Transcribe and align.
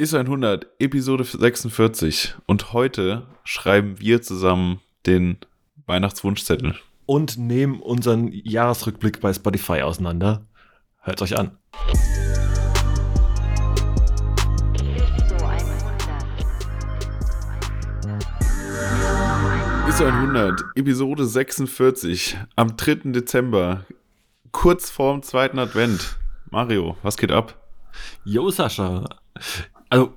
Ist 0.00 0.14
100, 0.14 0.66
Episode 0.78 1.24
46. 1.24 2.34
Und 2.46 2.72
heute 2.72 3.26
schreiben 3.44 4.00
wir 4.00 4.22
zusammen 4.22 4.80
den 5.04 5.36
Weihnachtswunschzettel. 5.84 6.74
Und 7.04 7.36
nehmen 7.36 7.80
unseren 7.80 8.32
Jahresrückblick 8.32 9.20
bei 9.20 9.34
Spotify 9.34 9.82
auseinander. 9.82 10.46
Hört 11.02 11.20
euch 11.20 11.36
an. 11.36 11.58
Ist 19.86 20.00
100, 20.00 20.64
Episode 20.76 21.26
46. 21.26 22.38
Am 22.56 22.74
3. 22.78 23.12
Dezember. 23.12 23.84
Kurz 24.50 24.88
vorm 24.88 25.22
zweiten 25.22 25.58
Advent. 25.58 26.16
Mario, 26.48 26.96
was 27.02 27.18
geht 27.18 27.30
ab? 27.32 27.54
Jo, 28.24 28.48
Sascha. 28.48 29.04
Also, 29.90 30.14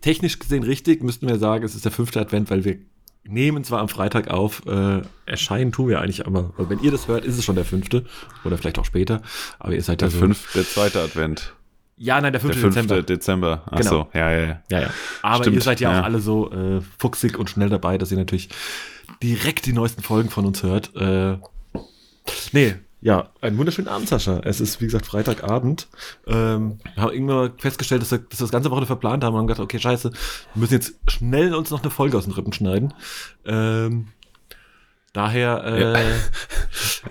technisch 0.00 0.38
gesehen 0.38 0.62
richtig, 0.62 1.02
müssten 1.02 1.28
wir 1.28 1.38
sagen, 1.38 1.64
es 1.64 1.74
ist 1.74 1.84
der 1.84 1.92
fünfte 1.92 2.20
Advent, 2.20 2.50
weil 2.50 2.64
wir 2.64 2.78
nehmen 3.24 3.62
zwar 3.64 3.80
am 3.80 3.88
Freitag 3.88 4.28
auf, 4.28 4.66
äh, 4.66 5.02
erscheinen 5.26 5.70
tun 5.72 5.88
wir 5.88 6.00
eigentlich, 6.00 6.26
aber 6.26 6.52
wenn 6.56 6.80
ihr 6.80 6.90
das 6.90 7.06
hört, 7.08 7.24
ist 7.24 7.38
es 7.38 7.44
schon 7.44 7.54
der 7.54 7.64
fünfte 7.64 8.04
oder 8.44 8.58
vielleicht 8.58 8.78
auch 8.78 8.84
später, 8.84 9.22
aber 9.58 9.74
ihr 9.74 9.82
seid 9.82 10.00
Der, 10.00 10.08
ja 10.08 10.12
so. 10.12 10.18
fünf, 10.18 10.52
der 10.54 10.64
zweite 10.64 11.00
Advent. 11.00 11.54
Ja, 11.96 12.14
nein, 12.20 12.32
der 12.32 12.40
Der 12.40 12.40
fünfte 12.40 12.60
5. 12.60 12.74
Dezember. 12.74 13.02
Dezember. 13.02 13.62
Ach 13.70 13.78
Genau. 13.78 13.90
so, 13.90 14.08
ja, 14.12 14.32
ja, 14.32 14.40
ja. 14.40 14.62
Ja, 14.70 14.80
ja. 14.80 14.90
Aber 15.22 15.44
Stimmt, 15.44 15.56
ihr 15.56 15.62
seid 15.62 15.78
ja, 15.80 15.92
ja. 15.92 16.00
auch 16.00 16.04
alle 16.04 16.18
so 16.20 16.50
äh, 16.50 16.80
fuchsig 16.98 17.38
und 17.38 17.48
schnell 17.48 17.68
dabei, 17.68 17.96
dass 17.96 18.10
ihr 18.10 18.18
natürlich 18.18 18.48
direkt 19.22 19.66
die 19.66 19.72
neuesten 19.72 20.02
Folgen 20.02 20.28
von 20.28 20.44
uns 20.44 20.64
hört. 20.64 20.96
Äh, 20.96 21.36
nee, 22.50 22.74
ja, 23.02 23.30
einen 23.40 23.58
wunderschönen 23.58 23.88
Abend, 23.88 24.08
Sascha. 24.08 24.40
Es 24.44 24.60
ist, 24.60 24.80
wie 24.80 24.84
gesagt, 24.84 25.06
Freitagabend. 25.06 25.88
Ähm, 26.24 26.78
wir 26.94 27.02
haben 27.02 27.12
irgendwann 27.12 27.58
festgestellt, 27.58 28.00
dass 28.00 28.12
wir, 28.12 28.18
dass 28.18 28.38
wir 28.38 28.44
das 28.44 28.52
ganze 28.52 28.70
Wochenende 28.70 28.86
verplant 28.86 29.24
haben 29.24 29.34
und 29.34 29.40
haben 29.40 29.46
gedacht, 29.48 29.64
okay, 29.64 29.80
scheiße, 29.80 30.12
wir 30.12 30.60
müssen 30.60 30.74
jetzt 30.74 30.94
schnell 31.08 31.52
uns 31.52 31.70
noch 31.70 31.82
eine 31.82 31.90
Folge 31.90 32.16
aus 32.16 32.24
den 32.24 32.32
Rippen 32.32 32.52
schneiden. 32.52 32.94
Ähm, 33.44 34.08
daher 35.12 35.64
äh, 35.64 36.16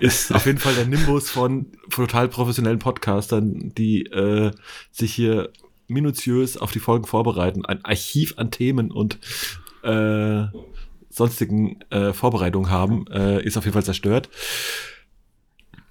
ist 0.00 0.34
auf 0.34 0.46
jeden 0.46 0.58
Fall 0.58 0.74
der 0.74 0.86
Nimbus 0.86 1.28
von 1.28 1.66
total 1.90 2.28
professionellen 2.28 2.78
Podcastern, 2.78 3.74
die 3.76 4.06
äh, 4.06 4.50
sich 4.90 5.14
hier 5.14 5.50
minutiös 5.88 6.56
auf 6.56 6.72
die 6.72 6.80
Folgen 6.80 7.04
vorbereiten, 7.04 7.66
ein 7.66 7.84
Archiv 7.84 8.38
an 8.38 8.50
Themen 8.50 8.90
und 8.90 9.18
äh, 9.82 10.44
sonstigen 11.10 11.82
äh, 11.90 12.14
Vorbereitungen 12.14 12.70
haben, 12.70 13.06
äh, 13.08 13.44
ist 13.44 13.58
auf 13.58 13.64
jeden 13.64 13.74
Fall 13.74 13.84
zerstört. 13.84 14.30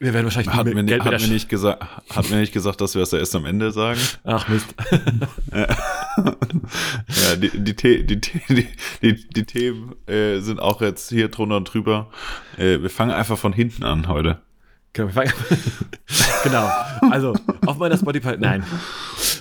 Wir 0.01 0.15
werden 0.15 0.25
wahrscheinlich 0.25 0.51
Hat 0.51 0.65
mit 0.65 0.73
mir, 0.73 0.83
Geld 0.83 1.03
hat, 1.03 1.21
mir 1.21 1.27
nicht 1.27 1.47
gesagt, 1.47 1.85
hat 2.09 2.29
mir 2.31 2.37
nicht 2.37 2.51
gesagt, 2.51 2.81
dass 2.81 2.95
wir 2.95 3.03
es 3.03 3.13
erst 3.13 3.35
am 3.35 3.45
Ende 3.45 3.71
sagen. 3.71 3.99
Ach 4.23 4.47
Mist. 4.47 4.73
Ja, 7.07 7.35
die, 7.35 7.49
die, 7.49 7.75
die, 7.75 8.19
die, 8.19 8.67
die, 9.01 9.29
die 9.29 9.45
Themen 9.45 9.95
äh, 10.07 10.39
sind 10.39 10.59
auch 10.59 10.81
jetzt 10.81 11.09
hier 11.09 11.29
drunter 11.29 11.57
und 11.57 11.65
drüber. 11.65 12.09
Äh, 12.57 12.81
wir 12.81 12.89
fangen 12.89 13.11
einfach 13.11 13.37
von 13.37 13.53
hinten 13.53 13.83
an 13.83 14.07
heute. 14.07 14.39
Genau, 14.93 15.07
wir 15.07 15.13
fangen- 15.13 15.33
genau. 16.43 16.69
Also, 17.11 17.33
auf 17.65 17.77
meiner 17.77 17.97
Spotify. 17.97 18.35
Nein. 18.37 18.63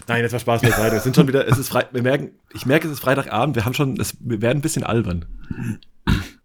Nein, 0.07 0.23
jetzt 0.23 0.33
war 0.33 0.41
Spaß 0.41 0.63
beiseite. 0.63 0.93
Wir 0.93 1.01
sind 1.01 1.17
schon 1.17 1.27
wieder, 1.27 1.49
es 1.49 1.59
ist 1.59 1.71
Frei, 1.71 1.87
wir 1.91 2.03
merken, 2.03 2.31
ich 2.55 2.67
merke, 2.67 2.87
es 2.87 2.93
ist 2.93 3.01
Freitagabend, 3.01 3.57
wir 3.57 3.65
haben 3.65 3.75
schon, 3.75 3.99
es, 3.99 4.17
wir 4.21 4.43
werden 4.43 4.59
ein 4.59 4.63
bisschen 4.63 4.85
albern. 4.85 5.25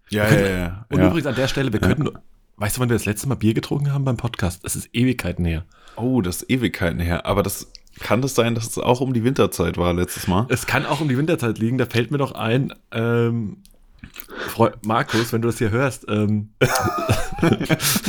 Ja, 0.09 0.27
ja, 0.29 0.47
ja. 0.47 0.85
Und 0.89 0.99
ja. 0.99 1.07
übrigens 1.07 1.27
an 1.27 1.35
der 1.35 1.47
Stelle, 1.47 1.71
wir 1.73 1.79
könnten, 1.79 2.09
weißt 2.57 2.77
du, 2.77 2.81
wann 2.81 2.89
wir 2.89 2.95
das 2.95 3.05
letzte 3.05 3.27
Mal 3.27 3.35
Bier 3.35 3.53
getrunken 3.53 3.93
haben 3.93 4.05
beim 4.05 4.17
Podcast? 4.17 4.61
Es 4.63 4.75
ist 4.75 4.89
Ewigkeiten 4.93 5.45
her. 5.45 5.65
Oh, 5.95 6.21
das 6.21 6.43
ist 6.43 6.49
Ewigkeiten 6.49 6.99
her. 6.99 7.25
Aber 7.25 7.43
das 7.43 7.71
kann 7.99 8.21
das 8.21 8.35
sein, 8.35 8.55
dass 8.55 8.67
es 8.67 8.77
auch 8.77 9.01
um 9.01 9.13
die 9.13 9.23
Winterzeit 9.23 9.77
war 9.77 9.93
letztes 9.93 10.27
Mal? 10.27 10.45
Es 10.49 10.65
kann 10.65 10.85
auch 10.85 11.01
um 11.01 11.07
die 11.07 11.17
Winterzeit 11.17 11.59
liegen, 11.59 11.77
da 11.77 11.85
fällt 11.85 12.11
mir 12.11 12.17
noch 12.17 12.33
ein, 12.33 12.73
ähm, 12.91 13.57
Freu 14.49 14.69
Markus, 14.85 15.33
wenn 15.33 15.41
du 15.41 15.47
das 15.47 15.57
hier 15.57 15.71
hörst, 15.71 16.05
ähm, 16.07 16.49
das 16.59 18.03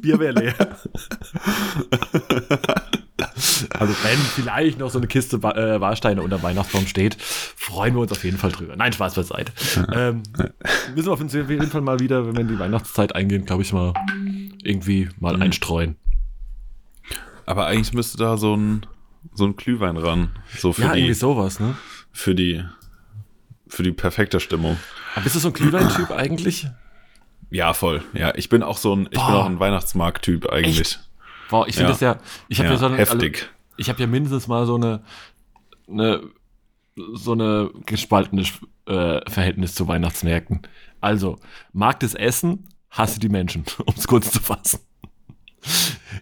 Bier 0.00 0.18
wäre 0.18 0.32
leer. 0.32 0.54
Also 3.70 3.94
wenn 4.02 4.18
vielleicht 4.18 4.78
noch 4.78 4.90
so 4.90 4.98
eine 4.98 5.06
Kiste 5.06 5.36
äh, 5.36 5.80
Warsteine 5.80 6.22
unter 6.22 6.42
Weihnachtsbaum 6.42 6.86
steht, 6.86 7.16
freuen 7.20 7.94
wir 7.94 8.00
uns 8.02 8.12
auf 8.12 8.24
jeden 8.24 8.38
Fall 8.38 8.52
drüber. 8.52 8.76
Nein, 8.76 8.92
Spaß 8.92 9.14
beiseite. 9.14 9.52
ähm, 9.92 10.22
müssen 10.94 11.06
wir 11.06 11.12
auf 11.12 11.20
jeden 11.20 11.70
Fall 11.70 11.80
mal 11.80 11.98
wieder, 12.00 12.26
wenn 12.26 12.34
wir 12.34 12.40
in 12.42 12.48
die 12.48 12.58
Weihnachtszeit 12.58 13.14
eingehen, 13.14 13.44
glaube 13.46 13.62
ich 13.62 13.72
mal 13.72 13.92
irgendwie 14.62 15.08
mal 15.20 15.36
Mhm. 15.36 15.42
einstreuen. 15.42 15.96
Aber 17.46 17.66
eigentlich 17.66 17.92
müsste 17.92 18.18
da 18.18 18.36
so 18.36 18.54
ein, 18.56 18.86
so 19.34 19.44
ein 19.44 19.56
Glühwein 19.56 19.96
ran. 19.96 20.30
So 20.56 20.72
für, 20.72 20.82
Ja, 20.82 20.88
irgendwie 20.88 21.08
die, 21.08 21.14
sowas, 21.14 21.58
ne? 21.60 21.74
für 22.12 22.34
die 22.34 22.64
für 23.68 23.82
die 23.82 23.92
perfekte 23.92 24.38
Stimmung. 24.38 24.76
Aber 25.14 25.22
bist 25.24 25.34
du 25.34 25.40
so 25.40 25.48
ein 25.48 25.54
Glühwein-Typ 25.54 26.10
eigentlich? 26.10 26.66
Ja, 27.50 27.72
voll. 27.74 28.02
Ja, 28.12 28.34
ich 28.36 28.48
bin 28.50 28.62
auch 28.62 28.76
so 28.76 28.94
ein, 28.94 29.04
ich 29.04 29.10
bin 29.10 29.18
Boah. 29.20 29.42
auch 29.42 29.46
ein 29.46 29.58
Weihnachtsmarkt-Typ 29.60 30.48
eigentlich. 30.50 30.80
Echt? 30.80 31.08
Boah, 31.50 31.66
ich 31.68 31.74
finde 31.76 31.90
Ja. 31.90 31.92
das 31.92 32.00
ja, 32.00 32.18
ich 32.48 32.58
habe 32.58 32.68
ja, 32.68 32.74
Ja, 32.74 32.78
so 32.78 32.86
eine, 32.86 32.96
heftig. 32.96 33.42
Also, 33.42 33.46
ich 33.76 33.88
habe 33.88 34.00
ja 34.00 34.06
mindestens 34.06 34.48
mal 34.48 34.66
so 34.66 34.76
eine, 34.76 35.02
eine 35.88 36.22
so 37.14 37.32
eine 37.32 37.70
gespaltene 37.86 38.44
äh, 38.86 39.30
Verhältnis 39.30 39.74
zu 39.74 39.88
Weihnachtsmärkten. 39.88 40.62
Also, 41.00 41.38
mag 41.72 42.00
das 42.00 42.14
Essen, 42.14 42.68
hasse 42.90 43.18
die 43.18 43.28
Menschen, 43.28 43.64
um 43.86 43.94
es 43.96 44.06
kurz 44.06 44.30
zu 44.30 44.40
fassen. 44.40 44.80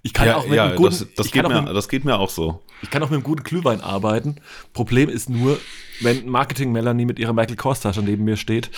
Ich 0.03 0.13
kann 0.13 0.27
ja, 0.27 0.37
auch 0.37 0.47
mit 0.47 0.55
ja 0.55 0.67
einem 0.67 0.77
guten, 0.77 0.91
das, 0.91 1.07
das, 1.17 1.31
geht 1.31 1.49
mir, 1.49 1.63
mit, 1.63 1.75
das 1.75 1.89
geht 1.89 2.05
mir 2.05 2.19
auch 2.19 2.29
so. 2.31 2.63
ich 2.83 2.91
kann 2.91 3.03
auch 3.03 3.09
mit 3.09 3.17
einem 3.17 3.23
guten 3.25 3.43
Glühwein 3.43 3.81
arbeiten. 3.81 4.37
Problem 4.75 5.09
ist 5.09 5.31
nur, 5.31 5.59
wenn 6.01 6.29
Marketing 6.29 6.73
Melanie 6.73 7.07
mit 7.07 7.19
ihrer 7.19 7.33
Michael 7.33 7.57
Kors 7.57 7.81
Tasche 7.81 8.03
neben 8.03 8.25
mir 8.25 8.37
steht, 8.37 8.71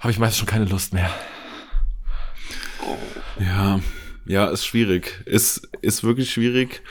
habe 0.00 0.10
ich 0.10 0.18
meistens 0.18 0.38
schon 0.38 0.46
keine 0.46 0.66
Lust 0.66 0.92
mehr. 0.92 1.10
Ja, 3.40 3.80
ja, 4.26 4.46
ist 4.46 4.64
schwierig. 4.66 5.22
Ist, 5.26 5.68
ist 5.82 6.04
wirklich 6.04 6.30
schwierig. 6.32 6.82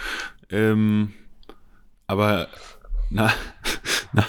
Ähm, 0.49 1.13
aber 2.07 2.47
na, 3.09 3.31
na, 4.13 4.25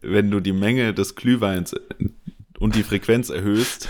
wenn 0.00 0.30
du 0.30 0.40
die 0.40 0.52
Menge 0.52 0.94
des 0.94 1.14
Glühweins 1.16 1.74
und 2.58 2.74
die 2.74 2.82
Frequenz 2.82 3.30
erhöhst, 3.30 3.88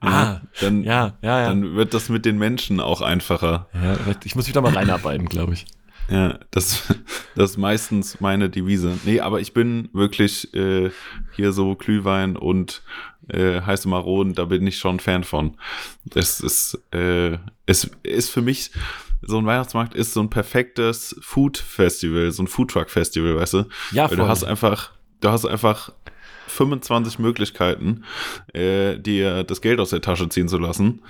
Ah, 0.00 0.40
dann, 0.60 0.84
Ja, 0.84 1.16
ja, 1.22 1.40
ja. 1.40 1.48
dann 1.48 1.74
wird 1.74 1.92
das 1.92 2.08
mit 2.08 2.24
den 2.24 2.38
Menschen 2.38 2.80
auch 2.80 3.00
einfacher. 3.02 3.68
ja 3.74 3.96
ich 4.24 4.36
muss 4.36 4.46
mich 4.46 4.54
da 4.54 4.60
mal 4.60 4.72
reinarbeiten, 4.74 5.28
glaube 5.28 5.54
ich. 5.54 5.66
Ja, 6.08 6.38
das, 6.52 6.84
das 7.34 7.50
ist 7.52 7.56
meistens 7.56 8.20
meine 8.20 8.48
Devise. 8.48 8.96
Nee, 9.04 9.20
aber 9.20 9.40
ich 9.40 9.52
bin 9.54 9.88
wirklich 9.92 10.54
äh, 10.54 10.90
hier 11.34 11.52
so 11.52 11.74
Glühwein 11.74 12.36
und 12.36 12.82
äh, 13.28 13.60
heiße 13.60 13.88
Maronen, 13.88 14.34
da 14.34 14.44
bin 14.44 14.66
ich 14.66 14.78
schon 14.78 15.00
Fan 15.00 15.24
von. 15.24 15.56
Das 16.04 16.40
ist, 16.40 16.78
äh, 16.92 17.38
es 17.66 17.90
ist 18.02 18.30
für 18.30 18.42
mich, 18.42 18.70
so 19.22 19.38
ein 19.38 19.46
Weihnachtsmarkt 19.46 19.94
ist 19.94 20.12
so 20.12 20.20
ein 20.20 20.30
perfektes 20.30 21.16
Food-Festival, 21.20 22.30
so 22.30 22.42
ein 22.42 22.46
Foodtruck-Festival, 22.46 23.36
weißt 23.36 23.54
du? 23.54 23.64
Ja, 23.92 24.04
Weil 24.04 24.16
du 24.16 24.22
voll. 24.22 24.28
hast 24.28 24.44
einfach, 24.44 24.92
du 25.20 25.30
hast 25.30 25.44
einfach 25.44 25.92
25 26.48 27.18
Möglichkeiten, 27.18 28.04
äh, 28.52 28.98
dir 28.98 29.44
das 29.44 29.60
Geld 29.60 29.80
aus 29.80 29.90
der 29.90 30.00
Tasche 30.00 30.28
ziehen 30.28 30.48
zu 30.48 30.58
lassen. 30.58 31.02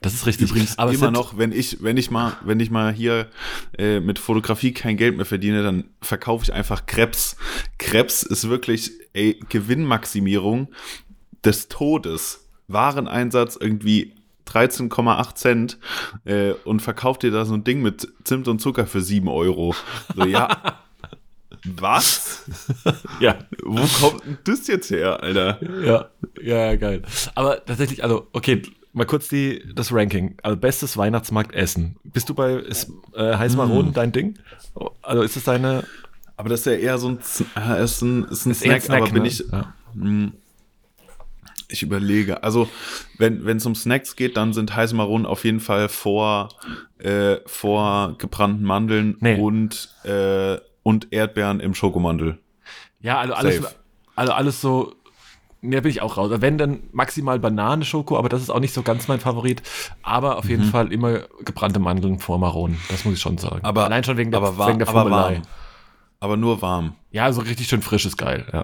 Das 0.00 0.14
ist 0.14 0.26
richtig. 0.26 0.50
Übrigens 0.50 0.78
Aber 0.78 0.92
es 0.92 0.98
immer 0.98 1.10
noch, 1.10 1.38
wenn 1.38 1.50
ich, 1.50 1.82
wenn 1.82 1.96
ich 1.96 2.10
mal, 2.10 2.36
wenn 2.44 2.60
ich 2.60 2.70
mal 2.70 2.92
hier 2.92 3.28
äh, 3.76 3.98
mit 4.00 4.18
Fotografie 4.18 4.72
kein 4.72 4.96
Geld 4.96 5.16
mehr 5.16 5.26
verdiene, 5.26 5.62
dann 5.62 5.84
verkaufe 6.00 6.44
ich 6.44 6.52
einfach 6.52 6.86
Krebs. 6.86 7.36
Krebs 7.78 8.22
ist 8.22 8.48
wirklich 8.48 8.92
ey, 9.12 9.40
Gewinnmaximierung 9.48 10.68
des 11.44 11.68
Todes. 11.68 12.44
Wareneinsatz 12.68 13.56
irgendwie 13.56 14.14
13,8 14.46 15.34
Cent 15.34 15.78
äh, 16.24 16.52
und 16.64 16.80
verkauft 16.80 17.22
dir 17.22 17.30
da 17.30 17.44
so 17.44 17.54
ein 17.54 17.64
Ding 17.64 17.82
mit 17.82 18.08
Zimt 18.24 18.48
und 18.48 18.60
Zucker 18.60 18.86
für 18.86 19.00
7 19.00 19.28
Euro. 19.28 19.74
So, 20.14 20.24
ja. 20.26 20.48
Was? 21.64 22.44
Ja, 23.20 23.38
Wo 23.64 23.84
kommt 24.00 24.24
denn 24.24 24.38
das 24.44 24.66
jetzt 24.68 24.90
her, 24.90 25.22
Alter? 25.22 25.58
ja, 25.84 26.08
ja, 26.40 26.76
geil. 26.76 27.02
Aber 27.34 27.64
tatsächlich, 27.64 28.04
also, 28.04 28.28
okay, 28.32 28.62
mal 28.92 29.06
kurz 29.06 29.28
die, 29.28 29.64
das 29.74 29.92
Ranking. 29.92 30.36
Also, 30.42 30.56
bestes 30.56 30.96
Weihnachtsmarktessen. 30.96 31.96
Bist 32.04 32.28
du 32.28 32.34
bei, 32.34 32.52
ist 32.54 32.92
äh, 33.14 33.36
Heißmaronen 33.36 33.92
dein 33.92 34.12
Ding? 34.12 34.38
Also, 35.02 35.22
ist 35.22 35.36
es 35.36 35.44
deine, 35.44 35.84
Aber 36.36 36.48
das 36.48 36.60
ist 36.60 36.66
ja 36.66 36.72
eher 36.72 36.98
so 36.98 37.08
ein, 37.08 37.18
äh, 37.56 37.82
ist 37.82 38.02
ein, 38.02 38.24
ist 38.26 38.46
ein 38.46 38.52
ist 38.52 38.62
eher 38.62 38.80
Snack, 38.80 39.02
aber 39.02 39.10
bin 39.10 39.22
ne? 39.22 39.28
ich, 39.28 39.44
Ja. 39.50 39.74
Ich 41.70 41.82
überlege. 41.82 42.42
Also, 42.42 42.68
wenn 43.18 43.46
es 43.46 43.66
um 43.66 43.74
Snacks 43.74 44.16
geht, 44.16 44.36
dann 44.38 44.52
sind 44.54 44.74
heiße 44.74 44.94
Maronen 44.94 45.26
auf 45.26 45.44
jeden 45.44 45.60
Fall 45.60 45.88
vor, 45.90 46.48
äh, 46.98 47.36
vor 47.46 48.14
gebrannten 48.16 48.64
Mandeln 48.64 49.16
Nee. 49.20 49.38
und, 49.38 49.90
äh, 50.04 50.56
und 50.82 51.08
Erdbeeren 51.12 51.60
im 51.60 51.74
Schokomandel. 51.74 52.38
Ja, 53.00 53.18
also 53.18 53.34
alles, 53.34 53.56
Safe. 53.56 53.74
also 54.16 54.32
alles 54.32 54.60
so, 54.62 54.94
da 55.60 55.80
bin 55.80 55.90
ich 55.90 56.00
auch 56.00 56.16
raus. 56.16 56.30
Wenn 56.36 56.56
dann 56.56 56.84
maximal 56.92 57.38
Banane, 57.38 57.84
Schoko, 57.84 58.16
aber 58.16 58.30
das 58.30 58.40
ist 58.40 58.48
auch 58.50 58.60
nicht 58.60 58.72
so 58.72 58.82
ganz 58.82 59.06
mein 59.06 59.20
Favorit. 59.20 59.62
Aber 60.02 60.38
auf 60.38 60.48
jeden 60.48 60.66
Mhm. 60.66 60.70
Fall 60.70 60.90
immer 60.92 61.20
gebrannte 61.44 61.80
Mandeln 61.80 62.18
vor 62.18 62.38
Maronen. 62.38 62.78
Das 62.88 63.04
muss 63.04 63.14
ich 63.14 63.20
schon 63.20 63.36
sagen. 63.36 63.60
Aber- 63.62 63.84
Allein 63.84 64.04
schon 64.04 64.16
wegen 64.16 64.30
der, 64.30 64.40
aber 64.40 64.56
war- 64.56 64.68
wegen 64.68 64.78
der 64.78 64.88
aber 64.88 65.10
warm. 65.10 65.42
aber 66.20 66.36
nur 66.38 66.62
warm. 66.62 66.94
Ja, 67.10 67.30
so 67.32 67.42
richtig 67.42 67.68
schön 67.68 67.82
frisch 67.82 68.06
ist 68.06 68.16
geil, 68.16 68.46
ja. 68.52 68.62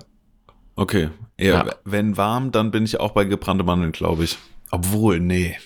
Okay. 0.77 1.11
Ja, 1.39 1.67
Ja. 1.67 1.75
Wenn 1.85 2.17
warm, 2.17 2.53
dann 2.53 2.71
bin 2.71 2.85
ich 2.85 3.01
auch 3.01 3.13
bei 3.13 3.25
gebrannte 3.25 3.65
Mandeln, 3.65 3.93
glaube 3.93 4.25
ich. 4.25 4.39
Obwohl, 4.71 5.21
nee. 5.21 5.57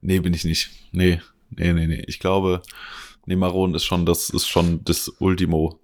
Nee, 0.00 0.20
bin 0.20 0.34
ich 0.34 0.44
nicht. 0.44 0.70
Nee, 0.92 1.20
nee, 1.50 1.72
nee, 1.72 1.86
nee. 1.86 2.04
Ich 2.06 2.18
glaube, 2.18 2.62
nee, 3.26 3.36
Maron 3.36 3.74
ist 3.74 3.84
schon, 3.84 4.04
das 4.06 4.28
ist 4.30 4.48
schon 4.48 4.84
das 4.84 5.08
Ultimo. 5.20 5.78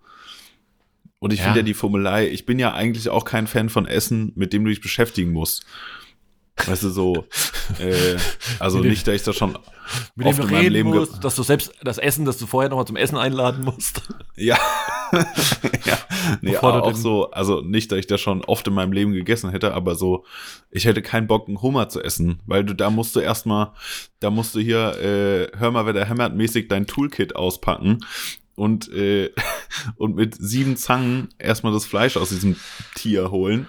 Und 1.20 1.32
ich 1.32 1.38
Ja. 1.40 1.46
finde 1.46 1.60
ja 1.60 1.64
die 1.64 1.74
Formelei, 1.74 2.28
ich 2.28 2.46
bin 2.46 2.58
ja 2.58 2.74
eigentlich 2.74 3.08
auch 3.08 3.24
kein 3.24 3.46
Fan 3.46 3.68
von 3.70 3.86
Essen, 3.86 4.32
mit 4.36 4.52
dem 4.52 4.64
du 4.64 4.70
dich 4.70 4.80
beschäftigen 4.80 5.32
musst. 5.32 5.64
Weißt 6.66 6.82
du, 6.82 6.90
so, 6.90 7.26
äh, 7.78 8.16
also 8.58 8.80
dem- 8.82 8.90
nicht, 8.90 9.06
dass 9.06 9.14
ich 9.14 9.22
da 9.22 9.32
schon 9.32 9.56
Mit 10.16 10.26
oft 10.26 10.38
dem 10.38 10.44
in 10.46 10.50
meinem 10.50 10.60
reden 10.60 10.72
Leben 10.72 10.88
musst, 10.90 11.22
dass 11.24 11.36
du 11.36 11.42
selbst 11.42 11.72
das 11.82 11.98
Essen, 11.98 12.24
das 12.24 12.38
du 12.38 12.46
vorher 12.46 12.68
nochmal 12.68 12.86
zum 12.86 12.96
Essen 12.96 13.16
einladen 13.16 13.64
musst. 13.64 14.02
Ja. 14.36 14.58
ja. 15.84 15.98
Nee, 16.40 16.52
du 16.52 16.62
auch 16.62 16.94
so, 16.94 17.30
also 17.30 17.60
nicht, 17.60 17.90
dass 17.90 17.98
ich 17.98 18.06
das 18.06 18.20
schon 18.20 18.44
oft 18.44 18.66
in 18.66 18.74
meinem 18.74 18.92
Leben 18.92 19.12
gegessen 19.12 19.50
hätte, 19.50 19.74
aber 19.74 19.94
so, 19.94 20.24
ich 20.70 20.84
hätte 20.84 21.02
keinen 21.02 21.26
Bock, 21.26 21.48
einen 21.48 21.62
Hummer 21.62 21.88
zu 21.88 22.02
essen, 22.02 22.40
weil 22.46 22.64
du 22.64 22.74
da 22.74 22.90
musst 22.90 23.16
du 23.16 23.20
erstmal, 23.20 23.72
da 24.20 24.30
musst 24.30 24.54
du 24.54 24.60
hier, 24.60 24.98
äh, 25.00 25.58
hör 25.58 25.70
mal, 25.70 25.86
wer 25.86 25.92
der 25.92 26.08
hämmert, 26.08 26.34
mäßig 26.34 26.68
dein 26.68 26.86
Toolkit 26.86 27.36
auspacken 27.36 28.00
und, 28.54 28.92
äh, 28.92 29.30
und 29.96 30.16
mit 30.16 30.34
sieben 30.38 30.76
Zangen 30.76 31.28
erstmal 31.38 31.72
das 31.72 31.86
Fleisch 31.86 32.16
aus 32.16 32.30
diesem 32.30 32.56
Tier 32.94 33.30
holen, 33.30 33.68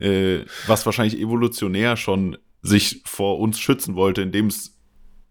äh, 0.00 0.40
was 0.66 0.86
wahrscheinlich 0.86 1.20
evolutionär 1.20 1.96
schon 1.96 2.36
sich 2.62 3.02
vor 3.04 3.38
uns 3.38 3.58
schützen 3.58 3.94
wollte, 3.94 4.22
indem 4.22 4.48
es 4.48 4.79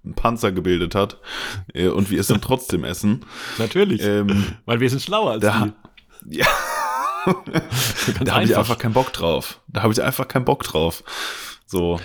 einen 0.03 0.13
Panzer 0.15 0.51
gebildet 0.51 0.95
hat 0.95 1.17
äh, 1.73 1.87
und 1.87 2.09
wir 2.09 2.19
es 2.19 2.27
dann 2.27 2.41
trotzdem 2.41 2.83
essen. 2.83 3.25
Natürlich. 3.57 4.01
Ähm, 4.03 4.45
weil 4.65 4.79
wir 4.79 4.89
sind 4.89 5.01
schlauer 5.01 5.31
als 5.31 5.41
da, 5.41 5.69
die. 6.25 6.37
ja, 6.37 6.47
da 8.23 8.35
habe 8.35 8.45
ich 8.45 8.55
einfach 8.57 8.77
keinen 8.77 8.93
Bock 8.93 9.11
drauf. 9.13 9.61
Da 9.67 9.83
habe 9.83 9.93
ich 9.93 10.01
einfach 10.01 10.27
keinen 10.27 10.45
Bock 10.45 10.63
drauf. 10.63 11.03
So, 11.65 11.99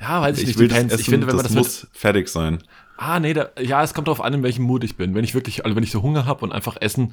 Ja, 0.00 0.22
weiß 0.22 0.36
ich, 0.38 0.42
ich 0.42 0.48
nicht. 0.48 0.58
will 0.58 0.68
das 0.68 0.78
essen, 0.78 1.00
ich 1.00 1.06
finde, 1.08 1.26
wenn 1.26 1.36
man 1.36 1.44
das 1.44 1.52
das, 1.54 1.62
muss 1.82 1.86
fertig 1.92 2.28
sein. 2.28 2.62
Ah, 2.96 3.20
nee, 3.20 3.34
da, 3.34 3.50
ja, 3.60 3.82
es 3.82 3.92
kommt 3.92 4.08
darauf 4.08 4.22
an, 4.22 4.32
in 4.32 4.42
welchem 4.42 4.64
Mut 4.64 4.82
ich 4.84 4.96
bin. 4.96 5.14
Wenn 5.14 5.24
ich 5.24 5.34
wirklich, 5.34 5.64
also 5.64 5.76
wenn 5.76 5.82
ich 5.82 5.90
so 5.90 6.02
Hunger 6.02 6.24
habe 6.24 6.42
und 6.44 6.52
einfach 6.52 6.76
Essen 6.80 7.12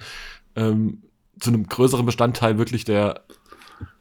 ähm, 0.56 1.04
zu 1.40 1.50
einem 1.50 1.68
größeren 1.68 2.06
Bestandteil 2.06 2.58
wirklich 2.58 2.86
der 2.86 3.26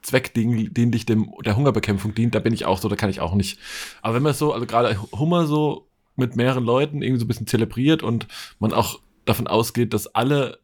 zweckdienlich 0.03 1.06
dem 1.06 1.32
der 1.44 1.56
Hungerbekämpfung 1.56 2.15
dient, 2.15 2.35
da 2.35 2.38
bin 2.41 2.53
ich 2.53 2.67
auch 2.67 2.79
so, 2.79 2.88
da 2.88 2.97
kann 2.97 3.11
ich 3.11 3.20
auch 3.20 3.35
nicht. 3.35 3.58
Aber 4.00 4.15
wenn 4.15 4.23
man 4.23 4.35
so, 4.35 4.53
also 4.53 4.67
gerade 4.67 4.97
Hummer 5.12 5.47
so 5.47 5.88
mit 6.17 6.37
mehreren 6.37 6.64
Leuten 6.64 7.03
irgendwie 7.03 7.20
so 7.20 7.25
ein 7.25 7.29
bisschen 7.29 7.47
zelebriert 7.47 8.03
und 8.03 8.26
man 8.59 8.73
auch 8.73 9.00
davon 9.25 9.47
ausgeht, 9.47 9.94
dass 9.94 10.14
alle 10.14 10.59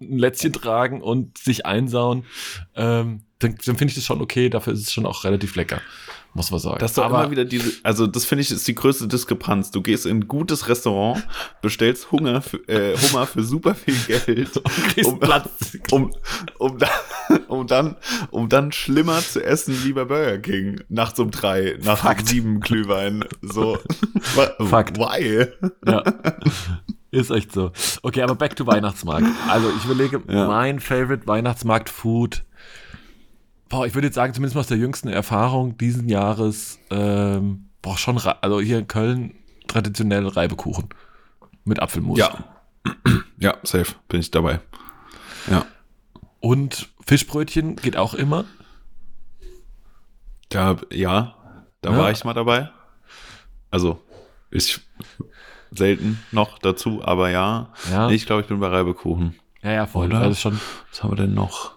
ein 0.00 0.18
Lätzchen 0.18 0.52
tragen 0.52 1.00
und 1.00 1.38
sich 1.38 1.66
einsauen, 1.66 2.24
ähm, 2.74 3.22
dann, 3.38 3.56
dann 3.64 3.76
finde 3.76 3.86
ich 3.86 3.94
das 3.94 4.04
schon 4.04 4.20
okay. 4.20 4.48
Dafür 4.48 4.72
ist 4.72 4.80
es 4.80 4.92
schon 4.92 5.06
auch 5.06 5.24
relativ 5.24 5.56
lecker, 5.56 5.80
muss 6.34 6.50
man 6.50 6.60
sagen. 6.60 6.78
Das 6.78 6.92
ist 6.92 6.98
Aber- 6.98 7.20
immer 7.22 7.30
wieder 7.30 7.44
diese, 7.44 7.72
also 7.82 8.06
das 8.06 8.24
finde 8.24 8.42
ich 8.42 8.50
ist 8.50 8.66
die 8.66 8.74
größte 8.74 9.06
Diskrepanz. 9.08 9.70
Du 9.70 9.82
gehst 9.82 10.06
in 10.06 10.18
ein 10.18 10.28
gutes 10.28 10.68
Restaurant, 10.68 11.26
bestellst 11.60 12.10
Hunger 12.10 12.40
für, 12.42 12.56
äh, 12.68 12.96
Hummer 12.96 13.26
für 13.26 13.42
super 13.42 13.74
viel 13.74 13.94
Geld, 14.06 14.50
um, 15.04 15.20
Platz. 15.20 15.76
um, 15.90 16.10
um, 16.58 16.78
da, 16.78 16.88
um 17.48 17.66
dann, 17.66 17.96
um 18.30 18.48
dann 18.48 18.72
schlimmer 18.72 19.20
zu 19.20 19.44
essen 19.44 19.84
wie 19.84 19.92
bei 19.92 20.04
Burger 20.04 20.38
King 20.38 20.80
nachts 20.88 21.18
um 21.20 21.30
drei, 21.30 21.78
nach 21.82 21.98
Fakt. 21.98 22.28
sieben 22.28 22.60
Glühwein. 22.60 23.24
So, 23.42 23.78
Fakt. 24.68 24.98
why? 24.98 25.46
Ja. 25.86 26.02
Ist 27.10 27.30
echt 27.30 27.52
so. 27.52 27.72
Okay, 28.02 28.22
aber 28.22 28.34
back 28.34 28.56
to 28.56 28.66
Weihnachtsmarkt. 28.66 29.26
Also 29.50 29.70
ich 29.76 29.84
überlege, 29.84 30.22
Ja. 30.28 30.46
mein 30.46 30.80
Favorite 30.80 31.26
Weihnachtsmarkt-Food. 31.26 32.42
Boah, 33.72 33.86
ich 33.86 33.94
würde 33.94 34.08
jetzt 34.08 34.16
sagen, 34.16 34.34
zumindest 34.34 34.54
aus 34.58 34.66
der 34.66 34.76
jüngsten 34.76 35.08
Erfahrung 35.08 35.78
diesen 35.78 36.06
Jahres, 36.06 36.78
ähm, 36.90 37.70
boah, 37.80 37.96
schon, 37.96 38.18
also 38.18 38.60
hier 38.60 38.78
in 38.78 38.86
Köln 38.86 39.34
traditionell 39.66 40.28
Reibekuchen. 40.28 40.90
Mit 41.64 41.80
Apfelmus. 41.80 42.18
Ja. 42.18 42.44
Ja, 43.38 43.56
safe, 43.62 43.94
bin 44.08 44.20
ich 44.20 44.30
dabei. 44.30 44.60
Ja. 45.50 45.64
Und 46.40 46.90
Fischbrötchen 47.06 47.76
geht 47.76 47.96
auch 47.96 48.12
immer. 48.12 48.44
Da, 50.50 50.76
ja, 50.92 51.34
da 51.80 51.92
Ja. 51.92 51.98
war 51.98 52.10
ich 52.10 52.24
mal 52.24 52.34
dabei. 52.34 52.68
Also, 53.70 54.02
ich 54.50 54.80
selten 55.70 56.22
noch 56.30 56.58
dazu, 56.58 57.00
aber 57.02 57.30
ja. 57.30 57.72
Ja. 57.90 58.08
Nee, 58.08 58.16
ich 58.16 58.26
glaube, 58.26 58.42
ich 58.42 58.48
bin 58.48 58.60
bei 58.60 58.68
Reibekuchen. 58.68 59.34
Ja, 59.62 59.72
ja, 59.72 59.86
voll. 59.86 60.08
Oder? 60.08 60.20
Das 60.20 60.32
ist 60.32 60.40
schon. 60.42 60.60
Was 60.90 61.02
haben 61.02 61.12
wir 61.12 61.16
denn 61.16 61.32
noch? 61.32 61.72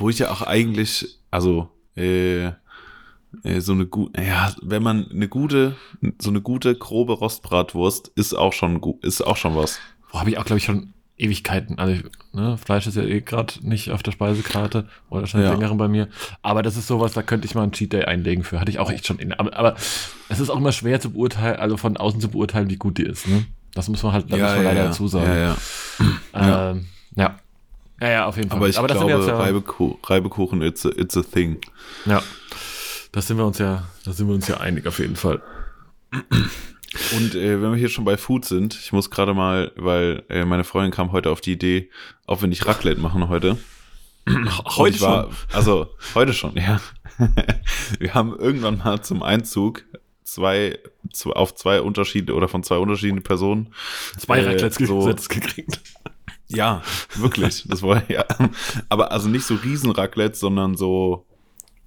Wo 0.00 0.08
ich 0.08 0.18
ja 0.18 0.30
auch 0.30 0.42
eigentlich, 0.42 1.18
also, 1.30 1.68
äh, 1.96 2.46
äh, 2.46 3.60
so 3.60 3.72
eine 3.72 3.86
gute, 3.86 4.20
ja, 4.22 4.52
wenn 4.62 4.82
man 4.82 5.08
eine 5.10 5.28
gute, 5.28 5.76
so 6.20 6.30
eine 6.30 6.40
gute, 6.40 6.74
grobe 6.74 7.12
Rostbratwurst 7.12 8.08
ist 8.14 8.34
auch 8.34 8.52
schon 8.52 8.80
gut, 8.80 9.04
ist 9.04 9.20
auch 9.24 9.36
schon 9.36 9.54
was. 9.56 9.78
Wo 10.10 10.18
habe 10.18 10.30
ich 10.30 10.38
auch, 10.38 10.44
glaube 10.44 10.58
ich, 10.58 10.64
schon 10.64 10.94
Ewigkeiten. 11.20 11.78
Also, 11.78 12.02
ne, 12.32 12.56
Fleisch 12.56 12.86
ist 12.86 12.96
ja 12.96 13.02
eh 13.02 13.20
gerade 13.20 13.54
nicht 13.60 13.90
auf 13.90 14.02
der 14.02 14.12
Speisekarte 14.12 14.88
oder 15.10 15.26
schon 15.26 15.42
Ja. 15.42 15.52
längeren 15.52 15.76
bei 15.76 15.86
mir. 15.86 16.08
Aber 16.40 16.62
das 16.62 16.76
ist 16.76 16.86
sowas, 16.86 17.12
da 17.12 17.22
könnte 17.22 17.46
ich 17.46 17.54
mal 17.54 17.62
einen 17.62 17.72
Cheat 17.72 17.92
Day 17.92 18.04
einlegen 18.04 18.42
für. 18.42 18.58
Hatte 18.58 18.70
ich 18.70 18.78
auch 18.78 18.90
echt 18.90 19.06
schon 19.06 19.18
in. 19.18 19.34
Aber, 19.34 19.54
aber 19.54 19.74
es 20.30 20.40
ist 20.40 20.48
auch 20.48 20.56
immer 20.56 20.72
schwer 20.72 20.98
zu 20.98 21.10
beurteilen, 21.10 21.60
also 21.60 21.76
von 21.76 21.98
außen 21.98 22.20
zu 22.20 22.30
beurteilen, 22.30 22.70
wie 22.70 22.76
gut 22.76 22.96
die 22.96 23.02
ist. 23.02 23.28
Ne? 23.28 23.44
Das 23.74 23.88
muss 23.88 24.02
man 24.02 24.12
halt, 24.12 24.32
da 24.32 24.36
muss 24.36 24.54
man 24.54 24.64
leider 24.64 24.80
ja, 24.80 24.86
dazu 24.86 25.08
sagen. 25.08 25.30
Ja, 25.30 25.36
ja. 25.36 25.56
ja. 26.34 26.70
Ähm, 26.70 26.86
ja. 27.16 27.38
Ja. 28.00 28.08
Ja, 28.10 28.26
auf 28.26 28.36
jeden 28.36 28.48
Fall. 28.48 28.58
Aber 28.58 28.68
ich 28.68 28.76
wir 28.76 28.86
glaube, 28.86 29.10
ja, 29.26 29.36
Reibekuchen, 29.36 29.98
Reibekuchen 30.04 30.62
it's, 30.62 30.84
a, 30.86 30.90
it's 30.96 31.16
a 31.16 31.22
thing. 31.22 31.58
ja. 32.06 32.22
Das 33.12 33.26
sind 33.26 33.38
wir 33.38 33.44
uns 33.44 33.58
ja, 33.58 33.88
da 34.04 34.12
sind 34.12 34.28
wir 34.28 34.34
uns 34.36 34.46
ja 34.46 34.58
einig 34.58 34.86
auf 34.86 35.00
jeden 35.00 35.16
Fall. 35.16 35.42
Und 36.12 37.34
äh, 37.34 37.60
wenn 37.60 37.70
wir 37.72 37.76
hier 37.76 37.88
schon 37.88 38.04
bei 38.04 38.16
Food 38.16 38.44
sind, 38.44 38.74
ich 38.74 38.92
muss 38.92 39.10
gerade 39.10 39.34
mal, 39.34 39.72
weil 39.76 40.22
äh, 40.28 40.44
meine 40.44 40.62
Freundin 40.64 40.92
kam 40.92 41.10
heute 41.12 41.30
auf 41.30 41.40
die 41.40 41.52
Idee, 41.52 41.90
ob 42.26 42.40
wir 42.40 42.48
nicht 42.48 42.66
Raclette 42.66 43.00
machen 43.00 43.28
heute. 43.28 43.56
Heute 44.76 44.94
ich 44.96 45.00
war, 45.00 45.28
Also 45.52 45.88
heute 46.14 46.34
schon, 46.34 46.54
ja. 46.56 46.80
wir 47.98 48.14
haben 48.14 48.36
irgendwann 48.36 48.78
mal 48.78 49.02
zum 49.02 49.22
Einzug 49.24 49.84
zwei, 50.22 50.78
zu, 51.12 51.32
auf 51.32 51.54
zwei 51.56 51.80
Unterschiede 51.80 52.34
oder 52.34 52.46
von 52.46 52.62
zwei 52.62 52.76
unterschiedlichen 52.76 53.22
Personen. 53.24 53.72
Zwei 54.18 54.38
äh, 54.38 54.46
Raclettes 54.46 54.86
so- 54.86 55.04
gekriegt. 55.28 55.80
Ja, 56.50 56.82
wirklich. 57.16 57.64
Das 57.68 57.82
war 57.82 58.02
ja. 58.10 58.24
Aber 58.88 59.12
also 59.12 59.28
nicht 59.28 59.44
so 59.44 59.54
Riesen-Raclettes, 59.54 60.40
sondern 60.40 60.76
so, 60.76 61.26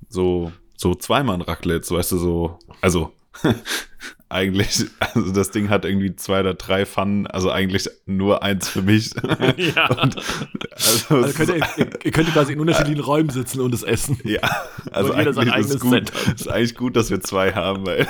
so, 0.09 0.51
so 0.77 0.95
Zweimann-Raclettes, 0.95 1.91
weißt 1.91 2.13
du, 2.13 2.17
so. 2.17 2.59
Also 2.81 3.13
eigentlich, 4.29 4.85
also 4.99 5.31
das 5.31 5.51
Ding 5.51 5.69
hat 5.69 5.85
irgendwie 5.85 6.15
zwei 6.15 6.39
oder 6.39 6.55
drei 6.55 6.85
Pfannen, 6.85 7.27
also 7.27 7.51
eigentlich 7.51 7.89
nur 8.05 8.41
eins 8.41 8.67
für 8.67 8.81
mich. 8.81 9.11
ja. 9.57 9.89
Und, 9.89 10.15
also, 10.71 11.15
Also 11.15 11.33
könnt 11.33 11.49
ihr, 11.49 11.55
ihr, 11.77 11.89
ihr 12.03 12.11
könnt 12.11 12.33
quasi 12.33 12.53
in 12.53 12.59
unterschiedlichen 12.59 12.99
Räumen 13.03 13.29
sitzen 13.29 13.61
und 13.61 13.73
es 13.73 13.83
essen. 13.83 14.19
ja, 14.23 14.39
also 14.91 15.11
Und 15.11 15.19
jeder 15.19 15.33
sein 15.33 15.49
eigentlich 15.49 15.75
ist 15.75 15.79
gut, 15.81 15.91
Set 15.91 16.11
ist 16.35 16.47
eigentlich 16.49 16.75
gut, 16.75 16.95
dass 16.95 17.09
wir 17.09 17.21
zwei 17.21 17.53
haben, 17.53 17.85
weil. 17.85 18.07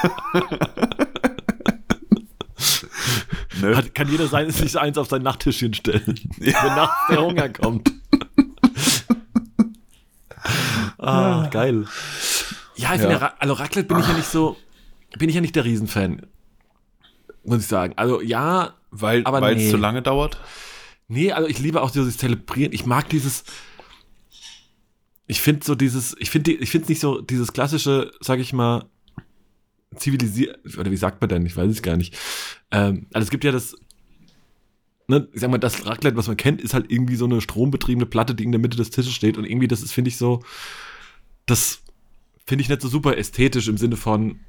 Ne? 3.62 3.76
Hat, 3.78 3.94
kann 3.96 4.10
jeder 4.10 4.28
sein, 4.28 4.50
sich 4.52 4.78
eins 4.80 4.98
auf 4.98 5.10
sein 5.10 5.22
Nachttischchen 5.24 5.74
stellen, 5.74 6.20
Ja. 6.40 6.64
wenn 6.64 6.76
nachts 6.76 7.08
der 7.10 7.22
Hunger 7.22 7.50
kommt. 7.50 7.92
ah, 10.98 11.48
geil. 11.52 11.86
Ja, 12.76 12.96
ich 12.96 13.02
Ja. 13.02 13.10
finde, 13.10 13.22
Ra 13.22 13.34
also 13.40 13.54
Raclette 13.54 13.88
bin 13.88 14.00
ich 14.00 14.08
ja 14.08 14.14
nicht 14.14 14.28
so, 14.30 14.58
bin 15.18 15.30
ich 15.30 15.36
ja 15.36 15.42
nicht 15.42 15.56
der 15.56 15.66
Riesenfan. 15.66 16.26
Muss 17.44 17.62
ich 17.62 17.68
sagen. 17.68 17.94
Also 17.98 18.22
ja, 18.22 18.74
Weil 18.92 19.22
Aber 19.26 19.42
weil 19.42 19.56
nee. 19.56 19.66
es 19.66 19.72
zu 19.72 19.78
lange 19.78 20.02
dauert? 20.02 20.38
nee, 21.08 21.32
also 21.32 21.48
ich 21.48 21.60
liebe 21.60 21.82
auch 21.82 21.92
dieses 21.92 22.18
Zelebrieren. 22.18 22.74
Ich 22.74 22.86
mag 22.86 23.10
dieses, 23.10 23.44
ich 25.28 25.42
finde 25.42 25.66
so 25.66 25.76
dieses, 25.76 26.16
ich 26.20 26.30
finde 26.30 26.52
ich 26.54 26.70
finde 26.72 26.88
nicht 26.90 27.02
so 27.02 27.22
dieses 27.22 27.54
klassische, 27.54 28.12
sag 28.22 28.40
ich 28.40 28.54
mal, 28.54 28.86
zivilisiert, 29.96 30.60
oder 30.78 30.92
wie 30.92 30.98
sagt 30.98 31.22
man 31.22 31.30
denn? 31.30 31.46
Ich 31.46 31.56
weiß 31.56 31.70
es 31.70 31.82
gar 31.82 31.98
nicht. 31.98 32.18
Ähm, 32.72 33.08
also 33.14 33.26
es 33.26 33.30
gibt 33.32 33.44
ja 33.44 33.52
das, 33.52 33.76
ne, 35.08 35.28
ich 35.34 35.42
sag 35.42 35.52
mal, 35.52 35.58
das 35.58 35.86
Raclette, 35.86 36.18
was 36.18 36.28
man 36.28 36.38
kennt, 36.38 36.62
ist 36.62 36.74
halt 36.74 36.92
irgendwie 36.92 37.16
so 37.16 37.26
eine 37.26 37.42
strombetriebene 37.42 38.06
Platte, 38.06 38.36
die 38.36 38.44
in 38.44 38.52
der 38.52 38.62
Mitte 38.62 38.78
des 38.78 38.90
Tisches 38.90 39.14
steht 39.14 39.38
und 39.38 39.46
irgendwie, 39.46 39.68
das 39.68 39.82
ist, 39.82 39.92
finde 39.92 40.10
ich 40.10 40.18
so, 40.18 40.42
das 41.46 41.82
finde 42.46 42.62
ich 42.62 42.70
nicht 42.70 42.82
so 42.82 42.88
super 42.88 43.18
ästhetisch 43.18 43.68
im 43.68 43.78
Sinne 43.78 43.96
von, 43.96 44.40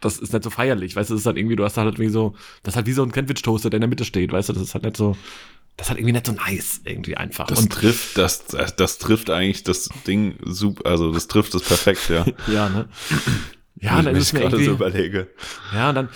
das 0.00 0.18
ist 0.18 0.32
nicht 0.32 0.44
so 0.44 0.50
feierlich, 0.50 0.96
weißt 0.96 1.10
du, 1.10 1.14
das 1.14 1.22
ist 1.22 1.26
halt 1.26 1.36
irgendwie, 1.36 1.56
du 1.56 1.64
hast 1.64 1.76
halt 1.76 1.94
irgendwie 1.94 2.10
so, 2.10 2.34
das 2.62 2.72
ist 2.72 2.76
halt 2.76 2.86
wie 2.86 2.92
so 2.92 3.02
ein 3.02 3.12
Sandwich-Toaster, 3.12 3.70
der 3.70 3.78
in 3.78 3.82
der 3.82 3.88
Mitte 3.88 4.04
steht, 4.04 4.32
weißt 4.32 4.48
du, 4.48 4.52
das 4.52 4.62
ist 4.62 4.74
halt 4.74 4.84
nicht 4.84 4.96
so, 4.96 5.16
das 5.76 5.88
halt 5.88 5.98
irgendwie 5.98 6.12
nicht 6.12 6.26
so 6.26 6.32
nice, 6.32 6.80
irgendwie 6.84 7.16
einfach. 7.16 7.46
Das 7.46 7.60
und 7.60 7.72
trifft, 7.72 8.18
das, 8.18 8.46
das, 8.46 8.76
das 8.76 8.98
trifft 8.98 9.30
eigentlich 9.30 9.64
das 9.64 9.88
Ding 10.06 10.36
super, 10.44 10.88
also 10.88 11.12
das 11.12 11.28
trifft 11.28 11.54
es 11.54 11.62
perfekt, 11.62 12.08
ja. 12.10 12.26
Ja, 12.52 12.68
ne? 12.68 12.88
Ja, 13.84 14.00
dann 14.00 14.14
ist 14.14 14.22
es 14.28 14.32
mir 14.32 14.40
gerade 14.40 14.62
so 14.64 14.70
überlege. 14.70 15.26
ja, 15.74 15.88
und 15.88 15.96
dann 15.96 16.08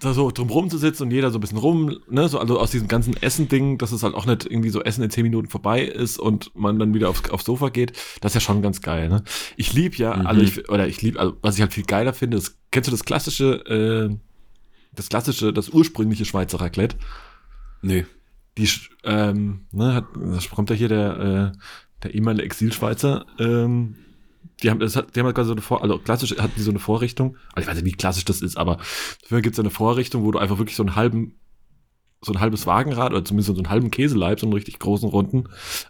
da 0.00 0.12
so 0.12 0.30
drum 0.32 0.50
rumzusitzen 0.50 1.06
und 1.06 1.12
jeder 1.12 1.30
so 1.30 1.38
ein 1.38 1.40
bisschen 1.40 1.58
rum, 1.58 1.98
ne, 2.10 2.28
so 2.28 2.40
also 2.40 2.58
aus 2.58 2.72
diesem 2.72 2.88
ganzen 2.88 3.16
Essen-Ding, 3.16 3.78
dass 3.78 3.92
es 3.92 4.02
halt 4.02 4.14
auch 4.14 4.26
nicht 4.26 4.44
irgendwie 4.44 4.70
so 4.70 4.82
Essen 4.82 5.04
in 5.04 5.10
zehn 5.10 5.22
Minuten 5.22 5.48
vorbei 5.48 5.82
ist 5.84 6.18
und 6.18 6.50
man 6.56 6.80
dann 6.80 6.94
wieder 6.94 7.08
aufs, 7.08 7.30
aufs 7.30 7.44
Sofa 7.44 7.68
geht, 7.68 7.92
das 8.20 8.32
ist 8.32 8.34
ja 8.34 8.40
schon 8.40 8.60
ganz 8.60 8.80
geil, 8.80 9.08
ne? 9.08 9.22
Ich 9.56 9.72
lieb 9.72 9.96
ja, 9.98 10.16
Mhm. 10.16 10.26
also 10.26 10.40
ich, 10.42 10.68
oder 10.68 10.88
ich 10.88 11.00
lieb, 11.00 11.16
also 11.18 11.36
was 11.42 11.54
ich 11.54 11.60
halt 11.60 11.72
viel 11.72 11.84
geiler 11.84 12.12
finde, 12.12 12.38
ist, 12.38 12.58
kennst 12.72 12.88
du 12.88 12.90
das 12.90 13.04
klassische, 13.04 13.64
äh, 13.66 14.16
das 14.92 15.08
klassische, 15.08 15.52
das 15.52 15.68
ursprüngliche 15.68 16.24
Schweizer 16.24 16.60
Raclette? 16.60 16.96
Nee. 17.82 18.04
die, 18.58 18.68
ähm, 19.04 19.66
ne, 19.70 19.94
hat, 19.94 20.06
das 20.16 20.50
kommt 20.50 20.70
ja 20.70 20.76
hier 20.76 20.88
der, 20.88 21.52
äh, 21.54 21.58
der 22.02 22.14
ehemalige 22.14 22.44
Exilschweizer, 22.44 23.26
ähm, 23.38 23.94
die 24.62 24.70
haben, 24.70 24.80
das 24.80 24.96
hat, 24.96 25.14
die 25.14 25.20
haben 25.20 25.26
halt 25.26 25.36
quasi 25.36 25.48
so 25.48 25.52
eine 25.52 25.62
Vor, 25.62 25.82
also 25.82 25.98
klassisch 25.98 26.36
hatten 26.38 26.52
die 26.56 26.62
so 26.62 26.70
eine 26.70 26.78
Vorrichtung, 26.78 27.36
also 27.54 27.64
ich 27.64 27.66
weiß 27.68 27.82
nicht, 27.82 27.92
wie 27.92 27.96
klassisch 27.96 28.24
das 28.24 28.40
ist, 28.40 28.56
aber 28.56 28.78
gibt 29.42 29.54
es 29.54 29.58
eine 29.58 29.70
Vorrichtung, 29.70 30.24
wo 30.24 30.30
du 30.30 30.38
einfach 30.38 30.58
wirklich 30.58 30.76
so 30.76 30.82
einen 30.82 30.96
halben, 30.96 31.34
so 32.24 32.32
ein 32.32 32.40
halbes 32.40 32.66
Wagenrad 32.66 33.12
oder 33.12 33.24
zumindest 33.24 33.48
so 33.48 33.54
einen 33.56 33.68
halben 33.68 33.90
Käseleib, 33.90 34.38
so 34.40 34.46
einen 34.46 34.52
richtig 34.52 34.78
großen 34.78 35.08
Runden 35.08 35.44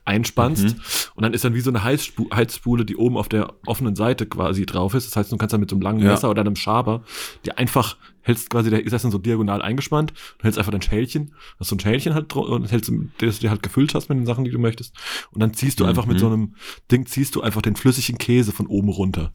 einspannst 0.04 0.64
Mhm. 0.64 0.80
und 1.14 1.22
dann 1.22 1.34
ist 1.34 1.44
dann 1.44 1.54
wie 1.54 1.60
so 1.60 1.70
eine 1.70 1.84
Heizspu 1.84 2.26
Heizspule, 2.34 2.84
die 2.84 2.96
oben 2.96 3.16
auf 3.16 3.28
der 3.28 3.52
offenen 3.66 3.94
Seite 3.96 4.26
quasi 4.26 4.64
drauf 4.66 4.94
ist. 4.94 5.06
Das 5.08 5.16
heißt, 5.16 5.30
du 5.32 5.36
kannst 5.36 5.52
dann 5.52 5.60
mit 5.60 5.70
so 5.70 5.76
einem 5.76 5.82
langen 5.82 6.00
Ja. 6.00 6.10
Messer 6.12 6.30
oder 6.30 6.40
einem 6.40 6.56
Schaber, 6.56 7.02
die 7.44 7.52
einfach 7.52 7.96
hältst 8.22 8.50
quasi, 8.50 8.70
der 8.70 8.84
ist 8.84 8.92
das 8.92 9.02
dann 9.02 9.10
so 9.10 9.18
diagonal 9.18 9.60
eingespannt, 9.62 10.12
du 10.38 10.44
hältst 10.44 10.58
einfach 10.58 10.70
dein 10.72 10.80
Schälchen, 10.82 11.34
hast 11.58 11.68
so 11.68 11.76
ein 11.76 11.80
Schälchen 11.80 12.14
halt 12.14 12.34
und 12.34 12.70
hältst, 12.70 12.90
das 13.18 13.34
du 13.36 13.40
dir 13.40 13.50
halt 13.50 13.62
gefüllt 13.62 13.94
hast 13.94 14.08
mit 14.08 14.16
den 14.18 14.26
Sachen, 14.26 14.44
die 14.44 14.50
du 14.50 14.58
möchtest. 14.58 14.94
Und 15.32 15.40
dann 15.40 15.52
ziehst 15.54 15.80
du 15.80 15.84
einfach 15.84 16.06
mit 16.06 16.16
Mhm. 16.16 16.20
so 16.20 16.26
einem 16.28 16.54
Ding, 16.90 17.04
ziehst 17.06 17.34
du 17.34 17.42
einfach 17.42 17.62
den 17.62 17.76
flüssigen 17.76 18.18
Käse 18.18 18.52
von 18.52 18.66
oben 18.68 18.88
runter 18.88 19.32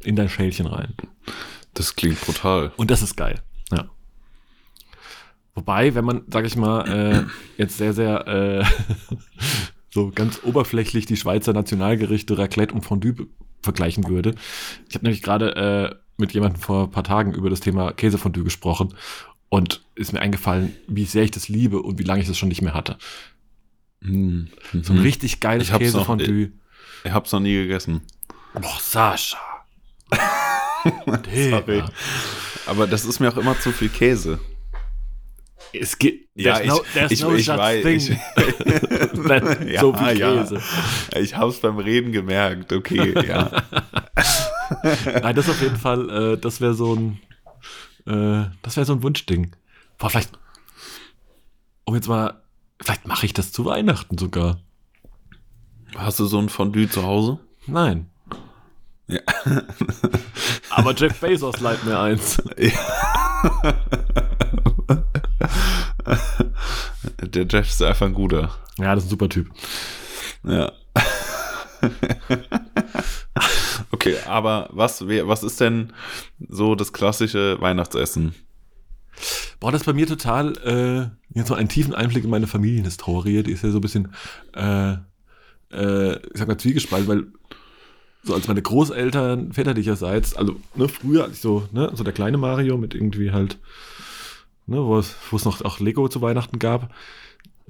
in 0.00 0.16
dein 0.16 0.28
Schälchen 0.28 0.66
rein. 0.66 0.94
Das 1.72 1.96
klingt 1.96 2.20
brutal. 2.20 2.72
Und 2.76 2.90
das 2.90 3.00
ist 3.02 3.16
geil. 3.16 3.40
Wobei, 5.54 5.94
wenn 5.94 6.04
man, 6.04 6.22
sag 6.28 6.44
ich 6.46 6.56
mal, 6.56 6.88
äh, 6.88 7.24
jetzt 7.58 7.76
sehr, 7.78 7.92
sehr 7.92 8.26
äh, 8.26 8.64
so 9.90 10.10
ganz 10.14 10.40
oberflächlich 10.42 11.06
die 11.06 11.16
Schweizer 11.16 11.52
Nationalgerichte 11.52 12.36
Raclette 12.36 12.74
und 12.74 12.82
Fondue 12.82 13.28
vergleichen 13.62 14.08
würde. 14.08 14.34
Ich 14.88 14.94
habe 14.94 15.04
nämlich 15.04 15.22
gerade 15.22 15.56
äh, 15.56 15.94
mit 16.16 16.32
jemandem 16.32 16.60
vor 16.60 16.84
ein 16.84 16.90
paar 16.90 17.04
Tagen 17.04 17.32
über 17.34 17.50
das 17.50 17.60
Thema 17.60 17.92
Käsefondue 17.92 18.44
gesprochen 18.44 18.94
und 19.48 19.82
ist 19.94 20.12
mir 20.12 20.20
eingefallen, 20.20 20.74
wie 20.88 21.04
sehr 21.04 21.22
ich 21.22 21.30
das 21.30 21.48
liebe 21.48 21.80
und 21.80 21.98
wie 21.98 22.04
lange 22.04 22.20
ich 22.20 22.28
das 22.28 22.36
schon 22.38 22.48
nicht 22.48 22.62
mehr 22.62 22.74
hatte. 22.74 22.98
Mhm. 24.00 24.48
So 24.82 24.92
ein 24.92 24.98
richtig 24.98 25.40
geiles 25.40 25.68
Ich 25.68 25.72
hab's 25.72 25.84
noch- 25.92 26.06
Käsefondue. 26.06 26.50
Ich 27.04 27.12
hab's 27.12 27.32
noch 27.32 27.40
nie 27.40 27.54
gegessen. 27.54 28.02
Boah, 28.54 28.78
Sascha. 28.80 29.38
Sorry. 31.50 31.82
Aber 32.66 32.86
das 32.86 33.04
ist 33.04 33.20
mir 33.20 33.32
auch 33.32 33.36
immer 33.36 33.58
zu 33.58 33.72
viel 33.72 33.88
Käse. 33.88 34.38
Es 35.80 35.98
gibt, 35.98 36.28
Ja, 36.36 36.58
no, 36.64 36.80
ich- 37.10 37.22
no 37.22 37.34
ich 37.34 37.48
weiß, 37.48 37.84
ich- 37.86 38.10
Ja, 39.72 39.80
so 39.80 39.92
viel 39.94 40.18
ja. 40.18 40.42
Käse. 40.42 40.60
Ich 41.18 41.36
hab's 41.36 41.58
beim 41.60 41.78
Reden 41.78 42.12
gemerkt. 42.12 42.72
Okay, 42.72 43.14
ja. 43.26 43.50
Nein, 45.22 45.34
das 45.36 45.48
auf 45.48 45.60
jeden 45.60 45.76
Fall, 45.76 46.34
äh, 46.34 46.38
das 46.38 46.60
wäre 46.60 46.74
so 46.74 46.94
ein, 46.94 47.20
äh, 48.06 48.48
das 48.62 48.76
wäre 48.76 48.86
so 48.86 48.92
ein 48.94 49.02
Wunschding. 49.02 49.54
Boah, 49.98 50.10
vielleicht, 50.10 50.30
um 51.84 51.94
jetzt 51.94 52.08
mal, 52.08 52.42
vielleicht 52.82 53.06
mache 53.06 53.26
ich 53.26 53.32
das 53.32 53.52
zu 53.52 53.64
Weihnachten 53.64 54.18
sogar. 54.18 54.60
Hast 55.96 56.18
du 56.20 56.26
so 56.26 56.38
ein 56.38 56.48
Fondue 56.48 56.88
zu 56.88 57.02
Hause? 57.04 57.38
Nein. 57.66 58.10
Ja. 59.06 59.20
Aber 60.70 60.94
Jeff 60.94 61.20
Bezos 61.20 61.60
leiht 61.60 61.84
mir 61.84 61.98
eins. 62.00 62.42
Der 67.20 67.46
Jeff 67.46 67.68
ist 67.68 67.82
einfach 67.82 68.06
ein 68.06 68.14
guter. 68.14 68.54
Ja, 68.78 68.94
das 68.94 69.04
ist 69.04 69.08
ein 69.08 69.10
super 69.10 69.28
Typ. 69.28 69.50
Ja. 70.44 70.72
okay, 73.90 74.16
aber 74.26 74.68
was, 74.72 75.06
was 75.06 75.42
ist 75.42 75.60
denn 75.60 75.92
so 76.48 76.74
das 76.74 76.92
klassische 76.92 77.60
Weihnachtsessen? 77.60 78.34
Boah, 79.60 79.72
das 79.72 79.82
ist 79.82 79.86
bei 79.86 79.92
mir 79.92 80.06
total, 80.06 80.56
äh, 80.58 81.38
jetzt 81.38 81.48
so 81.48 81.54
einen 81.54 81.68
tiefen 81.68 81.94
Einblick 81.94 82.24
in 82.24 82.30
meine 82.30 82.46
Familienhistorie. 82.46 83.42
Die 83.42 83.52
ist 83.52 83.64
ja 83.64 83.70
so 83.70 83.78
ein 83.78 83.82
bisschen, 83.82 84.12
äh, 84.54 84.94
äh, 85.72 86.16
ich 86.16 86.38
sag 86.38 86.48
mal, 86.48 86.58
zwiegespalten, 86.58 87.08
weil 87.08 87.26
so 88.22 88.34
als 88.34 88.48
meine 88.48 88.62
Großeltern 88.62 89.52
väterlicherseits, 89.52 90.34
also 90.34 90.56
ne, 90.74 90.88
früher, 90.88 91.24
als 91.24 91.34
ich 91.34 91.40
so, 91.40 91.68
ne, 91.72 91.90
so 91.94 92.04
der 92.04 92.12
kleine 92.12 92.38
Mario 92.38 92.76
mit 92.76 92.94
irgendwie 92.94 93.32
halt, 93.32 93.58
ne, 94.66 94.84
wo 94.84 94.98
es, 94.98 95.14
wo 95.30 95.36
es 95.36 95.44
noch 95.44 95.62
auch 95.64 95.80
Lego 95.80 96.08
zu 96.08 96.20
Weihnachten 96.22 96.58
gab. 96.58 96.90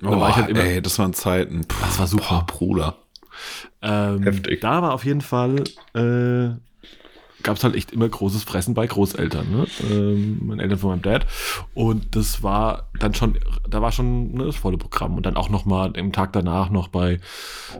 Und 0.02 0.10
da 0.10 0.20
war 0.20 0.30
ich 0.30 0.36
halt 0.36 0.48
immer, 0.48 0.60
ey, 0.60 0.82
das 0.82 0.98
waren 0.98 1.12
Zeiten. 1.14 1.62
Puh, 1.66 1.76
Das 1.82 1.98
war 1.98 2.06
super. 2.06 2.44
Boah, 2.46 2.46
Bruder. 2.46 2.96
ähm, 3.82 4.22
heftig. 4.24 4.60
da 4.60 4.82
war 4.82 4.92
auf 4.92 5.04
jeden 5.04 5.20
Fall, 5.20 5.62
äh, 5.94 6.56
gab 7.42 7.56
es 7.58 7.64
halt 7.64 7.74
echt 7.76 7.92
immer 7.92 8.08
großes 8.08 8.42
Fressen 8.44 8.74
bei 8.74 8.86
Großeltern, 8.86 9.50
ne? 9.50 9.66
Ähm, 9.90 10.40
meine 10.46 10.62
Eltern 10.62 10.78
von 10.78 10.90
meinem 10.90 11.02
Dad. 11.02 11.26
Und 11.74 12.16
das 12.16 12.42
war 12.42 12.88
dann 12.98 13.14
schon, 13.14 13.38
da 13.68 13.82
war 13.82 13.92
schon 13.92 14.32
ne, 14.32 14.46
das 14.46 14.56
volle 14.56 14.78
Programm. 14.78 15.16
Und 15.16 15.26
dann 15.26 15.36
auch 15.36 15.48
noch 15.50 15.64
mal 15.64 15.92
im 15.96 16.12
Tag 16.12 16.32
danach 16.32 16.70
noch 16.70 16.88
bei 16.88 17.20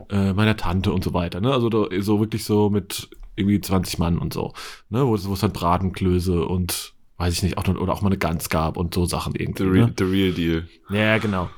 äh, 0.09 0.33
meiner 0.33 0.55
Tante 0.55 0.93
und 0.93 1.03
so 1.03 1.13
weiter. 1.13 1.41
Ne? 1.41 1.51
Also 1.51 1.69
da, 1.69 1.87
so 2.01 2.19
wirklich 2.19 2.45
so 2.45 2.69
mit 2.69 3.09
irgendwie 3.35 3.59
20 3.59 3.97
Mann 3.97 4.17
und 4.19 4.33
so. 4.33 4.53
Ne? 4.89 5.05
Wo 5.05 5.15
es 5.15 5.27
wo 5.27 5.33
es 5.33 5.39
dann 5.39 5.51
Bratenklöße 5.51 6.45
und 6.45 6.93
weiß 7.17 7.33
ich 7.33 7.43
nicht, 7.43 7.57
auch 7.57 7.67
oder 7.67 7.93
auch 7.93 8.01
mal 8.01 8.09
eine 8.09 8.17
Gans 8.17 8.49
gab 8.49 8.77
und 8.77 8.93
so 8.93 9.05
Sachen 9.05 9.35
irgendwie. 9.35 9.63
The, 9.63 9.69
ne? 9.69 9.75
real, 9.75 9.93
the 9.97 10.03
real 10.03 10.33
deal. 10.33 10.67
Ja, 10.89 11.17
genau. 11.17 11.49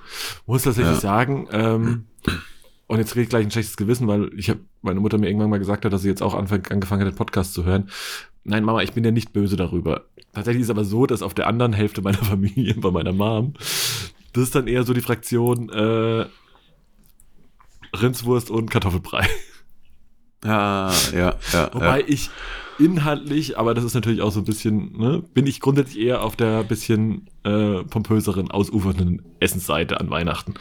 Muss 0.46 0.64
tatsächlich 0.64 0.96
Ja. 0.96 1.00
sagen, 1.00 1.48
ähm, 1.52 2.06
und 2.88 3.00
jetzt 3.00 3.12
kriege 3.12 3.24
ich 3.24 3.30
gleich 3.30 3.46
ein 3.46 3.52
schlechtes 3.52 3.76
Gewissen, 3.78 4.08
weil 4.08 4.32
ich 4.38 4.50
habe 4.50 4.62
meine 4.82 5.00
Mutter 5.00 5.18
mir 5.18 5.28
irgendwann 5.28 5.50
mal 5.50 5.60
gesagt 5.60 5.84
hat, 5.84 5.92
dass 5.92 6.04
sie 6.04 6.10
jetzt 6.10 6.22
auch 6.22 6.36
anfang, 6.36 6.66
angefangen 6.68 7.02
hat, 7.02 7.12
den 7.12 7.18
Podcast 7.18 7.54
zu 7.54 7.66
hören. 7.66 7.90
Nein, 8.44 8.64
Mama, 8.64 8.82
ich 8.82 8.94
bin 8.94 9.04
ja 9.04 9.12
nicht 9.12 9.34
böse 9.34 9.58
darüber. 9.58 10.06
Tatsächlich 10.34 10.64
ist 10.64 10.70
aber 10.70 10.86
so, 10.86 11.06
dass 11.06 11.22
auf 11.22 11.34
der 11.34 11.48
anderen 11.48 11.74
Hälfte 11.74 12.02
meiner 12.02 12.18
Familie, 12.24 12.76
bei 12.76 12.92
meiner 12.92 13.12
Mom, 13.12 13.54
das 14.34 14.44
ist 14.44 14.56
dann 14.56 14.68
eher 14.68 14.84
so 14.84 14.94
die 14.94 15.02
Fraktion 15.02 15.70
äh, 15.70 16.26
Rindswurst 17.96 18.52
und 18.52 18.70
Kartoffelbrei. 18.70 19.28
Ja, 20.46 20.92
ja, 21.14 21.36
ja. 21.52 21.74
Wobei 21.74 22.02
ja. 22.02 22.08
ich 22.08 22.30
inhaltlich, 22.80 23.58
aber 23.58 23.74
das 23.74 23.84
ist 23.84 23.94
natürlich 23.94 24.22
auch 24.22 24.32
so 24.32 24.40
ein 24.40 24.46
bisschen, 24.46 24.98
ne, 24.98 25.24
bin 25.34 25.48
ich 25.48 25.60
grundsätzlich 25.60 26.06
eher 26.06 26.24
auf 26.24 26.36
der 26.36 26.64
bisschen 26.64 27.28
äh, 27.44 27.84
pompöseren, 27.84 28.52
ausufernden 28.52 29.24
Essensseite 29.40 30.00
an 30.00 30.10
Weihnachten. 30.10 30.56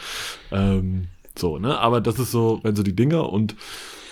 Ähm, 0.51 1.09
so, 1.39 1.59
ne? 1.59 1.79
Aber 1.79 2.01
das 2.01 2.19
ist 2.19 2.31
so, 2.31 2.61
wenn 2.63 2.77
so 2.77 2.83
die 2.83 2.97
Dinger 2.97 3.31
und 3.31 3.55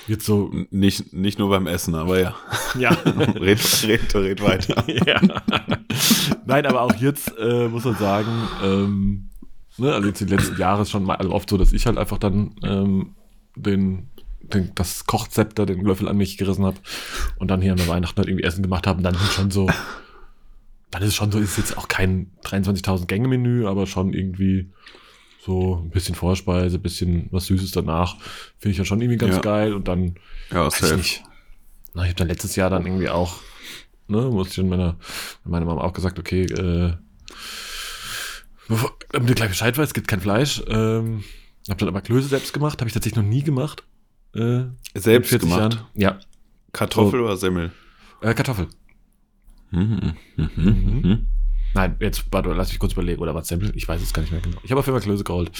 jetzt 0.06 0.26
so, 0.26 0.50
Nicht, 0.70 1.12
nicht 1.12 1.38
nur 1.38 1.48
beim 1.48 1.66
Essen, 1.66 1.94
aber 1.94 2.20
ja. 2.20 2.34
ja. 2.78 2.90
red, 3.40 3.60
red, 3.86 4.14
red 4.14 4.42
weiter. 4.42 4.84
ja. 5.06 5.20
Nein, 6.46 6.66
aber 6.66 6.82
auch 6.82 6.94
jetzt 6.96 7.32
äh, 7.38 7.68
muss 7.68 7.84
man 7.84 7.96
sagen, 7.96 8.30
ähm, 8.62 9.30
ne, 9.78 9.94
also 9.94 10.08
jetzt 10.08 10.20
die 10.20 10.26
letzten 10.26 10.58
Jahre 10.58 10.82
ist 10.82 10.90
schon 10.90 11.04
mal 11.04 11.16
also 11.16 11.32
oft 11.32 11.48
so, 11.48 11.56
dass 11.56 11.72
ich 11.72 11.86
halt 11.86 11.98
einfach 11.98 12.18
dann 12.18 12.54
ähm, 12.62 13.14
den, 13.56 14.10
den, 14.52 14.72
das 14.74 15.06
Kochzepter, 15.06 15.66
den 15.66 15.84
Löffel 15.84 16.08
an 16.08 16.16
mich 16.16 16.36
gerissen 16.38 16.64
habe 16.64 16.76
und 17.36 17.48
dann 17.48 17.60
hier 17.62 17.72
an 17.72 17.78
der 17.78 17.88
Weihnachten 17.88 18.16
halt 18.18 18.28
irgendwie 18.28 18.44
Essen 18.44 18.62
gemacht 18.62 18.86
habe 18.86 18.98
und 18.98 19.04
dann 19.04 19.14
sind 19.14 19.30
schon 19.32 19.50
so, 19.50 19.68
dann 20.90 21.02
ist 21.02 21.08
es 21.08 21.14
schon 21.14 21.32
so, 21.32 21.38
ist 21.38 21.56
jetzt 21.58 21.76
auch 21.78 21.88
kein 21.88 22.30
23.000 22.44 23.06
Gänge 23.06 23.28
Menü, 23.28 23.66
aber 23.66 23.86
schon 23.86 24.12
irgendwie 24.12 24.70
so 25.40 25.76
ein 25.84 25.90
bisschen 25.90 26.14
Vorspeise, 26.14 26.78
ein 26.78 26.82
bisschen 26.82 27.28
was 27.30 27.46
Süßes 27.46 27.70
danach, 27.72 28.16
finde 28.58 28.72
ich 28.72 28.78
ja 28.78 28.84
schon 28.84 29.00
irgendwie 29.00 29.18
ganz 29.18 29.34
Ja. 29.36 29.40
geil 29.40 29.74
und 29.74 29.88
dann 29.88 30.14
Ja, 30.50 30.66
Weiß 30.66 30.74
ich 30.74 30.80
safe. 30.80 30.96
nicht. 30.96 31.22
Na, 31.94 32.02
ich 32.02 32.08
habe 32.08 32.18
dann 32.18 32.28
letztes 32.28 32.56
Jahr 32.56 32.70
dann 32.70 32.86
irgendwie 32.86 33.08
auch, 33.10 33.36
ne, 34.08 34.22
musste 34.22 34.50
ich 34.50 34.56
dann 34.56 34.68
meiner, 34.68 34.96
meiner 35.44 35.66
Mama 35.66 35.82
auch 35.82 35.92
gesagt, 35.92 36.18
okay, 36.18 36.44
äh, 36.44 36.94
damit 39.12 39.30
du 39.30 39.34
gleich 39.34 39.50
Bescheid 39.50 39.76
weißt, 39.76 39.90
es 39.90 39.94
gibt 39.94 40.08
kein 40.08 40.20
Fleisch. 40.20 40.62
Ähm, 40.68 41.22
habe 41.68 41.78
dann 41.78 41.88
aber 41.88 42.00
Klöße 42.00 42.28
selbst 42.28 42.52
gemacht, 42.52 42.80
habe 42.80 42.88
ich 42.88 42.94
tatsächlich 42.94 43.22
noch 43.22 43.28
nie 43.28 43.42
gemacht. 43.42 43.84
Äh, 44.34 44.64
Selbst 44.94 45.32
mit 45.32 45.40
40 45.40 45.40
gemacht? 45.40 45.74
Jahren. 45.74 45.86
Ja, 45.94 46.18
Kartoffel 46.72 47.20
oder 47.20 47.36
Semmel? 47.36 47.70
äh, 48.20 48.34
Kartoffel. 48.34 48.68
Mhm. 49.70 50.14
Mhm. 50.36 50.50
Mhm. 50.56 51.26
Nein, 51.74 51.96
jetzt, 52.00 52.24
warte, 52.30 52.52
lass 52.52 52.68
mich 52.70 52.78
kurz 52.78 52.92
überlegen, 52.92 53.20
oder 53.20 53.34
was 53.34 53.48
Semmel? 53.48 53.72
Ich 53.74 53.88
weiß 53.88 54.00
es 54.00 54.12
gar 54.12 54.22
nicht 54.22 54.30
mehr 54.32 54.40
genau. 54.40 54.58
Ich 54.62 54.70
habe 54.70 54.78
auf 54.80 54.86
jeden 54.86 54.96
Fall 54.98 55.04
Klöße 55.04 55.24
geholt. 55.24 55.50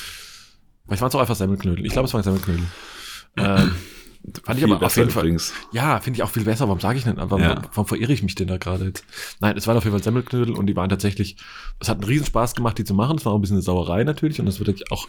Vielleicht 0.87 1.01
waren 1.03 1.09
es 1.09 1.15
auch 1.15 1.21
einfach 1.21 1.35
Semmelknödel. 1.35 1.85
Ich 1.85 1.93
glaube, 1.93 2.07
es 2.07 2.15
waren 2.15 2.23
Semmelknödel. 2.23 2.65
ähm, 3.37 3.73
fand 4.45 4.59
ich 4.59 4.65
aber 4.65 4.81
auf 4.85 4.97
jeden 4.97 5.11
Fall. 5.11 5.25
übrigens. 5.25 5.53
Ja, 5.73 5.99
finde 6.01 6.19
ich 6.19 6.23
auch 6.23 6.31
viel 6.31 6.45
besser. 6.45 6.67
Warum 6.69 6.79
sage 6.81 6.99
ich 6.99 7.05
denn? 7.05 7.17
Warum, 7.17 7.41
Ja. 7.41 7.61
warum 7.73 7.87
verirre 7.87 8.13
ich 8.13 8.23
mich 8.23 8.35
denn 8.37 8.47
da 8.49 8.59
gerade 8.59 8.85
jetzt? 8.85 9.05
Nein, 9.41 9.57
es 9.57 9.67
waren 9.67 9.77
auf 9.77 9.85
jeden 9.85 9.97
Fall 9.97 10.03
Semmelknödel 10.05 10.55
und 10.55 10.67
die 10.67 10.77
waren 10.77 10.89
tatsächlich, 10.91 11.37
es 11.81 11.89
hat 11.89 11.97
einen 11.99 12.05
riesen 12.05 12.27
Spaß 12.27 12.55
gemacht, 12.55 12.79
die 12.79 12.85
zu 12.85 12.95
machen. 12.95 13.17
Es 13.19 13.25
war 13.25 13.33
auch 13.33 13.37
ein 13.39 13.41
bisschen 13.41 13.57
eine 13.57 13.63
Sauerei 13.63 14.05
natürlich 14.05 14.41
und 14.41 14.47
es 14.47 14.61
wird 14.61 14.91
auch 14.93 15.09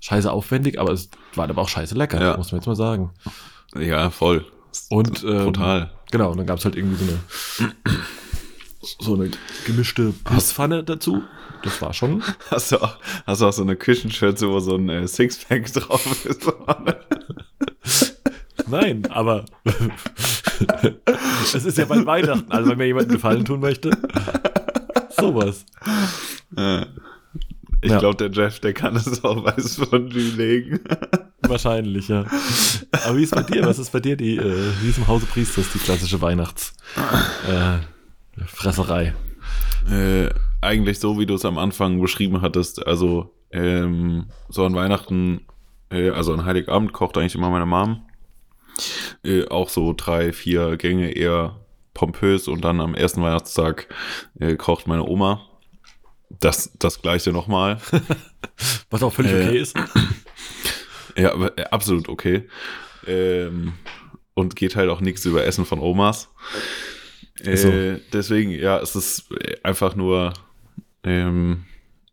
scheiße 0.00 0.30
aufwendig, 0.30 0.80
aber 0.80 0.92
es 0.92 1.10
war 1.34 1.48
aber 1.48 1.62
auch 1.62 1.68
scheiße 1.68 1.94
lecker, 1.94 2.20
Ja. 2.20 2.36
muss 2.36 2.52
man 2.52 2.60
jetzt 2.60 2.66
mal 2.66 2.76
sagen. 2.76 3.10
Ja, 3.78 4.10
voll. 4.10 4.44
Und 4.88 5.22
ähm, 5.24 5.44
Brutal. 5.44 5.90
Genau, 6.10 6.30
und 6.32 6.38
dann 6.38 6.46
gab 6.46 6.58
es 6.58 6.64
halt 6.64 6.76
irgendwie 6.76 7.04
so 7.04 7.12
eine, 7.64 7.74
so 9.00 9.14
eine 9.14 9.30
gemischte 9.66 10.12
Pisspfanne 10.24 10.82
dazu. 10.84 11.22
Das 11.62 11.80
war 11.82 11.92
schon. 11.92 12.22
Hast 12.50 12.72
du 12.72 12.82
auch, 12.82 12.96
hast 13.26 13.42
du 13.42 13.46
auch 13.46 13.52
so 13.52 13.62
eine 13.62 13.76
Küchenschürze, 13.76 14.48
wo 14.48 14.58
so 14.60 14.76
ein 14.76 14.88
äh, 14.88 15.06
Sixpack 15.06 15.72
drauf 15.72 16.24
ist? 16.24 16.46
Nein, 18.66 19.06
aber 19.10 19.44
es 21.54 21.54
ist 21.64 21.76
ja 21.78 21.84
bald 21.84 22.06
Weihnachten, 22.06 22.50
also 22.50 22.70
wenn 22.70 22.78
mir 22.78 22.86
jemand 22.86 23.06
einen 23.06 23.14
Gefallen 23.16 23.44
tun 23.44 23.60
möchte, 23.60 23.90
sowas. 25.16 25.64
Ich 27.82 27.90
Ja. 27.90 27.98
glaube, 27.98 28.16
der 28.16 28.30
Jeff, 28.30 28.60
der 28.60 28.72
kann 28.74 28.94
es 28.96 29.24
auch 29.24 29.42
weiß 29.44 29.76
von 29.76 30.08
legen. 30.10 30.80
Wahrscheinlich, 31.42 32.08
ja. 32.08 32.26
Aber 33.04 33.16
wie 33.16 33.22
ist 33.22 33.34
bei 33.34 33.42
dir? 33.42 33.64
Was 33.64 33.78
ist 33.78 33.90
bei 33.92 34.00
dir 34.00 34.16
die, 34.16 34.36
äh, 34.36 34.72
wie 34.82 34.88
ist 34.90 34.98
im 34.98 35.08
Hause 35.08 35.26
Priesters 35.26 35.72
die 35.72 35.78
klassische 35.78 36.20
Weihnachts 36.20 36.74
äh, 37.48 37.78
Fresserei? 38.46 39.14
Äh, 39.90 40.28
eigentlich 40.60 40.98
so, 40.98 41.18
wie 41.18 41.26
du 41.26 41.34
es 41.34 41.44
am 41.46 41.56
Anfang 41.56 42.00
beschrieben 42.00 42.42
hattest. 42.42 42.86
Also, 42.86 43.34
ähm, 43.50 44.26
so 44.50 44.64
an 44.66 44.74
Weihnachten, 44.74 45.46
äh, 45.90 46.10
also 46.10 46.34
an 46.34 46.44
Heiligabend 46.44 46.92
kocht 46.92 47.16
eigentlich 47.16 47.34
immer 47.34 47.50
meine 47.50 47.66
Mom. 47.66 48.02
Äh, 49.24 49.48
auch 49.48 49.70
so 49.70 49.94
drei, 49.96 50.32
vier 50.32 50.76
Gänge 50.76 51.12
eher 51.12 51.56
pompös 51.94 52.46
und 52.46 52.62
dann 52.64 52.80
am 52.80 52.94
ersten 52.94 53.22
Weihnachtstag 53.22 53.88
äh, 54.38 54.56
kocht 54.56 54.86
meine 54.86 55.04
Oma. 55.06 55.40
Das, 56.38 56.72
das 56.78 57.02
gleiche 57.02 57.32
nochmal. 57.32 57.80
Was 58.90 59.02
auch 59.02 59.12
völlig 59.12 59.32
Äh, 59.32 59.44
okay 59.48 59.58
ist. 59.58 59.76
Ja, 61.16 61.34
äh, 61.56 61.64
absolut 61.64 62.08
okay. 62.08 62.48
Ähm, 63.06 63.74
und 64.34 64.56
geht 64.56 64.76
halt 64.76 64.90
auch 64.90 65.00
nichts 65.00 65.24
über 65.24 65.44
Essen 65.44 65.66
von 65.66 65.80
Omas. 65.80 66.28
Äh, 67.40 67.56
so. 67.56 67.72
Deswegen, 68.12 68.50
ja, 68.52 68.78
es 68.78 68.94
ist 68.94 69.28
einfach 69.62 69.96
nur, 69.96 70.32
ähm, 71.02 71.64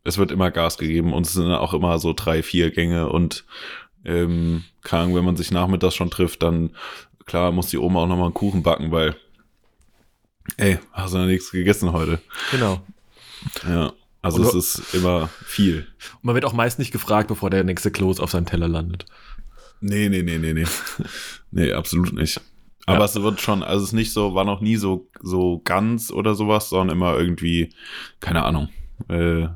es 0.03 0.17
wird 0.17 0.31
immer 0.31 0.51
Gas 0.51 0.77
gegeben 0.77 1.13
und 1.13 1.25
es 1.27 1.33
sind 1.33 1.51
auch 1.51 1.73
immer 1.73 1.99
so 1.99 2.13
drei, 2.13 2.41
vier 2.41 2.71
Gänge 2.71 3.09
und 3.09 3.45
ähm, 4.05 4.63
Ahnung, 4.89 5.15
wenn 5.15 5.25
man 5.25 5.35
sich 5.35 5.51
nachmittags 5.51 5.95
schon 5.95 6.09
trifft, 6.09 6.43
dann 6.43 6.71
klar 7.25 7.51
muss 7.51 7.67
die 7.69 7.77
Oma 7.77 8.01
auch 8.01 8.07
nochmal 8.07 8.25
einen 8.25 8.33
Kuchen 8.33 8.63
backen, 8.63 8.91
weil 8.91 9.15
ey, 10.55 10.79
hast 10.93 11.13
du 11.13 11.17
noch 11.17 11.25
nichts 11.25 11.51
gegessen 11.51 11.91
heute? 11.91 12.19
Genau. 12.51 12.81
Ja, 13.67 13.93
also 14.27 14.41
Und- 14.41 14.47
es 14.57 14.75
ist 14.79 14.93
immer 14.93 15.29
viel. 15.45 15.87
Und 16.15 16.23
man 16.23 16.35
wird 16.35 16.45
auch 16.45 16.53
meist 16.53 16.79
nicht 16.79 16.91
gefragt, 16.91 17.27
bevor 17.27 17.49
der 17.49 17.63
nächste 17.63 17.91
Kloß 17.91 18.19
auf 18.19 18.31
seinem 18.31 18.45
Teller 18.45 18.67
landet. 18.67 19.05
Nee, 19.81 20.09
nee, 20.09 20.23
nee, 20.23 20.37
nee, 20.37 20.53
nee. 20.53 20.65
nee, 21.51 21.71
absolut 21.73 22.13
nicht. 22.13 22.41
Aber 22.85 22.99
Ja. 22.99 23.05
es 23.05 23.15
wird 23.21 23.41
schon, 23.41 23.63
also 23.63 23.83
es 23.83 23.89
ist 23.89 23.93
nicht 23.93 24.13
so, 24.13 24.33
war 24.33 24.45
noch 24.45 24.61
nie 24.61 24.77
so, 24.77 25.09
so 25.21 25.61
ganz 25.63 26.09
oder 26.11 26.35
sowas, 26.35 26.69
sondern 26.69 26.95
immer 26.95 27.17
irgendwie, 27.17 27.73
keine 28.21 28.43
Ahnung, 28.43 28.69
äh, 29.09 29.47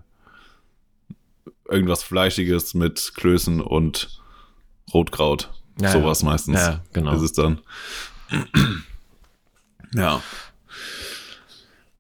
irgendwas 1.70 2.04
Fleischiges 2.04 2.74
mit 2.74 3.14
Klößen 3.16 3.62
und 3.62 4.22
Rotkraut. 4.94 5.50
Ja, 5.80 5.92
sowas 5.92 6.22
ja. 6.22 6.28
meistens. 6.30 6.60
Ja, 6.60 6.82
genau. 6.92 7.14
Ist 7.14 7.22
es 7.22 7.34
dann. 7.34 7.62
ja. 9.96 10.22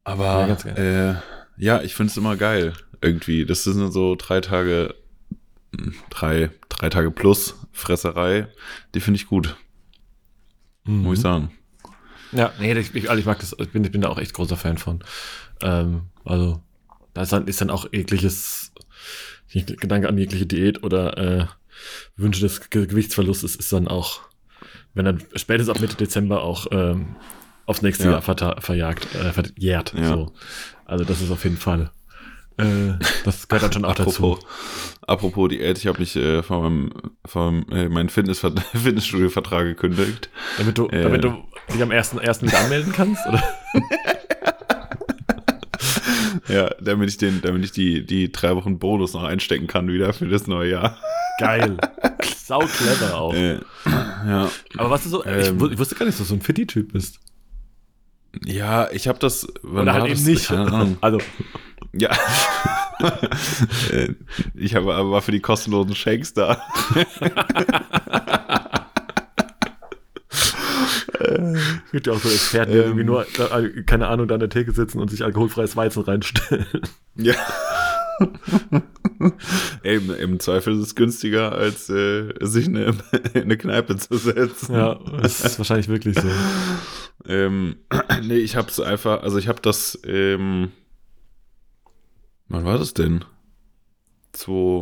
Aber 0.03 0.57
äh, 0.65 1.15
ja, 1.61 1.81
ich 1.81 1.93
finde 1.93 2.09
es 2.09 2.17
immer 2.17 2.35
geil. 2.35 2.73
Irgendwie. 3.01 3.45
Das 3.45 3.63
sind 3.63 3.91
so 3.91 4.15
drei 4.17 4.41
Tage, 4.41 4.95
hm, 5.75 5.93
drei, 6.09 6.49
drei 6.69 6.89
Tage 6.89 7.11
plus 7.11 7.55
Fresserei. 7.71 8.47
Die 8.95 8.99
finde 8.99 9.17
ich 9.19 9.27
gut, 9.27 9.55
Mhm. 10.85 11.03
muss 11.03 11.17
ich 11.19 11.21
sagen. 11.21 11.51
Ja, 12.31 12.51
nee, 12.59 12.73
ich, 12.77 12.95
ich, 12.95 13.09
also 13.09 13.19
ich 13.19 13.25
mag 13.25 13.39
das, 13.39 13.55
ich 13.59 13.69
bin, 13.69 13.83
ich 13.83 13.91
bin 13.91 14.01
da 14.01 14.09
auch 14.09 14.17
echt 14.17 14.33
großer 14.33 14.57
Fan 14.57 14.77
von. 14.77 15.03
Ähm, 15.61 16.03
also, 16.25 16.61
da 17.13 17.21
ist 17.23 17.31
dann, 17.33 17.47
ist 17.47 17.61
dann 17.61 17.69
auch 17.69 17.91
jegliches 17.91 18.71
Gedanke 19.53 20.07
an 20.07 20.17
jegliche 20.17 20.45
Diät 20.45 20.81
oder 20.83 21.17
äh, 21.17 21.45
Wünsche 22.15 22.41
des 22.41 22.69
Ge 22.69 22.87
Gewichtsverlustes 22.87 23.55
ist 23.55 23.73
dann 23.73 23.87
auch, 23.87 24.21
wenn 24.93 25.05
dann 25.05 25.23
spätestens 25.35 25.75
ab 25.75 25.81
Mitte 25.81 25.97
Dezember 25.97 26.41
auch 26.41 26.67
ähm, 26.71 27.15
aufs 27.65 27.81
nächste 27.81 28.05
Ja. 28.05 28.11
Jahr 28.11 28.21
verta- 28.21 28.59
verjagt, 28.61 29.07
äh, 29.15 29.31
verjährt. 29.31 29.93
Ja. 29.97 30.07
So. 30.09 30.33
Also 30.85 31.03
das 31.05 31.21
ist 31.21 31.31
auf 31.31 31.43
jeden 31.43 31.57
Fall. 31.57 31.89
Äh, 32.57 32.93
das 33.23 33.47
gehört 33.47 33.63
dann 33.63 33.73
schon 33.73 33.85
auch 33.85 33.95
dazu. 33.95 34.09
Apropos, 34.11 34.45
apropos 35.07 35.49
Diät, 35.49 35.77
ich 35.77 35.87
habe 35.87 35.99
mich 35.99 36.15
äh, 36.15 36.43
von 36.43 36.61
meinem, 36.61 36.91
von 37.25 37.69
äh, 37.71 38.09
Fitness 38.09 38.39
Fitnessstudio-Vertrag 38.73 39.63
gekündigt. 39.65 40.29
Damit 40.57 40.77
du, 40.77 40.87
Äh. 40.87 41.03
damit 41.03 41.23
du 41.23 41.33
dich 41.73 41.81
am 41.81 41.91
ersten, 41.91 42.17
ersten 42.19 42.47
wieder 42.47 42.59
anmelden 42.59 42.91
kannst? 42.93 43.25
Oder? 43.27 43.41
Ja, 46.47 46.69
damit 46.81 47.09
ich 47.09 47.17
den, 47.17 47.41
damit 47.41 47.63
ich 47.63 47.71
die, 47.71 48.05
die 48.05 48.31
drei 48.31 48.55
Wochen 48.55 48.77
Bonus 48.77 49.13
noch 49.13 49.23
einstecken 49.23 49.67
kann 49.67 49.87
wieder 49.87 50.11
für 50.11 50.27
das 50.27 50.47
neue 50.47 50.71
Jahr. 50.71 50.97
Geil. 51.39 51.77
Sau 52.37 52.59
clever 52.59 53.15
auch. 53.17 53.33
Äh, 53.33 53.59
ja. 53.85 54.49
Aber 54.77 54.89
was 54.89 55.05
ist 55.05 55.11
so, 55.11 55.23
ich, 55.23 55.47
Ähm. 55.47 55.59
wu- 55.61 55.69
ich 55.69 55.77
wusste 55.79 55.95
gar 55.95 56.05
nicht, 56.05 56.19
dass 56.19 56.27
du 56.27 56.33
so 56.33 56.35
ein 56.35 56.41
Fitti-Typ 56.41 56.91
bist. 56.93 57.19
Ja, 58.45 58.89
ich 58.91 59.07
habe 59.07 59.19
das. 59.19 59.47
Oder 59.63 59.93
halt 59.93 60.07
eben 60.07 60.23
nicht. 60.23 60.49
Also, 61.01 61.19
Ja. 61.93 62.09
Ich 64.53 64.75
habe 64.75 64.93
aber 64.93 65.11
war 65.11 65.21
für 65.21 65.31
die 65.31 65.39
kostenlosen 65.39 65.95
Shakes 65.95 66.33
da. 66.33 66.61
es 71.19 71.57
gibt 71.91 72.07
ja 72.07 72.13
auch 72.13 72.19
so 72.19 72.29
Experten, 72.29 72.71
die 72.71 72.77
Ähm. 72.77 72.83
irgendwie 72.85 73.03
nur, 73.03 73.25
äh, 73.25 73.81
keine 73.83 74.07
Ahnung, 74.07 74.27
da 74.27 74.35
an 74.35 74.39
der 74.39 74.49
Theke 74.49 74.71
sitzen 74.71 74.99
und 74.99 75.09
sich 75.09 75.23
alkoholfreies 75.23 75.75
Weizen 75.75 76.03
reinstellen. 76.03 76.65
Ja. 77.15 77.33
Ey, 79.83 79.97
im, 79.97 80.13
Im 80.13 80.39
Zweifel 80.39 80.73
ist 80.73 80.79
es 80.79 80.95
günstiger, 80.95 81.51
als 81.51 81.89
äh, 81.89 82.33
sich 82.41 82.67
in 82.67 82.77
eine, 82.77 82.95
in 83.33 83.41
eine 83.43 83.57
Kneipe 83.57 83.95
zu 83.97 84.17
setzen. 84.17 84.73
ja, 84.73 84.95
das 85.21 85.43
ist 85.43 85.57
wahrscheinlich 85.57 85.87
wirklich 85.87 86.19
so. 86.19 86.27
Ähm, 87.27 87.75
nee, 88.23 88.37
ich 88.37 88.55
hab's 88.55 88.79
einfach, 88.79 89.21
also 89.21 89.37
ich 89.37 89.47
hab 89.47 89.61
das, 89.61 89.99
ähm, 90.05 90.71
wann 92.47 92.65
war 92.65 92.79
das 92.79 92.95
denn? 92.95 93.23
Zwei, 94.31 94.81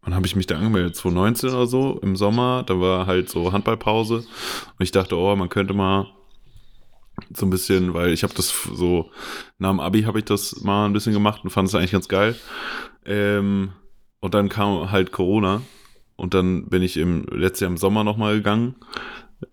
wann 0.00 0.14
habe 0.14 0.26
ich 0.26 0.34
mich 0.34 0.46
da 0.46 0.56
angemeldet? 0.56 0.96
2019 0.96 1.50
oder 1.50 1.66
so, 1.66 1.98
im 2.00 2.16
Sommer, 2.16 2.62
da 2.66 2.80
war 2.80 3.06
halt 3.06 3.28
so 3.28 3.52
Handballpause 3.52 4.14
und 4.14 4.26
ich 4.78 4.90
dachte, 4.90 5.18
oh, 5.18 5.36
man 5.36 5.50
könnte 5.50 5.74
mal 5.74 6.06
so 7.34 7.46
ein 7.46 7.50
bisschen, 7.50 7.94
weil 7.94 8.12
ich 8.12 8.22
habe 8.22 8.34
das 8.34 8.52
so, 8.74 9.10
nach 9.58 9.70
dem 9.70 9.80
Abi 9.80 10.02
habe 10.02 10.18
ich 10.18 10.24
das 10.24 10.62
mal 10.62 10.86
ein 10.86 10.92
bisschen 10.92 11.12
gemacht 11.12 11.42
und 11.44 11.50
fand 11.50 11.68
es 11.68 11.74
eigentlich 11.74 11.92
ganz 11.92 12.08
geil. 12.08 12.36
Ähm, 13.04 13.72
und 14.20 14.34
dann 14.34 14.48
kam 14.48 14.90
halt 14.90 15.12
Corona 15.12 15.62
und 16.16 16.34
dann 16.34 16.68
bin 16.68 16.82
ich 16.82 16.96
im 16.96 17.24
letztes 17.30 17.60
Jahr 17.60 17.70
im 17.70 17.76
Sommer 17.76 18.04
nochmal 18.04 18.36
gegangen 18.36 18.76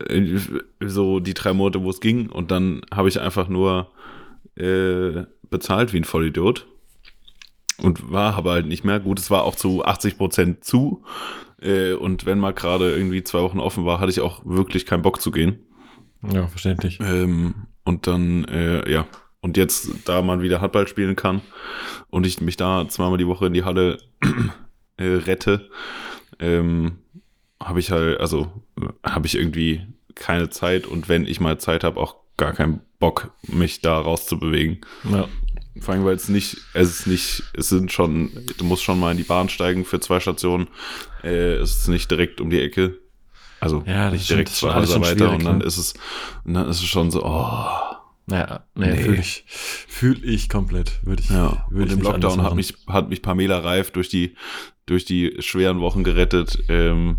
äh, 0.07 0.37
so 0.79 1.19
die 1.19 1.33
drei 1.33 1.53
Monate, 1.53 1.83
wo 1.83 1.89
es 1.89 1.99
ging. 1.99 2.29
Und 2.29 2.51
dann 2.51 2.81
habe 2.93 3.09
ich 3.09 3.19
einfach 3.19 3.47
nur 3.47 3.91
äh, 4.55 5.23
bezahlt 5.49 5.93
wie 5.93 5.97
ein 5.97 6.05
Vollidiot. 6.05 6.67
Und 7.81 8.11
war 8.11 8.35
aber 8.35 8.51
halt 8.51 8.67
nicht 8.67 8.83
mehr. 8.83 8.99
Gut, 8.99 9.19
es 9.19 9.31
war 9.31 9.43
auch 9.43 9.55
zu 9.55 9.85
80 9.85 10.17
Prozent 10.17 10.63
zu. 10.63 11.03
Äh, 11.61 11.93
und 11.93 12.25
wenn 12.25 12.39
mal 12.39 12.53
gerade 12.53 12.91
irgendwie 12.91 13.23
zwei 13.23 13.41
Wochen 13.41 13.59
offen 13.59 13.85
war, 13.85 13.99
hatte 13.99 14.11
ich 14.11 14.19
auch 14.19 14.41
wirklich 14.45 14.85
keinen 14.85 15.01
Bock 15.01 15.21
zu 15.21 15.31
gehen. 15.31 15.59
Ja, 16.21 16.47
verständlich. 16.47 16.99
Ähm, 17.01 17.67
und 17.83 18.07
dann, 18.07 18.45
äh, 18.45 18.89
ja. 18.91 19.07
Und 19.41 19.55
jetzt, 19.55 19.89
da 20.05 20.21
man 20.21 20.41
wieder 20.41 20.59
Handball 20.59 20.87
spielen 20.87 21.15
kann 21.15 21.41
und 22.09 22.25
ich 22.25 22.41
mich 22.41 22.57
da 22.57 22.87
zweimal 22.89 23.17
die 23.17 23.27
Woche 23.27 23.45
in 23.47 23.53
die 23.53 23.63
Halle 23.63 23.97
äh, 24.97 25.03
rette, 25.05 25.69
ähm, 26.39 26.97
habe 27.61 27.79
ich 27.79 27.91
halt, 27.91 28.19
also 28.19 28.51
habe 29.03 29.27
ich 29.27 29.35
irgendwie 29.35 29.87
keine 30.15 30.49
Zeit 30.49 30.85
und 30.85 31.07
wenn 31.07 31.25
ich 31.25 31.39
mal 31.39 31.57
Zeit 31.57 31.83
habe, 31.85 31.99
auch 31.99 32.17
gar 32.37 32.53
keinen 32.53 32.81
Bock, 32.99 33.31
mich 33.43 33.81
da 33.81 33.97
rauszubewegen. 33.99 34.81
Ja. 35.09 35.27
Vor 35.79 35.93
allem, 35.93 36.03
weil 36.03 36.15
es 36.15 36.27
nicht, 36.27 36.57
es 36.73 36.89
ist 36.89 37.07
nicht, 37.07 37.43
es 37.53 37.69
sind 37.69 37.91
schon, 37.91 38.31
du 38.57 38.65
musst 38.65 38.83
schon 38.83 38.99
mal 38.99 39.11
in 39.11 39.17
die 39.17 39.23
Bahn 39.23 39.47
steigen 39.47 39.85
für 39.85 39.99
zwei 39.99 40.19
Stationen. 40.19 40.67
Äh, 41.23 41.53
es 41.53 41.77
ist 41.77 41.87
nicht 41.87 42.11
direkt 42.11 42.41
um 42.41 42.49
die 42.49 42.59
Ecke. 42.59 42.98
Also 43.59 43.83
Ja, 43.85 44.09
nicht 44.09 44.29
direkt 44.29 44.49
zwei 44.49 44.71
alles 44.71 44.89
Häuser 44.89 45.01
weiter 45.01 45.31
und 45.31 45.43
dann 45.45 45.57
ne? 45.59 45.63
ist 45.65 45.77
es, 45.77 45.93
und 46.45 46.53
dann 46.53 46.67
ist 46.69 46.77
es 46.77 46.85
schon 46.85 47.11
so, 47.11 47.23
oh. 47.25 47.65
Naja, 48.27 48.63
nee, 48.75 48.91
Nee. 48.91 48.97
fühle 48.97 49.17
ich, 49.17 49.43
fühl 49.47 50.23
ich 50.23 50.49
komplett. 50.49 50.99
Würde 51.03 51.23
ich, 51.23 51.29
Ja, 51.31 51.65
würde 51.71 51.83
und 51.83 51.87
ich 51.87 51.93
im 51.97 52.01
Lockdown 52.01 52.43
hat 52.43 52.55
mich, 52.55 52.75
hat 52.87 53.09
mich 53.09 53.21
Pamela 53.23 53.57
Reif 53.59 53.89
durch 53.91 54.07
die, 54.09 54.35
durch 54.85 55.03
die 55.03 55.37
schweren 55.39 55.79
Wochen 55.81 56.03
gerettet. 56.03 56.63
Ähm, 56.69 57.17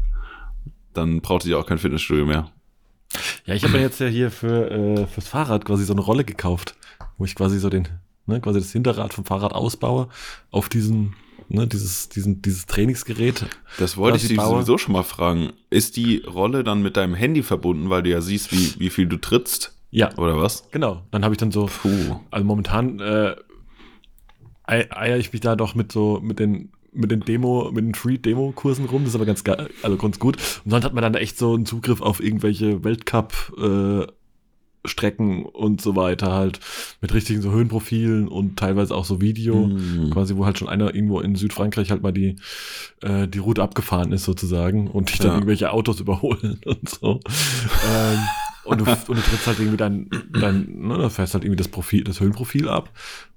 dann 0.95 1.21
brauchte 1.21 1.49
ich 1.49 1.55
auch 1.57 1.67
kein 1.67 1.79
Fitnessstudio 1.79 2.27
mehr. 2.27 2.51
Ja, 3.45 3.55
ich 3.55 3.65
habe 3.65 3.75
ja 3.79 3.83
jetzt 3.83 3.99
ja 3.99 4.07
hier 4.07 4.31
für, 4.31 4.71
äh, 4.71 5.07
fürs 5.09 5.27
Fahrrad 5.27 5.65
quasi 5.65 5.85
so 5.85 5.93
eine 5.93 6.01
Rolle 6.01 6.25
gekauft, 6.25 6.77
wo 7.19 7.25
ich 7.25 7.35
quasi 7.35 7.59
so 7.59 7.69
den, 7.71 7.89
ne, 8.27 8.41
quasi 8.41 8.61
das 8.61 8.71
Hinterrad 8.71 9.13
vom 9.13 9.25
Fahrrad 9.25 9.53
ausbaue, 9.53 10.09
auf 10.53 10.69
diesen 10.69 11.17
ne, 11.51 11.67
dieses, 11.67 12.09
diesen, 12.09 12.41
dieses 12.41 12.65
Trainingsgerät. 12.67 13.45
Das 13.79 13.97
wollte 13.99 14.17
ich 14.17 14.29
dich 14.29 14.41
sowieso 14.41 14.79
schon 14.79 14.95
mal 14.95 15.03
fragen. 15.03 15.53
Ist 15.69 15.97
die 15.97 16.19
Rolle 16.27 16.65
dann 16.65 16.81
mit 16.83 16.97
deinem 16.97 17.15
Handy 17.15 17.43
verbunden, 17.43 17.91
weil 17.91 18.03
du 18.03 18.11
ja 18.11 18.21
siehst, 18.23 18.53
wie, 18.53 18.81
wie 18.81 18.89
viel 18.91 19.07
du 19.07 19.19
trittst? 19.19 19.77
Ja, 19.91 20.17
Oder 20.17 20.41
was? 20.41 20.71
genau. 20.71 21.03
Dann 21.11 21.25
habe 21.25 21.35
ich 21.35 21.39
dann 21.39 21.51
so, 21.51 21.67
Puh. 21.67 22.21
also 22.31 22.47
momentan 22.47 23.01
äh, 23.01 23.35
ei- 24.65 24.89
eier 24.91 25.19
ich 25.19 25.33
mich 25.33 25.41
da 25.41 25.57
doch 25.57 25.75
mit 25.75 25.93
so, 25.93 26.21
mit 26.23 26.39
den 26.39 26.71
mit 26.93 27.13
den 27.13 27.21
Demo, 27.21 27.71
mit 27.73 27.85
den 27.85 27.95
Free-Demo-Kursen 27.95 28.85
rum, 28.87 29.03
das 29.05 29.11
ist 29.11 29.15
aber 29.15 29.25
ganz 29.25 29.45
geil, 29.45 29.71
also 29.83 29.97
ganz 29.97 30.19
gut. 30.19 30.39
Und 30.65 30.73
sonst 30.73 30.85
hat 30.85 30.93
man 30.93 31.03
dann 31.03 31.15
echt 31.15 31.39
so 31.39 31.55
einen 31.55 31.65
Zugriff 31.65 32.01
auf 32.01 32.21
irgendwelche 32.21 32.83
Weltcup 32.83 33.33
äh, 33.59 34.07
Strecken 34.85 35.45
und 35.45 35.81
so 35.81 35.95
weiter 35.97 36.33
halt 36.33 36.59
mit 37.01 37.13
richtigen 37.13 37.43
so 37.43 37.51
Höhenprofilen 37.51 38.29
und 38.29 38.59
teilweise 38.59 38.95
auch 38.95 39.05
so 39.05 39.21
Video, 39.21 39.67
Hm. 39.69 40.11
quasi 40.11 40.37
wo 40.37 40.47
halt 40.47 40.59
schon 40.59 40.69
einer 40.69 40.95
irgendwo 40.95 41.21
in 41.21 41.35
Südfrankreich 41.37 41.91
halt 41.91 42.03
mal 42.03 42.13
die 42.13 42.37
äh, 43.03 43.29
die 43.29 43.39
Route 43.39 43.63
abgefahren 43.63 44.13
ist 44.13 44.25
sozusagen 44.25 44.89
und 44.89 45.11
dich 45.11 45.19
dann 45.19 45.29
Ja. 45.29 45.35
irgendwelche 45.35 45.71
Autos 45.73 46.01
überholen 46.01 46.61
und 46.65 46.89
so. 46.89 47.21
ähm, 47.93 48.19
und, 48.65 48.81
du, 48.81 48.85
und 48.85 49.09
du 49.19 49.23
trittst 49.23 49.47
halt 49.47 49.59
irgendwie 49.59 49.77
dein, 49.79 50.11
dein 50.33 50.67
ne, 50.87 50.99
da 50.99 51.09
fährst 51.09 51.35
halt 51.35 51.45
irgendwie 51.45 51.57
das 51.57 51.69
Profil, 51.69 52.05
das 52.05 52.21
Höhenprofil 52.21 52.69
ab 52.69 52.91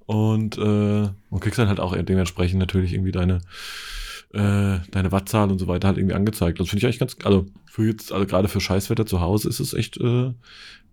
und, 0.06 0.58
äh, 0.58 0.62
und 1.30 1.40
kriegst 1.40 1.58
dann 1.60 1.70
halt 1.70 1.80
auch 1.80 1.96
dementsprechend 1.96 2.60
natürlich 2.60 2.94
irgendwie 2.94 3.14
deine, 3.14 3.40
äh, 4.34 4.80
deine 4.92 5.12
Wattzahl 5.12 5.50
und 5.52 5.60
so 5.60 5.68
weiter 5.68 5.88
halt 5.88 5.98
irgendwie 5.98 6.16
angezeigt. 6.16 6.60
Das 6.60 6.68
finde 6.70 6.80
ich 6.80 6.86
eigentlich 6.86 7.00
ganz, 7.00 7.16
also 7.24 7.46
für 7.66 7.86
jetzt, 7.88 8.12
also 8.12 8.26
gerade 8.26 8.48
für 8.48 8.60
Scheißwetter 8.62 9.06
zu 9.06 9.22
Hause 9.22 9.48
ist 9.50 9.60
es 9.60 9.74
echt 9.74 9.98
äh, 9.98 10.32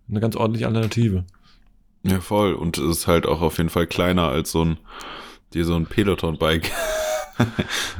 eine 0.09 0.19
ganz 0.19 0.35
ordentliche 0.35 0.67
Alternative. 0.67 1.25
Ja, 2.03 2.19
voll. 2.19 2.53
Und 2.53 2.77
es 2.77 2.97
ist 2.97 3.07
halt 3.07 3.25
auch 3.25 3.41
auf 3.41 3.57
jeden 3.57 3.69
Fall 3.69 3.87
kleiner 3.87 4.27
als 4.27 4.51
so 4.51 4.65
ein, 4.65 4.77
dir 5.53 5.65
so 5.65 5.75
ein 5.75 5.85
Peloton-Bike. 5.85 6.71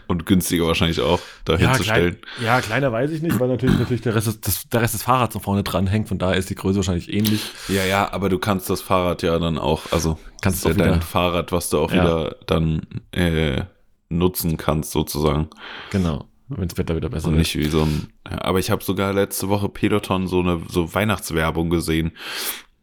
Und 0.08 0.26
günstiger 0.28 0.68
wahrscheinlich 0.68 1.00
auch, 1.02 1.20
dahin 1.46 1.74
zu 1.74 1.84
stellen. 1.84 2.18
klein, 2.22 2.46
ja, 2.46 2.62
kleiner 2.62 2.92
weiß 2.92 3.10
ich 3.12 3.22
nicht, 3.24 3.40
weil 3.40 3.48
natürlich, 3.48 3.80
natürlich 3.80 4.02
der, 4.02 4.14
Rest 4.14 4.28
des, 4.28 4.42
das, 4.42 4.70
der 4.70 4.82
Rest 4.82 4.94
des 4.94 5.04
Fahrrads 5.04 5.34
noch 5.34 5.42
vorne 5.42 5.64
dran 5.64 5.88
hängt, 5.88 6.10
von 6.10 6.20
daher 6.20 6.36
ist 6.38 6.50
die 6.52 6.56
Größe 6.56 6.76
wahrscheinlich 6.78 7.12
ähnlich. 7.12 7.42
Ja, 7.68 7.84
ja, 7.84 8.12
aber 8.14 8.30
du 8.30 8.38
kannst 8.38 8.70
das 8.70 8.82
Fahrrad 8.82 9.24
ja 9.24 9.40
dann 9.40 9.58
auch, 9.58 9.92
also 9.92 10.20
Kannst 10.42 10.64
das 10.66 10.72
ist 10.72 10.76
auch 10.76 10.80
ja 10.80 10.86
dein 10.86 10.96
wieder- 10.96 11.06
Fahrrad, 11.06 11.52
was 11.52 11.70
du 11.70 11.80
auch 11.80 11.92
Ja. 11.92 12.04
wieder 12.04 12.36
dann 12.46 12.82
äh, 13.14 13.64
nutzen 14.10 14.58
kannst, 14.58 14.92
sozusagen. 14.92 15.48
Genau, 15.92 16.26
wenn 16.58 16.68
das 16.68 16.78
Wetter 16.78 16.96
wieder 16.96 17.10
besser 17.10 17.28
Und 17.28 17.34
wird. 17.34 17.40
nicht 17.40 17.58
wie 17.58 17.70
so 17.70 17.84
ein. 17.84 18.08
Ja, 18.30 18.44
aber 18.44 18.60
ich 18.60 18.72
habe 18.72 18.84
sogar 18.84 19.14
letzte 19.14 19.50
Woche 19.50 19.70
Peloton 19.70 20.28
so 20.28 20.40
eine 20.40 20.62
so 20.70 20.94
Weihnachtswerbung 20.94 21.70
gesehen, 21.70 22.12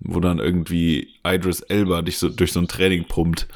wo 0.01 0.21
dann 0.21 0.39
irgendwie 0.39 1.09
Idris 1.27 1.61
Elba 1.61 2.03
dich 2.03 2.19
so 2.19 2.29
durch 2.29 2.53
so 2.53 2.61
ein 2.61 2.69
Training 2.69 3.05
pumpt. 3.05 3.49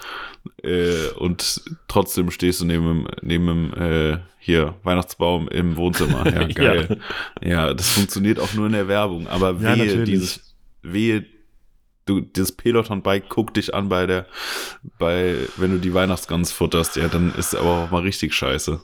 Äh, 0.62 1.09
und 1.18 1.62
trotzdem 1.88 2.31
stehst 2.31 2.61
du 2.61 2.64
neben 2.64 2.87
dem, 2.87 3.09
neben 3.22 3.46
dem 3.46 3.75
äh, 3.75 4.18
hier 4.38 4.75
Weihnachtsbaum 4.83 5.48
im 5.48 5.77
Wohnzimmer. 5.77 6.25
Ja, 6.33 6.46
geil. 6.46 6.98
ja. 7.42 7.75
das 7.75 7.90
funktioniert 7.90 8.40
auch 8.40 8.53
nur 8.55 8.66
in 8.66 8.72
der 8.72 8.88
Werbung. 8.88 9.29
Aber 9.29 9.53
Ja, 9.61 9.77
wehe, 9.77 10.05
dieses, 10.05 10.55
wehe, 10.83 11.25
du, 12.06 12.20
dieses 12.20 12.52
Peloton-Bike 12.52 13.28
guckt 13.28 13.56
dich 13.56 13.74
an 13.74 13.88
bei 13.88 14.06
der, 14.06 14.26
bei, 14.98 15.36
wenn 15.56 15.70
du 15.72 15.78
die 15.78 15.94
Weihnachtsgans 15.94 16.52
futterst, 16.52 16.96
ja, 16.96 17.08
dann 17.08 17.34
ist 17.34 17.54
aber 17.54 17.84
auch 17.84 17.90
mal 17.90 18.02
richtig 18.02 18.34
scheiße. 18.34 18.80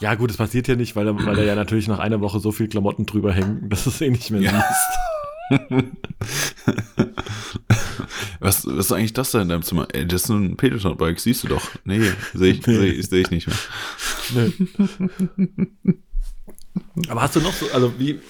Ja, 0.00 0.14
gut, 0.14 0.30
das 0.30 0.36
passiert 0.36 0.68
ja 0.68 0.76
nicht, 0.76 0.96
weil, 0.96 1.04
da- 1.06 1.14
weil 1.26 1.36
da 1.36 1.42
ja 1.42 1.54
natürlich 1.54 1.88
nach 1.88 1.98
einer 1.98 2.20
Woche 2.20 2.40
so 2.40 2.52
viel 2.52 2.68
Klamotten 2.68 3.06
drüber 3.06 3.32
hängen, 3.32 3.68
dass 3.68 3.84
du 3.84 3.90
es 3.90 4.00
eh 4.00 4.10
nicht 4.10 4.30
mehr 4.30 4.40
Ja. 4.40 4.64
siehst. 4.68 4.98
Was, 8.40 8.66
was 8.66 8.86
ist 8.86 8.92
eigentlich 8.92 9.12
das 9.14 9.30
da 9.32 9.40
in 9.42 9.48
deinem 9.48 9.62
Zimmer? 9.62 9.88
Ey, 9.92 10.06
das 10.06 10.24
ist 10.24 10.28
ein 10.28 10.56
Peloton-Bike, 10.56 11.18
siehst 11.18 11.42
du 11.44 11.48
doch. 11.48 11.62
Nee, 11.84 12.00
sehe 12.34 12.52
ich, 12.52 12.64
seh, 12.64 12.86
ich- 12.86 13.08
seh 13.08 13.20
ich 13.22 13.30
nicht 13.30 13.46
mehr. 13.48 13.56
Nö. 14.34 14.50
Aber 17.08 17.22
hast 17.22 17.34
du 17.36 17.40
noch 17.40 17.52
so, 17.52 17.66
also 17.72 17.92
wie, 17.98 18.20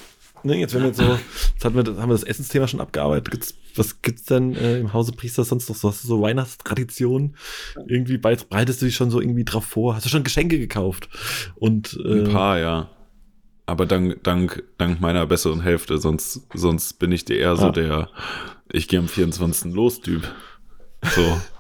ne, 0.45 0.57
jetzt 0.57 0.75
wenn 0.75 0.83
wir 0.83 0.89
jetzt 0.89 0.99
so, 0.99 1.19
jetzt 1.55 1.65
hatten 1.65 1.75
wir, 1.77 1.85
haben 2.01 2.09
wir 2.09 2.15
das 2.15 2.23
Essensthema 2.23 2.67
schon 2.69 2.81
abgearbeitet. 2.81 3.31
Gibt's, 3.31 3.55
was 3.77 4.03
gibt's 4.03 4.25
denn 4.25 4.55
äh, 4.55 4.79
im 4.79 4.93
Hause 4.93 5.13
Priester 5.13 5.45
sonst 5.45 5.69
noch 5.69 5.77
so? 5.77 5.89
Hast 5.89 6.05
du 6.05 6.09
so 6.09 6.21
Weihnachtstraditionen? 6.21 7.37
Irgendwie 7.87 8.19
bereitest 8.19 8.81
du 8.83 8.87
dich 8.87 8.95
schon 8.97 9.11
so 9.11 9.21
irgendwie 9.21 9.45
drauf 9.45 9.65
vor? 9.65 9.95
Hast 9.97 10.07
du 10.07 10.11
schon 10.11 10.25
Geschenke 10.25 10.59
gekauft? 10.59 11.09
Und 11.57 11.99
äh, 12.05 12.21
Ein 12.25 12.33
paar, 12.33 12.59
ja. 12.59 12.89
Aber 13.67 13.85
dank, 13.85 14.23
dank, 14.25 14.63
dank 14.79 15.01
meiner 15.01 15.27
besseren 15.27 15.61
Hälfte, 15.61 15.99
sonst, 15.99 16.47
sonst 16.55 16.99
bin 16.99 17.13
ich 17.13 17.25
dir 17.27 17.37
eher 17.39 17.57
so 17.57 17.67
Ah. 17.67 17.71
der, 17.73 18.09
ich 18.73 18.89
gehe 18.89 18.99
am 18.99 19.09
24. 19.09 19.73
los 19.75 20.01
Typ. 20.01 20.23
So. 21.15 21.39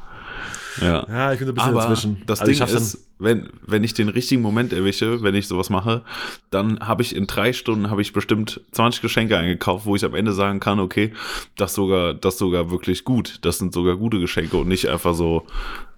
Ja. 0.80 1.06
ja, 1.08 1.32
ich 1.32 1.38
bin 1.38 1.46
so 1.46 1.52
ein 1.52 1.54
bisschen 1.54 1.70
Aber 1.70 1.80
dazwischen. 1.82 2.22
das 2.26 2.40
Also 2.40 2.52
ich 2.52 2.58
Ding 2.58 2.68
ist, 2.76 3.08
wenn, 3.18 3.48
wenn 3.66 3.84
ich 3.84 3.94
den 3.94 4.08
richtigen 4.08 4.42
Moment 4.42 4.72
erwische, 4.72 5.22
wenn 5.22 5.34
ich 5.34 5.48
sowas 5.48 5.70
mache, 5.70 6.02
dann 6.50 6.80
habe 6.80 7.02
ich 7.02 7.14
in 7.14 7.26
drei 7.26 7.52
Stunden 7.52 7.90
habe 7.90 8.02
ich 8.02 8.12
bestimmt 8.12 8.60
20 8.72 9.02
Geschenke 9.02 9.36
eingekauft, 9.36 9.86
wo 9.86 9.96
ich 9.96 10.04
am 10.04 10.14
Ende 10.14 10.32
sagen 10.32 10.60
kann, 10.60 10.78
okay, 10.80 11.12
das 11.56 11.74
sogar, 11.74 12.14
das 12.14 12.38
sogar 12.38 12.70
wirklich 12.70 13.04
gut. 13.04 13.38
Das 13.42 13.58
sind 13.58 13.72
sogar 13.72 13.96
gute 13.96 14.20
Geschenke 14.20 14.56
und 14.56 14.68
nicht 14.68 14.86
einfach 14.88 15.14
so, 15.14 15.46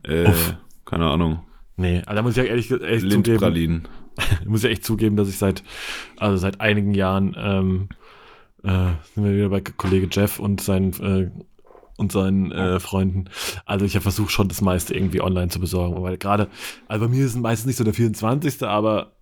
äh, 0.02 0.28
Uff. 0.28 0.54
keine 0.84 1.06
Ahnung, 1.06 1.40
Nee, 1.80 2.02
also 2.04 2.14
da 2.14 2.22
muss 2.22 2.32
ich 2.32 2.36
ja 2.36 2.44
ehrlich, 2.44 2.70
ehrlich 2.70 3.00
zugeben, 3.00 3.22
Lindpralinen. 3.24 3.88
muss 4.44 4.64
ich 4.64 4.70
echt 4.70 4.84
zugeben, 4.84 5.16
dass 5.16 5.30
ich 5.30 5.38
seit, 5.38 5.62
also 6.18 6.36
seit 6.36 6.60
einigen 6.60 6.92
Jahren, 6.92 7.34
ähm, 7.38 7.88
äh, 8.62 8.92
sind 9.14 9.24
wir 9.24 9.34
wieder 9.34 9.48
bei 9.48 9.62
Kollege 9.62 10.06
Jeff 10.10 10.38
und 10.38 10.60
seinen, 10.60 10.92
äh, 11.00 11.30
und 12.00 12.10
seinen 12.10 12.50
äh, 12.50 12.80
Freunden. 12.80 13.26
Also 13.66 13.84
ich 13.84 13.94
habe 13.94 14.02
versucht 14.02 14.32
schon 14.32 14.48
das 14.48 14.62
meiste 14.62 14.94
irgendwie 14.94 15.20
online 15.20 15.48
zu 15.48 15.60
besorgen, 15.60 16.02
weil 16.02 16.16
gerade, 16.16 16.48
also 16.88 17.06
bei 17.06 17.10
mir 17.10 17.24
ist 17.24 17.32
es 17.32 17.36
meistens 17.36 17.66
nicht 17.66 17.76
so 17.76 17.84
der 17.84 17.94
24., 17.94 18.62
aber 18.62 19.12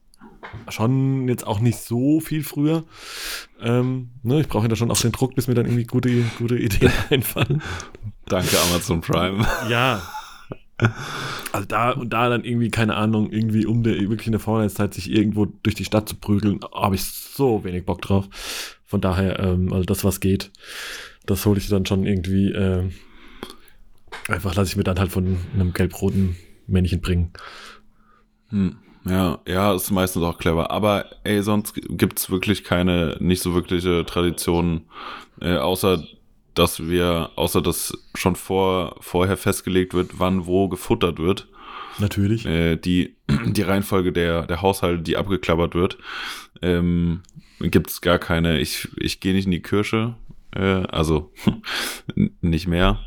schon 0.68 1.28
jetzt 1.28 1.44
auch 1.46 1.58
nicht 1.58 1.78
so 1.78 2.20
viel 2.20 2.44
früher. 2.44 2.84
Ähm, 3.60 4.10
ne, 4.22 4.40
ich 4.40 4.48
brauche 4.48 4.62
ja 4.62 4.68
da 4.68 4.76
schon 4.76 4.90
auch 4.92 5.00
den 5.00 5.12
Druck, 5.12 5.34
bis 5.34 5.48
mir 5.48 5.54
dann 5.54 5.66
irgendwie 5.66 5.84
gute, 5.84 6.22
gute 6.38 6.56
Ideen 6.56 6.92
einfallen. 7.10 7.60
Danke 8.26 8.56
Amazon 8.70 9.00
Prime. 9.00 9.44
Ja. 9.68 10.00
Also 11.50 11.66
da 11.66 11.90
und 11.90 12.10
da 12.12 12.28
dann 12.28 12.44
irgendwie, 12.44 12.70
keine 12.70 12.94
Ahnung, 12.94 13.32
irgendwie 13.32 13.66
um 13.66 13.82
der, 13.82 13.98
wirklich 13.98 14.28
in 14.28 14.32
der 14.32 14.40
Vorweihnachtszeit 14.40 14.94
sich 14.94 15.10
irgendwo 15.10 15.46
durch 15.46 15.74
die 15.74 15.84
Stadt 15.84 16.08
zu 16.08 16.14
prügeln, 16.14 16.60
habe 16.72 16.94
ich 16.94 17.02
so 17.02 17.64
wenig 17.64 17.84
Bock 17.84 18.00
drauf. 18.00 18.28
Von 18.86 19.00
daher, 19.00 19.40
ähm, 19.40 19.72
also 19.72 19.84
das, 19.84 20.04
was 20.04 20.20
geht, 20.20 20.52
das 21.28 21.44
hole 21.46 21.58
ich 21.58 21.68
dann 21.68 21.86
schon 21.86 22.06
irgendwie, 22.06 22.50
ähm, 22.52 22.92
einfach 24.28 24.54
lasse 24.54 24.70
ich 24.70 24.76
mir 24.76 24.84
dann 24.84 24.98
halt 24.98 25.12
von 25.12 25.36
einem 25.54 25.72
gelb-roten 25.72 26.36
Männchen 26.66 27.00
bringen. 27.00 27.32
Hm. 28.48 28.76
Ja, 29.04 29.38
ja, 29.46 29.74
ist 29.74 29.90
meistens 29.90 30.22
auch 30.22 30.38
clever. 30.38 30.70
Aber 30.70 31.06
ey, 31.24 31.42
sonst 31.42 31.74
gibt's 31.74 32.30
wirklich 32.30 32.64
keine, 32.64 33.16
nicht 33.20 33.42
so 33.42 33.54
wirkliche 33.54 34.04
Traditionen, 34.04 34.82
äh, 35.40 35.56
außer 35.56 36.04
dass 36.54 36.88
wir, 36.88 37.30
außer 37.36 37.62
dass 37.62 37.96
schon 38.14 38.34
vor, 38.34 38.96
vorher 39.00 39.36
festgelegt 39.36 39.94
wird, 39.94 40.18
wann 40.18 40.46
wo 40.46 40.68
gefuttert 40.68 41.18
wird. 41.18 41.46
Natürlich. 41.98 42.44
Äh, 42.44 42.76
die, 42.76 43.16
die 43.46 43.62
Reihenfolge 43.62 44.12
der, 44.12 44.46
der 44.46 44.62
Haushalte, 44.62 45.02
die 45.02 45.16
abgeklappert 45.16 45.74
wird. 45.74 45.98
Ähm, 46.60 47.20
gibt's 47.60 48.00
gar 48.00 48.18
keine, 48.18 48.58
ich, 48.58 48.88
ich 48.96 49.20
gehe 49.20 49.34
nicht 49.34 49.44
in 49.44 49.52
die 49.52 49.62
Kirche, 49.62 50.16
äh, 50.54 50.84
also 50.88 51.32
nicht 52.40 52.66
mehr. 52.66 53.00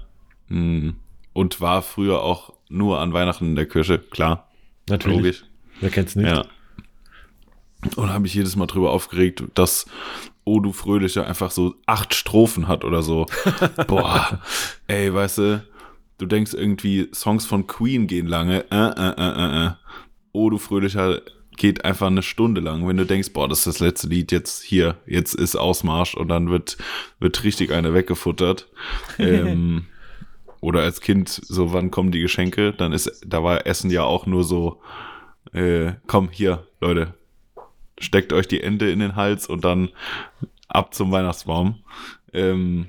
Hm. 0.47 0.95
Und 1.33 1.61
war 1.61 1.81
früher 1.81 2.21
auch 2.21 2.53
nur 2.69 2.99
an 2.99 3.13
Weihnachten 3.13 3.45
in 3.45 3.55
der 3.55 3.67
Kirche, 3.67 3.99
klar, 3.99 4.49
Natürlich. 4.89 5.17
logisch. 5.17 5.43
Wer 5.79 5.89
kennt's 5.89 6.15
nicht? 6.15 6.27
Ja. 6.27 6.45
Und 7.95 8.09
habe 8.09 8.21
mich 8.21 8.33
jedes 8.33 8.55
Mal 8.55 8.67
drüber 8.67 8.91
aufgeregt, 8.91 9.43
dass 9.55 9.85
O 10.43 10.59
du 10.59 10.71
Fröhlicher 10.71 11.25
einfach 11.25 11.51
so 11.51 11.75
acht 11.85 12.13
Strophen 12.13 12.67
hat 12.67 12.83
oder 12.83 13.01
so. 13.01 13.25
Boah, 13.87 14.41
ey, 14.87 15.13
weißt 15.13 15.37
du, 15.39 15.65
du 16.17 16.25
denkst 16.25 16.53
irgendwie, 16.53 17.09
Songs 17.13 17.45
von 17.45 17.67
Queen 17.67 18.07
gehen 18.07 18.27
lange. 18.27 18.65
Äh, 18.71 18.75
äh, 18.75 19.13
äh, 19.17 19.63
äh, 19.63 19.67
äh. 19.67 19.71
O 20.31 20.49
du 20.49 20.57
Fröhlicher 20.57 21.21
geht 21.57 21.85
einfach 21.85 22.07
eine 22.07 22.23
Stunde 22.23 22.61
lang. 22.61 22.87
Wenn 22.87 22.97
du 22.97 23.05
denkst, 23.05 23.33
boah, 23.33 23.47
das 23.47 23.59
ist 23.59 23.67
das 23.67 23.79
letzte 23.79 24.07
Lied 24.07 24.31
jetzt 24.31 24.63
hier, 24.63 24.97
jetzt 25.05 25.33
ist 25.35 25.55
Ausmarsch 25.55 26.15
und 26.15 26.27
dann 26.29 26.49
wird, 26.49 26.77
wird 27.19 27.43
richtig 27.43 27.71
eine 27.71 27.93
weggefuttert. 27.93 28.69
ähm, 29.19 29.85
oder 30.61 30.81
als 30.81 31.01
Kind, 31.01 31.29
so 31.29 31.73
wann 31.73 31.91
kommen 31.91 32.11
die 32.11 32.21
Geschenke? 32.21 32.73
Dann 32.73 32.93
ist, 32.93 33.21
da 33.25 33.43
war 33.43 33.65
Essen 33.65 33.89
ja 33.89 34.03
auch 34.03 34.25
nur 34.25 34.43
so, 34.43 34.81
äh, 35.53 35.93
komm, 36.07 36.29
hier, 36.31 36.67
Leute, 36.79 37.15
steckt 37.99 38.33
euch 38.33 38.47
die 38.47 38.61
Ente 38.61 38.89
in 38.89 38.99
den 38.99 39.15
Hals 39.15 39.47
und 39.47 39.65
dann 39.65 39.89
ab 40.67 40.93
zum 40.93 41.11
Weihnachtsbaum. 41.11 41.83
Ähm, 42.33 42.87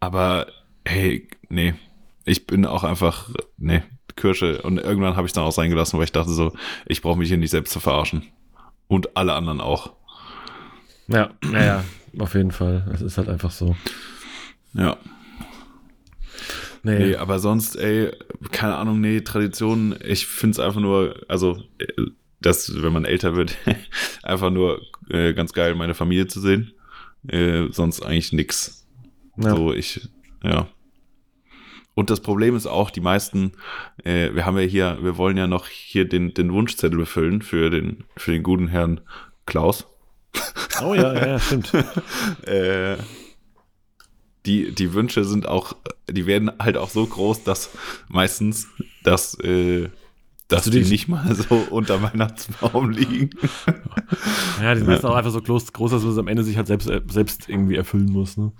aber 0.00 0.46
hey, 0.84 1.28
nee, 1.48 1.74
ich 2.24 2.46
bin 2.46 2.64
auch 2.66 2.84
einfach, 2.84 3.30
nee, 3.58 3.82
Kirsche. 4.16 4.62
Und 4.62 4.78
irgendwann 4.78 5.16
habe 5.16 5.26
ich 5.26 5.32
dann 5.32 5.44
auch 5.44 5.52
sein 5.52 5.70
gelassen, 5.70 5.98
weil 5.98 6.04
ich 6.04 6.12
dachte 6.12 6.30
so, 6.30 6.52
ich 6.86 7.02
brauche 7.02 7.18
mich 7.18 7.28
hier 7.28 7.38
nicht 7.38 7.50
selbst 7.50 7.72
zu 7.72 7.80
verarschen. 7.80 8.24
Und 8.88 9.16
alle 9.16 9.34
anderen 9.34 9.60
auch. 9.60 9.92
Ja, 11.08 11.30
ja, 11.52 11.64
ja, 11.64 11.84
auf 12.18 12.34
jeden 12.34 12.52
Fall. 12.52 12.90
Es 12.92 13.00
ist 13.00 13.18
halt 13.18 13.28
einfach 13.28 13.50
so. 13.50 13.76
Ja. 14.74 14.96
Nee. 16.82 16.98
nee. 16.98 17.16
aber 17.16 17.38
sonst, 17.38 17.76
ey, 17.76 18.10
keine 18.50 18.74
Ahnung, 18.74 19.00
nee, 19.00 19.20
Tradition, 19.20 19.94
ich 20.02 20.26
finde 20.26 20.52
es 20.52 20.58
einfach 20.58 20.80
nur, 20.80 21.14
also, 21.28 21.62
das, 22.40 22.82
wenn 22.82 22.92
man 22.92 23.04
älter 23.04 23.36
wird, 23.36 23.56
einfach 24.22 24.50
nur 24.50 24.80
äh, 25.08 25.32
ganz 25.32 25.52
geil, 25.52 25.74
meine 25.74 25.94
Familie 25.94 26.26
zu 26.26 26.40
sehen. 26.40 26.72
Äh, 27.28 27.68
sonst 27.70 28.02
eigentlich 28.02 28.32
nix. 28.32 28.84
Ja. 29.36 29.54
So, 29.54 29.72
ich, 29.72 30.08
ja. 30.42 30.66
Und 31.94 32.10
das 32.10 32.20
Problem 32.20 32.56
ist 32.56 32.66
auch, 32.66 32.90
die 32.90 33.00
meisten, 33.00 33.52
äh, 34.04 34.34
wir 34.34 34.46
haben 34.46 34.58
ja 34.58 34.64
hier, 34.64 34.98
wir 35.02 35.18
wollen 35.18 35.36
ja 35.36 35.46
noch 35.46 35.66
hier 35.66 36.08
den, 36.08 36.32
den 36.32 36.52
Wunschzettel 36.52 36.98
befüllen 36.98 37.42
für 37.42 37.70
den, 37.70 38.04
für 38.16 38.32
den 38.32 38.42
guten 38.42 38.68
Herrn 38.68 39.00
Klaus. 39.44 39.86
Oh 40.82 40.94
ja, 40.94 41.14
ja, 41.14 41.38
stimmt. 41.38 41.72
äh, 42.46 42.96
die, 44.46 44.74
die 44.74 44.94
Wünsche 44.94 45.24
sind 45.24 45.46
auch, 45.46 45.74
die 46.08 46.26
werden 46.26 46.50
halt 46.58 46.76
auch 46.76 46.88
so 46.88 47.06
groß, 47.06 47.44
dass 47.44 47.70
meistens, 48.08 48.68
dass, 49.04 49.38
äh, 49.40 49.90
dass 50.48 50.64
die, 50.64 50.80
nicht 50.80 51.08
mal 51.08 51.34
so 51.34 51.54
unter 51.70 52.02
Weihnachtsbaum 52.12 52.90
liegen. 52.90 53.30
Ja, 54.60 54.72
die 54.72 54.80
sind 54.80 54.88
meistens 54.88 55.10
auch 55.10 55.14
einfach 55.14 55.30
so 55.30 55.42
groß, 55.42 55.72
groß, 55.72 55.90
dass 55.90 56.04
es 56.04 56.18
am 56.18 56.28
Ende 56.28 56.42
sich 56.42 56.56
halt 56.56 56.66
selbst, 56.66 56.90
selbst 57.08 57.48
irgendwie 57.48 57.76
erfüllen 57.76 58.10
muss. 58.10 58.38
Ne? 58.38 58.52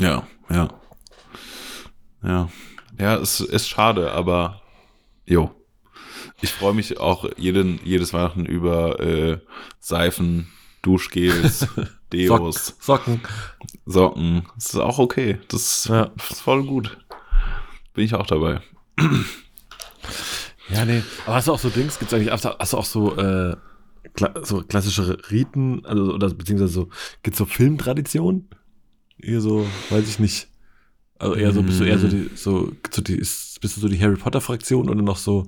Ja, 0.00 0.26
ja. 0.50 0.68
Ja. 2.22 2.48
Ja, 2.98 3.16
es 3.16 3.40
ist 3.40 3.68
schade, 3.68 4.12
aber 4.12 4.62
jo. 5.24 5.50
Ich 6.40 6.52
freue 6.52 6.74
mich 6.74 6.98
auch 6.98 7.28
jeden, 7.36 7.80
jedes 7.84 8.12
Weihnachten 8.12 8.46
über 8.46 9.00
äh, 9.00 9.38
Seifen, 9.80 10.48
Duschgels, 10.82 11.66
Deos. 12.12 12.76
Socken. 12.80 13.20
Socken. 13.86 14.46
Das 14.56 14.66
ist 14.66 14.76
auch 14.76 14.98
okay. 14.98 15.38
Das 15.48 15.86
ja. 15.88 16.10
ist 16.30 16.40
voll 16.40 16.64
gut. 16.64 16.98
Bin 17.94 18.04
ich 18.04 18.14
auch 18.14 18.26
dabei. 18.26 18.60
Ja, 20.68 20.84
nee. 20.84 21.02
Aber 21.26 21.36
hast 21.36 21.48
du 21.48 21.52
auch 21.52 21.58
so 21.58 21.70
Dings? 21.70 21.98
Gibt's 21.98 22.14
eigentlich, 22.14 22.30
hast 22.30 22.44
du 22.44 22.76
auch 22.78 22.84
so, 22.84 23.16
äh, 23.16 23.56
kla 24.14 24.34
so 24.42 24.62
klassische 24.62 25.18
Riten, 25.30 25.84
also, 25.84 26.14
oder 26.14 26.30
beziehungsweise 26.30 26.72
so, 26.72 26.88
gibt's 27.22 27.38
so 27.38 27.44
Filmtraditionen? 27.44 28.48
Eher 29.18 29.40
so, 29.40 29.66
weiß 29.90 30.08
ich 30.08 30.18
nicht. 30.18 30.48
Also 31.22 31.36
eher 31.36 31.52
so, 31.52 31.62
bist 31.62 31.78
du 31.78 31.84
eher 31.84 31.98
so 31.98 32.08
die, 32.08 32.30
so, 32.34 32.72
so 32.90 33.00
die, 33.00 33.14
ist, 33.14 33.60
bist 33.60 33.76
du 33.76 33.80
so 33.80 33.88
die 33.88 34.00
Harry 34.00 34.16
Potter 34.16 34.40
Fraktion 34.40 34.88
oder 34.88 35.02
noch 35.02 35.16
so, 35.16 35.46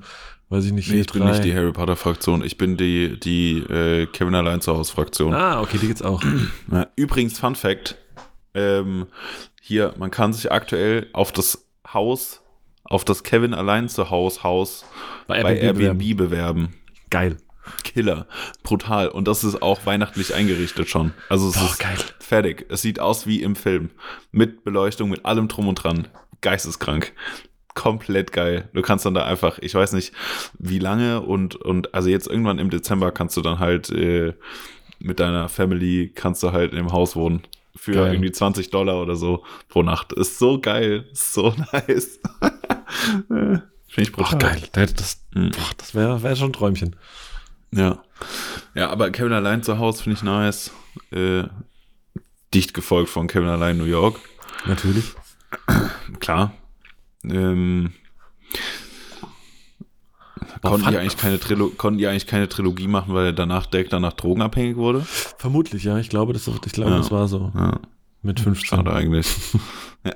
weiß 0.48 0.64
ich 0.66 0.72
nicht. 0.72 0.88
Nee, 0.88 1.00
ich 1.00 1.06
drei? 1.08 1.18
bin 1.18 1.28
nicht 1.28 1.42
die 1.42 1.52
Harry 1.52 1.72
Potter 1.72 1.96
Fraktion. 1.96 2.44
Ich 2.44 2.56
bin 2.56 2.76
die, 2.76 3.18
die 3.18 3.58
äh, 3.58 4.06
Kevin 4.06 4.36
allein 4.36 4.60
zu 4.60 4.72
Hause 4.72 4.92
Fraktion. 4.92 5.34
Ah, 5.34 5.60
okay, 5.60 5.78
die 5.78 5.88
gibt's 5.88 6.02
auch. 6.02 6.22
Übrigens, 6.96 7.40
Fun 7.40 7.56
Fact. 7.56 7.96
Ähm, 8.54 9.06
hier, 9.60 9.94
man 9.98 10.12
kann 10.12 10.32
sich 10.32 10.52
aktuell 10.52 11.08
auf 11.12 11.32
das 11.32 11.66
Haus, 11.92 12.40
auf 12.84 13.04
das 13.04 13.24
Kevin 13.24 13.52
allein 13.52 13.88
zu 13.88 14.10
Hause 14.10 14.44
Haus 14.44 14.84
bei 15.26 15.38
Airbnb, 15.38 15.78
bei 15.78 15.84
Airbnb 15.86 16.16
bewerben. 16.16 16.74
Geil. 17.10 17.36
Killer. 17.82 18.26
Brutal. 18.62 19.08
Und 19.08 19.28
das 19.28 19.44
ist 19.44 19.62
auch 19.62 19.86
weihnachtlich 19.86 20.34
eingerichtet 20.34 20.88
schon. 20.88 21.12
Also 21.28 21.48
es 21.48 21.54
Boah, 21.54 21.64
ist 21.64 21.78
geil. 21.78 21.96
fertig. 22.18 22.66
Es 22.68 22.82
sieht 22.82 23.00
aus 23.00 23.26
wie 23.26 23.42
im 23.42 23.56
Film. 23.56 23.90
Mit 24.32 24.64
Beleuchtung, 24.64 25.10
mit 25.10 25.24
allem 25.24 25.48
drum 25.48 25.68
und 25.68 25.76
dran. 25.76 26.08
Geisteskrank. 26.40 27.12
Komplett 27.74 28.32
geil. 28.32 28.68
Du 28.72 28.82
kannst 28.82 29.04
dann 29.04 29.14
da 29.14 29.24
einfach, 29.24 29.58
ich 29.58 29.74
weiß 29.74 29.92
nicht, 29.92 30.12
wie 30.58 30.78
lange 30.78 31.22
und, 31.22 31.56
und 31.56 31.94
also 31.94 32.08
jetzt 32.08 32.28
irgendwann 32.28 32.58
im 32.58 32.70
Dezember 32.70 33.10
kannst 33.10 33.36
du 33.36 33.40
dann 33.40 33.58
halt 33.58 33.90
äh, 33.90 34.34
mit 35.00 35.20
deiner 35.20 35.48
Family 35.48 36.12
kannst 36.14 36.42
du 36.42 36.52
halt 36.52 36.72
im 36.72 36.92
Haus 36.92 37.16
wohnen. 37.16 37.42
Für 37.76 37.92
geil. 37.92 38.12
irgendwie 38.14 38.30
20 38.30 38.70
Dollar 38.70 39.02
oder 39.02 39.16
so 39.16 39.42
pro 39.68 39.82
Nacht. 39.82 40.12
Ist 40.12 40.38
so 40.38 40.60
geil. 40.60 41.06
Ist 41.10 41.34
so 41.34 41.52
nice. 41.72 42.20
Finde 43.28 43.62
ich 43.96 44.12
brutal. 44.12 44.38
Ach, 44.40 44.72
geil. 44.72 44.88
Das, 44.94 45.24
hm. 45.34 45.50
das 45.76 45.94
wäre 45.94 46.22
wär 46.22 46.36
schon 46.36 46.50
ein 46.50 46.52
Träumchen. 46.52 46.96
Ja. 47.74 48.02
Ja, 48.74 48.90
aber 48.90 49.10
Kevin 49.10 49.32
allein 49.32 49.62
zu 49.62 49.78
Hause 49.78 50.02
finde 50.02 50.16
ich 50.16 50.22
nice. 50.22 50.70
Äh, 51.10 51.44
dicht 52.52 52.74
gefolgt 52.74 53.10
von 53.10 53.26
Kevin 53.26 53.48
allein 53.48 53.76
New 53.76 53.84
York. 53.84 54.18
Natürlich. 54.66 55.12
Klar. 56.20 56.52
Ähm, 57.24 57.92
konnten, 60.62 60.90
die 60.90 60.98
eigentlich 60.98 61.16
keine 61.16 61.38
konnten 61.38 61.98
die 61.98 62.06
eigentlich 62.06 62.26
keine 62.26 62.48
Trilogie 62.48 62.88
machen, 62.88 63.14
weil 63.14 63.26
er 63.26 63.32
danach 63.32 63.66
direkt 63.66 63.92
danach 63.92 64.12
drogenabhängig 64.12 64.76
wurde? 64.76 65.02
Vermutlich, 65.02 65.84
ja. 65.84 65.98
Ich 65.98 66.08
glaube, 66.08 66.32
das, 66.32 66.48
ich 66.48 66.72
glaube, 66.72 66.92
ja. 66.92 66.98
das 66.98 67.10
war 67.10 67.28
so. 67.28 67.52
Ja. 67.54 67.80
Mit 68.22 68.40
15. 68.40 68.66
Schade 68.66 68.92
eigentlich. 68.92 69.26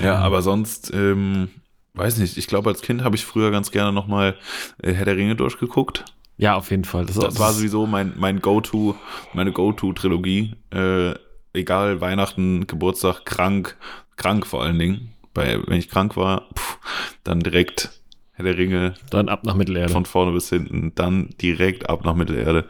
ja, 0.00 0.18
aber 0.18 0.42
sonst, 0.42 0.92
ähm, 0.92 1.48
weiß 1.94 2.18
nicht, 2.18 2.36
ich 2.36 2.46
glaube, 2.46 2.70
als 2.70 2.82
Kind 2.82 3.02
habe 3.02 3.16
ich 3.16 3.24
früher 3.24 3.50
ganz 3.50 3.70
gerne 3.70 3.92
nochmal 3.92 4.36
äh, 4.82 4.92
Herr 4.92 5.04
der 5.04 5.16
Ringe 5.16 5.36
durchgeguckt. 5.36 6.04
Ja, 6.36 6.56
auf 6.56 6.70
jeden 6.70 6.84
Fall. 6.84 7.06
Das, 7.06 7.16
das 7.16 7.38
war 7.38 7.52
sowieso 7.52 7.86
mein, 7.86 8.14
mein 8.16 8.40
Go-To, 8.40 8.96
meine 9.32 9.52
Go-To-Trilogie. 9.52 10.54
Äh, 10.70 11.14
egal, 11.52 12.00
Weihnachten, 12.00 12.66
Geburtstag, 12.66 13.24
krank, 13.24 13.76
krank 14.16 14.46
vor 14.46 14.62
allen 14.62 14.78
Dingen. 14.78 15.12
Bei, 15.32 15.60
wenn 15.66 15.78
ich 15.78 15.88
krank 15.88 16.16
war, 16.16 16.48
pff, 16.56 16.78
dann 17.22 17.40
direkt 17.40 17.90
Herr 18.32 18.44
der 18.44 18.58
Ringe. 18.58 18.94
Dann 19.10 19.28
ab 19.28 19.44
nach 19.44 19.54
Mittelerde. 19.54 19.92
Von 19.92 20.06
vorne 20.06 20.32
bis 20.32 20.48
hinten, 20.48 20.92
dann 20.96 21.30
direkt 21.40 21.88
ab 21.88 22.04
nach 22.04 22.14
Mittelerde. 22.14 22.66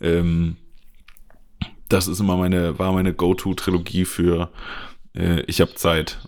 Ähm, 0.00 0.58
das 1.88 2.08
ist 2.08 2.20
immer 2.20 2.36
meine, 2.36 2.78
war 2.78 2.92
meine 2.92 3.14
Go-To-Trilogie 3.14 4.04
für 4.04 4.50
äh, 5.14 5.40
ich 5.42 5.60
habe 5.60 5.74
Zeit. 5.74 6.18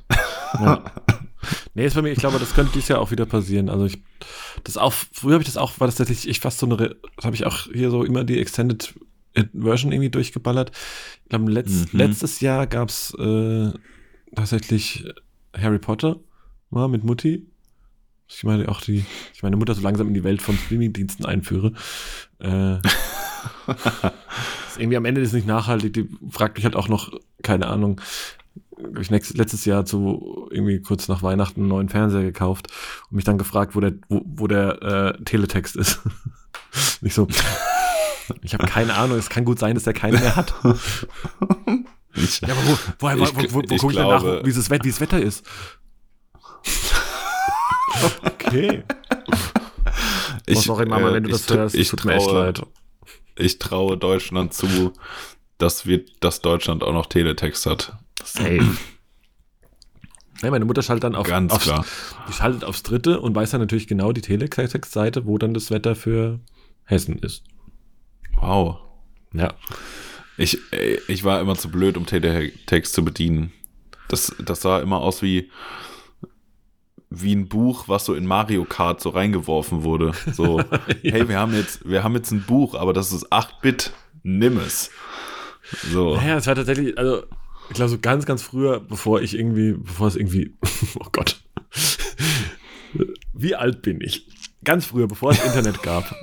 Ja. 0.61 0.83
Nee, 1.75 1.87
ist 1.87 1.95
bei 1.95 2.03
mir, 2.03 2.13
ich 2.13 2.19
glaube, 2.19 2.39
das 2.39 2.55
könnte 2.55 2.73
dieses 2.73 2.89
Jahr 2.89 3.01
auch 3.01 3.11
wieder 3.11 3.27
passieren. 3.27 3.69
Also 3.69 3.87
ich, 3.87 4.03
das 4.65 4.77
auch, 4.77 4.93
früher 4.93 5.35
habe 5.35 5.43
ich 5.43 5.49
das 5.49 5.57
auch, 5.57 5.79
war 5.81 5.87
das 5.87 5.97
tatsächlich 5.97 6.29
ich 6.29 6.41
fast 6.41 6.59
so 6.59 6.67
eine, 6.67 6.97
habe 7.23 7.35
ich 7.35 7.47
auch 7.47 7.69
hier 7.73 7.91
so 7.91 8.05
immer 8.05 8.25
die 8.25 8.41
Extended 8.41 8.95
Version 9.53 9.93
irgendwie 9.93 10.11
durchgeballert. 10.11 10.71
Ich 11.25 11.29
glaube, 11.31 11.51
letzt, 11.51 11.93
mhm. 11.93 11.99
letztes 11.99 12.41
Jahr 12.41 12.67
gab 12.67 12.89
es 12.89 13.15
äh, 13.19 13.73
tatsächlich 14.35 15.05
Harry 15.57 15.79
Potter 15.79 16.21
mal 16.71 16.89
mit 16.89 17.05
Mutti. 17.05 17.47
Ich 18.29 18.43
meine, 18.45 18.69
auch 18.69 18.81
die, 18.81 19.05
ich 19.35 19.43
meine 19.43 19.57
Mutter 19.57 19.75
so 19.75 19.83
langsam 19.83 20.09
in 20.09 20.15
die 20.15 20.25
Welt 20.25 20.41
von 20.41 20.57
Streamingdiensten 20.57 21.27
einführe. 21.27 21.73
Äh, 22.39 22.77
ist 24.69 24.79
irgendwie 24.79 24.97
am 24.97 25.05
Ende 25.05 25.21
ist 25.21 25.33
nicht 25.33 25.47
nachhaltig. 25.47 25.93
Die 25.93 26.09
fragt 26.31 26.57
mich 26.57 26.65
halt 26.65 26.77
auch 26.77 26.89
noch, 26.89 27.13
keine 27.43 27.67
Ahnung, 27.67 28.01
ich 29.01 29.11
letztes 29.11 29.65
Jahr 29.65 29.85
zu 29.85 30.49
irgendwie 30.51 30.81
kurz 30.81 31.09
nach 31.09 31.23
Weihnachten 31.23 31.61
einen 31.61 31.69
neuen 31.69 31.89
Fernseher 31.89 32.23
gekauft 32.23 32.69
und 33.11 33.17
mich 33.17 33.25
dann 33.25 33.39
gefragt, 33.39 33.77
wo 33.77 33.81
der, 33.81 33.93
wo, 34.09 34.23
wo 34.25 34.47
der 34.47 34.83
äh, 34.83 35.25
Teletext 35.25 35.77
ist. 35.77 36.01
Nicht 37.01 37.15
so. 37.15 37.29
Ich 38.43 38.55
habe 38.55 38.67
keine 38.67 38.95
Ahnung, 38.95 39.19
es 39.19 39.29
kann 39.29 39.45
gut 39.45 39.59
sein, 39.59 39.75
dass 39.75 39.85
der 39.85 39.93
keinen 39.93 40.21
mehr 40.21 40.35
hat. 40.35 40.55
Ich, 42.17 42.41
ja, 42.41 42.49
aber 42.49 42.67
wo, 42.67 42.79
woher, 43.01 43.19
wo, 43.19 43.25
wo, 43.25 43.43
wo, 43.43 43.63
wo 43.69 43.77
gucke 43.77 43.93
ich 43.93 43.99
denn 43.99 44.09
nach, 44.09 44.23
wie, 44.45 44.53
das, 44.53 44.71
wie 44.71 44.79
das 44.79 45.01
Wetter 45.01 45.21
ist? 45.21 45.45
okay. 48.25 48.85
Ich, 50.47 50.61
sorry, 50.61 50.87
Mama, 50.87 51.13
wenn 51.13 51.25
du 51.25 51.31
das 51.31 51.49
hörst, 51.49 51.75
ich 51.75 51.89
tut 51.89 52.01
traue, 52.01 52.13
mir 52.13 52.19
echt 52.19 52.31
leid. 52.31 52.63
Ich 53.37 53.59
traue 53.59 53.97
Deutschland 53.97 54.55
zu, 54.55 54.93
dass, 55.59 55.87
wir, 55.87 56.05
dass 56.21 56.41
Deutschland 56.41 56.83
auch 56.83 56.93
noch 56.93 57.07
Teletext 57.07 57.67
hat. 57.67 57.97
Safe. 58.25 58.77
Ja, 60.43 60.51
meine 60.51 60.65
Mutter 60.65 60.83
schaltet 60.83 61.05
dann 61.05 61.15
auf, 61.15 61.27
Ganz 61.27 61.53
aufs, 61.53 61.65
klar. 61.65 61.87
die 62.29 62.33
schaltet 62.33 62.65
aufs 62.65 62.83
dritte 62.83 63.21
und 63.21 63.35
weiß 63.35 63.51
dann 63.51 63.61
natürlich 63.61 63.87
genau 63.87 64.13
die 64.13 64.21
Teletext-Seite, 64.21 65.27
wo 65.27 65.39
dann 65.39 65.55
das 65.55 65.71
Wetter 65.71 65.95
für 65.95 66.41
Hessen 66.85 67.19
ist. 67.19 67.45
Wow. 68.41 68.79
Ja. 69.33 69.55
Ich, 70.37 70.59
ich 71.09 71.25
war 71.25 71.41
immer 71.41 71.57
zu 71.57 71.71
blöd, 71.71 71.97
um 71.97 72.07
Teletext 72.07 72.95
zu 72.95 73.05
bedienen. 73.05 73.53
Das, 74.09 74.35
das 74.39 74.61
sah 74.61 74.81
immer 74.81 74.99
aus 74.99 75.23
wie, 75.23 75.51
wie 77.09 77.35
ein 77.35 77.49
Buch, 77.49 77.89
was 77.89 78.05
so 78.05 78.15
in 78.15 78.27
Mario 78.27 78.65
Kart 78.65 79.01
so 79.01 79.11
reingeworfen 79.11 79.83
wurde. 79.83 80.13
So, 80.33 80.59
ja. 81.03 81.13
hey, 81.13 81.29
wir 81.29 81.39
haben 81.39 81.55
jetzt, 81.55 81.89
wir 81.89 82.03
haben 82.03 82.15
jetzt 82.17 82.33
ein 82.33 82.43
Buch, 82.43 82.75
aber 82.75 82.93
das 82.93 83.13
ist 83.13 83.33
8-Bit, 83.33 83.93
nimm 84.25 84.59
es. 84.59 84.91
So. 85.91 86.17
Naja, 86.17 86.37
es 86.37 86.47
war 86.47 86.55
tatsächlich, 86.55 86.99
also 86.99 87.25
ich 87.69 87.75
glaube, 87.75 87.91
so 87.91 87.99
ganz, 87.99 88.27
ganz 88.27 88.43
früher, 88.43 88.81
bevor 88.81 89.23
ich 89.23 89.37
irgendwie, 89.37 89.73
bevor 89.73 90.09
es 90.09 90.17
irgendwie, 90.17 90.55
oh 91.01 91.09
Gott, 91.13 91.43
wie 93.33 93.55
alt 93.55 93.83
bin 93.83 94.01
ich? 94.01 94.29
Ganz 94.63 94.87
früher, 94.87 95.07
bevor 95.07 95.33
es 95.33 95.45
Internet 95.45 95.83
gab, 95.83 96.15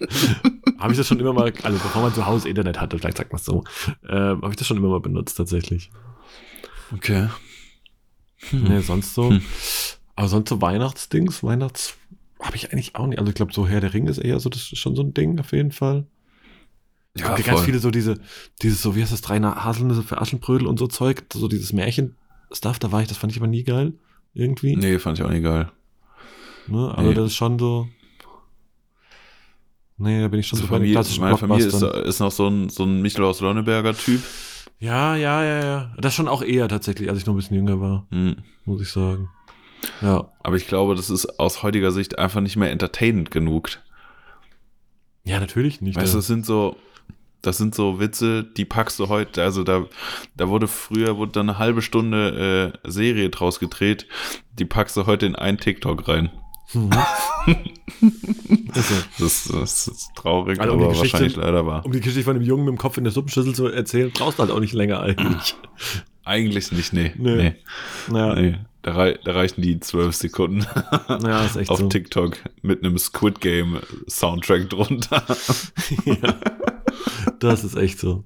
habe 0.78 0.92
ich 0.92 0.98
das 0.98 1.08
schon 1.08 1.20
immer 1.20 1.32
mal, 1.32 1.52
also 1.62 1.78
bevor 1.78 2.02
man 2.02 2.14
zu 2.14 2.26
Hause 2.26 2.48
Internet 2.48 2.80
hatte, 2.80 2.98
vielleicht 2.98 3.16
sagt 3.16 3.32
man 3.32 3.40
es 3.40 3.44
so, 3.44 3.64
äh, 4.06 4.14
habe 4.14 4.50
ich 4.50 4.56
das 4.56 4.66
schon 4.66 4.76
immer 4.76 4.88
mal 4.88 5.00
benutzt, 5.00 5.36
tatsächlich. 5.36 5.90
Okay. 6.94 7.28
Hm. 8.50 8.64
Nee, 8.64 8.80
sonst 8.80 9.14
so, 9.14 9.30
hm. 9.30 9.42
aber 10.14 10.28
sonst 10.28 10.48
so 10.48 10.60
Weihnachtsdings, 10.60 11.42
Weihnachts, 11.42 11.96
habe 12.40 12.56
ich 12.56 12.72
eigentlich 12.72 12.94
auch 12.94 13.06
nicht. 13.06 13.18
Also 13.18 13.30
ich 13.30 13.34
glaube, 13.34 13.52
so 13.52 13.66
Herr 13.66 13.80
der 13.80 13.94
Ring 13.94 14.06
ist 14.06 14.18
eher 14.18 14.38
so, 14.40 14.48
das 14.48 14.72
ist 14.72 14.78
schon 14.78 14.94
so 14.94 15.02
ein 15.02 15.14
Ding 15.14 15.38
auf 15.40 15.52
jeden 15.52 15.72
Fall. 15.72 16.06
Ja, 17.18 17.34
ganz 17.34 17.48
voll. 17.48 17.64
viele 17.64 17.78
so 17.78 17.90
diese, 17.90 18.18
dieses 18.62 18.82
so, 18.82 18.96
wie 18.96 19.02
heißt 19.02 19.12
das, 19.12 19.20
drei 19.20 19.40
Haselnüsse 19.40 20.02
für 20.02 20.20
Aschenbrödel 20.20 20.66
und 20.66 20.78
so 20.78 20.86
Zeug, 20.86 21.24
so 21.32 21.48
dieses 21.48 21.72
Märchen-Stuff, 21.72 22.78
da 22.78 22.92
war 22.92 23.02
ich, 23.02 23.08
das 23.08 23.16
fand 23.16 23.32
ich 23.32 23.38
aber 23.38 23.46
nie 23.46 23.64
geil. 23.64 23.94
Irgendwie. 24.34 24.76
Nee, 24.76 24.98
fand 24.98 25.18
ich 25.18 25.24
auch 25.24 25.30
nie 25.30 25.40
geil. 25.40 25.70
Ne? 26.66 26.92
Aber 26.92 27.02
nee. 27.02 27.14
das 27.14 27.26
ist 27.26 27.36
schon 27.36 27.58
so. 27.58 27.88
Nee, 29.98 30.20
da 30.20 30.28
bin 30.28 30.40
ich 30.40 30.46
schon 30.46 30.58
so 30.58 30.66
bei 30.66 30.78
den 30.78 30.92
Meine 30.92 31.38
Familie 31.38 31.66
ist, 31.66 31.82
ist 31.82 32.20
noch 32.20 32.30
so 32.30 32.48
ein, 32.48 32.68
so 32.68 32.84
ein 32.84 33.00
Michel 33.00 33.24
aus 33.24 33.40
Lonneberger 33.40 33.96
Typ. 33.96 34.20
Ja, 34.78 35.16
ja, 35.16 35.42
ja, 35.42 35.64
ja. 35.64 35.94
Das 35.98 36.14
schon 36.14 36.28
auch 36.28 36.42
eher 36.42 36.68
tatsächlich, 36.68 37.08
als 37.08 37.18
ich 37.18 37.26
noch 37.26 37.32
ein 37.32 37.38
bisschen 37.38 37.56
jünger 37.56 37.80
war. 37.80 38.06
Hm. 38.10 38.36
Muss 38.66 38.82
ich 38.82 38.90
sagen. 38.90 39.30
Ja. 40.02 40.30
Aber 40.42 40.56
ich 40.56 40.66
glaube, 40.66 40.94
das 40.94 41.08
ist 41.08 41.38
aus 41.38 41.62
heutiger 41.62 41.92
Sicht 41.92 42.18
einfach 42.18 42.42
nicht 42.42 42.56
mehr 42.56 42.70
entertainend 42.70 43.30
genug. 43.30 43.70
Ja, 45.24 45.40
natürlich 45.40 45.80
nicht. 45.80 45.96
Weißt 45.96 46.12
du, 46.12 46.18
das 46.18 46.26
sind 46.26 46.44
so, 46.44 46.76
das 47.46 47.58
sind 47.58 47.74
so 47.74 48.00
Witze, 48.00 48.44
die 48.44 48.64
packst 48.64 48.98
du 48.98 49.08
heute, 49.08 49.42
also 49.42 49.62
da, 49.62 49.86
da 50.36 50.48
wurde 50.48 50.66
früher, 50.66 51.16
wurde 51.16 51.32
dann 51.32 51.48
eine 51.48 51.58
halbe 51.58 51.82
Stunde 51.82 52.72
äh, 52.84 52.90
Serie 52.90 53.30
draus 53.30 53.60
gedreht, 53.60 54.06
die 54.58 54.64
packst 54.64 54.96
du 54.96 55.06
heute 55.06 55.26
in 55.26 55.36
einen 55.36 55.58
TikTok 55.58 56.08
rein. 56.08 56.30
Mhm. 56.72 56.90
das, 58.74 59.48
das, 59.48 59.86
ist 59.86 60.10
traurig, 60.16 60.60
also, 60.60 60.74
um 60.74 60.82
aber 60.82 60.96
wahrscheinlich 60.96 61.36
leider 61.36 61.64
wahr. 61.64 61.84
Um 61.84 61.92
die 61.92 62.00
Geschichte 62.00 62.24
von 62.24 62.34
dem 62.34 62.42
Jungen 62.42 62.64
mit 62.64 62.74
dem 62.74 62.78
Kopf 62.78 62.96
in 62.96 63.04
der 63.04 63.12
Suppenschüssel 63.12 63.54
zu 63.54 63.66
erzählen, 63.68 64.10
brauchst 64.12 64.38
du 64.38 64.42
halt 64.42 64.50
auch 64.50 64.60
nicht 64.60 64.74
länger 64.74 65.00
eigentlich. 65.00 65.54
Eigentlich 66.24 66.72
nicht, 66.72 66.92
nee. 66.92 67.12
Nee. 67.16 67.54
nee. 68.08 68.18
Ja. 68.18 68.34
nee. 68.34 68.58
Da, 68.86 68.92
rei 68.92 69.18
da, 69.24 69.32
reichen 69.32 69.62
die 69.62 69.80
zwölf 69.80 70.14
Sekunden 70.14 70.64
ja, 71.08 71.44
ist 71.44 71.56
echt 71.56 71.70
auf 71.72 71.80
so. 71.80 71.88
TikTok 71.88 72.36
mit 72.62 72.84
einem 72.84 72.98
Squid 72.98 73.40
Game 73.40 73.80
Soundtrack 74.08 74.70
drunter. 74.70 75.24
ja. 76.04 76.36
Das 77.40 77.64
ist 77.64 77.76
echt 77.76 77.98
so. 77.98 78.22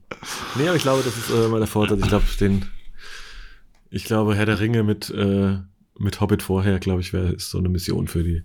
Nee, 0.56 0.68
aber 0.68 0.76
ich 0.76 0.82
glaube, 0.82 1.02
das 1.02 1.16
ist 1.16 1.30
äh, 1.30 1.48
mal 1.48 1.60
der 1.60 1.66
Vorteil. 1.66 1.98
Ich 1.98 2.08
glaube, 2.08 2.26
den, 2.38 2.66
ich 3.88 4.04
glaube, 4.04 4.34
Herr 4.34 4.44
der 4.44 4.60
Ringe 4.60 4.82
mit, 4.82 5.08
äh, 5.08 5.56
mit 5.98 6.20
Hobbit 6.20 6.42
vorher, 6.42 6.78
glaube 6.78 7.00
ich, 7.00 7.14
wäre 7.14 7.38
so 7.38 7.56
eine 7.56 7.70
Mission 7.70 8.06
für 8.06 8.22
die 8.22 8.42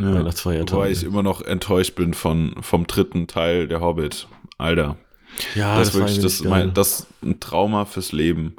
ja, 0.00 0.12
Weihnachtsfeiertage. 0.12 0.72
Wobei 0.72 0.90
ich 0.90 1.04
immer 1.04 1.22
noch 1.22 1.40
enttäuscht 1.40 1.94
bin 1.94 2.14
von, 2.14 2.56
vom 2.62 2.88
dritten 2.88 3.28
Teil 3.28 3.68
der 3.68 3.80
Hobbit. 3.80 4.26
Alter. 4.58 4.96
Ja, 5.54 5.78
das, 5.78 5.92
das 5.92 6.00
wirklich, 6.00 6.18
das, 6.18 6.42
mein, 6.42 6.74
das 6.74 7.06
ein 7.22 7.38
Trauma 7.38 7.84
fürs 7.84 8.10
Leben. 8.10 8.56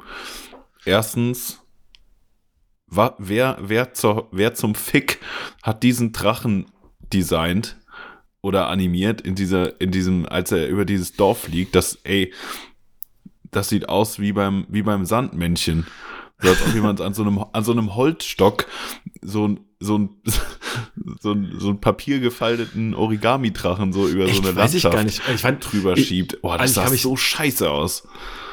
Erstens, 0.86 1.60
wer, 2.86 3.58
wer, 3.60 3.94
zur, 3.94 4.28
wer 4.32 4.54
zum 4.54 4.74
Fick 4.74 5.20
hat 5.62 5.82
diesen 5.82 6.12
Drachen 6.12 6.66
designt? 7.12 7.76
oder 8.46 8.68
animiert 8.68 9.20
in 9.20 9.34
dieser, 9.34 9.80
in 9.80 9.90
diesem, 9.90 10.24
als 10.24 10.52
er 10.52 10.68
über 10.68 10.84
dieses 10.84 11.14
Dorf 11.14 11.42
fliegt, 11.42 11.74
dass, 11.74 11.98
ey, 12.04 12.32
das 13.50 13.68
sieht 13.68 13.88
aus 13.88 14.20
wie 14.20 14.32
beim, 14.32 14.66
wie 14.68 14.82
beim 14.82 15.04
Sandmännchen. 15.04 15.86
So 16.40 16.50
als 16.50 16.62
ob 16.62 16.72
jemand 16.72 17.00
an 17.00 17.12
so 17.12 17.22
einem, 17.22 17.44
an 17.52 17.64
so 17.64 17.72
einem 17.72 17.96
Holzstock 17.96 18.66
so 19.20 19.48
ein, 19.48 19.60
so 19.80 19.98
ein, 19.98 20.10
so 21.20 21.32
ein, 21.32 21.56
so 21.58 21.70
ein 21.70 21.80
papiergefalteten 21.80 22.94
Origami-Drachen 22.94 23.92
so 23.92 24.06
über 24.06 24.26
Echt, 24.26 24.36
so 24.36 24.42
eine 24.42 24.52
Landschaft 24.52 24.74
ich 24.74 24.90
gar 24.92 25.02
nicht. 25.02 25.22
Ich 25.34 25.40
fand, 25.40 25.72
drüber 25.72 25.96
ich, 25.96 26.06
schiebt. 26.06 26.40
Boah, 26.40 26.56
das 26.56 26.74
sah 26.74 26.86
so 26.88 27.16
scheiße 27.16 27.68
aus. 27.68 28.06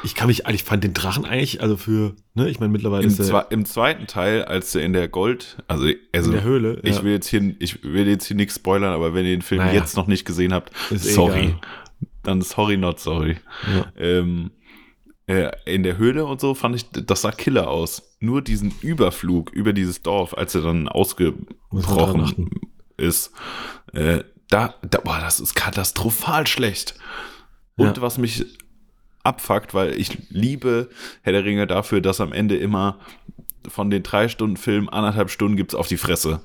Ich 0.04 0.14
kann 0.14 0.26
mich, 0.26 0.46
ich 0.46 0.64
fand 0.64 0.84
den 0.84 0.92
Drachen 0.92 1.24
eigentlich, 1.24 1.62
also 1.62 1.76
für, 1.76 2.14
ne, 2.34 2.48
ich 2.48 2.60
meine 2.60 2.70
mittlerweile 2.70 3.04
Im, 3.04 3.08
ist 3.08 3.18
der, 3.18 3.46
Im 3.50 3.64
zweiten 3.64 4.06
Teil, 4.06 4.44
als 4.44 4.74
er 4.74 4.82
in 4.82 4.92
der 4.92 5.08
Gold, 5.08 5.56
also, 5.66 5.88
also 6.12 6.30
in 6.30 6.36
der 6.36 6.44
Höhle, 6.44 6.80
ich 6.82 7.02
will 7.02 7.12
jetzt 7.12 7.28
hier, 7.28 7.54
ich 7.58 7.82
will 7.82 8.06
jetzt 8.06 8.26
hier 8.26 8.36
nichts 8.36 8.56
spoilern, 8.56 8.92
aber 8.92 9.14
wenn 9.14 9.24
ihr 9.24 9.32
den 9.32 9.42
Film 9.42 9.62
naja. 9.62 9.72
jetzt 9.72 9.96
noch 9.96 10.06
nicht 10.06 10.24
gesehen 10.24 10.52
habt, 10.52 10.72
ist 10.90 11.14
sorry. 11.14 11.44
Egal. 11.44 11.60
Dann 12.22 12.42
sorry, 12.42 12.76
not 12.76 13.00
sorry. 13.00 13.36
Ja. 13.74 13.92
Ähm, 13.96 14.50
äh, 15.26 15.50
in 15.64 15.82
der 15.82 15.96
Höhle 15.96 16.26
und 16.26 16.40
so 16.40 16.54
fand 16.54 16.76
ich, 16.76 16.90
das 16.90 17.22
sah 17.22 17.32
killer 17.32 17.68
aus. 17.68 18.14
Nur 18.20 18.42
diesen 18.42 18.74
Überflug 18.82 19.50
über 19.52 19.72
dieses 19.72 20.02
Dorf, 20.02 20.36
als 20.36 20.54
er 20.54 20.62
dann 20.62 20.88
ausgebrochen 20.88 22.50
ist, 22.96 23.32
äh, 23.92 24.22
da, 24.50 24.74
da, 24.82 25.00
boah, 25.00 25.18
das 25.20 25.40
ist 25.40 25.54
katastrophal 25.54 26.46
schlecht. 26.46 26.94
Und 27.76 27.96
ja. 27.96 28.02
was 28.02 28.18
mich 28.18 28.44
abfuckt, 29.24 29.74
weil 29.74 29.98
ich 29.98 30.18
liebe 30.30 30.88
Herr 31.22 31.32
der 31.32 31.44
Ringe 31.44 31.66
dafür, 31.66 32.00
dass 32.00 32.20
am 32.20 32.32
Ende 32.32 32.56
immer 32.56 32.98
von 33.66 33.90
den 33.90 34.02
drei 34.02 34.28
Stunden 34.28 34.56
Film 34.56 34.88
anderthalb 34.88 35.30
Stunden 35.30 35.56
gibt's 35.56 35.74
auf 35.74 35.88
die 35.88 35.96
Fresse. 35.96 36.40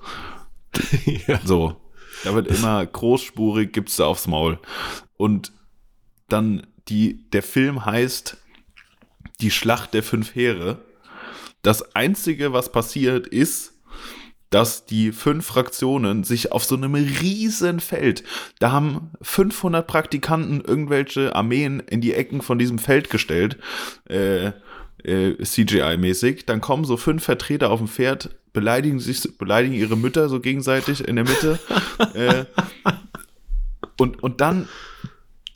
ja. 1.27 1.39
So. 1.45 1.75
Da 2.23 2.33
wird 2.35 2.47
immer 2.47 2.85
großspurig, 2.85 3.71
gibt's 3.71 3.95
da 3.95 4.05
aufs 4.05 4.27
Maul. 4.27 4.59
Und 5.17 5.53
dann 6.27 6.65
die, 6.87 7.29
der 7.31 7.43
Film 7.43 7.85
heißt 7.85 8.37
die 9.41 9.51
Schlacht 9.51 9.93
der 9.93 10.03
fünf 10.03 10.35
Heere. 10.35 10.79
Das 11.61 11.95
einzige, 11.95 12.51
was 12.53 12.71
passiert, 12.71 13.27
ist, 13.27 13.73
dass 14.49 14.85
die 14.85 15.11
fünf 15.11 15.45
Fraktionen 15.45 16.23
sich 16.23 16.51
auf 16.51 16.63
so 16.63 16.75
einem 16.75 16.95
riesen 16.95 17.79
Feld, 17.79 18.23
da 18.59 18.71
haben 18.71 19.11
500 19.21 19.85
Praktikanten 19.85 20.61
irgendwelche 20.61 21.35
Armeen 21.35 21.79
in 21.79 22.01
die 22.01 22.13
Ecken 22.13 22.41
von 22.41 22.57
diesem 22.57 22.79
Feld 22.79 23.09
gestellt, 23.09 23.57
äh, 24.09 24.51
äh, 25.03 25.35
CGI-mäßig. 25.41 26.45
Dann 26.45 26.61
kommen 26.61 26.83
so 26.83 26.97
fünf 26.97 27.23
Vertreter 27.23 27.69
auf 27.69 27.79
dem 27.79 27.87
Pferd, 27.87 28.35
beleidigen 28.53 28.99
sich, 28.99 29.37
beleidigen 29.37 29.75
ihre 29.75 29.95
Mütter 29.95 30.29
so 30.29 30.39
gegenseitig 30.39 31.07
in 31.07 31.15
der 31.15 31.25
Mitte. 31.25 31.59
äh, 32.13 32.45
und, 33.97 34.21
und 34.23 34.41
dann, 34.41 34.67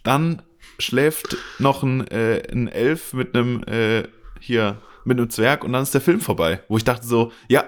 dann 0.04 0.42
schläft 0.80 1.38
noch 1.60 1.84
ein, 1.84 2.08
äh, 2.08 2.44
ein 2.52 2.68
Elf 2.68 3.14
mit 3.14 3.36
einem, 3.36 3.64
äh, 3.64 4.04
hier, 4.40 4.82
mit 5.06 5.18
einem 5.18 5.30
Zwerg 5.30 5.64
und 5.64 5.74
dann 5.74 5.84
ist 5.84 5.94
der 5.94 6.02
Film 6.02 6.22
vorbei. 6.22 6.62
Wo 6.68 6.78
ich 6.78 6.84
dachte 6.84 7.06
so, 7.06 7.32
ja, 7.48 7.66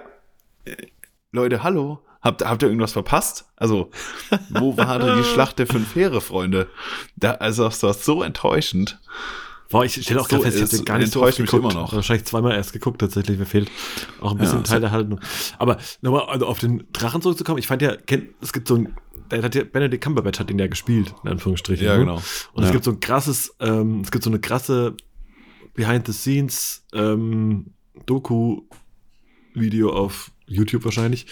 Leute, 1.36 1.64
hallo, 1.64 2.00
habt, 2.22 2.46
habt 2.46 2.64
ihr 2.64 2.70
irgendwas 2.70 2.94
verpasst? 2.94 3.46
Also, 3.58 3.92
wo 4.50 4.78
war 4.78 5.00
denn 5.00 5.18
die 5.18 5.24
Schlacht 5.34 5.60
der 5.60 5.68
fünf 5.68 5.94
Heere, 5.96 6.22
Freunde? 6.22 6.70
Da, 7.18 7.32
also, 7.32 7.66
das 7.66 7.84
war 7.84 7.94
so 7.94 8.24
enttäuschend. 8.24 9.00
Boah, 9.70 9.84
ich 9.84 10.02
stelle 10.02 10.22
auch 10.22 10.30
so 10.30 10.42
fest, 10.42 10.58
ich 10.58 10.72
habe 10.72 10.84
gar 10.86 10.98
nicht 10.98 11.12
so 11.12 11.24
oft 11.24 11.36
geguckt. 11.36 11.64
Immer 11.64 11.74
noch. 11.74 11.92
Wahrscheinlich 11.94 12.26
zweimal 12.26 12.54
erst 12.54 12.72
geguckt, 12.72 13.02
tatsächlich. 13.02 13.38
Mir 13.38 13.46
fehlt 13.46 13.70
auch 14.22 14.32
ein 14.32 14.38
bisschen 14.38 14.60
ja, 14.60 14.64
Teil 14.64 14.80
der 14.80 14.92
Haltung. 14.92 15.20
Aber 15.58 15.78
nochmal 16.02 16.28
also 16.28 16.46
auf 16.46 16.60
den 16.60 16.86
Drachen 16.94 17.22
zurückzukommen. 17.22 17.58
Ich 17.58 17.68
fand 17.68 17.82
ja, 17.82 17.96
es 18.42 18.54
gibt 18.54 18.68
so 18.68 18.76
ein, 18.76 18.96
der 19.32 19.44
hat 19.44 19.56
ja, 19.56 19.64
Benedict 19.64 20.04
Cumberbatch 20.04 20.40
hat 20.40 20.50
den 20.50 20.60
ja 20.60 20.68
gespielt, 20.68 21.14
in 21.24 21.32
Anführungsstrichen. 21.32 21.86
Ja, 21.86 21.94
ne? 21.94 22.00
genau. 22.00 22.22
Und 22.54 22.62
ja. 22.62 22.68
es 22.68 22.72
gibt 22.72 22.86
so 22.86 22.92
ein 22.92 23.00
krasses, 23.02 23.56
ähm, 23.60 24.02
es 24.02 24.12
gibt 24.12 24.24
so 24.24 24.30
eine 24.30 24.40
krasse 24.40 24.96
Behind 25.74 26.06
the 26.06 26.14
Scenes 26.14 26.86
ähm, 26.94 27.74
Doku 28.06 28.62
Video 29.56 29.92
auf 29.92 30.32
YouTube 30.48 30.86
wahrscheinlich, 30.86 31.26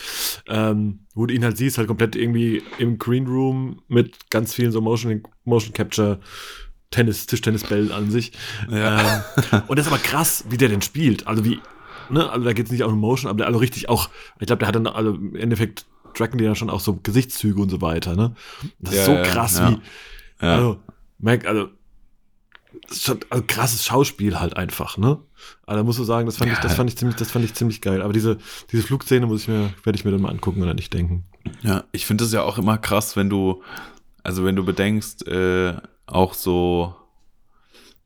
ähm, 0.48 1.00
wo 1.14 1.26
du 1.26 1.34
ihn 1.34 1.44
halt 1.44 1.58
siehst, 1.58 1.78
halt 1.78 1.88
komplett 1.88 2.16
irgendwie 2.16 2.64
im 2.80 2.98
Green 2.98 3.28
Room 3.28 3.82
mit 3.88 4.30
ganz 4.30 4.54
vielen 4.54 4.72
so 4.72 4.82
Motion, 4.82 5.24
Motion 5.44 5.74
Capture 5.74 6.20
Tennis, 6.92 7.26
Tischtennisbällen 7.26 7.92
an 7.92 8.12
sich. 8.12 8.32
Ja. 8.70 9.24
Ähm, 9.52 9.62
und 9.68 9.78
das 9.78 9.88
ist 9.88 9.92
aber 9.92 10.02
krass, 10.02 10.46
wie 10.50 10.58
der 10.58 10.70
denn 10.70 10.82
spielt. 10.82 11.28
Also 11.28 11.44
wie, 11.44 11.60
ne, 12.10 12.30
also 12.30 12.46
da 12.46 12.54
geht 12.54 12.68
es 12.68 12.72
nicht 12.72 12.84
auch 12.84 12.92
um 12.92 13.00
Motion, 13.00 13.30
aber 13.30 13.38
der 13.38 13.48
also 13.48 13.60
richtig 13.60 13.90
auch, 13.90 14.10
ich 14.40 14.48
glaube, 14.48 14.60
der 14.60 14.68
hat 14.68 14.76
dann 14.76 14.88
also 14.88 15.14
im 15.14 15.36
Endeffekt 15.36 15.86
tracken 16.14 16.38
die 16.38 16.44
ja 16.44 16.56
schon 16.56 16.70
auch 16.70 16.80
so 16.80 17.00
Gesichtszüge 17.02 17.60
und 17.60 17.70
so 17.70 17.82
weiter, 17.82 18.16
ne? 18.16 18.36
Das 18.80 18.94
ja, 18.94 19.00
ist 19.02 19.06
so 19.08 19.32
krass, 19.32 19.58
ja, 19.58 19.72
wie, 19.72 20.46
also, 20.46 20.80
merk, 21.18 21.46
also, 21.46 21.70
schon, 22.92 23.20
also 23.30 23.44
krasses 23.48 23.86
Schauspiel 23.86 24.40
halt 24.40 24.58
einfach, 24.58 24.98
ne? 24.98 25.20
Aber 25.66 25.78
da 25.78 25.84
musst 25.84 26.00
du 26.00 26.04
sagen, 26.04 26.26
das 26.26 26.38
fand 26.38 26.52
ich, 26.52 26.60
das 26.60 26.76
fand 26.76 26.90
ich 26.90 26.98
ziemlich, 26.98 27.18
das 27.18 27.32
fand 27.32 27.46
ich 27.46 27.54
ziemlich 27.54 27.82
geil. 27.82 28.02
Aber 28.02 28.14
diese, 28.14 28.38
diese 28.72 28.84
Flugszene 28.84 29.26
muss 29.26 29.42
ich 29.42 29.48
mir, 29.48 29.74
werde 29.84 29.98
ich 29.98 30.06
mir 30.06 30.12
dann 30.12 30.22
mal 30.22 30.30
angucken 30.30 30.62
und 30.62 30.68
dann 30.68 30.76
nicht 30.76 30.94
denken. 30.94 31.26
Ja, 31.62 31.84
ich 31.92 32.06
finde 32.06 32.24
es 32.24 32.34
ja 32.34 32.44
auch 32.44 32.58
immer 32.58 32.78
krass, 32.78 33.16
wenn 33.16 33.30
du, 33.30 33.64
also 34.24 34.46
wenn 34.46 34.56
du 34.56 34.64
bedenkst, 34.64 35.28
äh, 35.28 35.76
auch 36.06 36.34
so, 36.34 36.96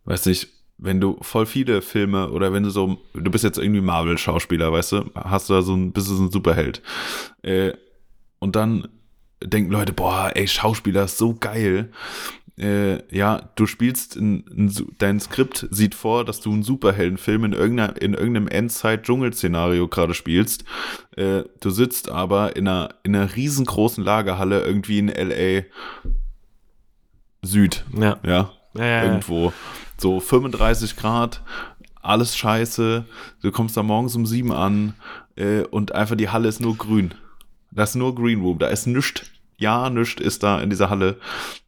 weiß 0.06 0.26
nicht, 0.28 0.50
wenn 0.78 1.02
du 1.02 1.18
voll 1.22 1.46
viele 1.46 1.82
Filme 1.82 2.30
oder 2.32 2.54
wenn 2.54 2.64
du 2.64 2.70
so, 2.70 3.02
du 3.14 3.32
bist 3.32 3.44
jetzt 3.44 3.58
irgendwie 3.58 3.82
Marvel-Schauspieler, 3.82 4.72
weißt 4.72 4.92
du, 4.92 5.12
hast 5.16 5.50
du 5.50 5.54
da 5.54 5.62
so 5.62 5.76
ein, 5.76 5.92
bist 5.92 6.10
du 6.10 6.16
so 6.16 6.24
ein 6.24 6.32
Superheld. 6.32 6.82
Äh, 7.42 7.74
und 8.40 8.56
dann 8.56 8.88
denken 9.44 9.72
Leute, 9.72 9.94
boah, 9.94 10.32
ey, 10.36 10.48
Schauspieler 10.48 11.06
ist 11.06 11.18
so 11.18 11.34
geil 11.34 11.92
äh, 12.58 13.16
ja, 13.16 13.50
du 13.56 13.68
spielst, 13.68 14.16
in, 14.16 14.42
in, 14.48 14.74
dein 14.98 15.20
Skript 15.20 15.68
sieht 15.70 15.94
vor, 15.94 16.26
dass 16.26 16.42
du 16.42 16.52
einen 16.52 16.64
Superheldenfilm 16.64 17.46
in, 17.46 17.54
irgendeiner, 17.54 18.02
in 18.02 18.14
irgendeinem 18.16 18.48
Endzeit-Dschungel-Szenario 18.48 19.88
gerade 19.88 20.16
spielst. 20.16 20.64
Äh, 21.16 21.44
du 21.60 21.70
sitzt 21.70 22.10
aber 22.10 22.56
in 22.56 22.68
einer, 22.68 22.90
in 23.04 23.16
einer 23.16 23.36
riesengroßen 23.36 24.04
Lagerhalle 24.04 24.62
irgendwie 24.64 24.98
in 24.98 25.10
L.A. 25.10 25.66
Süd. 27.44 27.86
Ja. 27.96 28.18
Ja. 28.24 28.52
ja, 28.74 29.04
irgendwo. 29.04 29.54
So 30.00 30.20
35 30.20 30.96
Grad, 30.96 31.42
alles 32.02 32.36
scheiße. 32.36 33.06
Du 33.42 33.52
kommst 33.52 33.78
da 33.78 33.84
morgens 33.84 34.16
um 34.16 34.26
sieben 34.26 34.52
an 34.52 34.96
äh, 35.36 35.62
und 35.62 35.94
einfach 35.94 36.16
die 36.16 36.30
Halle 36.30 36.50
ist 36.50 36.60
nur 36.60 36.76
grün. 36.76 37.14
Das 37.72 37.92
ist 37.92 37.96
nur 37.96 38.16
Green 38.16 38.42
Room, 38.42 38.58
da 38.58 38.68
ist 38.68 38.88
nichts 38.88 39.30
ja, 39.58 39.90
nichts 39.90 40.22
ist 40.22 40.44
da 40.44 40.62
in 40.62 40.70
dieser 40.70 40.90
Halle. 40.90 41.18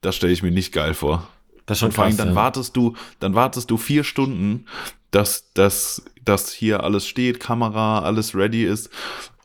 Das 0.02 0.16
stelle 0.16 0.32
ich 0.34 0.44
mir 0.44 0.52
nicht 0.52 0.72
geil 0.74 0.94
vor. 0.94 1.28
Das 1.66 1.78
ist 1.78 1.80
schon 1.82 1.88
Und 1.90 1.94
vor 1.96 2.04
allem 2.06 2.12
krass, 2.12 2.18
dann 2.26 2.30
ja. 2.30 2.36
wartest 2.36 2.76
du, 2.76 2.96
dann 3.20 3.36
wartest 3.36 3.70
du 3.70 3.78
vier 3.78 4.04
Stunden, 4.04 4.66
dass, 5.12 5.52
dass, 5.54 6.04
dass 6.24 6.52
hier 6.52 6.84
alles 6.84 7.08
steht, 7.08 7.40
Kamera, 7.40 8.00
alles 8.00 8.36
ready 8.36 8.64
ist. 8.64 8.90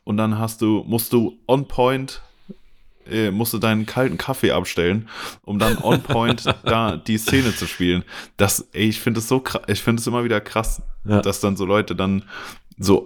Und 0.03 0.17
dann 0.17 0.37
hast 0.37 0.61
du, 0.61 0.83
musst 0.87 1.11
du 1.13 1.39
on 1.47 1.67
point, 1.67 2.21
äh, 3.09 3.31
musst 3.31 3.53
du 3.53 3.57
deinen 3.57 3.85
kalten 3.85 4.17
Kaffee 4.17 4.51
abstellen, 4.51 5.09
um 5.43 5.57
dann 5.59 5.77
on 5.79 6.01
point 6.03 6.45
da 6.63 6.97
die 6.97 7.17
Szene 7.17 7.55
zu 7.55 7.67
spielen. 7.67 8.03
Das, 8.37 8.67
ey, 8.73 8.89
ich 8.89 8.99
finde 8.99 9.19
es 9.19 9.27
so 9.27 9.39
krass, 9.39 9.63
ich 9.67 9.81
finde 9.81 9.99
es 10.01 10.07
immer 10.07 10.23
wieder 10.23 10.41
krass, 10.41 10.81
Ja. 11.03 11.21
dass 11.21 11.39
dann 11.39 11.57
so 11.57 11.65
Leute 11.65 11.95
dann 11.95 12.23
so 12.77 13.03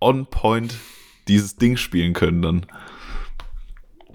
on 0.00 0.26
point 0.26 0.74
dieses 1.28 1.56
Ding 1.56 1.76
spielen 1.76 2.12
können 2.12 2.42
dann. 2.42 2.66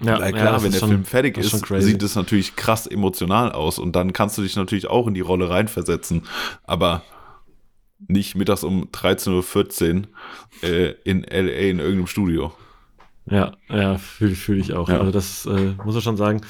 Ja, 0.00 0.18
Na 0.18 0.30
klar, 0.32 0.52
das 0.52 0.62
wenn 0.62 0.68
ist 0.70 0.74
der 0.74 0.80
schon- 0.80 0.88
Film 0.90 1.04
fertig 1.04 1.38
ist, 1.38 1.62
crazy. 1.62 1.86
sieht 1.90 2.02
es 2.02 2.14
natürlich 2.14 2.54
krass 2.56 2.86
emotional 2.86 3.50
aus 3.52 3.78
und 3.78 3.96
dann 3.96 4.12
kannst 4.12 4.38
du 4.38 4.42
dich 4.42 4.54
natürlich 4.56 4.86
auch 4.88 5.06
in 5.08 5.14
die 5.14 5.20
Rolle 5.20 5.50
reinversetzen, 5.50 6.22
aber 6.64 7.02
nicht 8.06 8.36
mittags 8.36 8.62
um 8.62 8.84
13.14 8.92 10.04
Uhr 10.62 10.68
äh, 10.68 10.94
in 11.04 11.22
LA 11.24 11.68
in 11.70 11.78
irgendeinem 11.80 12.06
Studio. 12.06 12.52
Ja, 13.30 13.52
ja, 13.68 13.98
fühle 13.98 14.34
fühl 14.36 14.58
ich 14.60 14.72
auch. 14.72 14.88
Ja. 14.88 15.00
Also 15.00 15.10
das 15.10 15.46
äh, 15.46 15.74
muss 15.84 15.94
man 15.94 16.02
schon 16.02 16.16
sagen. 16.16 16.40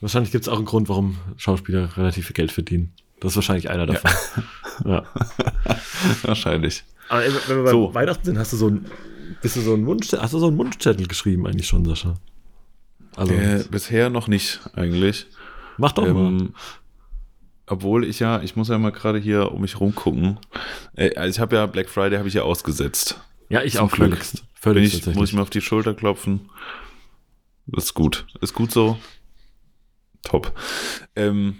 Wahrscheinlich 0.00 0.32
gibt 0.32 0.42
es 0.44 0.48
auch 0.48 0.56
einen 0.56 0.64
Grund, 0.64 0.88
warum 0.88 1.18
Schauspieler 1.36 1.96
relativ 1.96 2.26
viel 2.26 2.34
Geld 2.34 2.52
verdienen. 2.52 2.92
Das 3.20 3.32
ist 3.32 3.36
wahrscheinlich 3.36 3.68
einer 3.68 3.84
davon. 3.86 4.10
Ja. 4.84 5.02
Wahrscheinlich. 6.22 6.84
Aber 7.08 7.22
wenn 7.48 7.56
wir 7.58 7.64
bei 7.64 7.70
So. 7.70 7.92
Weihnachten 7.94 8.24
sind, 8.24 8.38
hast 8.38 8.52
du 8.52 8.56
so 8.56 8.68
ein, 8.68 8.86
bist 9.42 9.56
du 9.56 9.60
so 9.60 9.74
ein 9.74 9.86
Wunschzettel, 9.86 10.22
hast 10.22 10.34
du 10.34 10.38
so 10.38 10.46
einen 10.48 10.58
Wunschzettel 10.58 11.06
geschrieben 11.06 11.46
eigentlich 11.46 11.66
schon, 11.66 11.84
Sascha? 11.84 12.14
Also, 13.18 13.34
Äh, 13.34 13.64
bisher 13.70 14.10
noch 14.10 14.28
nicht 14.28 14.60
eigentlich. 14.74 15.26
mach 15.76 15.92
doch 15.92 16.04
mal. 16.04 16.28
Ähm, 16.28 16.54
obwohl 17.66 18.04
ich 18.04 18.20
ja, 18.20 18.40
ich 18.42 18.56
muss 18.56 18.68
ja 18.68 18.78
mal 18.78 18.92
gerade 18.92 19.18
hier 19.18 19.52
um 19.52 19.60
mich 19.60 19.78
rumgucken. 19.80 20.38
Äh, 20.94 21.14
also 21.16 21.30
ich 21.36 21.40
habe 21.40 21.56
ja 21.56 21.66
Black 21.66 21.88
Friday 21.88 22.16
habe 22.18 22.28
ich 22.28 22.34
ja 22.34 22.42
ausgesetzt. 22.42 23.20
Ja, 23.48 23.62
ich 23.62 23.74
zum 23.74 23.86
auch 23.86 23.92
Glück. 23.92 24.10
völligst. 24.10 24.34
Bin 24.36 24.44
Völlig 24.54 24.94
ich, 25.08 25.14
muss 25.14 25.28
ich 25.30 25.34
mir 25.34 25.42
auf 25.42 25.50
die 25.50 25.60
Schulter 25.60 25.94
klopfen. 25.94 26.48
Das 27.66 27.84
ist 27.84 27.94
gut. 27.94 28.26
Ist 28.40 28.54
gut 28.54 28.70
so. 28.72 28.98
Top. 30.22 30.52
Ähm, 31.16 31.56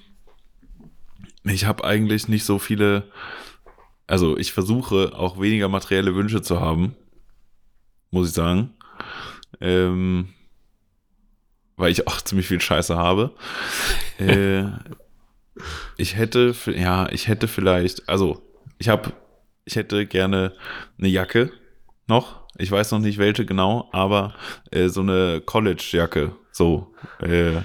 ich 1.44 1.64
habe 1.64 1.84
eigentlich 1.84 2.28
nicht 2.28 2.44
so 2.44 2.58
viele, 2.58 3.04
also 4.06 4.36
ich 4.36 4.52
versuche 4.52 5.12
auch 5.16 5.40
weniger 5.40 5.68
materielle 5.68 6.14
Wünsche 6.14 6.42
zu 6.42 6.60
haben, 6.60 6.94
muss 8.10 8.28
ich 8.28 8.34
sagen. 8.34 8.70
Ähm, 9.60 10.28
weil 11.78 11.90
ich 11.90 12.06
auch 12.06 12.20
ziemlich 12.24 12.46
viel 12.48 12.60
Scheiße 12.60 12.96
habe. 12.96 13.30
äh, 14.18 14.64
ich 15.96 16.16
hätte, 16.16 16.54
ja, 16.66 17.08
ich 17.10 17.28
hätte 17.28 17.48
vielleicht, 17.48 18.08
also 18.08 18.42
ich 18.78 18.88
habe, 18.88 19.12
ich 19.64 19.76
hätte 19.76 20.06
gerne 20.06 20.52
eine 20.98 21.08
Jacke 21.08 21.50
noch. 22.06 22.46
Ich 22.58 22.70
weiß 22.70 22.90
noch 22.92 22.98
nicht 22.98 23.18
welche 23.18 23.46
genau, 23.46 23.88
aber 23.92 24.34
äh, 24.70 24.88
so 24.88 25.00
eine 25.00 25.40
College-Jacke, 25.44 26.32
so, 26.50 26.92
äh, 27.20 27.62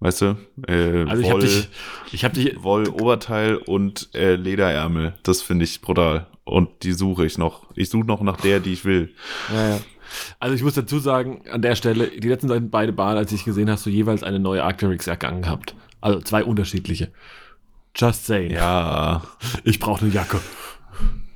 weißt 0.00 0.20
du, 0.22 0.36
äh, 0.66 1.04
also 1.08 1.22
ich 1.22 1.30
habe 1.30 1.40
Woll, 1.40 1.48
dich, 1.48 1.68
ich 2.12 2.24
habe 2.24 2.34
dich, 2.34 2.62
Woll-Oberteil 2.62 3.56
und 3.56 4.14
äh, 4.14 4.36
Lederärmel. 4.36 5.14
Das 5.22 5.40
finde 5.40 5.64
ich 5.64 5.80
brutal. 5.80 6.26
Und 6.44 6.82
die 6.82 6.92
suche 6.92 7.26
ich 7.26 7.38
noch. 7.38 7.66
Ich 7.74 7.90
suche 7.90 8.06
noch 8.06 8.20
nach 8.22 8.38
der, 8.38 8.60
die 8.60 8.72
ich 8.72 8.84
will. 8.84 9.14
ja, 9.52 9.70
ja. 9.70 9.80
Also 10.40 10.54
ich 10.54 10.62
muss 10.62 10.74
dazu 10.74 10.98
sagen, 10.98 11.42
an 11.50 11.62
der 11.62 11.74
Stelle, 11.76 12.08
die 12.08 12.28
letzten 12.28 12.48
beiden 12.48 12.70
beide 12.70 12.92
Ball, 12.92 13.16
als 13.16 13.32
ich 13.32 13.44
gesehen 13.44 13.70
hast 13.70 13.84
du 13.86 13.90
jeweils 13.90 14.22
eine 14.22 14.38
neue 14.38 14.64
Arcteryx-Jacke 14.64 15.28
angehabt. 15.28 15.74
Also 16.00 16.20
zwei 16.20 16.44
unterschiedliche. 16.44 17.10
Just 17.96 18.26
saying. 18.26 18.52
Ja, 18.52 19.22
Ich 19.64 19.80
brauche 19.80 20.04
eine 20.04 20.12
Jacke. 20.14 20.40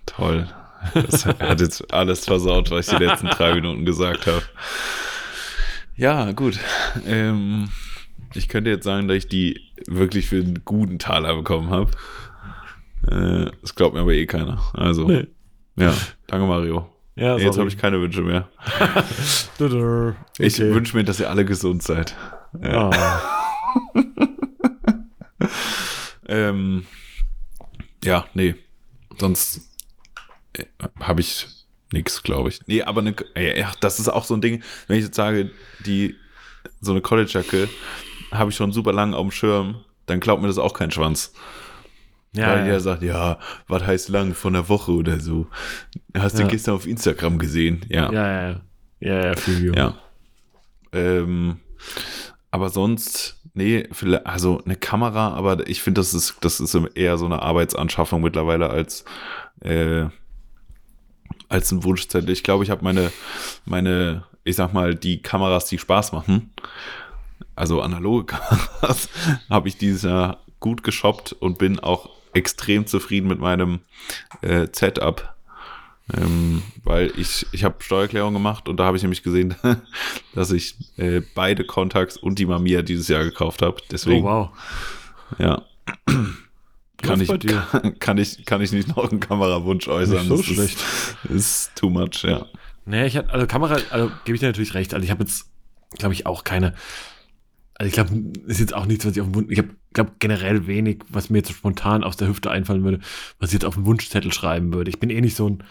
toll. 0.07 0.47
Das 0.95 1.25
hat 1.27 1.61
jetzt 1.61 1.93
alles 1.95 2.25
versaut, 2.25 2.71
was 2.71 2.89
ich 2.89 2.97
die 2.99 3.05
letzten 3.05 3.29
drei 3.29 3.55
Minuten 3.57 3.85
gesagt 3.85 4.27
habe. 4.27 4.43
Ja, 5.97 6.33
gut. 6.33 6.59
Ähm, 7.07 7.69
ich 8.35 8.49
könnte 8.49 8.71
jetzt 8.71 8.85
sagen, 8.85 9.07
dass 9.09 9.17
ich 9.19 9.29
die 9.29 9.61
wirklich 9.87 10.29
für 10.29 10.37
einen 10.41 10.63
guten 10.65 10.99
Taler 10.99 11.35
bekommen 11.37 11.71
habe. 11.71 11.91
Äh, 13.09 13.51
das 13.61 13.75
glaubt 13.75 13.95
mir 13.95 14.01
aber 14.01 14.13
eh 14.13 14.27
keiner. 14.27 14.61
Also, 14.75 15.07
Nee. 15.07 15.27
ja, 15.77 15.95
danke 16.27 16.47
Mario. 16.47 16.89
Ja, 17.15 17.35
Jetzt 17.37 17.43
sorry. 17.55 17.59
habe 17.59 17.69
ich 17.69 17.79
keine 17.79 18.01
Wünsche 18.01 18.23
mehr. 18.23 18.49
Tudur. 19.59 20.17
Ich 20.39 20.55
Okay. 20.61 20.75
wünsche 20.75 20.97
mir, 20.97 21.05
dass 21.05 21.21
ihr 21.21 21.29
alle 21.29 21.45
gesund 21.45 21.83
seid. 21.83 22.17
Ja. 22.63 22.91
Ah. 22.91 23.23
Ähm, 26.29 26.87
ja, 28.05 28.25
nee. 28.35 28.55
Sonst 29.19 29.61
äh, 30.55 30.65
habe 31.01 31.21
ich 31.21 31.47
nichts, 31.93 32.23
glaube 32.23 32.49
ich. 32.49 32.61
Nee, 32.67 32.83
aber 32.83 33.03
äh, 33.35 33.59
ja, 33.59 33.73
das 33.81 33.99
ist 34.01 34.09
auch 34.09 34.25
so 34.25 34.35
ein 34.35 34.41
Ding, 34.41 34.63
wenn 34.87 34.99
ich 34.99 35.05
jetzt 35.05 35.17
sage, 35.17 35.51
die 35.85 36.17
so 36.81 36.93
eine 36.93 37.01
College-Jacke 37.01 37.69
habe 38.31 38.51
ich 38.51 38.57
schon 38.57 38.73
super 38.73 38.93
lang 38.93 39.15
auf 39.15 39.23
dem 39.27 39.31
Schirm, 39.31 39.85
dann 40.07 40.21
glaubt 40.21 40.41
mir 40.41 40.49
das 40.49 40.59
auch 40.59 40.73
kein 40.75 40.91
Schwanz. 40.91 41.35
Ja, 42.35 42.49
Weil 42.49 42.59
ja. 42.61 42.65
der 42.65 42.81
sagt, 42.81 43.03
ja, 43.03 43.39
was 43.69 43.85
heißt 43.87 44.09
lang 44.09 44.35
von 44.35 44.55
der 44.55 44.69
Woche 44.69 44.93
oder 44.93 45.21
so. 45.21 45.47
Hast 46.17 46.39
du 46.39 46.43
Ja. 46.43 46.49
gestern 46.49 46.75
auf 46.75 46.87
Instagram 46.87 47.39
gesehen? 47.39 47.85
Ja. 47.89 48.11
Ja, 48.13 48.27
ja, 48.29 48.49
ja. 48.51 48.61
Ja, 49.01 49.27
ja. 49.27 49.75
Ja. 49.75 49.95
Ähm, 50.93 51.59
aber 52.51 52.69
sonst, 52.71 53.41
nee, 53.55 53.87
vielleicht, 53.93 54.27
also 54.27 54.63
eine 54.65 54.77
Kamera, 54.77 55.35
aber 55.35 55.67
ich 55.69 55.83
finde, 55.83 56.01
das 56.01 56.15
ist, 56.15 56.37
das 56.41 56.61
ist 56.61 56.75
eher 56.95 57.19
so 57.19 57.27
eine 57.27 57.43
Arbeitsanschaffung 57.43 58.23
mittlerweile 58.23 58.71
als, 58.71 59.05
äh, 59.61 60.07
als 61.49 61.71
ein 61.73 61.85
Wunschzettel. 61.85 62.31
Ich 62.31 62.43
glaube, 62.45 62.65
ich 62.65 62.71
habe 62.71 62.85
meine, 62.85 63.13
meine, 63.65 64.25
ich 64.45 64.57
sag 64.57 64.73
mal, 64.73 64.95
die 64.95 65.21
Kameras, 65.23 65.67
die 65.67 65.79
Spaß 65.79 66.13
machen, 66.13 66.53
also 67.57 67.83
analoge 67.83 68.25
Kameras, 68.37 69.09
habe 69.51 69.69
ich 69.69 69.77
dieses 69.77 70.03
Jahr 70.03 70.41
gut 70.61 70.83
geshoppt 70.83 71.33
und 71.33 71.59
bin 71.59 71.79
auch 71.81 72.09
extrem 72.35 72.87
zufrieden 72.87 73.29
mit 73.29 73.39
meinem 73.39 73.81
äh, 74.41 74.67
Setup. 74.73 75.35
Ähm, 76.15 76.63
weil 76.83 77.13
ich, 77.17 77.47
ich 77.53 77.65
habe 77.65 77.77
Steuererklärung 77.79 78.35
gemacht 78.35 78.69
und 78.69 78.77
da 78.79 78.85
habe 78.85 78.97
ich 78.97 79.03
nämlich 79.03 79.23
gesehen, 79.23 79.55
dass 80.35 80.51
ich 80.51 80.77
äh, 80.97 81.23
beide 81.35 81.65
Contax 81.65 82.17
und 82.17 82.39
die 82.39 82.47
Mamiya 82.47 82.83
dieses 82.83 83.09
Jahr 83.09 83.25
gekauft 83.25 83.63
habe. 83.63 83.77
Oh, 83.81 83.85
Deswegen, 83.91 84.25
wow. 84.25 84.51
ja. 85.39 85.63
Kann 87.03 87.21
ich, 87.21 87.29
kann, 87.29 87.99
kann 87.99 88.19
ich, 88.19 88.45
kann 88.45 88.61
ich 88.61 88.73
nicht 88.73 88.89
noch 88.89 89.11
einen 89.11 89.21
Kamerawunsch 89.21 89.89
äußern? 89.89 90.19
Nicht 90.19 90.29
so 90.29 90.37
das 90.37 90.47
schlecht. 90.47 90.79
Ist, 91.25 91.31
ist 91.31 91.77
too 91.77 91.91
much, 91.91 92.25
ja. 92.25 92.47
Nee, 92.85 93.07
ich 93.07 93.17
hatte, 93.17 93.31
also 93.31 93.47
Kamera, 93.47 93.79
also 93.91 94.11
gebe 94.25 94.35
ich 94.35 94.41
dir 94.41 94.47
natürlich 94.47 94.75
recht. 94.75 94.95
Also 94.95 95.05
ich 95.05 95.11
habe 95.11 95.23
jetzt, 95.23 95.47
glaube 95.99 96.15
ich, 96.15 96.27
auch 96.27 96.45
keine. 96.45 96.75
Also 97.75 97.89
ich 97.89 97.95
glaube, 97.95 98.33
ist 98.47 98.61
jetzt 98.61 98.75
auch 98.75 98.87
nichts, 98.87 99.05
was 99.07 99.13
ich 99.13 99.21
auf 99.21 99.29
dem 99.29 99.35
Wunsch. 99.35 99.51
Ich 99.51 99.59
habe, 99.59 99.71
glaube 99.93 100.13
generell 100.19 100.67
wenig, 100.67 101.01
was 101.09 101.31
mir 101.31 101.39
jetzt 101.39 101.49
so 101.49 101.55
spontan 101.55 102.05
aus 102.05 102.17
der 102.17 102.29
Hüfte 102.29 102.51
einfallen 102.51 102.85
würde, 102.85 103.01
was 103.39 103.51
ich 103.51 103.55
jetzt 103.55 103.65
auf 103.65 103.75
dem 103.75 103.87
Wunschzettel 103.87 104.33
schreiben 104.33 104.73
würde. 104.73 104.91
Ich 104.91 105.01
bin 105.01 105.11
eh 105.11 105.21
nicht 105.21 105.37
so 105.37 105.49
ein. 105.49 105.65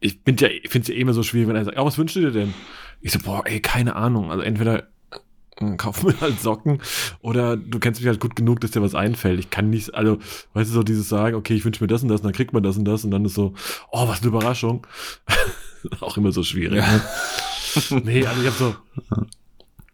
Ich 0.00 0.22
bin 0.22 0.36
ja, 0.36 0.48
ich 0.48 0.70
finde 0.70 0.84
es 0.84 0.88
ja 0.88 0.94
eh 0.94 1.00
immer 1.00 1.12
so 1.12 1.22
schwierig, 1.22 1.48
wenn 1.48 1.56
er 1.56 1.64
sagt, 1.64 1.76
ja, 1.76 1.84
was 1.84 1.98
wünschst 1.98 2.16
du 2.16 2.20
dir 2.20 2.30
denn? 2.30 2.54
Ich 3.00 3.12
so, 3.12 3.18
boah, 3.18 3.42
ey, 3.44 3.60
keine 3.60 3.96
Ahnung. 3.96 4.30
Also 4.30 4.42
entweder 4.42 4.88
äh, 5.60 5.76
kauf 5.76 6.04
mir 6.04 6.20
halt 6.20 6.40
Socken 6.40 6.80
oder 7.20 7.56
du 7.56 7.80
kennst 7.80 8.00
mich 8.00 8.08
halt 8.08 8.20
gut 8.20 8.36
genug, 8.36 8.60
dass 8.60 8.70
dir 8.70 8.82
was 8.82 8.94
einfällt. 8.94 9.40
Ich 9.40 9.50
kann 9.50 9.70
nicht, 9.70 9.94
also, 9.94 10.18
weißt 10.54 10.70
du, 10.70 10.74
so 10.74 10.82
dieses 10.84 11.08
sagen, 11.08 11.34
okay, 11.34 11.54
ich 11.54 11.64
wünsche 11.64 11.82
mir 11.82 11.88
das 11.88 12.02
und 12.02 12.08
das 12.08 12.20
und 12.20 12.26
dann 12.26 12.32
kriegt 12.32 12.52
man 12.52 12.62
das 12.62 12.76
und 12.76 12.84
das 12.84 13.04
und 13.04 13.10
dann 13.10 13.24
ist 13.24 13.34
so, 13.34 13.54
oh, 13.90 14.06
was 14.06 14.20
eine 14.20 14.28
Überraschung. 14.28 14.86
auch 16.00 16.16
immer 16.16 16.32
so 16.32 16.44
schwierig. 16.44 16.78
Ja. 16.78 16.92
Ne? 16.92 18.02
nee, 18.04 18.26
also 18.26 18.40
ich 18.40 18.46
habe 18.46 18.56
so, 18.56 18.76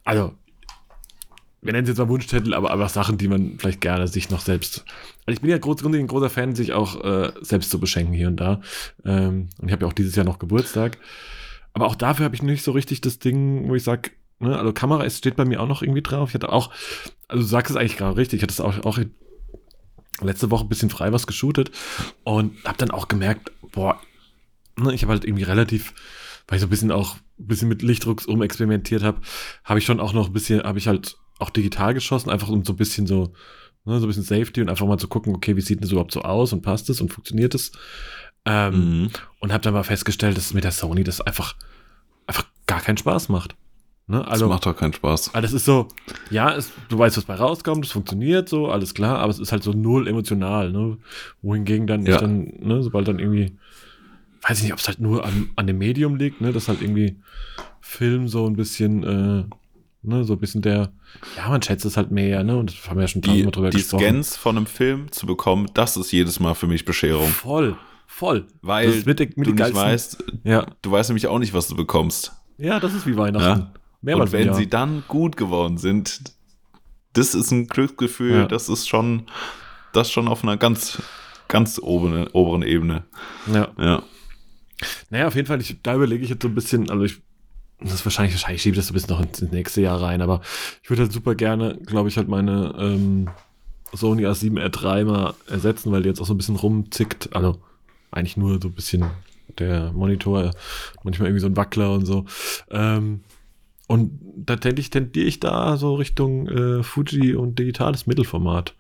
also, 0.05 0.35
wir 1.65 1.73
nennen 1.73 1.85
es 1.85 1.89
jetzt 1.89 1.99
mal 1.99 2.09
Wunschzettel, 2.09 2.53
aber 2.53 2.71
aber 2.71 2.89
Sachen, 2.89 3.17
die 3.17 3.27
man 3.27 3.59
vielleicht 3.59 3.81
gerne 3.81 4.07
sich 4.07 4.31
noch 4.31 4.41
selbst. 4.41 4.85
Also 5.27 5.37
ich 5.37 5.41
bin 5.41 5.51
ja 5.51 5.59
grundsätzlich 5.59 6.01
ein 6.01 6.07
großer 6.07 6.29
Fan, 6.29 6.55
sich 6.55 6.75
auch 6.75 7.03
äh, 7.03 7.33
selbst 7.41 7.71
zu 7.71 7.81
beschenken 7.81 8.13
hier 8.13 8.29
und 8.29 8.37
da. 8.37 8.61
Ähm, 9.05 9.49
und 9.59 9.69
ich 9.69 9.73
habe 9.73 9.85
ja 9.85 9.89
auch 9.89 9.95
dieses 9.95 10.15
Jahr 10.15 10.27
noch 10.27 10.39
Geburtstag. 10.39 10.99
Aber 11.73 11.87
auch 11.87 11.95
dafür 11.95 12.27
habe 12.27 12.35
ich 12.35 12.43
nicht 12.43 12.63
so 12.63 12.73
richtig 12.73 13.01
das 13.01 13.19
Ding, 13.19 13.69
wo 13.69 13.75
ich 13.75 13.83
sage, 13.83 14.11
ne, 14.39 14.59
also 14.59 14.73
Kamera 14.75 15.05
es 15.05 15.19
steht 15.19 15.37
bei 15.37 15.47
mir 15.47 15.61
auch 15.61 15.67
noch 15.67 15.83
irgendwie 15.83 16.03
drauf. 16.03 16.29
Ich 16.29 16.35
hatte 16.35 16.53
auch, 16.53 16.71
also 17.29 17.43
du 17.43 17.49
sagst 17.49 17.71
es 17.71 17.77
eigentlich 17.77 17.97
gerade 17.97 18.17
richtig, 18.17 18.39
ich 18.39 18.43
hatte 18.43 18.53
es 18.53 18.61
auch, 18.61 18.85
auch 18.85 18.99
letzte 20.21 20.51
Woche 20.51 20.67
ein 20.67 20.69
bisschen 20.69 20.91
frei 20.91 21.13
was 21.13 21.27
geshootet 21.27 21.71
und 22.25 22.63
habe 22.65 22.77
dann 22.77 22.91
auch 22.91 23.09
gemerkt, 23.09 23.53
boah, 23.73 23.99
ne, 24.77 24.93
ich 24.93 25.03
habe 25.03 25.13
halt 25.13 25.25
irgendwie 25.25 25.45
relativ, 25.45 25.95
weil 26.47 26.57
ich 26.57 26.61
so 26.61 26.67
ein 26.67 26.71
bisschen 26.71 26.93
auch 26.93 27.17
ein 27.39 27.47
bisschen 27.47 27.69
mit 27.69 27.81
Lichtdrucks 27.81 28.29
rumexperimentiert 28.29 29.03
habe, 29.03 29.23
habe 29.65 29.79
ich 29.79 29.87
schon 29.87 29.99
auch 29.99 30.13
noch 30.13 30.27
ein 30.27 30.33
bisschen, 30.35 30.63
habe 30.63 30.79
ich 30.79 30.87
halt 30.87 31.17
auch 31.39 31.51
digital 31.51 31.95
geschossen, 31.95 32.31
einfach 32.31 32.49
um 32.49 32.65
so 32.65 32.73
ein 32.73 32.77
bisschen 32.77 33.07
so, 33.07 33.33
ne, 33.85 33.99
so 34.01 34.07
ein 34.07 34.09
bisschen 34.09 34.23
Safety 34.23 34.61
und 34.61 34.69
einfach 34.69 34.87
mal 34.87 34.99
zu 34.99 35.09
gucken, 35.09 35.35
okay, 35.35 35.57
wie 35.57 35.61
sieht 35.61 35.79
denn 35.79 35.83
das 35.83 35.91
überhaupt 35.93 36.13
so 36.13 36.23
aus 36.23 36.53
und 36.53 36.63
passt 36.63 36.89
es 36.91 37.01
und 37.01 37.13
funktioniert 37.13 37.55
es? 37.55 37.73
Ähm, 38.47 38.75
Mhm. 39.05 39.11
und 39.41 39.53
habe 39.53 39.63
dann 39.63 39.73
mal 39.75 39.83
festgestellt, 39.85 40.37
dass 40.37 40.53
mit 40.55 40.65
der 40.65 40.71
Sony 40.73 41.03
das 41.03 41.21
einfach, 41.21 41.57
einfach 42.27 42.47
gar 42.67 42.81
keinen 42.81 42.99
Spaß 42.99 43.29
macht. 43.31 43.57
Ne? 44.07 44.27
Also, 44.29 44.45
das 44.47 44.51
macht 44.55 44.67
doch 44.67 44.77
keinen 44.77 44.93
Spaß. 44.93 45.35
Also 45.35 45.41
das 45.43 45.53
ist 45.55 45.65
so, 45.65 45.89
ja, 46.29 46.55
es, 46.55 46.71
du 46.91 46.99
weißt, 46.99 47.17
was 47.17 47.25
bei 47.25 47.37
rauskommt, 47.37 47.87
es 47.87 47.93
funktioniert 47.93 48.51
so, 48.51 48.69
alles 48.69 48.93
klar, 48.93 49.19
aber 49.21 49.31
es 49.31 49.39
ist 49.39 49.51
halt 49.51 49.63
so 49.63 49.73
null 49.73 50.07
emotional, 50.07 50.71
ne? 50.73 50.99
Wohingegen 51.41 51.87
dann, 51.87 52.05
Ja. 52.05 52.19
dann, 52.19 52.53
ne, 52.61 52.83
sobald 52.83 53.09
dann 53.09 53.19
irgendwie, 53.19 53.57
weiß 54.47 54.59
ich 54.59 54.65
nicht, 54.65 54.73
ob 54.75 54.79
es 54.81 54.89
halt 54.89 55.01
nur 55.01 55.25
an, 55.25 55.49
an 55.57 55.67
dem 55.67 55.79
Medium 55.79 56.17
liegt, 56.17 56.43
ne, 56.43 56.53
dass 56.53 56.69
halt 56.69 56.83
irgendwie 56.83 57.17
Film 57.81 58.29
so 58.29 58.47
ein 58.47 58.57
bisschen, 58.57 59.03
äh, 59.05 59.45
ne, 60.05 60.25
so 60.25 60.35
ein 60.35 60.39
bisschen 60.39 60.63
der, 60.63 60.93
ja, 61.37 61.49
man 61.49 61.61
schätzt 61.63 61.85
es 61.85 61.97
halt 61.97 62.11
mehr, 62.11 62.45
ne, 62.45 62.57
und 62.57 62.71
das 62.71 62.89
haben 62.89 62.97
wir 62.97 63.03
ja 63.03 63.09
schon 63.09 63.23
Die, 63.23 63.43
drüber 63.51 63.71
die 63.71 63.79
gesprochen. 63.79 64.03
Scans 64.05 64.37
von 64.37 64.57
einem 64.57 64.67
Film 64.67 65.11
zu 65.13 65.27
bekommen, 65.27 65.69
das 65.75 65.97
ist 65.97 66.13
jedes 66.13 66.41
Mal 66.41 66.55
für 66.55 66.67
mich 66.67 66.85
Bescherung. 66.85 67.29
Voll, 67.29 67.77
voll. 68.07 68.47
Weil 68.63 68.87
Das 68.87 68.97
ist 68.97 69.07
mit 69.07 69.19
der- 69.19 69.27
mit 69.37 69.47
du 69.47 69.51
nicht 69.53 69.59
geilsten- 69.59 69.75
weißt, 69.77 70.25
Ja, 70.45 70.67
du 70.83 70.91
weißt 70.91 71.11
nämlich 71.11 71.27
auch 71.27 71.39
nicht, 71.39 71.53
was 71.55 71.69
du 71.69 71.77
bekommst. 71.77 72.33
ja, 72.59 72.79
das 72.81 72.95
ist 72.95 73.07
wie 73.07 73.17
Weihnachten. 73.17 73.61
Ja. 73.61 73.73
Mehrmals 74.03 74.33
Und 74.33 74.39
wenn 74.39 74.47
Jahr. 74.49 74.55
sie 74.57 74.69
dann 74.69 75.03
gut 75.09 75.37
geworden 75.37 75.79
sind, 75.79 76.21
das 77.15 77.35
ist 77.35 77.51
ein 77.53 77.67
Glücksgefühl, 77.69 78.33
Ja. 78.35 78.47
das 78.47 78.69
ist 78.69 78.89
schon, 78.89 79.23
das 79.93 80.11
schon 80.11 80.29
auf 80.29 80.43
einer 80.43 80.57
ganz, 80.57 81.01
ganz 81.49 81.79
oberen, 81.83 82.27
oberen 82.29 82.63
Ebene. 82.63 83.05
ja. 83.53 83.69
Ja. 83.79 84.03
Naja, 85.09 85.29
auf 85.29 85.35
jeden 85.37 85.47
Fall, 85.47 85.61
ich, 85.61 85.77
da 85.83 85.95
überlege 85.95 86.25
ich 86.25 86.31
jetzt 86.31 86.43
so 86.43 86.49
ein 86.49 86.55
bisschen, 86.55 86.91
also 86.91 87.05
ich, 87.05 87.23
das 87.85 87.95
ist 87.95 88.05
wahrscheinlich, 88.07 88.35
wahrscheinlich 88.35 88.63
schiebe 88.63 88.75
ich 88.75 88.79
das 88.79 88.87
so 88.89 88.93
ein 88.93 88.95
bisschen 88.95 89.11
noch 89.17 89.21
ins 89.25 89.41
nächste 89.43 89.81
Jahr 89.81 90.01
rein, 90.01 90.21
aber 90.23 90.41
ich 90.83 90.91
würde 90.91 91.03
halt 91.03 91.13
super 91.13 91.35
gerne, 91.35 91.79
glaube 91.87 92.09
ich, 92.09 92.17
halt 92.17 92.29
meine 92.29 92.75
ähm, 92.79 93.29
Sony 93.93 94.27
A7R3 94.27 95.05
mal 95.05 95.35
ersetzen, 95.49 95.93
weil 95.93 96.03
die 96.03 96.09
jetzt 96.09 96.21
auch 96.21 96.27
so 96.27 96.35
ein 96.35 96.39
bisschen 96.39 96.57
rumzickt, 96.57 97.35
also 97.35 97.61
eigentlich 98.11 98.37
nur 98.37 98.61
so 98.61 98.69
ein 98.69 98.75
bisschen 98.75 99.05
der 99.59 99.93
Monitor, 99.93 100.51
manchmal 101.05 101.29
irgendwie 101.29 101.41
so 101.43 101.47
ein 101.47 101.57
Wackler 101.57 101.93
und 101.93 102.07
so. 102.07 102.25
Ähm, 102.71 103.21
und 103.87 104.19
tatsächlich 104.47 104.91
tendiere 104.91 105.27
ich 105.27 105.39
da 105.41 105.77
so 105.77 105.95
Richtung 105.95 106.49
äh, 106.49 106.83
Fuji 106.83 107.35
und 107.35 107.59
digitales 107.59 108.07
Mittelformat. 108.07 108.75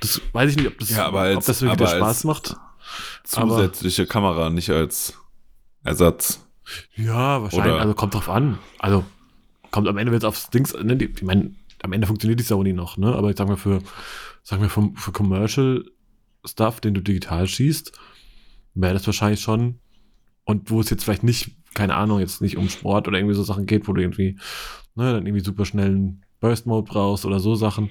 Das 0.00 0.20
weiß 0.32 0.50
ich 0.50 0.56
nicht, 0.56 0.66
ob 0.66 0.78
das, 0.78 0.90
Ja, 0.90 1.06
aber 1.06 1.20
als- 1.20 1.36
ob 1.38 1.44
das 1.46 1.62
wirklich 1.62 1.88
aber 1.88 1.96
Spaß 1.96 2.24
macht. 2.24 2.56
Aber- 3.34 3.56
Zusätzliche 3.56 4.06
Kamera, 4.06 4.50
nicht 4.50 4.70
als 4.70 5.14
Ersatz. 5.84 6.45
Ja, 6.96 7.42
wahrscheinlich. 7.42 7.72
Oder- 7.72 7.80
also 7.82 7.94
kommt 7.94 8.14
drauf 8.14 8.28
an. 8.28 8.58
Also 8.78 9.04
kommt 9.70 9.88
am 9.88 9.98
Ende 9.98 10.12
wird 10.12 10.24
aufs 10.24 10.50
Dings. 10.50 10.74
Ne, 10.74 10.96
die, 10.96 11.06
ich 11.06 11.22
meine, 11.22 11.52
am 11.82 11.92
Ende 11.92 12.06
funktioniert 12.06 12.40
die 12.40 12.44
Sony 12.44 12.72
noch, 12.72 12.96
ne? 12.96 13.14
Aber 13.14 13.30
ich 13.30 13.36
sag 13.36 13.48
mal 13.48 13.56
für, 13.56 13.80
sag 14.42 14.60
mal 14.60 14.68
für, 14.68 14.90
für 14.96 15.12
Commercial 15.12 15.84
Stuff, 16.44 16.80
den 16.80 16.94
du 16.94 17.00
digital 17.02 17.46
schießt, 17.46 17.92
wäre 18.74 18.94
das 18.94 19.06
wahrscheinlich 19.06 19.40
schon. 19.40 19.78
Und 20.44 20.70
wo 20.70 20.80
es 20.80 20.90
jetzt 20.90 21.04
vielleicht 21.04 21.24
nicht, 21.24 21.56
keine 21.74 21.94
Ahnung, 21.96 22.20
jetzt 22.20 22.40
nicht 22.40 22.56
um 22.56 22.68
Sport 22.68 23.08
oder 23.08 23.18
irgendwie 23.18 23.34
so 23.34 23.42
Sachen 23.42 23.66
geht, 23.66 23.88
wo 23.88 23.92
du 23.92 24.00
irgendwie, 24.00 24.38
ne, 24.94 25.12
dann 25.12 25.26
irgendwie 25.26 25.44
super 25.44 25.64
schnellen 25.64 26.24
Burst 26.40 26.66
Mode 26.66 26.88
brauchst 26.90 27.24
oder 27.24 27.40
so 27.40 27.54
Sachen, 27.56 27.90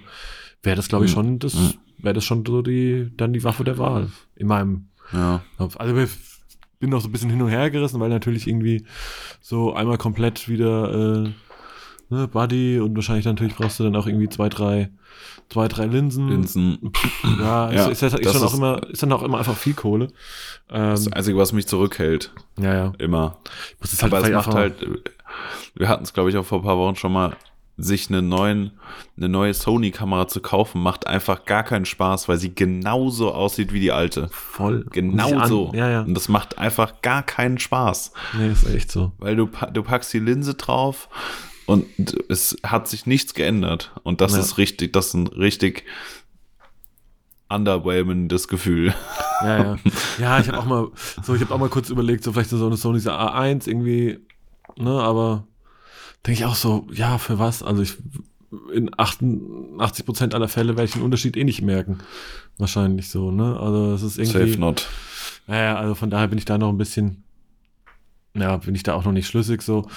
wäre 0.63 0.75
das, 0.75 0.87
glaube 0.87 1.05
ich, 1.05 1.11
Mhm. 1.11 1.15
schon 1.15 1.39
das, 1.39 1.53
Mhm. 1.55 1.73
wäre 1.97 2.13
das 2.13 2.23
schon 2.23 2.45
so 2.45 2.61
die, 2.61 3.11
dann 3.17 3.33
die 3.33 3.43
Waffe 3.43 3.63
der 3.63 3.77
Wahl. 3.77 4.09
In 4.35 4.47
meinem 4.47 4.87
Ja. 5.11 5.43
also 5.57 5.95
bin 6.79 6.89
noch 6.89 7.01
so 7.01 7.07
ein 7.07 7.11
bisschen 7.11 7.29
hin 7.29 7.41
und 7.41 7.49
her 7.49 7.69
gerissen, 7.69 7.99
weil 7.99 8.09
natürlich 8.09 8.47
irgendwie 8.47 8.85
so 9.41 9.73
einmal 9.73 9.97
komplett 9.97 10.47
wieder 10.49 11.23
äh, 11.25 11.29
ne, 12.09 12.27
Buddy 12.27 12.79
und 12.79 12.95
wahrscheinlich 12.95 13.25
natürlich 13.25 13.55
brauchst 13.55 13.79
du 13.79 13.83
dann 13.83 13.95
auch 13.95 14.07
irgendwie 14.07 14.29
zwei, 14.29 14.49
drei, 14.49 14.89
zwei, 15.49 15.67
drei 15.67 15.85
Linsen. 15.85 16.27
Linsen. 16.29 16.91
Ja, 17.39 17.71
Ja, 17.73 17.87
ist, 17.87 18.01
ist, 18.03 18.13
ist, 18.19 18.31
schon 18.33 18.41
auch 18.43 18.51
ist- 18.51 18.57
immer, 18.57 18.89
ist 18.89 19.01
dann 19.03 19.11
auch 19.13 19.23
immer 19.23 19.37
einfach 19.39 19.55
viel 19.57 19.73
Kohle. 19.73 20.05
Ähm, 20.69 20.89
Das 20.91 21.11
Einzige, 21.11 21.37
was 21.37 21.53
mich 21.53 21.67
zurückhält, 21.67 22.33
ja, 22.59 22.73
ja. 22.73 22.93
immer. 22.99 23.37
Ich 23.75 23.81
muss 23.81 23.93
es 23.93 24.01
halt 24.03 24.13
Aber 24.13 24.23
es 24.25 24.31
macht 24.33 24.53
halt, 24.53 24.75
wir 25.75 25.87
hatten 25.89 26.03
es, 26.03 26.13
glaube 26.13 26.29
ich, 26.29 26.37
auch 26.37 26.45
vor 26.45 26.59
ein 26.59 26.63
paar 26.63 26.77
Wochen 26.77 26.95
schon 26.95 27.11
mal, 27.13 27.35
sich 27.77 28.07
eine, 28.09 28.21
neuen, 28.21 28.71
eine 29.17 29.27
neue 29.27 29.53
Sony-Kamera 29.53 30.27
zu 30.29 30.39
kaufen, 30.39 30.81
macht 30.81 31.07
einfach 31.07 31.43
gar 31.45 31.63
keinen 31.63 31.85
Spaß, 31.85 32.29
weil 32.29 32.37
sie 32.37 32.55
genauso 32.55 33.33
aussieht 33.33 33.73
wie 33.73 33.81
die 33.81 33.91
alte. 33.91 34.29
voll. 34.31 34.85
Genau 34.91 35.27
Sich 35.27 35.37
an- 35.37 35.49
so. 35.49 35.71
Ja, 35.75 35.89
ja. 35.89 36.01
Und 36.03 36.13
das 36.13 36.29
macht 36.29 36.57
einfach 36.57 37.01
gar 37.01 37.21
keinen 37.23 37.57
Spaß. 37.59 38.13
Nee, 38.37 38.49
ist 38.51 38.65
echt 38.67 38.91
so. 38.91 39.11
Weil 39.17 39.35
du, 39.35 39.49
du 39.73 39.83
packst 39.83 40.13
die 40.13 40.19
Linse 40.19 40.53
drauf 40.53 41.09
und 41.65 41.85
es 42.29 42.55
hat 42.63 42.87
sich 42.87 43.05
nichts 43.07 43.33
geändert. 43.33 43.91
Und 44.03 44.21
das 44.21 44.33
Ja. 44.33 44.39
ist 44.39 44.57
richtig, 44.57 44.93
das 44.93 45.07
ist 45.07 45.13
ein 45.15 45.27
richtig 45.27 45.83
underwhelmendes 47.49 48.47
Gefühl. 48.47 48.93
Ja, 49.41 49.57
ja. 49.63 49.75
Ja, 50.19 50.39
ich 50.39 50.47
habe 50.47 50.59
auch 50.59 50.65
mal, 50.65 50.87
so, 51.23 51.35
ich 51.35 51.41
habe 51.41 51.53
auch 51.53 51.59
mal 51.59 51.69
kurz 51.69 51.89
überlegt, 51.89 52.23
so 52.23 52.31
vielleicht 52.33 52.49
so 52.49 52.65
eine 52.65 52.77
Sony 52.77 52.99
A1 52.99 53.67
irgendwie, 53.67 54.19
ne, 54.77 54.89
aber 55.01 55.45
denke 56.25 56.39
ich 56.39 56.45
auch 56.45 56.55
so, 56.55 56.87
ja, 56.91 57.17
für 57.17 57.39
was? 57.39 57.61
Also 57.61 57.81
ich, 57.81 57.97
in 58.73 58.89
88 58.97 60.05
Prozent 60.05 60.33
aller 60.33 60.47
Fälle 60.47 60.75
werde 60.75 60.85
ich 60.85 60.93
den 60.93 61.01
Unterschied 61.01 61.37
eh 61.37 61.43
nicht 61.43 61.61
merken. 61.61 61.99
Wahrscheinlich 62.57 63.09
so, 63.09 63.31
ne? 63.31 63.59
Also 63.59 63.93
es 63.93 64.03
ist 64.03 64.17
irgendwie. 64.17 64.51
Safe 64.51 64.59
not. 64.59 64.87
Naja, 65.47 65.75
also 65.75 65.95
von 65.95 66.09
daher 66.09 66.27
bin 66.27 66.37
ich 66.37 66.45
da 66.45 66.57
noch 66.57 66.69
ein 66.69 66.77
bisschen, 66.77 67.23
ja, 68.33 68.57
bin 68.57 68.75
ich 68.75 68.83
da 68.83 68.93
auch 68.93 69.05
noch 69.05 69.11
nicht 69.11 69.27
schlüssig 69.27 69.61
so. 69.61 69.87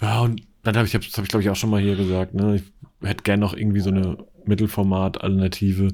Ja, 0.00 0.20
und 0.20 0.42
dann 0.62 0.76
habe 0.76 0.86
ich, 0.86 0.92
das 0.92 1.12
habe 1.12 1.24
ich 1.24 1.28
glaube 1.28 1.42
ich 1.42 1.50
auch 1.50 1.56
schon 1.56 1.70
mal 1.70 1.80
hier 1.80 1.96
gesagt, 1.96 2.34
ne, 2.34 2.56
ich 2.56 3.06
hätte 3.06 3.22
gern 3.22 3.40
noch 3.40 3.54
irgendwie 3.54 3.80
so 3.80 3.90
eine 3.90 4.18
Mittelformat-Alternative 4.46 5.88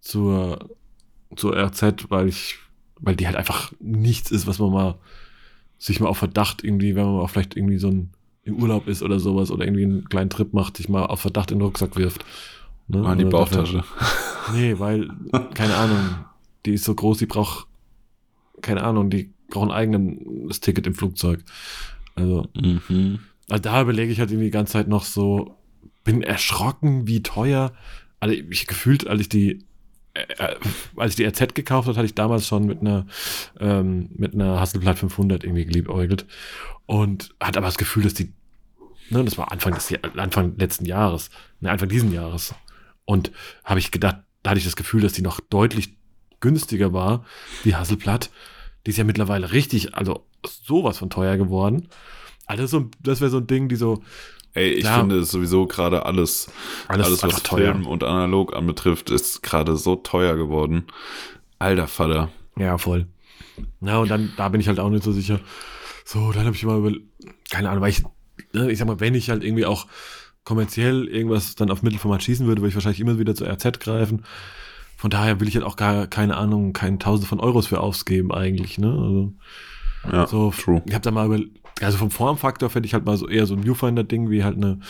zur, 0.00 0.70
zur 1.34 1.56
RZ, 1.56 2.10
weil 2.10 2.28
ich, 2.28 2.56
weil 3.00 3.16
die 3.16 3.26
halt 3.26 3.36
einfach 3.36 3.72
nichts 3.80 4.30
ist, 4.30 4.46
was 4.46 4.58
man 4.58 4.72
mal 4.72 4.94
sich 5.78 5.98
mal 5.98 6.08
auf 6.08 6.18
Verdacht 6.18 6.62
irgendwie, 6.62 6.94
wenn 6.94 7.04
man 7.04 7.16
mal 7.16 7.26
vielleicht 7.26 7.56
irgendwie 7.56 7.78
so 7.78 7.88
ein 7.88 8.10
im 8.44 8.60
Urlaub 8.60 8.88
ist 8.88 9.02
oder 9.02 9.20
sowas 9.20 9.50
oder 9.50 9.64
irgendwie 9.64 9.84
einen 9.84 10.08
kleinen 10.08 10.30
Trip 10.30 10.52
macht, 10.52 10.76
sich 10.76 10.88
mal 10.88 11.06
auf 11.06 11.20
Verdacht 11.20 11.50
in 11.50 11.58
den 11.58 11.64
Rucksack 11.64 11.96
wirft. 11.96 12.24
Ne? 12.88 12.98
Ah, 13.06 13.14
die 13.14 13.24
Also 13.24 13.36
dafür- 13.36 13.56
Bauchtasche. 13.62 13.84
Nee, 14.54 14.76
weil, 14.80 15.08
keine 15.54 15.76
Ahnung, 15.76 16.00
die 16.66 16.72
ist 16.74 16.82
so 16.84 16.94
groß, 16.96 17.18
die 17.18 17.26
braucht, 17.26 17.68
keine 18.60 18.82
Ahnung, 18.82 19.08
die 19.08 19.32
braucht 19.50 19.70
ein 19.70 19.74
eigenes 19.76 20.58
Ticket 20.58 20.86
im 20.88 20.94
Flugzeug. 20.96 21.44
Also, 22.16 22.48
Mhm. 22.60 23.20
also 23.48 23.62
da 23.62 23.80
überlege 23.82 24.10
ich 24.12 24.18
halt 24.18 24.30
irgendwie 24.32 24.46
die 24.46 24.50
ganze 24.50 24.72
Zeit 24.72 24.88
noch 24.88 25.04
so, 25.04 25.56
bin 26.02 26.22
erschrocken, 26.22 27.06
wie 27.06 27.22
teuer. 27.22 27.72
Also 28.18 28.34
ich 28.34 28.66
gefühlt, 28.66 29.06
als 29.06 29.20
ich 29.20 29.28
die, 29.28 29.64
äh, 30.14 30.24
äh, 30.38 30.56
als 30.96 31.12
ich 31.12 31.16
die 31.16 31.24
RZ 31.24 31.54
gekauft 31.54 31.88
habe, 31.88 31.96
hatte 31.96 32.06
ich 32.06 32.14
damals 32.14 32.46
schon 32.46 32.66
mit 32.66 32.80
einer, 32.80 33.06
ähm, 33.60 34.10
mit 34.14 34.34
einer 34.34 34.60
Hasselblatt 34.60 34.98
500 34.98 35.44
irgendwie 35.44 35.64
geliebäugelt 35.64 36.26
und 36.86 37.34
hatte 37.40 37.58
aber 37.58 37.68
das 37.68 37.78
Gefühl, 37.78 38.02
dass 38.02 38.14
die, 38.14 38.32
ne, 39.10 39.24
das 39.24 39.38
war 39.38 39.50
Anfang 39.50 39.74
des, 39.74 39.92
Anfang 40.16 40.56
letzten 40.58 40.84
Jahres, 40.84 41.30
ne, 41.60 41.70
Anfang 41.70 41.88
diesen 41.88 42.12
Jahres. 42.12 42.54
Und 43.04 43.32
habe 43.64 43.80
ich 43.80 43.90
gedacht, 43.90 44.18
da 44.42 44.50
hatte 44.50 44.58
ich 44.58 44.64
das 44.64 44.76
Gefühl, 44.76 45.00
dass 45.00 45.12
die 45.12 45.22
noch 45.22 45.40
deutlich 45.40 45.96
günstiger 46.40 46.92
war, 46.92 47.24
die 47.64 47.74
Hasselblatt. 47.74 48.30
Die 48.84 48.90
ist 48.90 48.96
ja 48.96 49.04
mittlerweile 49.04 49.52
richtig, 49.52 49.94
also 49.94 50.26
sowas 50.44 50.98
von 50.98 51.10
teuer 51.10 51.36
geworden. 51.36 51.88
Also 52.46 52.66
so, 52.66 52.90
das 53.00 53.20
wäre 53.20 53.30
so 53.30 53.38
ein 53.38 53.46
Ding, 53.46 53.68
die 53.68 53.76
so, 53.76 54.02
Ey, 54.54 54.70
ich 54.72 54.84
Ja. 54.84 54.98
finde 55.00 55.18
es 55.18 55.30
sowieso 55.30 55.66
gerade 55.66 56.04
alles, 56.04 56.50
Alles 56.88 57.06
alles, 57.06 57.22
was. 57.22 57.40
Film 57.48 57.86
und 57.86 58.04
analog 58.04 58.54
anbetrifft, 58.54 59.10
ist 59.10 59.42
gerade 59.42 59.76
so 59.76 59.96
teuer 59.96 60.36
geworden. 60.36 60.84
Alter 61.58 61.86
Vater. 61.88 62.30
Ja, 62.56 62.76
voll. 62.76 63.06
Ja, 63.80 63.98
und 63.98 64.10
dann, 64.10 64.32
da 64.36 64.48
bin 64.48 64.60
ich 64.60 64.68
halt 64.68 64.78
auch 64.80 64.90
nicht 64.90 65.04
so 65.04 65.12
sicher. 65.12 65.40
So, 66.04 66.32
dann 66.32 66.44
habe 66.46 66.54
ich 66.56 66.64
mal 66.64 66.78
über, 66.78 66.92
keine 67.50 67.70
Ahnung, 67.70 67.82
weil 67.82 67.90
ich, 67.90 68.02
ne, 68.52 68.70
ich 68.70 68.78
sag 68.78 68.86
mal, 68.86 69.00
wenn 69.00 69.14
ich 69.14 69.30
halt 69.30 69.42
irgendwie 69.44 69.64
auch 69.66 69.86
kommerziell 70.44 71.06
irgendwas 71.08 71.54
dann 71.54 71.70
auf 71.70 71.82
Mittelformat 71.82 72.22
schießen 72.22 72.46
würde, 72.46 72.60
würde 72.60 72.70
ich 72.70 72.74
wahrscheinlich 72.74 73.00
immer 73.00 73.18
wieder 73.18 73.34
zur 73.34 73.48
RZ 73.48 73.78
greifen. 73.80 74.24
Von 74.96 75.10
daher 75.10 75.40
will 75.40 75.48
ich 75.48 75.54
halt 75.54 75.64
auch 75.64 75.76
gar 75.76 76.06
keine 76.08 76.36
Ahnung, 76.36 76.72
keinen 76.72 76.98
Tausende 76.98 77.28
von 77.28 77.40
Euros 77.40 77.68
für 77.68 77.80
ausgeben 77.80 78.32
eigentlich, 78.32 78.78
ne? 78.78 78.88
Also, 78.90 79.32
Ja, 80.12 80.26
so, 80.26 80.50
true. 80.50 80.82
ich 80.86 80.94
habe 80.94 81.02
da 81.02 81.10
mal 81.12 81.26
über, 81.26 81.38
also 81.86 81.98
vom 81.98 82.10
Formfaktor 82.10 82.70
fände 82.70 82.86
ich 82.86 82.94
halt 82.94 83.04
mal 83.04 83.16
so 83.16 83.28
eher 83.28 83.46
so 83.46 83.54
ein 83.54 83.64
Viewfinder-Ding, 83.64 84.30
wie 84.30 84.44
halt 84.44 84.56
eine 84.56 84.80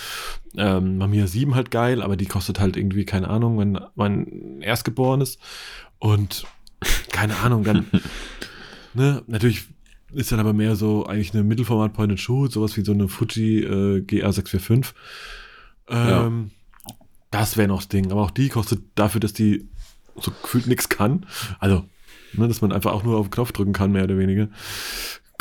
ähm, 0.57 0.99
Mamiya 0.99 1.27
7 1.27 1.55
halt 1.55 1.71
geil, 1.71 2.03
aber 2.03 2.17
die 2.17 2.27
kostet 2.27 2.61
halt 2.61 2.77
irgendwie, 2.77 3.05
keine 3.05 3.29
Ahnung, 3.29 3.59
wenn 3.59 3.79
man 3.95 4.61
erstgeboren 4.61 5.21
ist. 5.21 5.41
Und 5.99 6.45
keine 7.13 7.37
Ahnung, 7.39 7.65
dann, 7.65 7.87
ne, 8.95 9.23
natürlich 9.27 9.65
ist 10.13 10.31
dann 10.33 10.41
aber 10.41 10.53
mehr 10.53 10.77
so 10.77 11.07
eigentlich 11.07 11.33
eine 11.33 11.43
Mittelformat 11.43 11.95
Point 11.95 12.11
and 12.13 12.21
Shoot, 12.21 12.53
sowas 12.53 12.77
wie 12.77 12.85
so 12.85 12.93
eine 12.93 13.09
Fuji 13.09 13.61
äh, 13.65 14.01
GA645. 14.01 14.93
Ähm, 15.89 16.51
Das 17.31 17.57
wäre 17.57 17.69
noch 17.69 17.79
das 17.79 17.89
Ding, 17.89 18.13
aber 18.13 18.23
auch 18.23 18.31
die 18.31 18.49
kostet 18.51 18.83
dafür, 18.95 19.21
dass 19.21 19.33
die 19.33 19.69
so 20.17 20.31
gefühlt 20.43 20.67
nichts 20.67 20.91
kann. 20.91 21.25
Also, 21.59 21.85
ne, 22.35 22.47
dass 22.47 22.61
man 22.61 22.73
einfach 22.73 22.93
auch 22.93 23.05
nur 23.05 23.17
auf 23.17 23.29
den 23.29 23.31
Knopf 23.31 23.53
drücken 23.53 23.73
kann, 23.73 23.93
mehr 23.93 24.05
oder 24.05 24.19
weniger. 24.19 24.49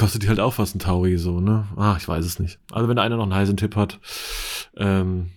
Kostet 0.01 0.23
die 0.23 0.27
halt 0.29 0.39
auch 0.39 0.53
fast 0.53 0.75
ein 0.75 0.79
Taui, 0.79 1.17
so, 1.17 1.39
ne? 1.39 1.65
Ah, 1.77 1.95
ich 1.97 2.07
weiß 2.07 2.25
es 2.25 2.39
nicht. 2.39 2.59
Also, 2.71 2.87
wenn 2.89 2.97
einer 2.97 3.15
noch 3.17 3.23
einen 3.23 3.33
heißen 3.33 3.55
Tipp 3.55 3.75
hat, 3.75 3.99
ähm, 4.75 5.29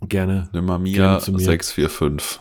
gerne. 0.00 0.48
Gerne 0.52 1.18
zu 1.20 1.32
mir. 1.32 1.38
645. 1.38 2.40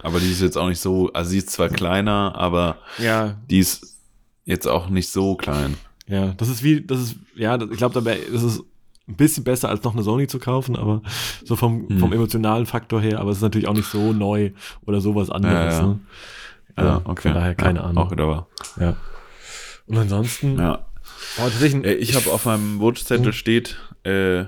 Aber 0.00 0.20
die 0.20 0.30
ist 0.30 0.40
jetzt 0.40 0.56
auch 0.56 0.68
nicht 0.68 0.80
so, 0.80 1.12
also 1.12 1.30
sie 1.30 1.38
ist 1.38 1.50
zwar 1.50 1.68
kleiner, 1.68 2.34
aber 2.36 2.76
Ja, 2.98 3.36
die 3.50 3.58
ist 3.58 3.96
jetzt 4.44 4.66
auch 4.68 4.88
nicht 4.88 5.10
so 5.10 5.34
klein. 5.36 5.74
ja, 6.06 6.28
das 6.36 6.48
ist 6.48 6.62
wie, 6.62 6.80
das 6.84 7.00
ist, 7.00 7.16
ja, 7.34 7.60
ich 7.60 7.76
glaube, 7.78 7.94
da 7.94 8.04
wär, 8.04 8.16
das 8.32 8.42
ist 8.42 8.60
ein 9.08 9.16
bisschen 9.16 9.42
besser 9.44 9.68
als 9.68 9.82
noch 9.82 9.94
eine 9.94 10.02
Sony 10.04 10.26
zu 10.28 10.38
kaufen, 10.38 10.76
aber 10.76 11.02
so 11.44 11.56
vom, 11.56 11.88
Hm. 11.88 11.98
vom 11.98 12.12
emotionalen 12.12 12.66
Faktor 12.66 13.00
her, 13.00 13.20
aber 13.20 13.30
es 13.30 13.38
ist 13.38 13.42
natürlich 13.42 13.66
auch 13.68 13.74
nicht 13.74 13.88
so 13.90 14.12
neu 14.12 14.52
oder 14.86 15.00
sowas 15.00 15.30
anderes. 15.30 15.74
Ja, 15.74 15.80
ja. 15.80 15.86
Ne? 15.86 15.98
Also, 16.76 17.02
Von 17.04 17.34
daher 17.34 17.54
keine 17.56 17.80
ja, 17.80 17.84
Ahnung. 17.86 17.98
Auch 18.04 18.10
wieder 18.12 18.28
wahr. 18.28 18.46
Ja. 18.78 18.96
Und 19.88 19.96
ansonsten, 19.96 20.58
Ja. 20.58 20.86
oh, 21.38 21.42
tatsächlich, 21.42 21.84
Äh, 21.84 21.94
ich 21.94 22.14
habe 22.14 22.30
auf 22.30 22.44
meinem 22.44 22.78
Wunschzettel 22.80 23.32
steht, 23.32 23.76
äh, 24.04 24.44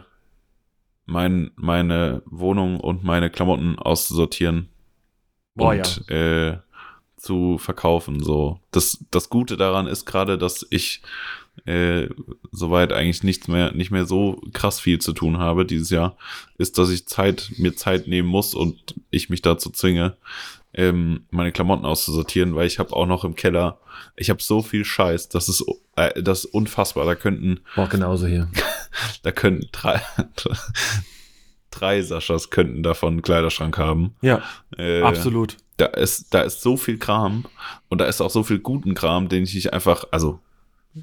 mein, 1.06 1.50
meine 1.56 2.22
Wohnung 2.26 2.78
und 2.78 3.02
meine 3.02 3.30
Klamotten 3.30 3.78
auszusortieren 3.78 4.68
Boah, 5.54 5.72
und 5.72 6.08
äh, 6.10 6.58
zu 7.16 7.58
verkaufen. 7.58 8.22
So. 8.22 8.60
Das, 8.70 9.04
das 9.10 9.28
Gute 9.28 9.56
daran 9.56 9.86
ist 9.86 10.04
gerade, 10.04 10.38
dass 10.38 10.66
ich 10.70 11.02
äh, 11.66 12.08
soweit 12.52 12.92
eigentlich 12.92 13.22
nichts 13.24 13.48
mehr, 13.48 13.72
nicht 13.72 13.90
mehr 13.90 14.06
so 14.06 14.40
krass 14.52 14.78
viel 14.80 15.00
zu 15.00 15.12
tun 15.12 15.38
habe 15.38 15.66
dieses 15.66 15.90
Jahr, 15.90 16.16
ist, 16.58 16.78
dass 16.78 16.90
ich 16.90 17.06
Zeit, 17.06 17.52
mir 17.58 17.74
Zeit 17.74 18.06
nehmen 18.06 18.28
muss 18.28 18.54
und 18.54 18.94
ich 19.10 19.28
mich 19.30 19.42
dazu 19.42 19.70
zwinge, 19.70 20.16
ähm, 20.72 21.26
meine 21.30 21.52
Klamotten 21.52 21.84
auszusortieren, 21.84 22.54
weil 22.54 22.66
ich 22.66 22.78
habe 22.78 22.94
auch 22.94 23.06
noch 23.06 23.24
im 23.24 23.34
Keller, 23.34 23.78
ich 24.16 24.30
habe 24.30 24.42
so 24.42 24.62
viel 24.62 24.84
Scheiß, 24.84 25.28
das 25.28 25.48
ist, 25.48 25.64
äh, 25.96 26.22
das 26.22 26.44
ist 26.44 26.54
unfassbar. 26.54 27.04
Da 27.06 27.14
könnten, 27.14 27.60
Boah, 27.74 27.88
genauso 27.88 28.26
hier. 28.26 28.48
da 29.22 29.32
könnten 29.32 29.68
drei, 29.72 30.00
drei 31.70 32.02
Saschas 32.02 32.50
könnten 32.50 32.82
davon 32.82 33.14
einen 33.14 33.22
Kleiderschrank 33.22 33.78
haben. 33.78 34.14
Ja, 34.20 34.42
Äh, 34.76 35.02
absolut. 35.02 35.56
da 35.76 35.86
ist, 35.86 36.32
da 36.34 36.42
ist 36.42 36.60
so 36.62 36.76
viel 36.76 36.98
Kram 36.98 37.46
und 37.88 38.00
da 38.00 38.04
ist 38.06 38.20
auch 38.20 38.30
so 38.30 38.42
viel 38.42 38.60
guten 38.60 38.94
Kram, 38.94 39.28
den 39.28 39.44
ich 39.44 39.54
nicht 39.54 39.72
einfach, 39.72 40.04
also 40.10 40.40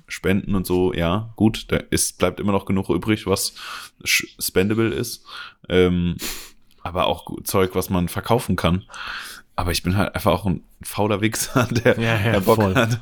Spenden 0.08 0.54
und 0.56 0.68
so, 0.68 0.94
ja, 0.94 1.32
gut, 1.38 1.72
da 1.72 1.78
ist, 1.78 2.18
bleibt 2.18 2.40
immer 2.42 2.52
noch 2.52 2.66
genug 2.66 2.90
übrig, 2.90 3.26
was 3.26 3.54
spendable 4.04 4.90
ist. 4.90 5.24
Ähm, 5.70 6.18
aber 6.84 7.08
auch 7.08 7.42
Zeug, 7.44 7.72
was 7.74 7.90
man 7.90 8.08
verkaufen 8.10 8.56
kann. 8.56 8.84
Aber 9.60 9.72
ich 9.72 9.82
bin 9.84 9.98
halt 9.98 10.14
einfach 10.16 10.32
auch 10.32 10.46
ein 10.46 10.64
fauler 10.84 11.20
Wichser, 11.20 11.68
der, 11.72 12.00
Ja, 12.00 12.16
ja, 12.24 12.32
der 12.34 12.40
Bock 12.42 12.56
voll. 12.62 12.76
hat, 12.76 13.02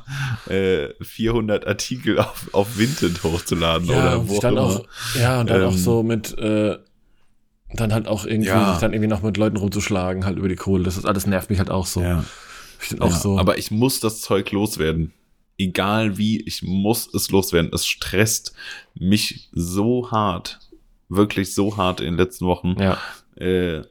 äh, 0.50 0.88
400 1.04 1.66
Artikel 1.66 2.18
auf, 2.18 2.48
auf 2.52 2.78
Vinted 2.78 3.22
hochzuladen 3.22 3.88
Ja, 3.88 3.94
oder 3.98 4.18
und 4.20 4.28
wo 4.30 4.36
auch 4.36 4.40
dann 4.40 4.54
immer. 4.54 4.62
auch, 4.62 4.84
ja, 5.20 5.40
und 5.40 5.50
dann 5.50 5.62
auch 5.64 5.72
Ähm, 5.72 5.78
so 5.78 6.02
mit, 6.02 6.36
äh, 6.38 6.78
dann 7.74 7.92
halt 7.92 8.08
auch 8.08 8.24
irgendwie, 8.24 8.48
Ja. 8.48 8.78
dann 8.80 8.92
irgendwie 8.94 9.08
noch 9.08 9.22
mit 9.22 9.36
Leuten 9.36 9.58
rumzuschlagen, 9.58 10.24
halt 10.24 10.38
über 10.38 10.48
die 10.48 10.56
Kohle. 10.56 10.82
Das 10.84 10.96
ist 10.96 11.04
alles 11.04 11.26
nervt 11.26 11.50
mich 11.50 11.58
halt 11.58 11.70
auch 11.70 11.86
so. 11.86 12.00
Ja. 12.00 12.24
Ich 12.82 13.00
auch 13.00 13.10
so. 13.12 13.38
Aber 13.38 13.58
ich 13.58 13.70
muss 13.70 14.00
das 14.00 14.20
Zeug 14.22 14.50
loswerden. 14.52 15.12
Egal 15.58 16.16
wie, 16.18 16.40
ich 16.42 16.62
muss 16.62 17.12
es 17.14 17.30
loswerden. 17.30 17.70
Es 17.74 17.86
stresst 17.86 18.54
mich 18.94 19.48
so 19.52 20.10
hart. 20.10 20.58
Wirklich 21.08 21.54
so 21.54 21.76
hart 21.76 22.00
in 22.00 22.06
den 22.06 22.16
letzten 22.16 22.46
Wochen. 22.46 22.76
ja, 22.78 22.98
Äh, 23.36 23.82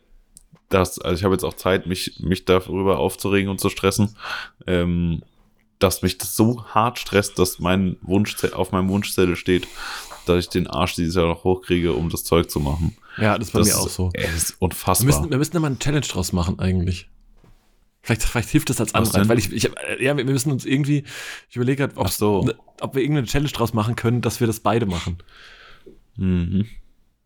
dass, 0.70 1.00
also 1.00 1.16
ich 1.18 1.24
habe 1.24 1.34
jetzt 1.34 1.44
auch 1.44 1.54
Zeit, 1.54 1.88
mich, 1.88 2.20
mich 2.20 2.46
darüber 2.46 3.00
aufzuregen 3.00 3.50
und 3.50 3.60
zu 3.60 3.70
stressen. 3.70 4.16
Ähm, 4.68 5.22
dass 5.80 6.02
mich 6.02 6.18
das 6.18 6.36
so 6.36 6.66
hart 6.66 7.00
stresst, 7.00 7.38
dass 7.38 7.60
mein 7.60 7.98
Wunsch 8.02 8.42
auf 8.54 8.72
meinem 8.72 8.90
Wunschzettel 8.90 9.36
steht, 9.36 9.68
dass 10.26 10.46
ich 10.46 10.50
den 10.50 10.68
Arsch 10.68 10.96
dieses 10.96 11.16
Jahr 11.16 11.28
noch 11.28 11.44
hochkriege, 11.44 11.94
um 11.94 12.10
das 12.10 12.24
Zeug 12.24 12.50
zu 12.50 12.60
machen. 12.60 12.96
ja, 13.18 13.38
das 13.38 13.50
ist 13.50 13.54
bei 13.54 13.60
das 13.60 13.68
mir 13.68 13.78
auch 13.78 13.90
so. 13.90 14.10
Ey, 14.14 14.24
das 14.24 14.36
ist 14.36 14.50
Wir 14.52 14.62
unfassbar. 14.62 15.06
müssen, 15.06 15.30
wir 15.30 15.38
müssen 15.38 15.54
da 15.54 15.60
mal 15.60 15.68
eine 15.68 15.80
Challenge 15.80 16.06
draus 16.06 16.34
machen, 16.34 16.60
eigentlich. 16.60 17.10
Vielleicht, 18.02 18.24
vielleicht 18.24 18.50
hilft 18.50 18.70
das 18.70 18.80
als 18.80 18.94
Anreiz, 18.94 19.28
weil 19.28 19.40
ich, 19.40 19.52
ich 19.52 19.66
äh, 19.66 20.04
ja, 20.04 20.16
wir 20.16 20.26
wir 20.26 20.34
müssen 20.34 20.52
uns 20.52 20.64
irgendwie, 20.64 21.04
ich 21.50 21.56
überlege 21.56 21.88
gerade, 21.88 21.98
ob, 21.98 22.10
so. 22.10 22.44
ne, 22.44 22.56
ob 22.80 22.96
wir 22.96 23.02
irgendeine 23.02 23.28
Challenge 23.28 23.52
draus 23.52 23.74
machen 23.74 23.96
können, 23.96 24.22
dass 24.22 24.40
wir 24.40 24.48
das 24.48 24.60
beide 24.60 24.86
machen. 24.86 25.18
mhm. 26.16 26.66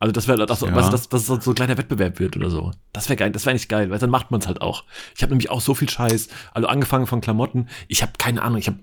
Also, 0.02 0.14
dass 0.14 0.28
wir, 0.30 0.38
dass, 0.38 0.62
Ja. 0.62 0.74
weißt 0.74 0.88
du, 0.88 0.92
dass, 0.92 1.10
dass 1.10 1.28
es 1.30 1.44
so 1.44 1.52
ein 1.52 1.56
kleiner 1.56 1.78
Wettbewerb 1.78 2.20
wird 2.20 2.38
oder 2.38 2.50
so. 2.50 2.72
Das 2.94 3.10
wäre 3.10 3.18
geil, 3.18 3.32
das 3.32 3.46
wäre 3.46 3.54
nicht 3.54 3.68
geil, 3.68 3.90
weil 3.90 4.00
dann 4.00 4.10
macht 4.10 4.32
man 4.32 4.40
es 4.40 4.48
halt 4.48 4.62
auch. 4.62 4.86
Ich 5.16 5.22
habe 5.22 5.32
nämlich 5.32 5.50
auch 5.50 5.60
so 5.60 5.74
viel 5.76 5.90
Scheiß, 5.90 6.30
also 6.54 6.68
angefangen 6.70 7.06
von 7.06 7.20
Klamotten. 7.20 7.68
Ich 7.90 8.02
habe 8.02 8.14
keine 8.18 8.42
Ahnung, 8.42 8.60
ich 8.60 8.68
habe 8.68 8.80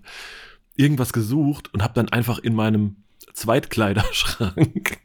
irgendwas 0.75 1.15
gesucht 1.15 1.73
und 1.73 1.83
habe 1.83 1.95
dann 1.95 2.11
einfach 2.11 2.39
in 2.39 2.55
meinem 2.55 2.97
Zweitkleiderschrank 3.33 4.99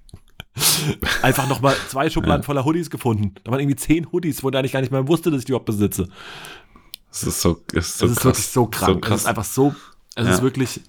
einfach 1.22 1.48
nochmal 1.48 1.76
zwei 1.88 2.10
Schubladen 2.10 2.42
Ja. 2.42 2.46
voller 2.46 2.66
Hoodies 2.66 2.90
gefunden. 2.90 3.36
Da 3.44 3.52
waren 3.52 3.60
irgendwie 3.62 3.78
zehn 3.78 4.12
Hoodies, 4.12 4.44
wo 4.44 4.50
ich 4.50 4.72
gar 4.74 4.82
nicht 4.82 4.92
mehr 4.92 5.08
wusste, 5.08 5.32
dass 5.32 5.40
ich 5.40 5.46
die 5.46 5.52
überhaupt 5.52 5.66
besitze. 5.66 6.10
Es 7.10 7.24
ist 7.24 7.42
so, 7.42 7.62
es 7.74 7.88
ist 7.90 7.98
so 8.00 8.08
Das 8.08 8.12
ist 8.12 8.18
krass. 8.18 8.26
wirklich 8.26 8.48
so 8.48 8.66
krank. 8.68 9.06
So 9.06 9.14
Es 9.16 9.22
ist 9.22 9.28
einfach 9.28 9.44
so, 9.46 9.76
es 10.16 10.26
Ja. 10.28 10.34
ist 10.34 10.42
wirklich, 10.42 10.82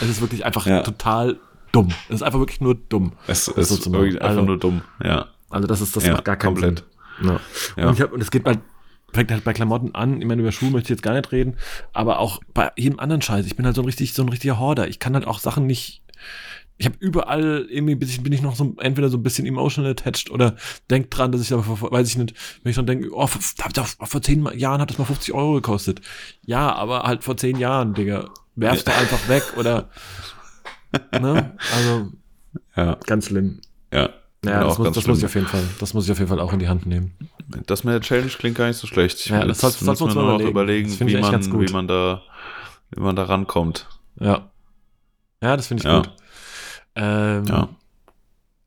es 0.00 0.08
ist 0.08 0.20
wirklich 0.20 0.44
einfach 0.44 0.64
total 0.82 1.38
dumm. 1.74 1.88
Es 2.08 2.16
ist 2.16 2.22
einfach 2.22 2.38
wirklich 2.38 2.60
nur 2.60 2.74
dumm. 2.74 3.12
Es 3.26 3.46
das 3.54 3.70
ist 3.70 3.82
so 3.84 3.92
wirklich 3.92 4.14
einfach 4.16 4.28
Also- 4.28 4.42
nur 4.42 4.58
dumm. 4.58 4.82
Ja. 5.02 5.28
Also 5.50 5.66
das 5.68 5.80
ist, 5.80 5.94
das 5.96 6.04
Ja, 6.06 6.12
macht 6.14 6.24
gar 6.24 6.36
keinen 6.36 6.54
komplett. 6.54 6.84
Sinn. 7.20 7.28
Ja. 7.30 7.40
Ja. 7.76 7.88
Und, 7.88 7.94
ich 7.94 8.00
hab, 8.00 8.12
und 8.12 8.20
es 8.20 8.30
geht 8.30 8.42
bei, 8.44 8.58
fängt 9.12 9.30
halt 9.30 9.44
bei 9.44 9.52
Klamotten 9.52 9.94
an. 9.94 10.20
Ich 10.20 10.26
meine, 10.26 10.40
über 10.42 10.50
Schuhe 10.52 10.70
möchte 10.70 10.86
ich 10.86 10.90
jetzt 10.96 11.02
gar 11.02 11.14
nicht 11.14 11.30
reden, 11.30 11.56
aber 11.92 12.18
auch 12.18 12.40
bei 12.54 12.72
jedem 12.76 12.98
anderen 12.98 13.22
Scheiß. 13.22 13.46
Ich 13.46 13.54
bin 13.56 13.64
halt 13.64 13.76
so 13.76 13.82
ein 13.82 13.86
richtig, 13.86 14.12
so 14.14 14.22
ein 14.22 14.28
richtiger 14.28 14.58
Horder. 14.58 14.88
Ich 14.88 14.98
kann 14.98 15.14
halt 15.14 15.26
auch 15.26 15.38
Sachen 15.38 15.66
nicht. 15.66 16.02
Ich 16.76 16.86
habe 16.86 16.96
überall 16.98 17.66
irgendwie 17.70 17.94
bin 17.94 18.08
ich, 18.08 18.20
bin 18.20 18.32
ich 18.32 18.42
noch 18.42 18.56
so 18.56 18.74
entweder 18.80 19.08
so 19.08 19.16
ein 19.16 19.22
bisschen 19.22 19.46
emotional 19.46 19.92
attached 19.92 20.28
oder 20.32 20.56
denk 20.90 21.08
dran, 21.12 21.30
dass 21.30 21.40
ich 21.40 21.52
aber 21.52 21.62
vor- 21.62 21.92
weiß 21.92 22.08
ich 22.08 22.16
nicht, 22.18 22.34
wenn 22.64 22.70
ich 22.70 22.74
dann 22.76 22.86
denke, 22.86 23.10
oh, 23.14 23.28
vor, 23.28 23.40
vor, 23.40 24.06
vor 24.08 24.22
zehn 24.22 24.44
Jahren 24.56 24.80
hat 24.80 24.90
das 24.90 24.98
mal 24.98 25.04
50 25.04 25.32
Euro 25.34 25.52
gekostet. 25.52 26.00
Ja, 26.44 26.74
aber 26.74 27.04
halt 27.04 27.22
vor 27.22 27.36
zehn 27.36 27.58
Jahren, 27.58 27.94
Digga. 27.94 28.30
Werfst 28.56 28.88
du 28.88 28.92
einfach 28.92 29.28
weg 29.28 29.42
oder 29.56 29.88
ne? 31.12 31.56
Also 31.74 32.08
Ja. 32.76 32.96
ganz 33.06 33.26
schlimm. 33.26 33.60
Ja. 33.92 34.10
Ja, 34.44 34.62
das, 34.64 34.76
muss, 34.78 34.92
das 34.92 35.06
muss 35.06 35.18
ich 35.18 35.24
auf 35.24 35.34
jeden 35.34 35.46
Fall, 35.46 35.62
das 35.80 35.94
muss 35.94 36.04
ich 36.04 36.12
auf 36.12 36.18
jeden 36.18 36.28
Fall 36.28 36.38
auch 36.40 36.52
in 36.52 36.58
die 36.58 36.68
Hand 36.68 36.84
nehmen. 36.86 37.12
Das 37.66 37.82
mit 37.82 37.94
der 37.94 38.00
Challenge 38.02 38.28
klingt 38.28 38.56
gar 38.58 38.66
nicht 38.68 38.76
so 38.76 38.86
schlecht. 38.86 39.18
Ich 39.20 39.26
Ja, 39.26 39.44
das 39.44 39.60
soll- 39.60 39.70
müssen 39.70 40.06
mal 40.06 40.14
nur 40.14 40.38
noch 40.38 40.40
überlegen. 40.40 40.88
Das 40.90 41.00
wie 41.00 41.16
man, 41.18 41.32
ganz 41.32 41.48
gut. 41.48 41.66
wie 41.68 41.72
man 41.72 41.88
da, 41.88 42.20
wie 42.90 43.00
man 43.00 43.16
da 43.16 43.24
rankommt. 43.24 43.88
Ja. 44.20 44.50
Ja, 45.42 45.56
das 45.56 45.68
finde 45.68 45.80
ich 45.82 45.84
Ja. 45.86 45.98
gut. 46.00 46.10
Ähm, 46.94 47.44
Ja. 47.46 47.68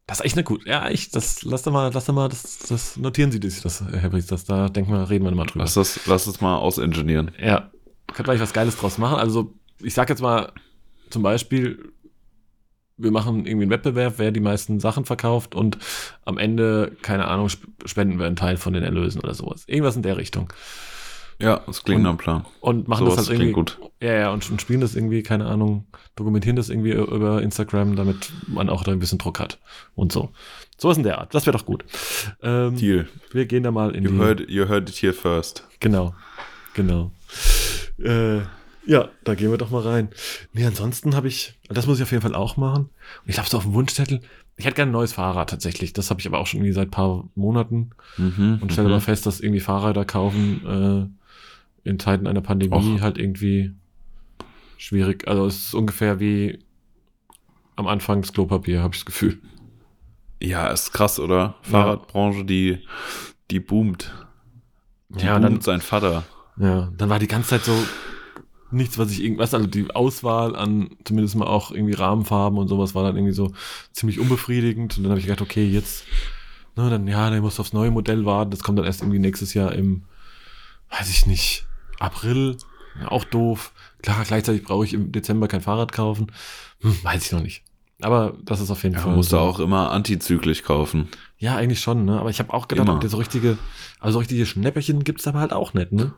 Das 0.07 0.19
ist 0.19 0.25
echt 0.25 0.36
eine 0.36 0.43
gut. 0.45 0.65
Ja, 0.65 0.89
ich, 0.89 1.11
das, 1.11 1.43
lass 1.43 1.63
doch 1.63 1.71
mal, 1.73 1.91
lass 1.93 2.05
doch 2.05 2.13
mal, 2.13 2.30
das, 2.30 2.59
das 2.69 2.95
notieren 2.97 3.30
Sie 3.32 3.39
sich 3.45 3.61
das, 3.61 3.84
Herr 3.91 4.09
Bries, 4.09 4.25
das, 4.25 4.45
da 4.45 4.69
denken 4.69 4.93
wir, 4.93 5.09
reden 5.09 5.25
wir 5.25 5.32
mal 5.36 5.45
drüber. 5.45 5.65
Lass 5.65 5.73
das, 5.73 5.99
lass 6.07 6.28
es 6.28 6.39
mal 6.39 6.55
ausingenieren. 6.55 7.32
Ja. 7.39 7.69
Könnte 8.13 8.32
man 8.32 8.39
was 8.39 8.53
Geiles 8.53 8.78
draus 8.78 8.97
machen. 8.97 9.17
Also, 9.19 9.53
ich 9.82 9.93
sag 9.93 10.09
jetzt 10.09 10.21
mal, 10.21 10.53
zum 11.09 11.23
Beispiel, 11.23 11.91
wir 12.98 13.12
machen 13.12 13.45
irgendwie 13.45 13.64
einen 13.64 13.72
Wettbewerb, 13.72 14.16
wer 14.18 14.32
die 14.32 14.39
meisten 14.39 14.80
Sachen 14.80 15.06
verkauft 15.06 15.54
und 15.56 15.78
am 16.26 16.38
Ende, 16.38 16.91
keine 17.02 17.28
Ahnung, 17.28 17.45
sp- 17.54 17.70
spenden 17.86 18.18
wir 18.20 18.26
einen 18.26 18.36
Teil 18.36 18.58
von 18.58 18.74
den 18.74 18.84
Erlösen 18.84 19.22
oder 19.22 19.34
sowas. 19.34 19.64
Irgendwas 19.68 19.95
in 19.95 20.02
der 20.02 20.18
Richtung. 20.18 20.52
Ja, 21.39 21.62
das 21.68 21.84
klingt 21.84 22.02
nach 22.02 22.18
Plan. 22.18 22.45
Und 22.62 22.88
machen 22.88 23.06
Sowas 23.06 23.18
das 23.18 23.28
halt 23.30 23.38
irgendwie. 23.38 23.54
gut. 23.54 23.78
Ja, 24.02 24.12
ja, 24.14 24.32
und, 24.32 24.50
und 24.50 24.60
spielen 24.60 24.82
das 24.82 24.95
irgendwie, 24.95 25.22
keine 25.22 25.45
Ahnung, 25.45 25.86
dokumentieren 26.16 26.56
das 26.56 26.70
irgendwie 26.70 26.93
über 26.93 27.43
Instagram, 27.43 27.95
damit 27.95 28.32
man 28.48 28.70
auch 28.70 28.84
da 28.84 28.91
ein 28.91 28.98
bisschen 28.98 29.20
Druck 29.20 29.39
hat 29.39 29.60
und 29.93 30.12
so. 30.12 30.30
Sowas 30.80 30.98
in 30.98 31.04
der 31.04 31.20
Art. 31.20 31.36
Das 31.36 31.45
wäre 31.45 31.56
doch 31.56 31.66
gut. 31.68 31.86
Ähm, 32.41 32.76
Deal. 32.76 33.08
wir 33.32 33.45
gehen 33.45 33.62
da 33.62 33.70
mal 33.70 33.93
in 33.95 34.04
You 34.06 34.10
die. 34.14 34.18
heard, 34.18 34.50
you 34.50 34.68
heard 34.68 34.89
it 34.89 34.95
here 34.95 35.14
first. 35.14 35.64
Genau. 35.80 36.16
Genau. 36.74 37.12
Äh, 38.00 38.39
ja, 38.88 39.10
da 39.24 39.36
gehen 39.36 39.52
wir 39.52 39.58
doch 39.58 39.70
mal 39.70 39.82
rein. 39.84 40.10
Nee, 40.54 40.66
ansonsten 40.66 41.16
habe 41.16 41.28
ich, 41.28 41.60
das 41.70 41.86
muss 41.88 41.98
ich 41.98 42.04
auf 42.04 42.12
jeden 42.12 42.24
Fall 42.24 42.34
auch 42.36 42.58
machen. 42.58 42.84
Und 43.24 43.28
ich 43.30 43.34
glaube, 43.36 43.50
so 43.50 43.58
auf 43.58 43.64
dem 43.64 43.74
Wunschzettel, 43.74 44.22
ich 44.56 44.66
hätte 44.66 44.76
gerne 44.76 44.90
ein 44.90 44.94
neues 44.94 45.14
Fahrrad 45.14 45.50
tatsächlich. 45.50 45.94
Das 45.94 46.10
habe 46.10 46.20
ich 46.20 46.26
aber 46.28 46.40
auch 46.40 46.48
schon 46.48 46.60
irgendwie 46.62 46.74
seit 46.74 46.88
ein 46.88 46.92
paar 46.92 47.30
Monaten 47.36 47.92
Mhm, 48.18 48.60
und 48.62 48.72
stelle 48.72 48.88
mhm. 48.88 48.94
aber 48.96 49.02
fest, 49.02 49.26
dass 49.26 49.40
irgendwie 49.42 49.60
Fahrräder 49.60 50.06
kaufen 50.06 51.12
äh, 51.86 51.90
in 51.90 52.00
Zeiten 52.00 52.26
einer 52.28 52.42
Pandemie 52.42 52.74
Och. 52.98 53.02
halt 53.02 53.18
irgendwie 53.18 53.74
schwierig. 54.78 55.28
Also 55.28 55.46
es 55.46 55.58
ist 55.66 55.74
ungefähr 55.76 56.20
wie 56.20 56.60
am 57.76 57.88
Anfang 57.88 58.22
das 58.22 58.34
Klopapier, 58.34 58.82
habe 58.82 58.96
ich 58.96 59.02
das 59.02 59.06
Gefühl. 59.06 59.38
Ja, 60.42 60.68
ist 60.70 60.94
krass, 60.94 61.20
oder? 61.20 61.56
Fahrradbranche, 61.64 62.46
die, 62.46 62.80
die 63.52 63.60
boomt. 63.60 64.12
Die 65.10 65.26
Ja, 65.26 65.34
boomt 65.34 65.46
dann- 65.46 65.62
sein 65.62 65.82
Vater. 65.82 66.24
Ja, 66.60 66.92
dann 66.98 67.10
war 67.10 67.20
die 67.20 67.28
ganze 67.28 67.50
Zeit 67.50 67.64
so 67.66 67.74
nichts, 68.72 68.97
was 68.97 69.11
ich 69.11 69.24
irgendwas, 69.24 69.53
also 69.53 69.68
die 69.68 69.89
Auswahl 69.95 70.55
an 70.55 70.89
zumindest 71.05 71.36
mal 71.36 71.47
auch 71.47 71.72
irgendwie 71.72 71.93
Rahmenfarben 71.93 72.57
und 72.59 72.68
sowas 72.68 72.95
war 72.95 73.03
dann 73.03 73.15
irgendwie 73.15 73.34
so 73.34 73.53
ziemlich 73.93 74.20
unbefriedigend. 74.20 74.97
Und 74.97 75.03
dann 75.03 75.11
habe 75.11 75.20
ich 75.20 75.26
gedacht, 75.26 75.41
okay, 75.41 75.65
jetzt, 75.68 76.03
ne, 76.76 76.89
dann 76.89 77.07
ja, 77.07 77.30
dann 77.30 77.39
musst 77.41 77.57
du 77.57 77.61
aufs 77.61 77.74
neue 77.74 77.91
Modell 77.91 78.26
warten. 78.26 78.51
Das 78.51 78.63
kommt 78.63 78.78
dann 78.80 78.86
erst 78.86 79.01
irgendwie 79.01 79.20
nächstes 79.20 79.53
Jahr 79.53 79.72
im, 79.74 80.03
weiß 80.91 81.09
ich 81.09 81.26
nicht, 81.28 81.65
April. 81.99 82.57
Ja, 83.01 83.09
auch 83.11 83.24
doof. 83.24 83.74
Klar, 84.01 84.24
gleichzeitig 84.26 84.63
brauche 84.63 84.84
ich 84.86 84.93
im 84.93 85.11
Dezember 85.11 85.47
kein 85.47 85.61
Fahrrad 85.61 85.91
kaufen. 85.91 86.32
Hm, 86.82 86.97
weiß 87.03 87.26
ich 87.26 87.32
noch 87.32 87.41
nicht. 87.43 87.63
Aber 88.01 88.36
das 88.43 88.59
ist 88.59 88.70
auf 88.70 88.84
jeden 88.84 88.95
Ja, 88.95 89.01
Fall. 89.01 89.15
musst 89.15 89.32
du 89.32 89.38
so. 89.38 89.41
auch 89.41 89.59
immer 89.59 89.91
antizyklisch 89.91 90.61
kaufen. 90.63 91.07
Ja, 91.39 91.55
eigentlich 91.55 91.80
schon, 91.80 92.05
ne? 92.05 92.20
Aber 92.20 92.30
ich 92.30 92.39
habe 92.39 92.53
auch 92.53 92.68
gedacht, 92.68 92.88
Immer. 92.88 93.07
so 93.07 93.18
richtige, 93.18 93.57
also 93.99 94.13
so 94.13 94.20
richtige 94.20 94.45
Schnäpperchen 94.45 95.03
gibt's 95.03 95.26
aber 95.28 95.39
halt 95.39 95.53
auch 95.53 95.74
nicht, 95.74 95.91
ne? 95.91 96.13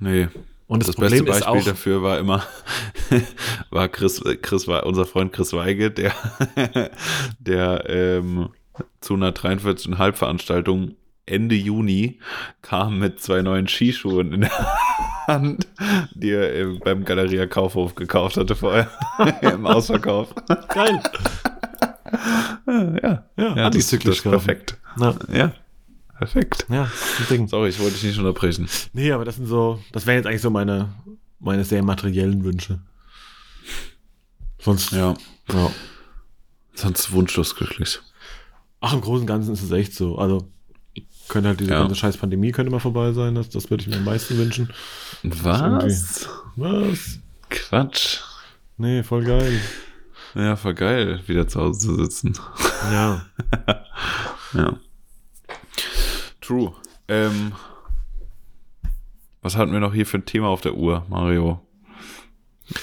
Nee. 0.00 0.28
Und 0.68 0.80
das, 0.80 0.88
Das 0.88 0.96
Problem 0.96 1.24
beste 1.24 1.46
Beispiel 1.46 1.60
auch, 1.60 1.64
dafür 1.64 2.02
war 2.02 2.18
immer, 2.18 2.42
war 3.70 3.88
Chris, 3.88 4.22
Chris, 4.42 4.66
war 4.66 4.84
unser 4.84 5.06
Freund 5.06 5.32
Chris 5.32 5.52
Weige, 5.52 5.90
der, 5.90 6.12
der 7.38 7.88
ähm, 7.88 8.48
zu 9.00 9.14
einer 9.14 9.30
43,5 9.30 10.12
Veranstaltung 10.12 10.96
Ende 11.24 11.54
Juni 11.54 12.20
kam 12.62 12.98
mit 12.98 13.20
zwei 13.20 13.42
neuen 13.42 13.68
Skischuhen 13.68 14.32
in 14.32 14.40
der 14.42 14.68
Hand, 15.26 15.66
die 16.14 16.30
er 16.30 16.78
beim 16.84 17.04
Galeria 17.04 17.46
Kaufhof 17.46 17.96
gekauft 17.96 18.36
hatte 18.36 18.54
vorher 18.54 18.88
im 19.40 19.66
Ausverkauf. 19.66 20.32
geil. 20.68 21.00
ja, 22.66 22.92
Ja, 23.02 23.24
ja 23.36 23.54
das, 23.54 23.64
antizyklisch 23.66 24.22
das 24.22 24.32
ist 24.32 24.44
perfekt. 24.44 24.78
Ja, 25.00 25.14
Ja, 25.32 25.52
perfekt. 26.18 26.66
ja, 26.68 26.84
das 26.84 26.94
ist 26.94 27.20
ein 27.20 27.26
Ding. 27.36 27.48
Sorry, 27.48 27.68
ich 27.70 27.78
wollte 27.78 27.94
dich 27.94 28.04
nicht 28.04 28.18
unterbrechen. 28.18 28.68
Nee, 28.92 29.12
aber 29.12 29.24
das 29.24 29.36
sind 29.36 29.46
so, 29.46 29.82
das 29.92 30.06
wären 30.06 30.16
jetzt 30.16 30.26
eigentlich 30.26 30.42
so 30.42 30.50
meine, 30.50 30.94
meine 31.38 31.64
sehr 31.64 31.82
materiellen 31.82 32.44
Wünsche. 32.44 32.80
Sonst, 34.60 34.92
Ja, 34.92 35.14
ja. 35.52 35.70
sonst 36.74 37.12
wunschlos 37.12 37.54
glücklich. 37.54 38.00
Ach, 38.80 38.92
im 38.92 39.00
Großen 39.00 39.22
und 39.22 39.26
Ganzen 39.26 39.52
ist 39.54 39.62
es 39.62 39.70
echt 39.70 39.94
so. 39.94 40.18
Also, 40.18 40.48
könnte 41.28 41.48
halt 41.50 41.60
diese 41.60 41.70
Ja. 41.70 41.80
ganze 41.80 41.94
scheiß 41.94 42.16
Pandemie 42.16 42.52
könnte 42.52 42.70
mal 42.70 42.78
vorbei 42.80 43.12
sein. 43.12 43.34
Das, 43.34 43.48
das 43.48 43.70
würde 43.70 43.82
ich 43.82 43.88
mir 43.88 43.96
am 43.96 44.04
meisten 44.04 44.36
wünschen. 44.36 44.70
Was? 45.22 46.28
Was? 46.56 47.18
Quatsch. 47.50 48.20
Nee, 48.76 49.02
voll 49.02 49.24
geil. 49.24 49.60
Ja, 50.34 50.56
voll 50.56 50.74
geil, 50.74 51.20
wieder 51.26 51.48
zu 51.48 51.60
Hause 51.60 51.78
zu 51.80 51.94
sitzen. 51.96 52.34
Ja. 52.92 53.24
Ja. 54.52 54.78
True. 56.46 56.72
Ähm, 57.08 57.52
was 59.42 59.56
hatten 59.56 59.72
wir 59.72 59.80
noch 59.80 59.94
hier 59.94 60.06
für 60.06 60.18
ein 60.18 60.24
Thema 60.26 60.48
auf 60.48 60.60
der 60.60 60.74
Uhr, 60.74 61.04
Mario? 61.08 61.60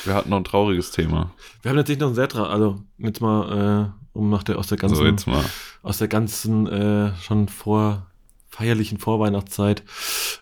Wir 0.06 0.14
hatten 0.14 0.30
noch 0.30 0.38
ein 0.38 0.44
trauriges 0.46 0.92
Thema. 0.92 1.32
Wir 1.62 1.70
haben 1.70 1.78
tatsächlich 1.78 2.02
noch 2.02 2.10
ein 2.10 2.16
sehr, 2.16 2.30
tra- 2.30 2.48
also 2.48 2.82
jetzt 2.98 3.20
mal, 3.22 3.92
äh, 3.94 4.18
um 4.18 4.30
nach 4.30 4.44
der, 4.44 4.58
aus 4.58 4.68
der 4.68 4.78
ganzen, 4.78 4.96
Also 4.96 5.06
jetzt 5.06 5.28
mal. 5.28 5.44
aus 5.82 5.98
der 5.98 6.08
ganzen, 6.08 6.68
äh, 6.68 7.16
schon 7.18 7.48
vor, 7.50 8.08
feierlichen 8.50 8.98
Vorweihnachtszeit, 9.00 9.84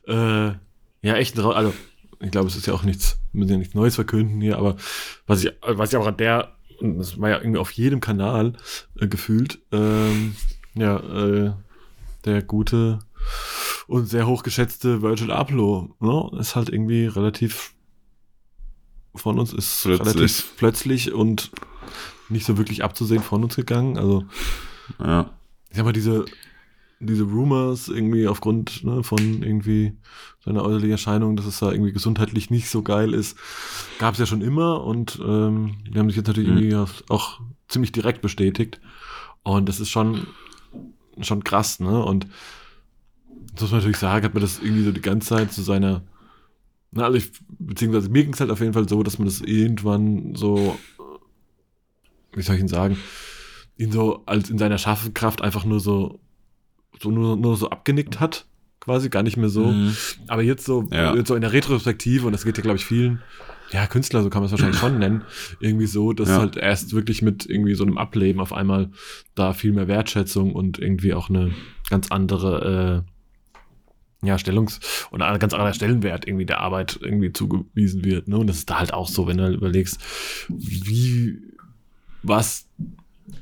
äh, 0.07 0.47
ja, 1.01 1.15
echt, 1.15 1.39
ein 1.39 1.45
also, 1.45 1.74
ich 2.19 2.30
glaube, 2.30 2.47
es 2.49 2.55
ist 2.55 2.67
ja 2.67 2.74
auch 2.74 2.84
nichts, 2.84 3.17
wir 3.32 3.39
müssen 3.39 3.51
ja 3.53 3.57
nichts 3.57 3.74
Neues 3.74 3.95
verkünden 3.95 4.41
hier, 4.41 4.57
aber 4.57 4.76
was 5.26 5.43
ich, 5.43 5.51
was 5.61 5.91
ich 5.91 5.97
auch 5.97 6.05
an 6.05 6.17
der, 6.17 6.51
das 6.82 7.19
war 7.19 7.30
ja 7.30 7.38
irgendwie 7.39 7.59
auf 7.59 7.72
jedem 7.72 7.99
Kanal 8.01 8.53
äh, 8.99 9.07
gefühlt, 9.07 9.59
ähm, 9.72 10.36
ja, 10.76 10.97
äh, 10.97 11.53
der 12.26 12.43
gute 12.43 12.99
und 13.88 14.05
sehr 14.07 14.28
hochgeschätzte 14.28 15.01
Virgil 15.01 15.32
Abloh, 15.32 15.95
ne, 15.99 16.32
ist 16.39 16.55
halt 16.55 16.69
irgendwie 16.69 17.05
relativ 17.05 17.74
von 19.15 19.38
uns 19.39 19.51
ist 19.53 19.82
Plötzlich. 19.84 20.15
relativ 20.15 20.53
plötzlich 20.57 21.11
und 21.13 21.51
nicht 22.30 22.45
so 22.45 22.57
wirklich 22.57 22.84
abzusehen 22.84 23.22
von 23.22 23.43
uns 23.43 23.55
gegangen. 23.57 23.97
Also, 23.97 24.24
Ja. 24.99 25.32
ich 25.69 25.76
sag 25.76 25.84
mal, 25.84 25.91
diese, 25.91 26.24
diese 27.01 27.24
Rumors 27.24 27.89
irgendwie 27.89 28.28
aufgrund 28.28 28.86
ne, 28.86 29.03
von 29.03 29.43
irgendwie 29.43 29.97
seiner 30.45 30.63
äußerlichen 30.63 30.91
Erscheinung, 30.91 31.36
dass 31.36 31.45
es 31.45 31.59
da 31.59 31.72
irgendwie 31.72 31.91
gesundheitlich 31.91 32.49
nicht 32.51 32.69
so 32.69 32.84
geil 32.84 33.13
ist, 33.13 33.38
gab 33.99 34.13
es 34.13 34.19
ja 34.22 34.26
schon 34.26 34.41
immer 34.41 34.82
und 34.86 35.19
ähm, 35.22 35.76
die 35.89 35.99
haben 35.99 36.07
sich 36.07 36.15
jetzt 36.17 36.28
natürlich 36.28 36.49
Mhm. 36.49 36.57
irgendwie 36.57 37.01
auch- 37.09 37.41
ziemlich 37.67 37.91
direkt 37.93 38.22
bestätigt. 38.22 38.80
Und 39.43 39.67
das 39.69 39.80
ist 39.80 39.89
schon, 39.89 40.28
schon 41.22 41.43
krass, 41.43 41.80
ne? 41.80 42.03
Und 42.03 42.28
das 43.54 43.62
muss 43.62 43.72
man 43.72 43.80
natürlich 43.80 43.97
sagen, 43.97 44.26
hat 44.26 44.34
man 44.34 44.41
das 44.41 44.60
irgendwie 44.60 44.84
so 44.84 44.91
die 44.91 45.02
ganze 45.02 45.28
Zeit 45.30 45.52
zu 45.52 45.62
seiner, 45.62 46.04
na, 46.91 47.06
also 47.06 47.18
ich, 47.18 47.32
beziehungsweise 47.60 48.10
mir 48.10 48.24
ging 48.24 48.34
es 48.34 48.39
halt 48.39 48.52
auf 48.52 48.60
jeden 48.60 48.74
Fall 48.74 48.88
so, 48.88 49.04
dass 49.04 49.18
man 49.18 49.28
das 49.28 49.41
irgendwann 49.41 50.36
so, 50.36 50.80
äh, 50.99 52.38
wie 52.38 52.41
soll 52.41 52.56
ich 52.56 52.62
ihn 52.62 52.68
sagen, 52.68 52.97
ihn 53.78 53.91
so 53.91 54.24
als 54.26 54.49
in 54.49 54.58
seiner 54.58 54.78
Schaffenkraft 54.78 55.41
einfach 55.41 55.66
nur 55.66 55.80
so, 55.80 56.20
so 57.02 57.10
nur, 57.12 57.36
nur 57.38 57.58
so 57.58 57.70
abgenickt 57.70 58.20
hat, 58.20 58.45
quasi, 58.80 59.10
gar 59.10 59.24
nicht 59.24 59.38
mehr 59.38 59.49
so. 59.49 59.74
Mhm. 59.74 59.95
Aber 60.28 60.41
jetzt 60.41 60.66
so, 60.66 60.88
Ja. 60.91 61.16
jetzt 61.16 61.28
so 61.28 61.36
in 61.36 61.41
der 61.41 61.54
Retrospektive, 61.54 62.26
und 62.26 62.32
das 62.34 62.43
geht 62.43 62.58
ja, 62.58 62.64
glaube 62.64 62.78
ich, 62.78 62.86
vielen, 62.86 63.24
ja, 63.72 63.88
Künstler, 63.88 64.22
so 64.22 64.30
kann 64.30 64.41
man 64.41 64.47
es 64.47 64.52
wahrscheinlich 64.52 64.80
schon 64.80 64.97
nennen, 64.99 65.24
irgendwie 65.60 65.86
so, 65.86 66.12
dass 66.14 66.30
Ja. 66.30 66.39
halt 66.39 66.58
erst 66.58 66.93
wirklich 66.93 67.22
mit 67.22 67.45
irgendwie 67.45 67.74
so 67.74 67.84
einem 67.86 67.97
Ableben 67.97 68.41
auf 68.41 68.52
einmal 68.54 68.91
da 69.34 69.54
viel 69.54 69.72
mehr 69.72 69.88
Wertschätzung 69.88 70.54
und 70.54 70.78
irgendwie 70.78 71.14
auch 71.14 71.30
eine 71.30 71.54
ganz 71.89 72.12
andere, 72.12 73.06
äh, 73.08 73.11
ja, 74.24 74.36
Stellungs- 74.38 74.80
und 75.09 75.22
ein 75.22 75.39
ganz 75.39 75.53
anderer 75.53 75.74
Stellenwert 75.74 76.28
irgendwie 76.28 76.45
der 76.45 76.59
Arbeit 76.59 76.99
irgendwie 77.01 77.34
zugewiesen 77.34 78.05
wird. 78.05 78.28
Ne? 78.28 78.38
Und 78.38 78.47
das 78.47 78.57
ist 78.57 78.69
da 78.69 78.80
halt 78.80 78.93
auch 78.93 79.07
so, 79.07 79.28
wenn 79.28 79.38
du 79.38 79.43
halt 79.43 79.55
überlegst, 79.55 79.99
wie, 80.49 81.41
was, 82.22 82.67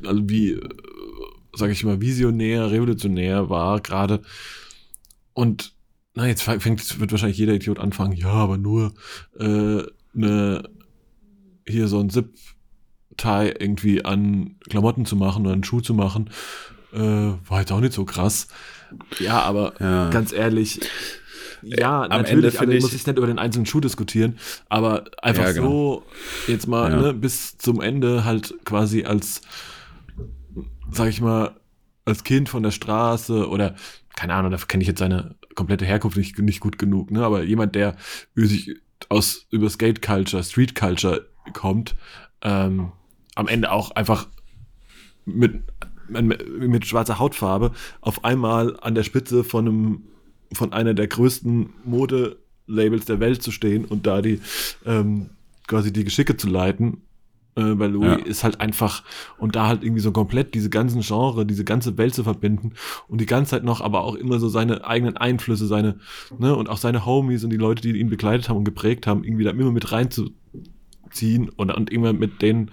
also 0.05 0.30
wie, 0.30 0.59
sage 1.53 1.73
ich 1.73 1.84
mal, 1.84 1.99
visionär, 1.99 2.71
revolutionär 2.71 3.49
war 3.49 3.82
gerade. 3.82 4.21
Und 5.34 5.73
na, 6.15 6.27
jetzt 6.27 6.43
fängt, 6.43 6.99
wird 6.99 7.11
wahrscheinlich 7.11 7.38
jeder 7.38 7.53
Idiot 7.53 7.80
anfangen, 7.80 8.13
ja, 8.13 8.32
aber 8.32 8.57
nur 8.57 8.93
äh, 9.39 9.84
ne, 10.13 10.63
hier 11.67 11.88
so 11.88 11.99
ein 11.99 12.09
Zip-Tie 12.09 13.53
irgendwie 13.59 14.03
an 14.05 14.55
Klamotten 14.69 15.05
zu 15.05 15.15
machen 15.15 15.45
oder 15.45 15.53
einen 15.53 15.63
Schuh 15.63 15.82
zu 15.82 15.93
machen, 15.93 16.30
äh, 16.93 16.99
war 16.99 17.59
jetzt 17.59 17.71
auch 17.71 17.80
nicht 17.80 17.93
so 17.93 18.05
krass. 18.05 18.47
Ja, 19.19 19.41
aber 19.41 19.73
Ja. 19.79 20.09
ganz 20.09 20.31
ehrlich, 20.33 20.79
ja, 21.61 22.03
am 22.03 22.09
natürlich, 22.09 22.55
Ende 22.55 22.59
also 22.59 22.71
ich- 22.71 22.81
muss 22.81 22.93
ich 22.93 23.05
nicht 23.05 23.17
über 23.17 23.27
den 23.27 23.39
einzelnen 23.39 23.65
Schuh 23.65 23.79
diskutieren, 23.81 24.37
aber 24.69 25.05
einfach 25.21 25.43
Ja, 25.45 25.51
genau. 25.51 25.69
so 25.69 26.03
jetzt 26.51 26.67
mal 26.67 26.91
Ja. 26.91 27.01
ne, 27.01 27.13
bis 27.13 27.57
zum 27.57 27.81
Ende 27.81 28.23
halt 28.25 28.53
quasi 28.65 29.03
als, 29.03 29.41
sag 30.91 31.09
ich 31.09 31.21
mal, 31.21 31.55
als 32.05 32.23
Kind 32.23 32.49
von 32.49 32.63
der 32.63 32.71
Straße 32.71 33.47
oder 33.49 33.75
keine 34.15 34.33
Ahnung, 34.33 34.51
dafür 34.51 34.67
kenne 34.67 34.81
ich 34.83 34.87
jetzt 34.87 34.99
seine 34.99 35.35
komplette 35.55 35.85
Herkunft 35.85 36.17
nicht, 36.17 36.37
nicht 36.39 36.59
gut 36.59 36.77
genug, 36.77 37.11
ne? 37.11 37.23
Aber 37.23 37.43
jemand, 37.43 37.75
der 37.75 37.95
sich 38.35 38.75
aus 39.09 39.45
über 39.49 39.69
Skate 39.69 40.01
Culture, 40.01 40.43
Street 40.43 40.75
Culture 40.75 41.27
kommt, 41.53 41.95
ähm, 42.41 42.91
am 43.35 43.47
Ende 43.47 43.71
auch 43.71 43.91
einfach 43.91 44.27
mit, 45.25 45.61
mit, 46.10 46.86
schwarzer 46.86 47.20
Hautfarbe 47.20 47.72
auf 48.01 48.24
einmal 48.24 48.78
an 48.82 48.95
der 48.95 49.03
Spitze 49.03 49.43
von 49.43 49.68
einem 49.68 50.01
von 50.53 50.74
einer 50.74 50.93
der 50.95 51.07
größten 51.07 51.70
Modelabels 51.86 53.05
der 53.05 53.20
Welt 53.20 53.43
zu 53.43 53.51
stehen 53.51 53.86
und 53.86 54.07
da 54.07 54.22
die 54.22 54.41
ähm, 54.86 55.30
quasi 55.68 55.93
die 55.93 56.03
Geschicke 56.03 56.38
zu 56.38 56.49
leiten. 56.49 57.01
Äh, 57.55 57.76
bei 57.76 57.88
Louis 57.88 58.20
Ja. 58.20 58.26
ist 58.26 58.43
halt 58.43 58.62
einfach 58.62 59.03
und 59.38 59.55
da 59.55 59.68
halt 59.68 59.84
irgendwie 59.84 60.01
so 60.01 60.12
komplett 60.12 60.53
diese 60.53 60.70
ganzen 60.70 61.01
Genre, 61.01 61.45
diese 61.45 61.66
ganze 61.66 61.97
Welt 61.97 62.14
zu 62.16 62.24
verbinden 62.24 62.74
und 63.07 63.22
die 63.22 63.26
ganze 63.26 63.51
Zeit 63.51 63.64
noch 63.64 63.82
aber 63.82 64.03
auch 64.03 64.16
immer 64.16 64.39
so 64.39 64.49
seine 64.49 64.86
eigenen 64.86 65.18
Einflüsse, 65.18 65.68
seine, 65.68 65.99
ne, 66.38 66.55
und 66.55 66.70
auch 66.70 66.78
seine 66.78 67.05
Homies 67.05 67.43
und 67.43 67.49
die 67.49 67.57
Leute, 67.57 67.82
die 67.82 67.99
ihn 67.99 68.10
begleitet 68.10 68.49
haben 68.49 68.57
und 68.57 68.66
geprägt 68.66 69.07
haben, 69.07 69.24
irgendwie 69.24 69.43
da 69.43 69.51
immer 69.51 69.72
mit 69.72 69.91
reinzuziehen 69.91 71.49
und, 71.55 71.72
und 71.72 71.91
immer 71.91 72.14
mit 72.14 72.41
denen 72.41 72.72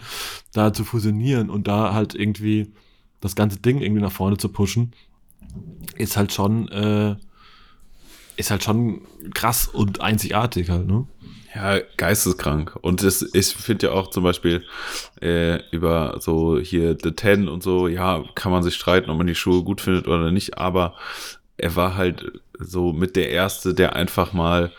da 0.53 0.72
zu 0.72 0.84
fusionieren 0.84 1.51
und 1.51 1.68
da 1.68 1.95
halt 1.95 2.14
irgendwie 2.14 2.72
das 3.20 3.34
ganze 3.34 3.58
Ding 3.58 3.80
irgendwie 3.80 4.02
nach 4.02 4.12
vorne 4.12 4.36
zu 4.36 4.48
pushen, 4.48 4.92
ist 5.96 6.16
halt 6.16 6.32
schon, 6.32 6.68
äh, 6.68 7.16
ist 8.36 8.50
halt 8.50 8.62
schon 8.62 9.02
krass 9.34 9.68
und 9.68 10.00
einzigartig 10.00 10.70
halt, 10.70 10.86
ne? 10.86 11.06
Ja, 11.54 11.78
geisteskrank. 11.96 12.76
Und 12.82 13.02
das, 13.02 13.22
ich 13.32 13.46
finde 13.46 13.86
ja 13.86 13.92
auch 13.94 14.10
zum 14.10 14.22
Beispiel 14.22 14.62
äh, 15.22 15.60
über 15.70 16.18
so 16.20 16.58
hier 16.58 16.98
The 17.02 17.12
Ten 17.12 17.48
und 17.48 17.62
so, 17.62 17.88
ja, 17.88 18.22
kann 18.34 18.52
man 18.52 18.62
sich 18.62 18.74
streiten, 18.74 19.08
ob 19.08 19.16
man 19.16 19.26
die 19.26 19.34
Schuhe 19.34 19.62
gut 19.62 19.80
findet 19.80 20.06
oder 20.06 20.30
nicht, 20.30 20.58
aber 20.58 20.94
er 21.56 21.74
war 21.74 21.96
halt 21.96 22.40
so 22.58 22.92
mit 22.92 23.16
der 23.16 23.30
Erste, 23.30 23.72
der 23.72 23.96
einfach 23.96 24.34
mal 24.34 24.70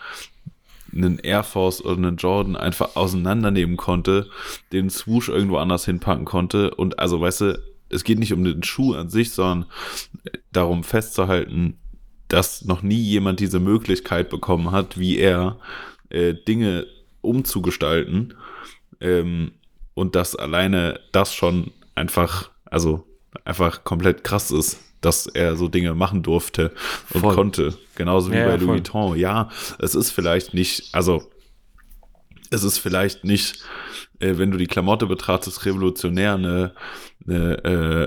einen 0.94 1.18
Air 1.18 1.42
Force 1.42 1.84
oder 1.84 1.96
einen 1.96 2.16
Jordan 2.16 2.56
einfach 2.56 2.94
auseinandernehmen 2.94 3.76
konnte, 3.76 4.28
den 4.72 4.88
Swoosh 4.88 5.28
irgendwo 5.28 5.56
anders 5.58 5.84
hinpacken 5.84 6.24
konnte 6.24 6.74
und 6.74 6.98
also, 7.00 7.20
weißt 7.20 7.40
du, 7.42 7.62
es 7.90 8.04
geht 8.04 8.18
nicht 8.18 8.32
um 8.32 8.44
den 8.44 8.62
Schuh 8.62 8.94
an 8.94 9.08
sich, 9.08 9.30
sondern 9.32 9.66
darum 10.52 10.84
festzuhalten, 10.84 11.78
dass 12.28 12.64
noch 12.64 12.82
nie 12.82 13.00
jemand 13.00 13.40
diese 13.40 13.58
Möglichkeit 13.60 14.28
bekommen 14.28 14.70
hat, 14.72 14.98
wie 14.98 15.16
er, 15.18 15.58
äh, 16.10 16.34
Dinge 16.34 16.86
umzugestalten. 17.20 18.34
Ähm, 19.00 19.52
und 19.94 20.14
dass 20.14 20.36
alleine 20.36 21.00
das 21.12 21.34
schon 21.34 21.72
einfach, 21.94 22.50
also 22.66 23.04
einfach 23.44 23.82
komplett 23.84 24.22
krass 24.24 24.50
ist, 24.50 24.78
dass 25.00 25.26
er 25.26 25.56
so 25.56 25.68
Dinge 25.68 25.94
machen 25.94 26.22
durfte 26.22 26.72
und 27.14 27.20
Voll. 27.22 27.34
konnte. 27.34 27.78
Genauso 27.94 28.30
wie 28.30 28.36
Ja, 28.36 28.44
bei 28.46 28.56
Louis 28.56 28.64
voll. 28.64 28.74
Vuitton. 28.76 29.18
Ja, 29.18 29.48
es 29.78 29.94
ist 29.94 30.10
vielleicht 30.10 30.54
nicht, 30.54 30.88
also 30.92 31.28
es 32.50 32.62
ist 32.64 32.78
vielleicht 32.78 33.24
nicht, 33.24 33.62
äh, 34.20 34.38
wenn 34.38 34.50
du 34.50 34.58
die 34.58 34.66
Klamotte 34.66 35.06
betrachtest, 35.06 35.64
revolutionär, 35.64 36.34
eine, 36.34 36.72
eine 37.26 37.64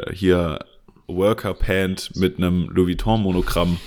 äh, 0.07 0.15
hier 0.15 0.59
Worker 1.07 1.53
Pant 1.53 2.15
mit 2.15 2.37
einem 2.37 2.69
Louis 2.69 2.87
Vuitton 2.87 3.21
Monogramm 3.21 3.77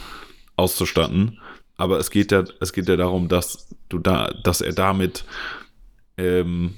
auszustatten. 0.56 1.40
Aber 1.76 1.98
es 1.98 2.10
geht 2.10 2.32
ja, 2.32 2.44
es 2.60 2.72
geht 2.72 2.88
ja 2.88 2.96
darum, 2.96 3.28
dass 3.28 3.68
du 3.88 3.98
da, 3.98 4.32
dass 4.42 4.60
er 4.60 4.72
damit 4.72 5.24
ähm, 6.16 6.74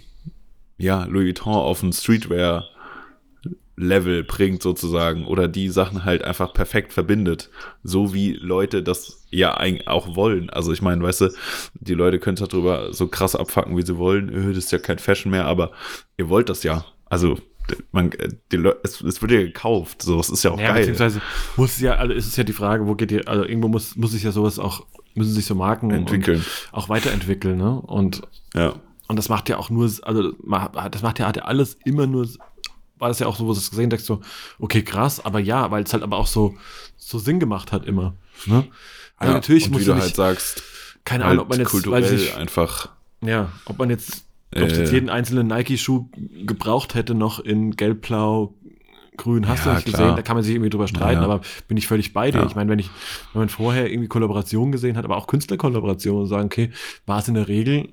ja, 0.78 1.04
Louis 1.04 1.26
Vuitton 1.26 1.54
auf 1.54 1.82
ein 1.82 1.92
Streetwear 1.92 2.64
Level 3.76 4.24
bringt 4.24 4.62
sozusagen 4.62 5.26
oder 5.26 5.48
die 5.48 5.68
Sachen 5.68 6.04
halt 6.04 6.22
einfach 6.24 6.52
perfekt 6.54 6.92
verbindet, 6.92 7.50
so 7.82 8.14
wie 8.14 8.32
Leute 8.32 8.82
das 8.82 9.26
ja 9.30 9.54
eigentlich 9.54 9.86
auch 9.86 10.16
wollen. 10.16 10.48
Also 10.50 10.72
ich 10.72 10.80
meine, 10.80 11.02
weißt 11.02 11.20
du, 11.22 11.28
die 11.74 11.94
Leute 11.94 12.18
können 12.18 12.36
darüber 12.36 12.92
so 12.92 13.08
krass 13.08 13.36
abfacken, 13.36 13.76
wie 13.76 13.84
sie 13.84 13.98
wollen. 13.98 14.30
Öh, 14.30 14.54
das 14.54 14.64
ist 14.64 14.72
ja 14.72 14.78
kein 14.78 14.98
Fashion 14.98 15.30
mehr, 15.30 15.44
aber 15.44 15.72
ihr 16.16 16.28
wollt 16.28 16.48
das 16.48 16.62
ja. 16.62 16.86
Also 17.04 17.38
man, 17.92 18.10
die 18.52 18.56
Leute, 18.56 18.78
es, 18.84 19.00
es 19.02 19.20
wird 19.20 19.32
ja 19.32 19.42
gekauft, 19.42 20.00
so, 20.02 20.18
es 20.20 20.30
ist 20.30 20.42
ja 20.44 20.52
auch 20.52 20.60
Ja, 20.60 20.68
geil. 20.68 20.78
beziehungsweise 20.78 21.20
muss 21.56 21.80
ja, 21.80 21.96
also 21.96 22.14
ist 22.14 22.26
es 22.26 22.36
ja 22.36 22.44
die 22.44 22.52
Frage, 22.52 22.86
wo 22.86 22.94
geht 22.94 23.10
ihr, 23.12 23.28
also 23.28 23.44
irgendwo 23.44 23.68
muss, 23.68 23.96
muss 23.96 24.12
sich 24.12 24.22
ja 24.22 24.32
sowas 24.32 24.58
auch, 24.58 24.86
müssen 25.14 25.32
sich 25.32 25.46
so 25.46 25.54
Marken 25.54 25.90
Entwickeln. 25.90 26.38
Und 26.38 26.46
auch 26.72 26.88
weiterentwickeln, 26.88 27.58
ne? 27.58 27.80
Und, 27.80 28.22
Ja, 28.54 28.74
und 29.08 29.16
das 29.16 29.28
macht 29.28 29.48
ja 29.48 29.58
auch 29.58 29.68
nur, 29.70 29.84
also 30.02 30.32
das 30.32 31.02
macht 31.02 31.18
ja, 31.18 31.26
hat 31.28 31.36
ja 31.36 31.44
alles 31.44 31.76
immer 31.84 32.06
nur, 32.06 32.28
war 32.98 33.08
das 33.08 33.18
ja 33.18 33.26
auch 33.26 33.36
so, 33.36 33.44
wo 33.46 33.52
du 33.52 33.58
es 33.58 33.70
gesehen 33.70 33.90
hast, 33.92 34.06
so, 34.06 34.20
okay, 34.58 34.82
krass, 34.82 35.24
aber 35.24 35.38
ja, 35.40 35.70
weil 35.70 35.82
es 35.84 35.92
halt 35.92 36.02
aber 36.02 36.16
auch 36.16 36.26
so, 36.26 36.54
so 36.96 37.18
Sinn 37.18 37.40
gemacht 37.40 37.72
hat 37.72 37.84
immer. 37.86 38.14
Ne? 38.46 38.66
Also 39.16 39.32
ja. 39.32 39.38
natürlich 39.38 39.66
und 39.66 39.72
muss 39.72 39.80
wie 39.82 39.84
du 39.86 39.90
man 39.92 40.00
halt 40.00 40.08
nicht, 40.08 40.16
sagst, 40.16 40.62
keine 41.04 41.24
halt 41.24 41.32
Ahnung, 41.32 41.44
ob 41.44 41.50
man 41.50 41.58
jetzt, 41.58 41.70
kulturell 41.70 42.02
weiß 42.02 42.12
ich 42.12 42.20
nicht, 42.20 42.36
einfach 42.36 42.90
ja, 43.22 43.50
ob 43.64 43.78
man 43.78 43.90
jetzt, 43.90 44.24
ob 44.54 44.62
es 44.62 44.76
jetzt 44.78 44.90
Äh. 44.90 44.94
jeden 44.94 45.08
einzelnen 45.10 45.46
Nike-Schuh 45.46 46.08
gebraucht 46.44 46.94
hätte, 46.94 47.14
noch 47.14 47.40
in 47.40 47.72
gelb, 47.72 48.02
blau, 48.02 48.54
grün, 49.16 49.48
hast 49.48 49.64
Ja, 49.64 49.70
du 49.70 49.74
nicht 49.76 49.86
klar. 49.86 50.00
gesehen, 50.02 50.16
da 50.16 50.22
kann 50.22 50.36
man 50.36 50.44
sich 50.44 50.54
irgendwie 50.54 50.68
drüber 50.70 50.86
streiten, 50.88 51.22
Ja, 51.22 51.24
aber 51.28 51.40
bin 51.68 51.76
ich 51.78 51.86
völlig 51.86 52.12
bei 52.12 52.30
dir. 52.30 52.44
Ich 52.44 52.54
meine, 52.54 52.70
wenn 52.70 52.78
ich, 52.78 52.90
wenn 53.32 53.40
man 53.42 53.48
vorher 53.48 53.90
irgendwie 53.90 54.08
Kollaborationen 54.08 54.72
gesehen 54.72 54.96
hat, 54.98 55.04
aber 55.06 55.16
auch 55.16 55.26
Künstlerkollaborationen 55.26 56.22
und 56.22 56.28
sagen, 56.28 56.46
okay, 56.46 56.70
war 57.06 57.18
es 57.20 57.28
in 57.28 57.34
der 57.34 57.48
Regel 57.48 57.88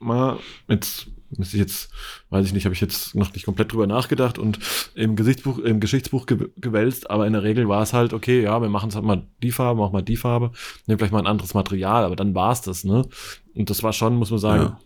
mal, 0.00 0.38
jetzt 0.68 1.06
müsste 1.30 1.56
ich 1.56 1.60
jetzt, 1.60 1.90
weiß 2.30 2.46
ich 2.46 2.52
nicht, 2.52 2.64
habe 2.64 2.74
ich 2.74 2.80
jetzt 2.80 3.14
noch 3.14 3.32
nicht 3.32 3.44
komplett 3.44 3.72
drüber 3.72 3.86
nachgedacht 3.86 4.38
und 4.38 4.58
im 4.94 5.16
Gesichtsbuch, 5.16 5.58
im 5.58 5.80
Geschichtsbuch 5.80 6.26
ge 6.26 6.48
gewälzt, 6.56 7.10
aber 7.10 7.26
in 7.26 7.32
der 7.32 7.42
Regel 7.42 7.68
war 7.68 7.82
es 7.82 7.92
halt, 7.92 8.12
okay, 8.12 8.42
ja, 8.42 8.60
wir 8.62 8.68
machen 8.68 8.88
es 8.90 8.94
halt 8.94 9.04
mal 9.04 9.22
die 9.42 9.52
Farbe, 9.52 9.80
machen 9.80 9.92
mal 9.92 10.02
die 10.02 10.16
Farbe, 10.16 10.52
nehmen 10.86 10.98
vielleicht 10.98 11.12
mal 11.12 11.18
ein 11.20 11.26
anderes 11.26 11.54
Material, 11.54 12.04
aber 12.04 12.16
dann 12.16 12.34
war 12.34 12.52
es 12.52 12.60
das, 12.60 12.84
ne? 12.84 13.06
Und 13.54 13.70
das 13.70 13.82
war 13.82 13.92
schon, 13.92 14.16
muss 14.16 14.30
man 14.30 14.38
sagen, 14.38 14.62
Ja. 14.62 14.78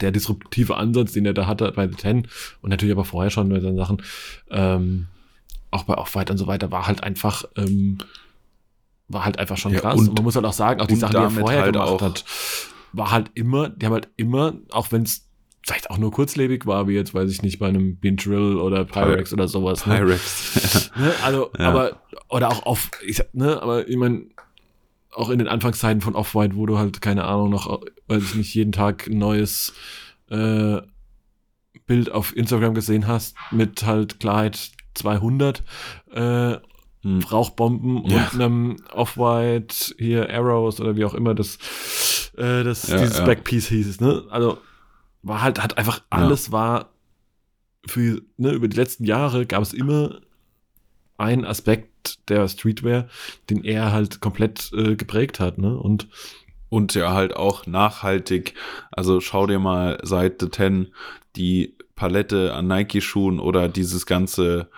der 0.00 0.12
disruptive 0.12 0.76
Ansatz, 0.76 1.12
den 1.12 1.26
er 1.26 1.34
da 1.34 1.46
hatte 1.46 1.72
bei 1.72 1.88
The 1.88 1.94
Ten 1.94 2.28
und 2.62 2.70
natürlich 2.70 2.92
aber 2.94 3.04
vorher 3.04 3.30
schon 3.30 3.48
bei 3.48 3.60
seinen 3.60 3.76
Sachen, 3.76 4.02
ähm, 4.50 5.06
auch 5.70 5.82
bei 5.84 5.94
Off-White 5.94 6.32
und 6.32 6.38
so 6.38 6.46
weiter, 6.46 6.70
war 6.70 6.86
halt 6.86 7.02
einfach, 7.02 7.44
ähm, 7.56 7.98
war 9.08 9.24
halt 9.24 9.38
einfach 9.38 9.56
schon 9.56 9.72
Ja, 9.72 9.80
krass. 9.80 9.98
und- 9.98 10.08
Und, 10.10 10.14
man 10.16 10.24
muss 10.24 10.36
halt 10.36 10.44
auch 10.46 10.52
sagen, 10.52 10.80
auch 10.80 10.86
die 10.86 10.94
Sachen, 10.96 11.12
die 11.12 11.22
er 11.22 11.30
vorher 11.30 11.62
halt 11.62 11.72
gemacht 11.72 11.88
auch- 11.88 12.02
hat, 12.02 12.24
war 12.92 13.10
halt 13.10 13.30
immer, 13.34 13.68
die 13.68 13.86
haben 13.86 13.92
halt 13.92 14.08
immer, 14.16 14.54
auch 14.70 14.92
wenn 14.92 15.02
es 15.02 15.26
vielleicht 15.62 15.90
auch 15.90 15.98
nur 15.98 16.10
kurzlebig 16.10 16.66
war, 16.66 16.88
wie 16.88 16.94
jetzt, 16.94 17.12
weiß 17.14 17.30
ich 17.30 17.42
nicht, 17.42 17.58
bei 17.58 17.68
einem 17.68 17.96
Bintrill 17.96 18.56
oder 18.56 18.84
Pyrex 18.84 19.32
oder 19.32 19.48
sowas. 19.48 19.86
Ne? 19.86 19.96
Pyrex. 19.96 20.90
Ne? 20.96 21.12
Also, 21.22 21.50
Ja. 21.58 21.68
aber, 21.68 22.02
oder 22.28 22.48
auch 22.48 22.64
auf, 22.64 22.90
ich 23.06 23.16
sag, 23.18 23.34
ne, 23.34 23.60
aber 23.62 23.86
ich 23.88 23.96
meine, 23.96 24.26
auch 25.12 25.30
in 25.30 25.38
den 25.38 25.48
Anfangszeiten 25.48 26.00
von 26.00 26.14
Off-White, 26.14 26.56
wo 26.56 26.66
du 26.66 26.78
halt, 26.78 27.00
keine 27.00 27.24
Ahnung, 27.24 27.50
noch, 27.50 27.82
weiß 28.06 28.22
ich 28.22 28.34
nicht, 28.36 28.54
jeden 28.54 28.72
Tag 28.72 29.06
ein 29.08 29.18
neues 29.18 29.74
äh, 30.30 30.80
Bild 31.86 32.10
auf 32.10 32.36
Instagram 32.36 32.74
gesehen 32.74 33.06
hast, 33.06 33.36
mit 33.50 33.84
halt 33.84 34.20
Klarheit 34.20 34.70
200, 34.94 35.62
äh, 36.12 36.56
Hm. 37.16 37.20
Rauchbomben 37.24 38.04
Ja. 38.10 38.28
und 38.32 38.34
einem 38.34 38.76
Off-White, 38.92 39.94
hier 39.98 40.28
Arrows 40.30 40.80
oder 40.80 40.96
wie 40.96 41.04
auch 41.04 41.14
immer 41.14 41.34
das, 41.34 41.58
äh, 42.36 42.62
das 42.64 42.88
Ja, 42.88 42.98
dieses 42.98 43.18
ja. 43.18 43.24
Backpiece 43.24 43.68
hieß, 43.68 44.00
ne? 44.00 44.24
Also, 44.30 44.58
war 45.22 45.42
halt, 45.42 45.62
hat 45.62 45.76
einfach 45.78 46.00
alles 46.10 46.52
war 46.52 46.90
für, 47.86 48.20
ne, 48.36 48.52
über 48.52 48.68
die 48.68 48.76
letzten 48.76 49.04
Jahre 49.04 49.46
gab 49.46 49.62
es 49.62 49.72
immer 49.72 50.20
einen 51.16 51.44
Aspekt 51.44 52.28
der 52.28 52.46
Streetwear, 52.48 53.08
den 53.50 53.64
er 53.64 53.92
halt 53.92 54.20
komplett 54.20 54.70
äh, 54.72 54.94
geprägt 54.96 55.40
hat, 55.40 55.58
ne? 55.58 55.76
Und 55.76 56.08
Und 56.70 56.94
ja 56.94 57.12
halt 57.14 57.34
auch 57.34 57.66
nachhaltig. 57.66 58.54
Also 58.90 59.20
schau 59.20 59.46
dir 59.46 59.58
mal 59.58 59.98
seit 60.02 60.40
The 60.40 60.48
Ten 60.50 60.88
die 61.34 61.74
Palette 61.96 62.52
an 62.54 62.66
Nike-Schuhen 62.68 63.40
oder 63.40 63.68
dieses 63.68 64.04
ganze, 64.06 64.68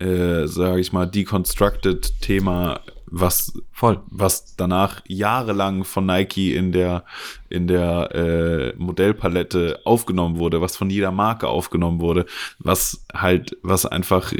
äh, 0.00 0.46
sage 0.46 0.80
ich 0.80 0.92
mal, 0.92 1.06
Deconstructed-Thema, 1.06 2.80
was 3.06 3.52
voll. 3.72 4.00
was 4.08 4.56
danach 4.56 5.02
jahrelang 5.06 5.84
von 5.84 6.06
Nike 6.06 6.54
in 6.56 6.72
der 6.72 7.04
in 7.50 7.66
der 7.66 8.14
äh, 8.14 8.74
Modellpalette 8.78 9.80
aufgenommen 9.84 10.38
wurde, 10.38 10.60
was 10.62 10.76
von 10.76 10.88
jeder 10.88 11.10
Marke 11.10 11.48
aufgenommen 11.48 12.00
wurde, 12.00 12.24
was 12.58 13.04
halt 13.12 13.56
was 13.62 13.84
einfach 13.84 14.32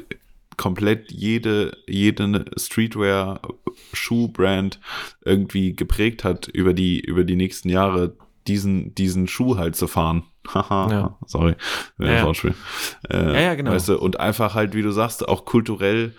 komplett 0.57 1.13
jede 1.13 1.77
jede 1.87 2.47
Streetwear 2.57 3.41
Schuhbrand 3.93 4.81
irgendwie 5.25 5.75
geprägt 5.77 6.25
hat 6.25 6.49
über 6.49 6.73
die 6.73 7.01
über 7.01 7.25
die 7.25 7.37
nächsten 7.37 7.69
Jahre 7.69 8.17
diesen 8.47 8.95
diesen 8.95 9.27
Schuh 9.29 9.57
halt 9.57 9.77
zu 9.77 9.87
fahren. 9.89 10.25
Haha, 10.55 10.91
Ja. 10.91 11.19
sorry, 11.27 11.55
Ja, 11.99 12.13
ja. 12.13 12.25
Wortspiel. 12.27 12.55
Äh, 13.09 13.17
Ja, 13.35 13.41
ja, 13.41 13.55
genau. 13.55 13.71
Weißt 13.73 13.89
du, 13.89 13.99
und 13.99 14.19
einfach 14.21 14.55
halt, 14.55 14.75
wie 14.75 14.83
du 14.83 14.91
sagst, 14.91 15.27
auch 15.29 15.45
kulturell 15.45 16.15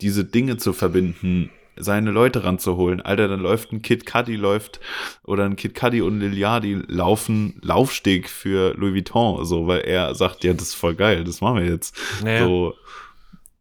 diese 0.00 0.24
Dinge 0.24 0.56
zu 0.56 0.72
verbinden, 0.72 1.50
seine 1.80 2.10
Leute 2.10 2.42
ranzuholen. 2.42 3.00
Alter, 3.00 3.28
dann 3.28 3.38
läuft 3.38 3.70
ein 3.72 3.82
Kid 3.82 4.04
Cudi 4.04 4.34
läuft 4.34 4.80
oder 5.22 5.44
ein 5.44 5.54
Kid 5.54 5.76
Cudi 5.76 6.02
und 6.02 6.18
Liliadi 6.18 6.82
laufen 6.88 7.60
Laufsteg 7.62 8.28
für 8.28 8.74
Louis 8.76 8.94
Vuitton, 8.94 9.44
so, 9.44 9.68
weil 9.68 9.82
er 9.82 10.12
sagt, 10.16 10.42
ja, 10.42 10.52
das 10.54 10.68
ist 10.70 10.74
voll 10.74 10.96
geil, 10.96 11.22
das 11.22 11.40
machen 11.40 11.60
wir 11.60 11.66
jetzt. 11.66 11.96
Naja. 12.24 12.44
So, 12.44 12.74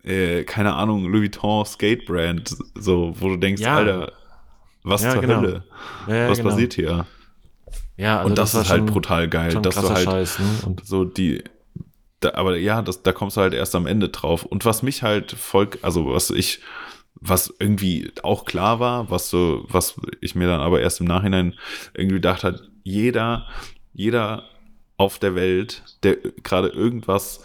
äh, 0.03 0.45
keine 0.45 0.73
Ahnung, 0.73 1.05
Louis 1.05 1.25
Vuitton 1.29 1.63
Skate 1.65 2.05
Brand, 2.07 2.55
so, 2.73 3.13
wo 3.19 3.29
du 3.29 3.37
denkst, 3.37 3.61
Ja. 3.61 3.75
Alter, 3.77 4.11
was 4.83 5.03
Ja, 5.03 5.11
zur 5.11 5.21
genau. 5.21 5.41
Hölle? 5.41 5.63
Ja, 6.07 6.29
was 6.29 6.39
genau. 6.39 6.49
passiert 6.49 6.73
hier? 6.73 7.05
Ja, 7.97 8.17
also 8.19 8.29
und 8.29 8.37
das, 8.37 8.53
war 8.53 8.61
ist 8.61 8.69
halt 8.69 8.79
schon- 8.79 8.85
brutal 8.87 9.27
geil, 9.27 9.53
dass 9.61 9.75
du 9.75 9.89
halt 9.89 10.05
Scheiß, 10.05 10.39
ne? 10.39 10.45
Und 10.65 10.85
so 10.85 11.03
die 11.03 11.43
da, 12.19 12.33
aber 12.33 12.57
ja, 12.57 12.81
das, 12.81 13.03
da 13.03 13.11
kommst 13.11 13.37
du 13.37 13.41
halt 13.41 13.53
erst 13.53 13.75
am 13.75 13.85
Ende 13.85 14.09
drauf. 14.09 14.43
Und 14.43 14.65
was 14.65 14.81
mich 14.81 15.03
halt 15.03 15.31
voll, 15.31 15.69
also 15.81 16.07
was 16.13 16.29
ich, 16.31 16.61
was 17.15 17.53
irgendwie 17.59 18.11
auch 18.23 18.45
klar 18.45 18.79
war, 18.79 19.09
was 19.11 19.29
so, 19.29 19.65
was 19.69 19.99
ich 20.21 20.35
mir 20.35 20.47
dann 20.47 20.61
aber 20.61 20.81
erst 20.81 20.99
im 20.99 21.07
Nachhinein 21.07 21.55
irgendwie 21.93 22.15
gedacht 22.15 22.43
hat, 22.43 22.63
jeder, 22.83 23.45
jeder 23.93 24.43
auf 24.97 25.19
der 25.19 25.35
Welt, 25.35 25.83
der 26.03 26.15
gerade 26.43 26.69
irgendwas 26.69 27.43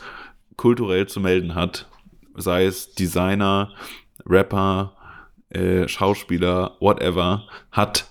kulturell 0.56 1.06
zu 1.06 1.20
melden 1.20 1.54
hat, 1.54 1.88
sei 2.34 2.64
es 2.64 2.94
Designer, 2.94 3.72
Rapper, 4.24 4.96
äh, 5.50 5.86
Schauspieler, 5.86 6.76
whatever, 6.80 7.46
hat 7.70 8.06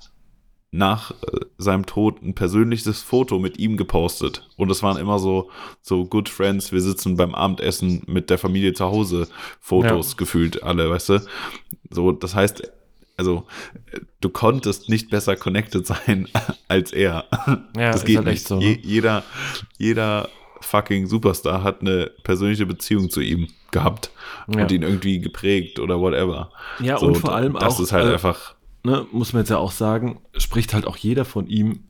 nach 0.74 1.11
äh, 1.11 1.15
seinem 1.57 1.86
Tod 1.86 2.22
ein 2.24 2.34
persönliches 2.34 3.01
Foto 3.01 3.39
mit 3.39 3.59
ihm 3.59 3.76
gepostet. 3.76 4.47
Und 4.55 4.72
es 4.72 4.82
waren 4.82 4.97
immer 4.97 5.19
so, 5.19 5.49
so 5.82 6.05
Good 6.05 6.30
Friends, 6.30 6.72
wir 6.72 6.80
sitzen 6.82 7.17
beim 7.17 7.36
Abendessen 7.36 8.03
mit 8.07 8.30
der 8.30 8.38
Familie 8.38 8.74
zu 8.74 8.86
Hause, 8.86 9.28
Fotos 9.59 10.11
Ja. 10.11 10.17
gefühlt 10.17 10.63
alle, 10.63 10.89
weißt 10.89 11.09
du? 11.09 11.19
So, 11.89 12.13
das 12.13 12.36
heißt, 12.36 12.72
also, 13.17 13.43
du 14.22 14.30
konntest 14.30 14.88
nicht 14.89 15.09
besser 15.09 15.36
connected 15.36 15.86
sein 15.88 16.30
als 16.69 16.93
er. 16.93 17.26
Ja, 17.76 17.91
das 17.91 17.97
ist 17.97 18.05
geht 18.05 18.17
halt 18.17 18.28
nicht. 18.28 18.36
echt 18.38 18.47
so, 18.47 18.55
ne? 18.57 18.63
Je, 18.63 18.80
jeder, 18.82 19.24
jeder 19.78 20.30
fucking 20.61 21.07
Superstar 21.07 21.63
hat 21.63 21.82
eine 21.82 22.11
persönliche 22.24 22.65
Beziehung 22.65 23.09
zu 23.09 23.19
ihm 23.19 23.47
gehabt 23.72 24.09
Ja. 24.47 24.61
und 24.63 24.72
ihn 24.72 24.84
irgendwie 24.84 25.19
geprägt 25.19 25.80
oder 25.80 25.99
whatever. 25.99 26.49
Ja, 26.80 26.97
So, 26.97 27.07
und 27.07 27.17
vor 27.17 27.36
allem 27.36 27.53
das 27.55 27.76
auch, 27.76 27.80
ist 27.82 27.91
halt 27.91 28.07
äh, 28.07 28.13
einfach, 28.13 28.55
ne, 28.84 29.06
muss 29.12 29.34
man 29.34 29.42
jetzt 29.42 29.50
ja 29.50 29.58
auch 29.58 29.72
sagen, 29.72 30.22
spricht 30.38 30.74
halt 30.74 30.86
auch 30.86 30.98
jeder 30.98 31.26
von 31.26 31.48
ihm. 31.48 31.84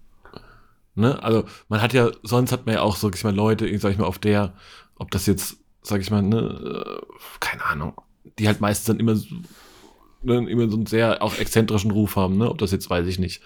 Ne? 0.96 1.22
Also 1.24 1.46
man 1.70 1.82
hat 1.82 1.94
ja, 1.94 2.12
sonst 2.24 2.52
hat 2.52 2.66
man 2.66 2.76
ja 2.76 2.82
auch, 2.82 2.96
sag 2.96 3.16
ich 3.16 3.24
mal, 3.24 3.34
Leute, 3.36 3.66
sag 3.80 3.92
ich 3.92 3.98
mal, 3.98 4.06
auf 4.06 4.20
der, 4.20 4.54
ob 4.96 5.10
das 5.12 5.26
jetzt, 5.26 5.58
sag 5.82 6.02
ich 6.02 6.12
mal, 6.12 6.22
ne, 6.22 6.38
äh, 6.40 7.02
keine 7.40 7.66
Ahnung, 7.66 7.94
die 8.40 8.48
halt 8.48 8.60
meistens 8.62 8.88
dann 8.88 9.00
immer, 9.00 9.16
so- 9.16 9.28
ne, 10.22 10.50
immer 10.50 10.70
so 10.70 10.76
einen 10.76 10.86
sehr 10.86 11.22
auch 11.24 11.38
exzentrischen 11.38 11.92
Ruf 11.92 12.16
haben, 12.18 12.38
ne? 12.38 12.50
Ob 12.50 12.58
das 12.58 12.72
jetzt, 12.72 12.90
weiß 12.90 13.08
ich 13.08 13.20
nicht, 13.20 13.42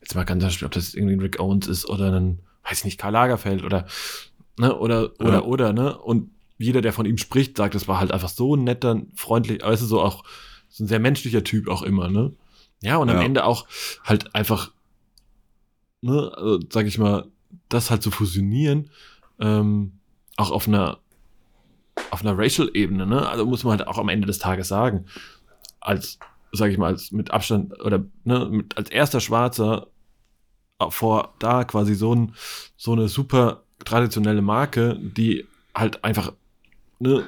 jetzt 0.00 0.14
mal 0.14 0.24
ganz 0.24 0.42
Beispiel, 0.44 0.66
ob 0.66 0.72
das 0.72 0.94
irgendwie 0.94 1.14
ein 1.16 1.20
Rick 1.20 1.40
Owens 1.40 1.66
ist 1.66 1.88
oder 1.88 2.12
ein, 2.12 2.38
weiß 2.68 2.78
ich 2.78 2.84
nicht, 2.84 2.98
Karl 2.98 3.12
Lagerfeld 3.12 3.64
oder, 3.64 3.86
ne, 4.58 4.74
oder, 4.76 5.10
oder, 5.20 5.32
Ja. 5.32 5.42
oder, 5.42 5.72
ne? 5.72 5.98
Und 5.98 6.30
jeder, 6.58 6.80
der 6.80 6.92
von 6.94 7.04
ihm 7.04 7.18
spricht, 7.18 7.56
sagt, 7.56 7.74
das 7.74 7.88
war 7.88 7.98
halt 7.98 8.12
einfach 8.12 8.30
so 8.30 8.54
ein 8.56 8.64
netter, 8.64 9.02
freundlich, 9.14 9.62
du, 9.82 9.86
so 9.86 10.00
auch, 10.00 10.24
so 10.68 10.84
ein 10.84 10.88
sehr 10.88 11.00
menschlicher 11.00 11.44
Typ 11.44 11.68
auch 11.68 11.82
immer, 11.82 12.08
ne? 12.08 12.32
Ja, 12.82 12.96
und 12.96 13.08
am 13.08 13.16
Ja. 13.16 13.22
Ende 13.22 13.44
auch 13.44 13.66
halt 14.04 14.34
einfach, 14.34 14.72
ne, 16.02 16.32
also, 16.36 16.60
sag 16.70 16.86
ich 16.86 16.98
mal, 16.98 17.26
das 17.68 17.90
halt 17.90 18.02
zu 18.02 18.10
fusionieren, 18.10 18.90
ähm, 19.40 19.98
auch 20.36 20.50
auf 20.50 20.68
einer, 20.68 20.98
auf 22.10 22.20
einer 22.22 22.36
Racial-Ebene, 22.36 23.06
ne? 23.06 23.28
Also 23.28 23.46
muss 23.46 23.64
man 23.64 23.78
halt 23.78 23.88
auch 23.88 23.98
am 23.98 24.08
Ende 24.08 24.26
des 24.26 24.38
Tages 24.38 24.68
sagen, 24.68 25.06
als, 25.80 26.18
sag 26.52 26.70
ich 26.70 26.78
mal, 26.78 26.88
als 26.88 27.12
mit 27.12 27.30
Abstand 27.30 27.80
oder 27.80 28.04
ne, 28.24 28.46
mit, 28.50 28.76
als 28.76 28.90
erster 28.90 29.20
Schwarzer 29.20 29.88
vor 30.90 31.34
da 31.38 31.64
quasi 31.64 31.94
so, 31.94 32.14
ein, 32.14 32.34
so 32.76 32.92
eine 32.92 33.08
super 33.08 33.62
traditionelle 33.84 34.42
Marke, 34.42 34.98
die 35.00 35.46
halt 35.74 36.04
einfach 36.04 36.32
ne, 36.98 37.26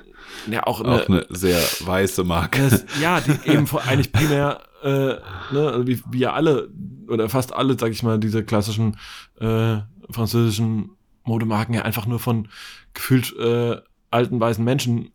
ja 0.50 0.66
auch, 0.66 0.80
eine, 0.80 1.02
auch 1.02 1.08
eine 1.08 1.26
sehr 1.30 1.58
weiße 1.80 2.24
Marke. 2.24 2.68
Das, 2.68 2.84
ja, 3.00 3.20
die 3.20 3.50
eben 3.50 3.66
vor, 3.66 3.82
eigentlich 3.86 4.12
primär 4.12 4.62
äh, 4.82 5.16
ne, 5.52 5.70
also 5.72 5.86
wie, 5.86 6.02
wie 6.10 6.18
ja 6.20 6.32
alle 6.32 6.70
oder 7.08 7.28
fast 7.28 7.52
alle, 7.52 7.78
sag 7.78 7.90
ich 7.92 8.02
mal, 8.02 8.18
diese 8.18 8.44
klassischen 8.44 8.96
äh, 9.40 9.78
französischen 10.10 10.90
Modemarken 11.24 11.74
ja 11.74 11.82
einfach 11.82 12.06
nur 12.06 12.18
von 12.18 12.48
gefühlt 12.94 13.34
äh, 13.36 13.76
alten 14.10 14.40
weißen 14.40 14.64
Menschen 14.64 15.10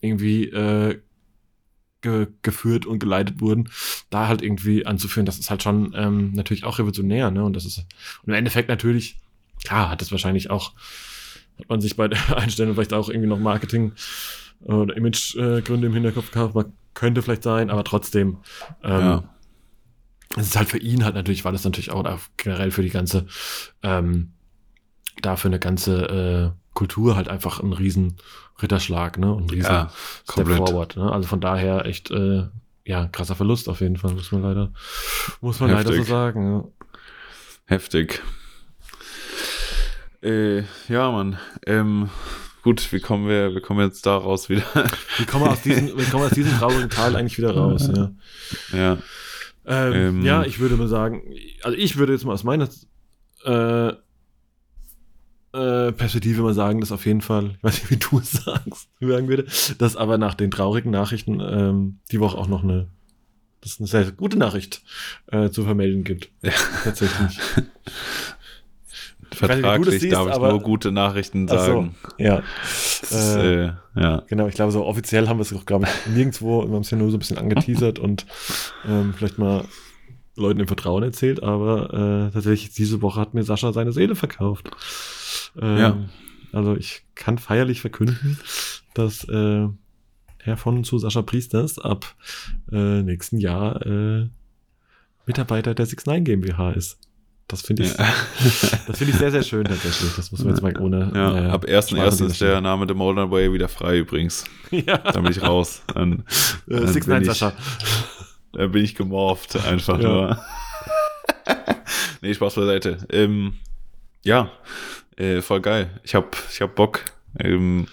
irgendwie 0.00 0.44
äh, 0.44 1.00
ge 2.02 2.28
geführt 2.42 2.86
und 2.86 2.98
geleitet 2.98 3.40
wurden, 3.40 3.68
da 4.08 4.26
halt 4.26 4.42
irgendwie 4.42 4.86
anzuführen, 4.86 5.26
das 5.26 5.38
ist 5.38 5.50
halt 5.50 5.62
schon 5.62 5.94
ähm, 5.94 6.32
natürlich 6.32 6.64
auch 6.64 6.78
revolutionär, 6.78 7.30
ne? 7.30 7.44
Und 7.44 7.54
das 7.54 7.66
ist 7.66 7.78
und 7.78 8.28
im 8.28 8.34
Endeffekt 8.34 8.68
natürlich, 8.68 9.18
klar, 9.64 9.90
hat 9.90 10.00
das 10.00 10.10
wahrscheinlich 10.10 10.50
auch, 10.50 10.72
hat 11.58 11.68
man 11.68 11.80
sich 11.80 11.96
bei 11.96 12.08
der 12.08 12.36
Einstellung 12.36 12.74
vielleicht 12.74 12.92
auch 12.92 13.08
irgendwie 13.08 13.28
noch 13.28 13.38
Marketing 13.38 13.92
oder 14.60 14.96
Imagegründe 14.96 15.86
im 15.86 15.94
Hinterkopf 15.94 16.30
gehabt, 16.30 16.54
könnte 17.00 17.22
vielleicht 17.22 17.42
sein, 17.42 17.70
aber 17.70 17.82
trotzdem, 17.82 18.40
ähm, 18.84 19.00
ja. 19.00 19.24
es 20.36 20.48
ist 20.48 20.56
halt 20.56 20.68
für 20.68 20.76
ihn 20.76 21.02
halt 21.02 21.14
natürlich, 21.14 21.46
war 21.46 21.52
das 21.52 21.64
natürlich 21.64 21.90
auch 21.90 22.04
generell 22.36 22.70
für 22.70 22.82
die 22.82 22.90
ganze, 22.90 23.26
ähm, 23.82 24.32
da 25.22 25.36
für 25.36 25.48
eine 25.48 25.58
ganze 25.58 26.52
äh, 26.54 26.74
Kultur 26.74 27.16
halt 27.16 27.30
einfach 27.30 27.60
ein 27.60 27.72
riesen 27.72 28.18
Ritterschlag, 28.60 29.16
ne? 29.16 29.32
Und 29.32 29.44
ein 29.44 29.50
riesen 29.50 29.72
ja, 29.72 29.90
Step 30.30 30.46
forward. 30.46 30.98
Ne? 30.98 31.10
Also 31.10 31.26
von 31.26 31.40
daher 31.40 31.86
echt, 31.86 32.10
äh, 32.10 32.48
ja, 32.84 33.06
krasser 33.06 33.34
Verlust 33.34 33.70
auf 33.70 33.80
jeden 33.80 33.96
Fall, 33.96 34.12
muss 34.12 34.30
man 34.30 34.42
leider, 34.42 34.70
muss 35.40 35.58
man 35.58 35.70
Heftig. 35.70 35.86
leider 35.86 36.04
so 36.04 36.10
sagen. 36.10 36.52
Ja. 36.52 36.64
Heftig. 37.64 38.22
Äh, 40.22 40.64
ja, 40.88 41.10
Mann. 41.10 41.38
Ähm, 41.64 42.10
gut, 42.62 42.92
wie 42.92 43.00
kommen 43.00 43.28
wir, 43.28 43.54
wie 43.54 43.60
kommen 43.60 43.80
wir 43.80 43.86
jetzt 43.86 44.06
da 44.06 44.16
raus 44.16 44.48
wieder? 44.48 44.64
Wie 45.18 45.26
kommen 45.26 45.44
wir 45.44 45.50
aus 45.50 45.62
diesem, 45.62 45.88
wie 45.88 46.04
kommen 46.04 46.22
wir 46.22 46.26
aus 46.26 46.34
diesem 46.34 46.52
traurigen 46.58 46.90
Tal 46.90 47.16
eigentlich 47.16 47.38
wieder 47.38 47.54
raus, 47.54 47.90
ja. 47.94 48.10
Ja. 48.72 48.98
Ähm, 49.66 49.92
ähm, 49.92 50.22
ja, 50.24 50.44
ich 50.44 50.58
würde 50.58 50.76
mal 50.76 50.88
sagen, 50.88 51.22
also 51.62 51.76
ich 51.76 51.96
würde 51.96 52.12
jetzt 52.12 52.24
mal 52.24 52.32
aus 52.32 52.44
meiner 52.44 52.68
äh, 53.44 53.92
äh, 55.52 55.92
Perspektive 55.92 56.42
mal 56.42 56.54
sagen, 56.54 56.80
dass 56.80 56.92
auf 56.92 57.06
jeden 57.06 57.20
Fall, 57.20 57.52
ich 57.56 57.62
weiß 57.62 57.74
nicht, 57.74 57.90
wie 57.90 57.96
du 57.96 58.18
es 58.18 58.32
sagst, 58.32 58.88
sagen 59.00 59.28
würde, 59.28 59.46
dass 59.78 59.96
aber 59.96 60.18
nach 60.18 60.34
den 60.34 60.50
traurigen 60.50 60.90
Nachrichten 60.90 61.40
ähm, 61.40 61.98
die 62.10 62.20
Woche 62.20 62.38
auch 62.38 62.48
noch 62.48 62.62
eine, 62.62 62.88
das 63.60 63.72
ist 63.72 63.80
eine 63.80 63.88
sehr 63.88 64.12
gute 64.12 64.38
Nachricht 64.38 64.82
äh, 65.26 65.50
zu 65.50 65.64
vermelden 65.64 66.04
gibt. 66.04 66.30
Ja. 66.42 66.52
Tatsächlich. 66.84 67.38
Vertraglich 69.46 70.02
nicht, 70.02 70.12
darf 70.12 70.28
ich 70.28 70.38
nur 70.38 70.60
gute 70.60 70.92
Nachrichten 70.92 71.48
sagen. 71.48 71.94
So, 72.02 72.22
ja. 72.22 72.42
Ist, 72.62 73.12
äh, 73.12 73.64
äh, 73.66 73.72
ja. 73.96 74.22
Genau, 74.28 74.46
ich 74.46 74.54
glaube, 74.54 74.72
so 74.72 74.84
offiziell 74.84 75.28
haben 75.28 75.38
wir 75.38 75.42
es 75.42 75.52
auch, 75.52 75.66
glaube 75.66 75.86
ich, 75.86 76.12
nirgendwo. 76.14 76.66
Wir 76.66 76.74
haben 76.74 76.82
es 76.82 76.90
ja 76.90 76.98
nur 76.98 77.10
so 77.10 77.16
ein 77.16 77.20
bisschen 77.20 77.38
angeteasert 77.38 77.98
und 78.00 78.26
ähm, 78.88 79.14
vielleicht 79.16 79.38
mal 79.38 79.64
Leuten 80.36 80.60
im 80.60 80.66
Vertrauen 80.66 81.02
erzählt, 81.02 81.42
aber 81.42 82.28
äh, 82.28 82.32
tatsächlich 82.32 82.72
diese 82.72 83.02
Woche 83.02 83.20
hat 83.20 83.34
mir 83.34 83.42
Sascha 83.42 83.72
seine 83.72 83.92
Seele 83.92 84.14
verkauft. 84.14 84.70
Ähm, 85.60 85.78
ja. 85.78 85.96
Also 86.52 86.76
ich 86.76 87.02
kann 87.14 87.38
feierlich 87.38 87.80
verkünden, 87.80 88.38
dass 88.94 89.24
äh, 89.24 89.68
Herr 90.38 90.56
von 90.56 90.78
und 90.78 90.84
zu 90.84 90.98
Sascha 90.98 91.22
Priesters 91.22 91.78
ab 91.78 92.14
äh, 92.72 93.02
nächsten 93.02 93.38
Jahr 93.38 93.84
äh, 93.84 94.28
Mitarbeiter 95.26 95.74
der 95.74 95.86
Six 95.86 96.06
Nine 96.06 96.22
GmbH 96.22 96.72
ist. 96.72 96.98
Das 97.50 97.62
finde 97.62 97.82
ich, 97.82 97.98
ja. 97.98 98.06
das 98.86 98.98
finde 98.98 99.12
ich 99.12 99.16
sehr, 99.16 99.32
sehr 99.32 99.42
schön 99.42 99.64
tatsächlich. 99.64 100.14
Das 100.14 100.30
muss 100.30 100.44
man 100.44 100.54
jetzt 100.54 100.62
mal 100.62 100.78
ohne. 100.78 101.10
Ja, 101.12 101.46
äh, 101.46 101.50
ab 101.50 101.64
1.1. 101.64 102.26
ist 102.26 102.40
der 102.40 102.60
Name 102.60 102.86
The 102.86 102.94
Molden 102.94 103.28
Way 103.28 103.52
wieder 103.52 103.68
frei 103.68 103.98
übrigens. 103.98 104.44
Ja. 104.70 104.98
Dann 104.98 105.24
bin 105.24 105.32
ich 105.32 105.42
raus. 105.42 105.82
Dann, 105.92 106.24
äh, 106.68 106.76
dann 106.76 106.86
Six 106.86 107.08
Nine 107.08 107.24
Sascha. 107.24 107.52
Da 108.52 108.66
bin 108.66 108.82
ich 108.82 108.96
gemorpht, 108.96 109.54
einfach 109.64 110.00
ja. 110.00 110.08
nur. 110.08 110.44
nee, 112.20 112.34
Spaß 112.34 112.56
beiseite. 112.56 112.98
Ähm, 113.08 113.54
ja, 114.24 114.50
äh, 115.16 115.40
voll 115.40 115.60
geil. 115.60 116.00
Ich 116.02 116.16
hab, 116.16 116.36
ich 116.52 116.60
hab 116.60 116.74
Bock. 116.74 117.04
Ähm, 117.38 117.86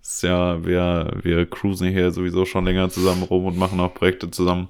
ist 0.00 0.22
ja, 0.22 0.64
wir, 0.64 1.10
wir 1.22 1.44
cruisen 1.46 1.88
hier 1.88 2.12
sowieso 2.12 2.44
schon 2.44 2.64
länger 2.64 2.88
zusammen 2.88 3.24
rum 3.24 3.46
und 3.46 3.58
machen 3.58 3.80
auch 3.80 3.94
Projekte 3.94 4.30
zusammen. 4.30 4.68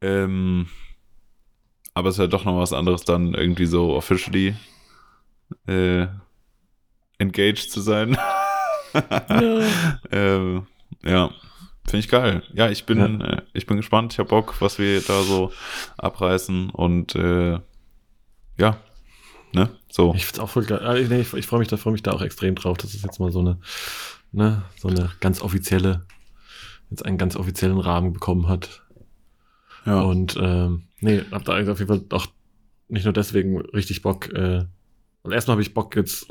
Ähm, 0.00 0.66
aber 1.94 2.08
es 2.08 2.16
ist 2.16 2.20
ja 2.20 2.26
doch 2.26 2.44
noch 2.44 2.58
was 2.58 2.72
anderes, 2.72 3.04
dann 3.04 3.34
irgendwie 3.34 3.66
so 3.66 3.94
officially 3.94 4.54
äh, 5.66 6.06
engaged 7.18 7.70
zu 7.70 7.80
sein. 7.80 8.16
ja. 8.94 9.60
ähm, 10.10 10.66
ja. 11.04 11.30
Finde 11.86 11.98
ich 11.98 12.08
geil. 12.08 12.42
Ja, 12.54 12.70
ich 12.70 12.86
bin, 12.86 12.98
ja. 12.98 13.26
Äh, 13.26 13.42
ich 13.52 13.66
bin 13.66 13.76
gespannt. 13.76 14.14
Ich 14.14 14.18
habe 14.18 14.28
Bock, 14.28 14.54
was 14.60 14.78
wir 14.78 15.00
da 15.02 15.22
so 15.22 15.52
abreißen 15.98 16.70
und 16.70 17.14
äh, 17.14 17.58
ja, 18.56 18.76
ne, 19.52 19.68
so. 19.90 20.14
Ich 20.14 20.24
finde 20.26 20.42
auch 20.42 20.50
voll 20.50 20.64
geil. 20.64 20.80
Ah, 20.82 20.94
ich, 20.94 21.10
ich, 21.10 21.34
ich 21.34 21.46
freue 21.46 21.58
mich 21.60 21.68
da, 21.68 21.76
freue 21.76 21.92
mich 21.92 22.02
da 22.02 22.12
auch 22.12 22.22
extrem 22.22 22.54
drauf, 22.54 22.78
dass 22.78 22.94
es 22.94 23.02
jetzt 23.02 23.20
mal 23.20 23.30
so 23.32 23.40
eine, 23.40 23.58
ne, 24.32 24.62
so 24.76 24.88
eine 24.88 25.10
ganz 25.20 25.42
offizielle, 25.42 26.06
jetzt 26.90 27.04
einen 27.04 27.18
ganz 27.18 27.36
offiziellen 27.36 27.78
Rahmen 27.78 28.12
bekommen 28.12 28.48
hat. 28.48 28.82
Ja. 29.84 30.00
Und 30.00 30.38
ähm, 30.40 30.84
nee, 31.04 31.22
hab 31.30 31.44
da 31.44 31.52
auf 31.70 31.78
jeden 31.78 31.88
Fall 31.88 32.04
auch 32.10 32.26
nicht 32.88 33.04
nur 33.04 33.12
deswegen 33.12 33.60
richtig 33.60 34.02
Bock. 34.02 34.32
Äh, 34.32 34.64
also 35.22 35.34
erstmal 35.34 35.54
habe 35.54 35.62
ich 35.62 35.74
Bock 35.74 35.94
jetzt 35.96 36.26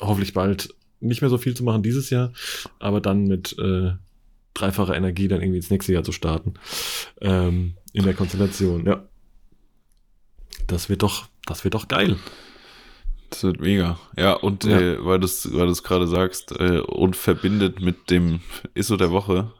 hoffentlich 0.00 0.32
bald 0.32 0.74
nicht 1.00 1.20
mehr 1.20 1.30
so 1.30 1.38
viel 1.38 1.54
zu 1.54 1.64
machen 1.64 1.82
dieses 1.82 2.10
Jahr, 2.10 2.32
aber 2.78 3.00
dann 3.00 3.24
mit 3.24 3.56
äh, 3.58 3.92
dreifacher 4.54 4.96
Energie 4.96 5.28
dann 5.28 5.40
irgendwie 5.40 5.58
ins 5.58 5.70
nächste 5.70 5.92
Jahr 5.92 6.04
zu 6.04 6.12
starten. 6.12 6.54
Ähm, 7.20 7.74
in 7.92 8.04
der 8.04 8.14
Konstellation, 8.14 8.86
ja. 8.86 9.06
Das 10.66 10.88
wird 10.88 11.02
doch, 11.02 11.28
das 11.46 11.64
wird 11.64 11.74
doch 11.74 11.88
geil. 11.88 12.16
Das 13.34 13.42
wird 13.42 13.60
mega. 13.60 13.98
Ja, 14.16 14.34
und 14.34 14.62
ja. 14.62 14.78
Äh, 14.78 15.04
weil 15.04 15.18
du 15.18 15.26
es 15.26 15.52
weil 15.52 15.72
gerade 15.72 16.06
sagst, 16.06 16.52
äh, 16.52 16.78
und 16.78 17.16
verbindet 17.16 17.80
mit 17.80 18.08
dem 18.08 18.38
ISO 18.74 18.96
der 18.96 19.10
Woche. 19.10 19.50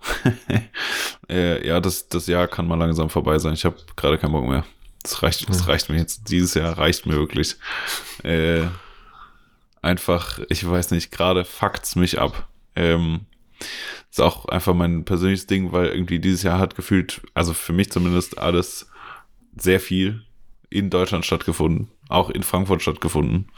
äh, 1.28 1.66
ja, 1.66 1.80
das, 1.80 2.08
das 2.08 2.28
Jahr 2.28 2.46
kann 2.46 2.68
mal 2.68 2.78
langsam 2.78 3.10
vorbei 3.10 3.36
sein. 3.40 3.54
Ich 3.54 3.64
habe 3.64 3.76
gerade 3.96 4.16
keinen 4.16 4.30
Bock 4.30 4.46
mehr. 4.46 4.64
Das 5.02 5.24
reicht, 5.24 5.48
das 5.48 5.66
reicht 5.66 5.90
mir 5.90 5.96
jetzt. 5.96 6.30
Dieses 6.30 6.54
Jahr 6.54 6.78
reicht 6.78 7.04
mir 7.04 7.16
wirklich. 7.16 7.56
Äh, 8.22 8.62
einfach, 9.82 10.38
ich 10.48 10.68
weiß 10.68 10.92
nicht, 10.92 11.10
gerade 11.10 11.44
fuckt's 11.44 11.96
mich 11.96 12.20
ab. 12.20 12.48
Ähm, 12.76 13.26
ist 14.08 14.20
auch 14.20 14.46
einfach 14.46 14.74
mein 14.74 15.04
persönliches 15.04 15.48
Ding, 15.48 15.72
weil 15.72 15.86
irgendwie 15.86 16.20
dieses 16.20 16.44
Jahr 16.44 16.60
hat 16.60 16.76
gefühlt, 16.76 17.22
also 17.34 17.54
für 17.54 17.72
mich 17.72 17.90
zumindest, 17.90 18.38
alles 18.38 18.88
sehr 19.56 19.80
viel 19.80 20.22
in 20.70 20.90
Deutschland 20.90 21.26
stattgefunden, 21.26 21.88
auch 22.14 22.30
in 22.30 22.42
Frankfurt 22.42 22.82
stattgefunden. 22.82 23.48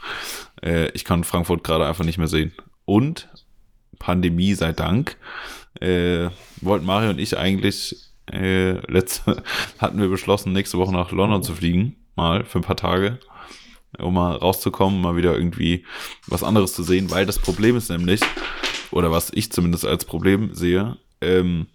Äh, 0.61 0.89
ich 0.91 1.05
kann 1.05 1.23
Frankfurt 1.23 1.63
gerade 1.63 1.85
einfach 1.85 2.05
nicht 2.05 2.17
mehr 2.17 2.27
sehen. 2.27 2.51
Und 2.85 3.29
Pandemie 3.99 4.53
sei 4.53 4.73
Dank, 4.73 5.17
äh, 5.81 6.29
wollten 6.61 6.85
Mario 6.85 7.09
und 7.09 7.19
ich 7.19 7.37
eigentlich 7.37 7.95
äh, 8.31 8.73
letzte 8.91 9.43
hatten 9.79 9.99
wir 9.99 10.09
beschlossen, 10.09 10.53
nächste 10.53 10.77
Woche 10.77 10.91
nach 10.91 11.11
London 11.11 11.43
zu 11.43 11.53
fliegen, 11.53 11.95
mal 12.15 12.45
für 12.45 12.59
ein 12.59 12.63
paar 12.63 12.75
Tage, 12.75 13.19
um 13.99 14.13
mal 14.13 14.35
rauszukommen, 14.35 15.01
mal 15.01 15.15
wieder 15.15 15.35
irgendwie 15.35 15.85
was 16.27 16.43
anderes 16.43 16.73
zu 16.73 16.83
sehen, 16.83 17.09
weil 17.09 17.25
das 17.25 17.39
Problem 17.39 17.75
ist 17.75 17.89
nämlich, 17.89 18.21
oder 18.91 19.11
was 19.11 19.31
ich 19.33 19.51
zumindest 19.51 19.85
als 19.85 20.05
Problem 20.05 20.53
sehe, 20.53 20.97
ähm, 21.21 21.67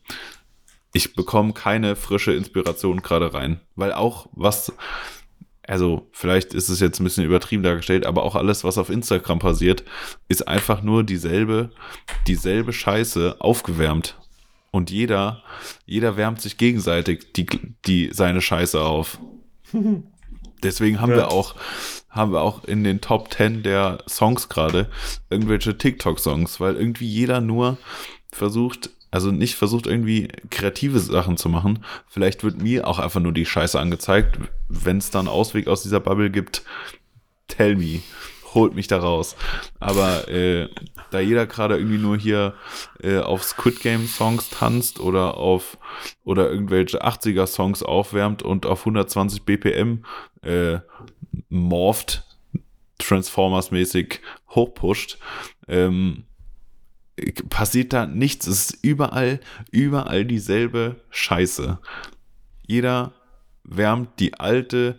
ich 0.93 1.15
bekomme 1.15 1.55
keine 1.55 1.97
frische 1.97 2.33
Inspiration 2.33 3.01
gerade 3.01 3.33
rein, 3.33 3.61
weil 3.77 3.93
auch 3.93 4.29
was, 4.33 4.73
also 5.67 6.09
vielleicht 6.13 6.55
ist 6.55 6.69
es 6.69 6.81
jetzt 6.81 7.01
ein 7.01 7.05
bisschen 7.05 7.25
übertrieben 7.25 7.63
dargestellt, 7.63 8.07
aber 8.07 8.23
auch 8.25 8.35
alles, 8.35 8.65
was 8.65 8.79
auf 8.79 8.91
Instagram 8.91 9.39
passiert, 9.39 9.85
ist 10.29 10.49
einfach 10.49 10.83
nur 10.83 11.05
dieselbe, 11.05 11.71
dieselbe 12.27 12.73
Scheiße 12.73 13.37
aufgewärmt. 13.39 14.17
Und 14.71 14.91
jeder, 14.91 15.43
jeder 15.85 16.17
wärmt 16.17 16.41
sich 16.41 16.57
gegenseitig 16.57 17.33
die, 17.35 17.47
die 17.87 18.11
seine 18.13 18.41
Scheiße 18.41 18.81
auf. 18.81 19.19
Deswegen 20.63 21.01
haben 21.01 21.11
ja. 21.11 21.17
wir 21.17 21.33
auch 21.33 21.57
haben 22.13 22.33
wir 22.33 22.43
auch 22.43 22.65
in 22.65 22.85
den 22.85 23.01
Top 23.01 23.33
10 23.33 23.63
der 23.63 24.05
Songs 24.07 24.51
gerade 24.51 24.91
irgendwelche 25.31 25.79
TikTok-Songs, 25.79 26.61
weil 26.61 26.77
irgendwie 26.77 27.07
jeder 27.07 27.41
nur 27.41 27.79
versucht, 28.31 28.91
also 29.13 29.31
nicht 29.31 29.55
versucht 29.55 29.87
irgendwie 29.87 30.29
kreative 30.51 30.99
Sachen 30.99 31.37
zu 31.37 31.49
machen. 31.49 31.85
Vielleicht 32.09 32.43
wird 32.43 32.61
mir 32.61 32.89
auch 32.89 32.99
einfach 32.99 33.21
nur 33.21 33.33
die 33.33 33.47
Scheiße 33.47 33.79
angezeigt. 33.79 34.39
Wenn 34.69 34.99
es 34.99 35.11
dann 35.11 35.29
Ausweg 35.29 35.69
aus 35.69 35.83
dieser 35.83 36.01
Bubble 36.01 36.31
gibt, 36.31 36.65
tell 37.47 37.77
me. 37.77 38.01
holt 38.55 38.75
mich 38.75 38.87
da 38.87 38.99
raus. 38.99 39.37
Aber 39.81 40.29
äh, 40.29 40.69
da 41.11 41.21
jeder 41.21 41.47
gerade 41.47 41.77
irgendwie 41.77 41.99
nur 41.99 42.19
hier 42.19 42.55
äh, 43.03 43.19
auf 43.19 43.43
Squid 43.45 43.81
Game 43.81 44.07
Songs 44.07 44.51
tanzt 44.51 45.01
oder 45.01 45.37
auf 45.37 45.79
oder 46.25 46.51
irgendwelche 46.51 47.05
80er 47.05 47.47
Songs 47.47 47.83
aufwärmt 47.83 48.43
und 48.43 48.67
auf 48.67 48.81
120 48.81 49.45
BPM 49.45 50.05
äh, 50.43 50.79
morpht, 51.49 52.25
Transformers 52.99 53.71
mäßig 53.71 54.21
hochpusht, 54.51 55.19
ähm, 55.69 56.25
passiert 57.49 57.93
da 57.93 58.07
nichts. 58.07 58.47
Es 58.47 58.71
ist 58.71 58.85
überall, 58.85 59.41
überall 59.71 60.25
dieselbe 60.25 60.97
Scheiße. 61.11 61.79
Jeder 62.67 63.13
wärmt 63.65 64.19
die 64.19 64.35
alte 64.35 64.99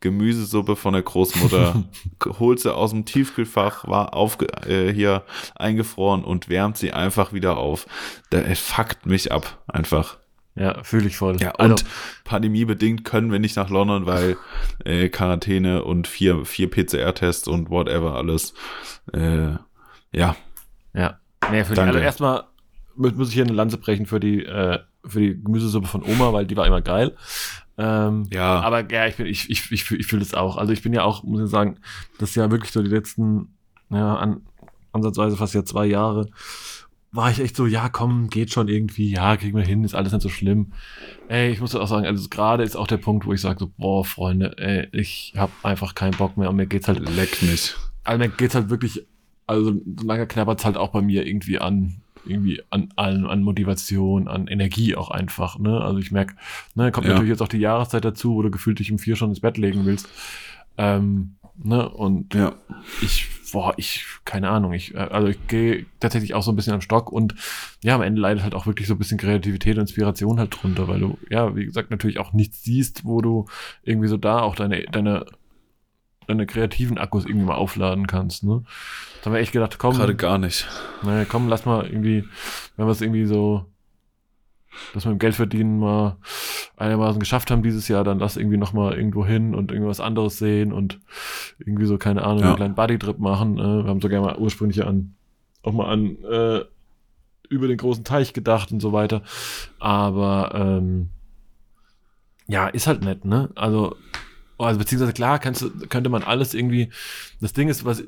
Gemüsesuppe 0.00 0.76
von 0.76 0.92
der 0.92 1.02
Großmutter, 1.02 1.82
holt 2.38 2.60
sie 2.60 2.74
aus 2.74 2.90
dem 2.90 3.06
Tiefkühlfach, 3.06 3.88
war 3.88 4.12
auf, 4.12 4.36
äh, 4.66 4.92
hier 4.92 5.24
eingefroren 5.54 6.24
und 6.24 6.50
wärmt 6.50 6.76
sie 6.76 6.92
einfach 6.92 7.32
wieder 7.32 7.56
auf. 7.56 7.86
Der 8.30 8.54
fuckt 8.54 9.06
mich 9.06 9.32
ab, 9.32 9.62
einfach. 9.66 10.18
Ja, 10.56 10.84
fühle 10.84 11.08
ich 11.08 11.16
voll. 11.16 11.38
Ja, 11.40 11.52
und 11.52 11.72
also, 11.72 11.84
pandemiebedingt 12.24 13.04
können 13.04 13.32
wir 13.32 13.38
nicht 13.38 13.56
nach 13.56 13.70
London, 13.70 14.06
weil 14.06 14.36
äh, 14.84 15.08
Quarantäne 15.08 15.84
und 15.84 16.06
vier, 16.06 16.44
vier 16.44 16.70
PCR-Tests 16.70 17.48
und 17.48 17.70
whatever 17.70 18.14
alles. 18.14 18.52
Äh, 19.12 19.54
ja. 20.12 20.36
Ja. 20.92 21.18
Nee, 21.50 21.64
für 21.64 21.74
die, 21.74 21.80
also 21.80 21.98
erstmal 21.98 22.44
muss 22.96 23.28
ich 23.28 23.34
hier 23.34 23.44
eine 23.44 23.52
Lanze 23.52 23.78
brechen 23.78 24.06
für 24.06 24.20
die, 24.20 24.44
äh, 24.44 24.78
für 25.04 25.20
die 25.20 25.42
Gemüsesuppe 25.42 25.86
von 25.86 26.02
Oma, 26.02 26.32
weil 26.32 26.46
die 26.46 26.56
war 26.56 26.66
immer 26.66 26.80
geil. 26.80 27.16
Ähm, 27.76 28.28
ja. 28.32 28.60
Aber 28.60 28.90
ja, 28.90 29.06
ich 29.06 29.16
bin, 29.16 29.26
ich, 29.26 29.50
ich, 29.50 29.70
ich, 29.70 29.90
ich 29.90 30.06
fühle 30.06 30.20
das 30.20 30.34
auch. 30.34 30.56
Also 30.56 30.72
ich 30.72 30.82
bin 30.82 30.92
ja 30.92 31.02
auch, 31.02 31.24
muss 31.24 31.42
ich 31.42 31.50
sagen, 31.50 31.78
das 32.18 32.30
ist 32.30 32.36
ja 32.36 32.50
wirklich 32.50 32.70
so 32.70 32.82
die 32.82 32.90
letzten, 32.90 33.54
ja, 33.90 34.16
an, 34.16 34.42
ansatzweise 34.92 35.36
fast 35.36 35.54
ja 35.54 35.64
zwei 35.64 35.86
Jahre, 35.86 36.30
war 37.10 37.30
ich 37.30 37.40
echt 37.40 37.56
so, 37.56 37.66
ja, 37.66 37.88
komm, 37.88 38.28
geht 38.28 38.52
schon 38.52 38.68
irgendwie, 38.68 39.10
ja, 39.10 39.36
kriegen 39.36 39.56
wir 39.56 39.64
hin, 39.64 39.84
ist 39.84 39.94
alles 39.94 40.12
nicht 40.12 40.22
so 40.22 40.28
schlimm. 40.28 40.72
Ey, 41.28 41.50
ich 41.50 41.60
muss 41.60 41.74
auch 41.74 41.86
sagen, 41.86 42.06
also 42.06 42.28
gerade 42.28 42.64
ist 42.64 42.76
auch 42.76 42.88
der 42.88 42.96
Punkt, 42.96 43.24
wo 43.24 43.32
ich 43.32 43.40
sage 43.40 43.60
so, 43.60 43.70
boah, 43.76 44.04
Freunde, 44.04 44.58
ey, 44.58 44.88
ich 44.90 45.32
habe 45.36 45.52
einfach 45.62 45.94
keinen 45.94 46.16
Bock 46.16 46.36
mehr 46.36 46.50
und 46.50 46.56
mir 46.56 46.66
geht's 46.66 46.88
halt 46.88 47.08
leck 47.08 47.40
mich. 47.42 47.74
Also 48.02 48.18
mir 48.18 48.28
geht's 48.28 48.56
halt 48.56 48.68
wirklich, 48.68 49.06
also 49.46 49.72
so 49.72 50.06
lange 50.06 50.26
knappert's 50.26 50.64
halt 50.64 50.76
auch 50.76 50.90
bei 50.90 51.02
mir 51.02 51.26
irgendwie 51.26 51.58
an 51.58 52.00
irgendwie 52.26 52.62
an 52.70 52.88
allem, 52.96 53.26
an 53.26 53.42
Motivation, 53.42 54.28
an 54.28 54.46
Energie 54.46 54.96
auch 54.96 55.10
einfach. 55.10 55.58
Ne? 55.58 55.80
Also 55.80 55.98
ich 55.98 56.10
merke, 56.10 56.34
ne, 56.74 56.90
kommt 56.90 57.06
ja. 57.06 57.12
natürlich 57.12 57.30
jetzt 57.30 57.42
auch 57.42 57.48
die 57.48 57.58
Jahreszeit 57.58 58.04
dazu, 58.04 58.34
wo 58.34 58.42
du 58.42 58.50
gefühlt 58.50 58.78
dich 58.78 58.90
um 58.90 58.98
vier 58.98 59.16
schon 59.16 59.30
ins 59.30 59.40
Bett 59.40 59.58
legen 59.58 59.84
willst. 59.84 60.08
Ähm, 60.78 61.36
ne? 61.62 61.88
Und 61.88 62.34
ja. 62.34 62.54
ich, 63.02 63.28
boah, 63.52 63.74
ich, 63.76 64.06
keine 64.24 64.48
Ahnung, 64.50 64.72
ich, 64.72 64.94
äh, 64.94 64.98
also 64.98 65.28
ich 65.28 65.46
gehe 65.46 65.86
tatsächlich 66.00 66.34
auch 66.34 66.42
so 66.42 66.52
ein 66.52 66.56
bisschen 66.56 66.74
am 66.74 66.80
Stock 66.80 67.12
und 67.12 67.34
ja, 67.82 67.94
am 67.94 68.02
Ende 68.02 68.20
leidet 68.20 68.42
halt 68.42 68.54
auch 68.54 68.66
wirklich 68.66 68.88
so 68.88 68.94
ein 68.94 68.98
bisschen 68.98 69.18
Kreativität 69.18 69.76
und 69.76 69.82
Inspiration 69.82 70.38
halt 70.38 70.56
drunter, 70.62 70.88
weil 70.88 71.00
du, 71.00 71.18
ja, 71.30 71.54
wie 71.54 71.66
gesagt, 71.66 71.90
natürlich 71.90 72.18
auch 72.18 72.32
nichts 72.32 72.62
siehst, 72.64 73.04
wo 73.04 73.20
du 73.20 73.46
irgendwie 73.82 74.08
so 74.08 74.16
da 74.16 74.40
auch 74.40 74.54
deine, 74.54 74.82
deine 74.84 75.26
deine 76.26 76.46
kreativen 76.46 76.98
Akkus 76.98 77.24
irgendwie 77.24 77.46
mal 77.46 77.54
aufladen 77.54 78.06
kannst, 78.06 78.44
ne? 78.44 78.62
Da 79.20 79.26
haben 79.26 79.34
wir 79.34 79.40
echt 79.40 79.52
gedacht, 79.52 79.78
komm. 79.78 79.96
Gerade 79.96 80.14
gar 80.14 80.38
nicht. 80.38 80.66
Naja, 81.02 81.24
komm, 81.24 81.48
lass 81.48 81.64
mal 81.64 81.86
irgendwie, 81.86 82.24
wenn 82.76 82.86
wir 82.86 82.92
es 82.92 83.00
irgendwie 83.00 83.24
so, 83.24 83.64
dass 84.92 85.04
wir 85.04 85.12
mit 85.12 85.20
Geld 85.20 85.34
verdienen 85.34 85.78
mal 85.78 86.16
einigermaßen 86.76 87.20
geschafft 87.20 87.50
haben 87.50 87.62
dieses 87.62 87.88
Jahr, 87.88 88.04
dann 88.04 88.18
lass 88.18 88.36
irgendwie 88.36 88.56
nochmal 88.56 88.94
irgendwo 88.94 89.24
hin 89.24 89.54
und 89.54 89.72
irgendwas 89.72 90.00
anderes 90.00 90.38
sehen 90.38 90.72
und 90.72 91.00
irgendwie 91.58 91.86
so, 91.86 91.96
keine 91.98 92.24
Ahnung, 92.24 92.40
ja. 92.40 92.46
einen 92.48 92.56
kleinen 92.56 92.74
Bodytrip 92.74 93.18
machen. 93.18 93.58
Äh, 93.58 93.84
wir 93.84 93.90
haben 93.90 94.00
sogar 94.00 94.20
mal 94.20 94.36
ursprünglich 94.36 94.84
an, 94.84 95.14
auch 95.62 95.72
mal 95.72 95.86
an, 95.86 96.16
äh, 96.24 96.64
über 97.48 97.68
den 97.68 97.76
großen 97.76 98.04
Teich 98.04 98.32
gedacht 98.32 98.72
und 98.72 98.80
so 98.80 98.92
weiter. 98.92 99.22
Aber, 99.78 100.52
ähm, 100.54 101.10
ja, 102.46 102.68
ist 102.68 102.86
halt 102.86 103.02
nett, 103.02 103.24
ne? 103.24 103.50
Also, 103.54 103.96
also 104.58 104.78
beziehungsweise 104.78 105.12
klar 105.12 105.38
kannst, 105.38 105.64
könnte 105.90 106.10
man 106.10 106.22
alles 106.22 106.54
irgendwie, 106.54 106.90
das 107.40 107.52
Ding 107.52 107.68
ist, 107.68 107.84
was, 107.84 108.02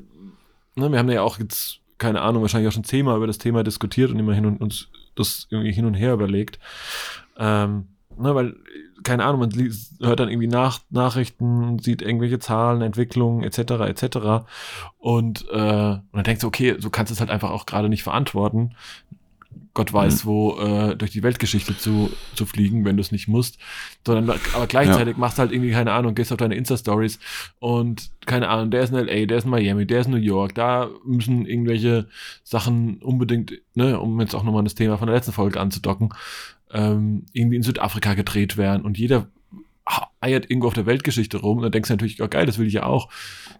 ne, 0.75 0.91
wir 0.91 0.99
haben 0.99 1.09
ja 1.09 1.21
auch 1.21 1.39
jetzt, 1.39 1.79
keine 1.97 2.21
Ahnung, 2.21 2.41
wahrscheinlich 2.41 2.69
auch 2.69 2.73
schon 2.73 2.83
zehnmal 2.83 3.17
über 3.17 3.27
das 3.27 3.37
Thema 3.37 3.63
diskutiert 3.63 4.11
und 4.11 4.19
immer 4.19 4.33
hin 4.33 4.45
und 4.45 4.61
uns 4.61 4.87
das 5.15 5.47
irgendwie 5.49 5.71
hin 5.71 5.85
und 5.85 5.95
her 5.95 6.13
überlegt. 6.13 6.59
Ähm, 7.37 7.87
ne, 8.17 8.35
weil, 8.35 8.55
keine 9.03 9.25
Ahnung, 9.25 9.41
man 9.41 9.51
hört 10.01 10.19
dann 10.19 10.29
irgendwie 10.29 10.47
nach, 10.47 10.79
Nachrichten, 10.89 11.79
sieht 11.79 12.01
irgendwelche 12.01 12.39
Zahlen, 12.39 12.81
Entwicklungen, 12.81 13.43
etc., 13.43 13.59
etc. 13.87 14.45
Und, 14.97 15.47
äh, 15.49 15.53
und 15.53 16.13
dann 16.13 16.23
denkst 16.23 16.41
du, 16.41 16.47
okay, 16.47 16.77
du 16.79 16.89
kannst 16.89 17.11
es 17.11 17.19
halt 17.19 17.29
einfach 17.29 17.51
auch 17.51 17.65
gerade 17.65 17.89
nicht 17.89 18.03
verantworten. 18.03 18.75
Gott 19.77 19.93
weiß, 19.93 20.23
mhm. 20.23 20.27
wo 20.27 20.59
äh, 20.59 20.95
durch 20.95 21.11
die 21.11 21.21
Weltgeschichte 21.21 21.77
zu, 21.77 22.09
zu 22.33 22.47
fliegen, 22.47 22.83
wenn 22.83 22.97
du 22.97 23.01
es 23.01 23.11
nicht 23.11 23.27
musst. 23.27 23.59
Sondern, 24.03 24.39
aber 24.55 24.65
gleichzeitig 24.65 25.13
ja. 25.13 25.19
machst 25.19 25.37
halt 25.37 25.51
irgendwie, 25.51 25.69
keine 25.69 25.91
Ahnung, 25.91 26.15
gehst 26.15 26.31
auf 26.31 26.39
deine 26.39 26.55
Insta-Stories 26.55 27.19
und 27.59 28.09
keine 28.25 28.49
Ahnung, 28.49 28.71
der 28.71 28.81
ist 28.81 28.89
in 28.89 28.95
LA, 28.95 29.27
der 29.27 29.37
ist 29.37 29.43
in 29.43 29.51
Miami, 29.51 29.85
der 29.85 29.99
ist 29.99 30.07
in 30.07 30.13
New 30.13 30.17
York, 30.17 30.55
da 30.55 30.89
müssen 31.05 31.45
irgendwelche 31.45 32.07
Sachen 32.43 32.97
unbedingt, 33.03 33.53
ne, 33.75 33.99
um 33.99 34.19
jetzt 34.19 34.33
auch 34.33 34.43
nochmal 34.43 34.63
das 34.63 34.73
Thema 34.73 34.97
von 34.97 35.05
der 35.07 35.15
letzten 35.15 35.31
Folge 35.31 35.59
anzudocken, 35.59 36.09
ähm, 36.71 37.27
irgendwie 37.33 37.57
in 37.57 37.63
Südafrika 37.63 38.15
gedreht 38.15 38.57
werden 38.57 38.83
und 38.83 38.97
jeder 38.97 39.27
eiert 40.19 40.49
irgendwo 40.49 40.67
auf 40.67 40.73
der 40.73 40.85
Weltgeschichte 40.85 41.37
rum 41.37 41.57
und 41.57 41.63
dann 41.63 41.71
denkst 41.71 41.87
du 41.87 41.93
natürlich, 41.93 42.21
oh 42.21 42.27
geil, 42.27 42.45
das 42.45 42.57
will 42.57 42.67
ich 42.67 42.73
ja 42.73 42.85
auch. 42.85 43.09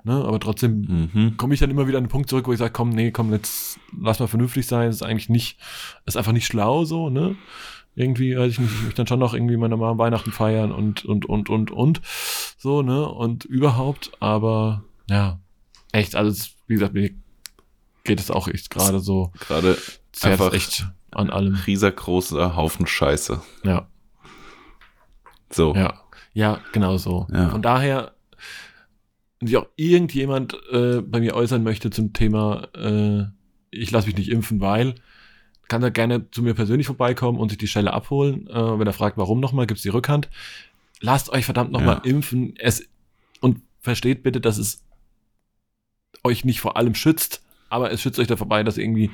Ne? 0.04 0.14
Aber 0.14 0.40
trotzdem 0.40 1.10
mhm. 1.14 1.38
komme 1.38 1.54
ich 1.54 1.60
dann 1.60 1.72
immer 1.72 1.88
wieder 1.88 1.98
an 1.98 2.06
den 2.06 2.10
Punkt 2.10 2.30
zurück, 2.30 2.48
wo 2.48 2.54
ich 2.54 2.60
sage, 2.60 2.74
komm, 2.74 2.90
nee, 2.90 3.12
komm, 3.12 3.32
jetzt 3.32 3.80
lass 4.00 4.20
mal 4.20 4.28
vernünftig 4.28 4.68
sein. 4.68 4.88
Das 4.88 4.98
ist 4.98 5.04
eigentlich 5.04 5.30
nicht, 5.30 5.60
ist 6.06 6.18
einfach 6.18 6.34
nicht 6.34 6.46
schlau 6.46 6.86
so, 6.86 7.10
ne? 7.10 7.36
Irgendwie, 7.96 8.38
weiß 8.38 8.52
ich 8.52 8.60
nicht, 8.60 8.72
ich 8.74 8.84
möchte 8.84 8.98
dann 8.98 9.08
schon 9.08 9.20
noch 9.20 9.34
irgendwie 9.34 9.58
meine 9.58 9.76
Mama 9.76 9.98
Weihnachten 9.98 10.32
feiern 10.32 10.72
und, 10.72 11.04
und, 11.06 11.26
und, 11.26 11.50
und, 11.50 11.72
und. 11.72 12.02
So, 12.58 12.82
ne? 12.84 13.08
Und 13.08 13.46
überhaupt, 13.46 14.12
aber 14.20 14.84
ja, 15.10 15.40
echt, 15.92 16.16
also 16.16 16.52
wie 16.68 16.76
gesagt, 16.76 16.94
mir 16.94 17.12
geht 18.04 18.20
es 18.20 18.30
auch 18.30 18.48
echt 18.48 18.70
gerade 18.70 19.00
so. 19.00 19.32
Gerade 19.40 19.78
einfach 20.22 20.54
echt 20.54 20.88
an 21.12 21.30
allem. 21.30 21.56
Riesengroßer 21.56 22.56
Haufen 22.56 22.86
Scheiße. 22.86 23.42
Ja. 23.64 23.88
So. 25.50 25.74
Ja. 25.74 26.02
Ja, 26.38 26.62
genau 26.72 26.98
so. 26.98 27.26
Ja. 27.34 27.50
Von 27.50 27.64
daher, 27.64 28.14
wenn 29.40 29.48
sich 29.48 29.58
auch 29.58 29.66
irgendjemand 29.76 30.56
äh, 30.72 31.02
bei 31.02 31.20
mir 31.20 31.34
äußern 31.34 31.64
möchte 31.64 31.90
zum 31.90 32.14
Thema, 32.14 32.68
äh, 32.76 33.24
ich 33.72 33.90
lasse 33.90 34.06
mich 34.06 34.18
nicht 34.18 34.30
impfen, 34.30 34.62
weil, 34.62 34.94
kann 35.68 35.82
er 35.82 35.90
gerne 35.90 36.30
zu 36.30 36.44
mir 36.44 36.54
persönlich 36.54 36.86
vorbeikommen 36.86 37.40
und 37.40 37.50
sich 37.50 37.58
die 37.58 37.66
Stelle 37.66 37.92
abholen. 37.92 38.46
Äh, 38.50 38.80
wenn 38.80 38.86
er 38.86 38.94
fragt, 38.94 39.18
warum 39.18 39.40
nochmal, 39.40 39.66
gibt's 39.66 39.82
die 39.82 39.90
Rückhand. 39.90 40.30
Lasst 41.02 41.30
euch 41.32 41.44
verdammt 41.44 41.72
nochmal 41.72 42.02
ja. 42.04 42.12
impfen. 42.12 42.54
Es, 42.60 42.88
und 43.42 43.62
versteht 43.82 44.22
bitte, 44.22 44.40
dass 44.40 44.60
es 44.60 44.84
euch 46.24 46.46
nicht 46.46 46.60
vor 46.60 46.78
allem 46.78 46.94
schützt, 46.94 47.42
aber 47.70 47.92
es 47.92 48.00
schützt 48.00 48.20
euch 48.20 48.28
da 48.28 48.38
vorbei, 48.38 48.62
dass 48.62 48.78
irgendwie 48.78 49.10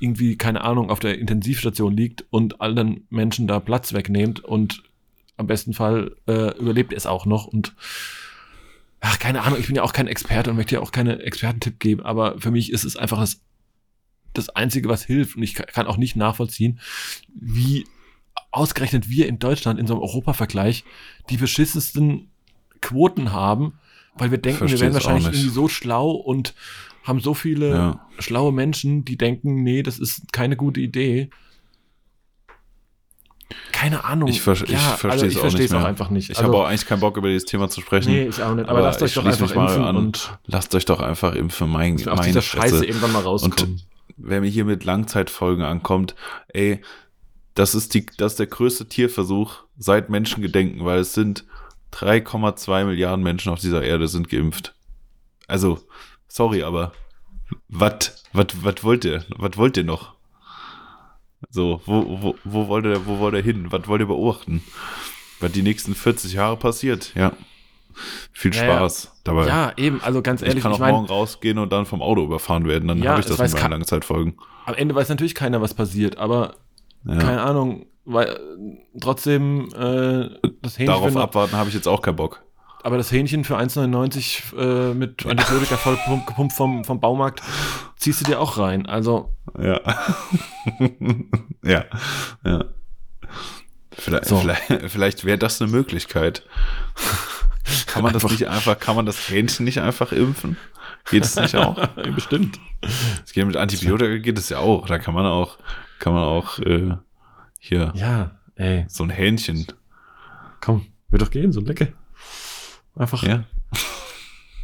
irgendwie, 0.00 0.36
keine 0.36 0.60
Ahnung, 0.64 0.90
auf 0.90 1.00
der 1.00 1.18
Intensivstation 1.18 1.96
liegt 1.96 2.26
und 2.28 2.60
allen 2.60 3.06
Menschen 3.08 3.46
da 3.46 3.58
Platz 3.58 3.94
wegnehmt 3.94 4.40
und 4.40 4.82
am 5.40 5.46
besten 5.46 5.72
Fall 5.72 6.16
äh, 6.28 6.56
überlebt 6.58 6.92
er 6.92 6.98
es 6.98 7.06
auch 7.06 7.26
noch 7.26 7.46
und 7.46 7.74
ach, 9.00 9.18
keine 9.18 9.42
Ahnung, 9.42 9.58
ich 9.58 9.66
bin 9.66 9.76
ja 9.76 9.82
auch 9.82 9.92
kein 9.92 10.06
Experte 10.06 10.50
und 10.50 10.56
möchte 10.56 10.76
ja 10.76 10.80
auch 10.80 10.92
keine 10.92 11.20
Expertentipp 11.22 11.80
geben, 11.80 12.02
aber 12.02 12.38
für 12.38 12.50
mich 12.50 12.70
ist 12.70 12.84
es 12.84 12.96
einfach 12.96 13.18
das, 13.18 13.40
das 14.34 14.50
Einzige, 14.50 14.88
was 14.88 15.04
hilft 15.04 15.36
und 15.36 15.42
ich 15.42 15.54
kann 15.54 15.86
auch 15.86 15.96
nicht 15.96 16.16
nachvollziehen, 16.16 16.80
wie 17.34 17.86
ausgerechnet 18.52 19.08
wir 19.08 19.26
in 19.26 19.38
Deutschland 19.38 19.80
in 19.80 19.86
so 19.86 19.94
einem 19.94 20.02
Europavergleich 20.02 20.84
die 21.30 21.36
beschissesten 21.36 22.30
Quoten 22.80 23.32
haben, 23.32 23.74
weil 24.14 24.30
wir 24.30 24.38
denken, 24.38 24.58
Versteh's 24.58 24.80
wir 24.80 24.86
wären 24.86 24.94
wahrscheinlich 24.94 25.26
irgendwie 25.26 25.48
so 25.48 25.68
schlau 25.68 26.10
und 26.10 26.54
haben 27.02 27.20
so 27.20 27.34
viele 27.34 27.70
ja. 27.70 28.06
schlaue 28.18 28.52
Menschen, 28.52 29.04
die 29.04 29.16
denken, 29.16 29.62
nee, 29.62 29.82
das 29.82 29.98
ist 29.98 30.32
keine 30.32 30.56
gute 30.56 30.80
Idee. 30.80 31.30
Keine 33.72 34.04
Ahnung. 34.04 34.28
Ich, 34.28 34.40
ver 34.40 34.54
ja, 34.54 34.62
ich 34.64 34.78
verstehe 34.78 35.10
also 35.10 35.26
es 35.26 35.36
auch, 35.38 35.58
nicht 35.58 35.74
auch 35.74 35.84
einfach 35.84 36.10
nicht. 36.10 36.30
Ich 36.30 36.38
also, 36.38 36.48
habe 36.48 36.62
auch 36.62 36.68
eigentlich 36.68 36.86
keinen 36.86 37.00
Bock, 37.00 37.16
über 37.16 37.28
dieses 37.28 37.44
Thema 37.44 37.68
zu 37.68 37.80
sprechen. 37.80 38.12
Nee, 38.12 38.28
ich 38.28 38.42
auch 38.42 38.54
nicht. 38.54 38.68
Aber, 38.68 38.78
aber 38.78 38.82
lasst 38.82 39.02
euch 39.02 39.14
doch 39.14 39.24
einfach 39.24 39.50
impfen 39.50 39.84
an. 39.84 39.96
und 39.96 40.38
lasst 40.46 40.74
euch 40.74 40.84
doch 40.84 41.00
einfach 41.00 41.34
impfen. 41.34 41.70
Mein, 41.70 41.96
ich 41.96 42.08
aus 42.08 42.20
dieser 42.20 42.42
Scheiße 42.42 42.84
irgendwann 42.84 43.12
mal 43.12 43.22
rauskommen. 43.22 43.72
Und 43.72 43.86
wer 44.16 44.40
mir 44.40 44.48
hier 44.48 44.64
mit 44.64 44.84
Langzeitfolgen 44.84 45.64
ankommt, 45.64 46.14
ey, 46.48 46.80
das 47.54 47.74
ist 47.74 47.94
die, 47.94 48.06
das 48.18 48.32
ist 48.32 48.38
der 48.38 48.46
größte 48.46 48.88
Tierversuch 48.88 49.64
seit 49.78 50.10
Menschengedenken, 50.10 50.84
weil 50.84 51.00
es 51.00 51.14
sind 51.14 51.44
3,2 51.92 52.84
Milliarden 52.84 53.22
Menschen 53.22 53.52
auf 53.52 53.60
dieser 53.60 53.82
Erde 53.82 54.08
sind 54.08 54.28
geimpft. 54.28 54.74
Also, 55.48 55.80
sorry, 56.28 56.62
aber 56.62 56.92
was 57.68 58.12
wollt 58.82 59.04
ihr? 59.04 59.24
Was 59.36 59.56
wollt 59.56 59.76
ihr 59.76 59.84
noch? 59.84 60.14
So, 61.50 61.80
wo, 61.84 62.22
wo, 62.22 62.34
wo 62.44 62.68
wollt 62.68 62.84
ihr, 62.84 63.06
wo 63.06 63.18
wollt 63.18 63.34
ihr 63.34 63.42
hin? 63.42 63.66
Was 63.70 63.88
wollt 63.88 64.00
ihr 64.00 64.06
beobachten? 64.06 64.62
Was 65.40 65.52
die 65.52 65.62
nächsten 65.62 65.94
40 65.94 66.34
Jahre 66.34 66.56
passiert? 66.56 67.12
Ja. 67.14 67.32
viel 68.32 68.54
Ja, 68.54 68.64
ja. 68.64 68.76
Spaß 68.76 69.20
dabei. 69.24 69.46
Ja, 69.46 69.72
eben, 69.76 70.00
also 70.02 70.22
ganz 70.22 70.42
ehrlich, 70.42 70.58
ich 70.58 70.62
kann 70.62 70.72
ich, 70.72 70.76
auch 70.76 70.80
meine, 70.80 70.92
morgen 70.92 71.06
rausgehen 71.06 71.58
und 71.58 71.72
dann 71.72 71.86
vom 71.86 72.02
Auto 72.02 72.22
überfahren 72.24 72.66
werden. 72.66 72.88
Dann 72.88 73.02
Ja, 73.02 73.12
habe 73.12 73.20
ich 73.20 73.26
das 73.26 73.38
in 73.40 73.60
meinen 73.60 73.70
Langzeitfolgen. 73.72 74.34
am 74.66 74.74
Ende 74.74 74.94
weiß 74.94 75.08
natürlich 75.08 75.34
keiner, 75.34 75.60
was 75.60 75.74
passiert, 75.74 76.18
aber 76.18 76.54
keine 77.06 77.40
Ahnung, 77.42 77.86
weil 78.04 78.38
trotzdem 79.00 79.68
äh, 79.74 80.28
das 80.62 80.78
Hähnchen 80.78 80.86
Darauf 80.86 81.16
abwarten 81.16 81.56
habe 81.56 81.68
ich 81.68 81.74
jetzt 81.74 81.88
auch 81.88 82.02
keinen 82.02 82.16
Bock. 82.16 82.42
Aber 82.82 82.96
das 82.96 83.12
Hähnchen 83.12 83.44
für 83.44 83.58
1,99 83.58 84.56
äh, 84.56 84.94
mit 84.94 85.26
Antibiotika 85.26 85.76
voll 85.76 85.98
gepumpt, 86.26 86.52
vom, 86.52 86.84
vom 86.84 87.00
Baumarkt 87.00 87.42
ziehst 87.96 88.20
du 88.20 88.24
dir 88.24 88.40
auch 88.40 88.58
rein. 88.58 88.86
Also 88.86 89.34
Ja. 89.58 89.80
ja. 91.64 91.84
Ja. 92.44 92.64
Vielleicht, 93.92 94.26
So. 94.26 94.38
vielleicht, 94.38 94.62
vielleicht 94.90 95.24
wäre 95.24 95.38
das 95.38 95.60
eine 95.60 95.70
Möglichkeit. 95.70 96.46
Kann 97.86 98.02
man 98.02 98.12
das 98.12 98.24
nicht 98.24 98.48
einfach, 98.48 98.78
kann 98.78 98.96
man 98.96 99.04
das 99.06 99.28
Hähnchen 99.28 99.64
nicht 99.64 99.80
einfach 99.80 100.12
impfen? 100.12 100.56
Geht 101.10 101.24
es 101.24 101.36
nicht 101.36 101.54
auch? 101.56 101.86
bestimmt. 102.14 102.58
Es 103.24 103.32
geht 103.32 103.46
mit 103.46 103.56
Antibiotika 103.56 104.16
geht 104.18 104.38
es 104.38 104.48
ja 104.48 104.58
auch. 104.58 104.86
Da 104.86 104.98
kann 104.98 105.14
man 105.14 105.26
auch, 105.26 105.58
kann 105.98 106.14
man 106.14 106.22
auch 106.24 106.58
äh, 106.60 106.96
hier 107.58 107.92
Ja, 107.94 108.32
ey, 108.54 108.86
so 108.88 109.04
ein 109.04 109.10
Hähnchen. 109.10 109.66
komm, 110.60 110.86
wird 111.10 111.22
doch 111.22 111.30
gehen, 111.30 111.52
so 111.52 111.60
lecker. 111.60 111.88
Einfach, 112.94 113.22
Ja. 113.22 113.44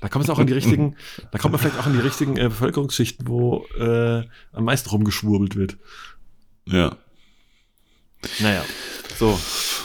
da 0.01 0.09
kommt 0.09 0.25
es 0.25 0.31
auch 0.31 0.39
an 0.39 0.47
die 0.47 0.53
richtigen, 0.61 0.97
da 1.31 1.39
kommt 1.39 1.53
man 1.53 1.61
vielleicht 1.61 1.79
auch 1.79 1.87
an 1.87 1.93
die 1.95 2.01
richtigen 2.01 2.37
äh, 2.37 2.45
Bevölkerungsschichten, 2.49 3.27
wo 3.29 3.65
äh, 3.79 4.25
am 4.53 4.65
meisten 4.65 4.91
rumgeschwurbelt 4.91 5.57
wird. 5.57 5.77
Ja. 6.67 6.97
Naja. 8.41 8.65
So, 9.19 9.39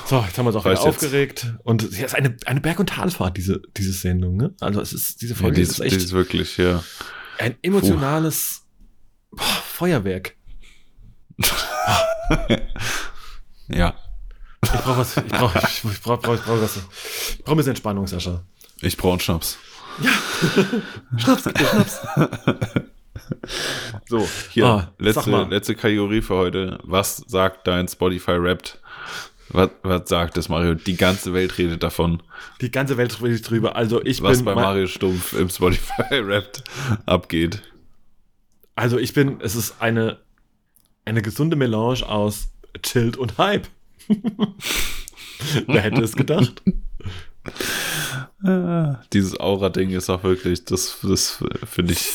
so, 0.08 0.20
jetzt 0.22 0.38
haben 0.38 0.46
wir 0.46 0.50
uns 0.50 0.56
auch 0.58 0.66
wieder 0.66 0.74
jetzt. 0.74 0.86
aufgeregt. 0.86 1.54
Und 1.64 1.84
es 1.84 1.98
ist 2.00 2.16
eine, 2.16 2.36
eine 2.46 2.60
Berg- 2.60 2.80
und 2.80 2.90
Talfahrt, 2.90 3.38
diese, 3.38 3.62
diese 3.78 3.94
Sendung, 3.94 4.36
ne? 4.36 4.54
Also 4.60 4.82
es 4.82 4.92
ist, 4.94 5.22
diese 5.22 5.34
ja 5.36 5.40
Folge 5.40 5.56
die, 5.58 5.62
ist 5.62 5.72
ist, 5.72 5.80
echt 5.80 5.92
die 5.96 5.98
ist 6.04 6.12
wirklich, 6.12 6.58
ja. 6.58 6.84
ein 7.38 7.56
emotionales 7.62 8.64
boah, 9.32 9.44
Feuerwerk. 9.44 10.36
Ja. 13.68 13.96
Ich 14.74 14.80
brauche 14.82 14.98
was, 15.00 15.18
ich 15.18 15.24
brauche, 15.26 15.60
ich, 15.60 15.84
ich 15.84 16.02
brauche, 16.02 16.22
brauche, 16.22 16.38
brauche 16.38 16.62
was. 16.62 16.78
Ich 16.78 17.44
brauche 17.44 17.52
ein 17.52 17.58
bisschen 17.58 17.72
Entspannung, 17.72 18.08
Sascha. 18.08 18.42
Ich 18.82 18.98
brauche 18.98 19.12
einen 19.14 19.20
Schnaps. 19.20 19.58
Schnaps, 21.18 21.44
bitte, 21.44 21.66
Schnaps. 21.66 22.00
So, 24.08 24.28
hier, 24.52 24.66
Ah, 24.66 24.92
letzte, 24.98 25.30
letzte 25.50 25.76
Kategorie 25.76 26.22
für 26.22 26.36
heute. 26.36 26.80
Was 26.84 27.18
sagt 27.28 27.68
dein 27.68 27.88
Spotify 27.88 28.42
Wrapped? 28.42 28.80
Was, 29.50 29.70
was 29.84 30.08
sagt 30.10 30.38
es, 30.38 30.48
Mario? 30.50 30.74
Die 30.76 30.96
ganze 30.96 31.34
Welt 31.34 31.58
redet 31.58 31.84
davon, 31.84 32.24
Die 32.62 32.72
ganze 32.72 32.98
Welt 32.98 33.22
redet 33.22 33.50
drüber. 33.50 33.76
Also 33.76 34.02
ich 34.04 34.22
was 34.22 34.38
bin, 34.38 34.46
bei 34.46 34.56
Mario 34.56 34.88
Stumpf 34.88 35.34
im 35.34 35.50
Spotify 35.50 36.26
Wrapped 36.26 36.64
abgeht. 37.06 37.62
also 38.76 38.98
ich 38.98 39.14
bin, 39.14 39.40
es 39.42 39.56
ist 39.56 39.82
eine, 39.82 40.20
eine 41.06 41.22
gesunde 41.22 41.56
Melange 41.58 42.06
aus 42.08 42.50
Chilled 42.82 43.18
und 43.18 43.38
Hype. 43.38 43.68
Wer 45.68 45.82
hätte 45.82 46.02
es 46.02 46.16
gedacht? 46.16 46.62
Dieses 49.14 49.40
Aura-Ding 49.40 49.92
ist 49.92 50.10
auch 50.10 50.24
wirklich, 50.24 50.66
das, 50.66 50.98
das 51.02 51.44
finde 51.66 51.94
ich, 51.94 52.08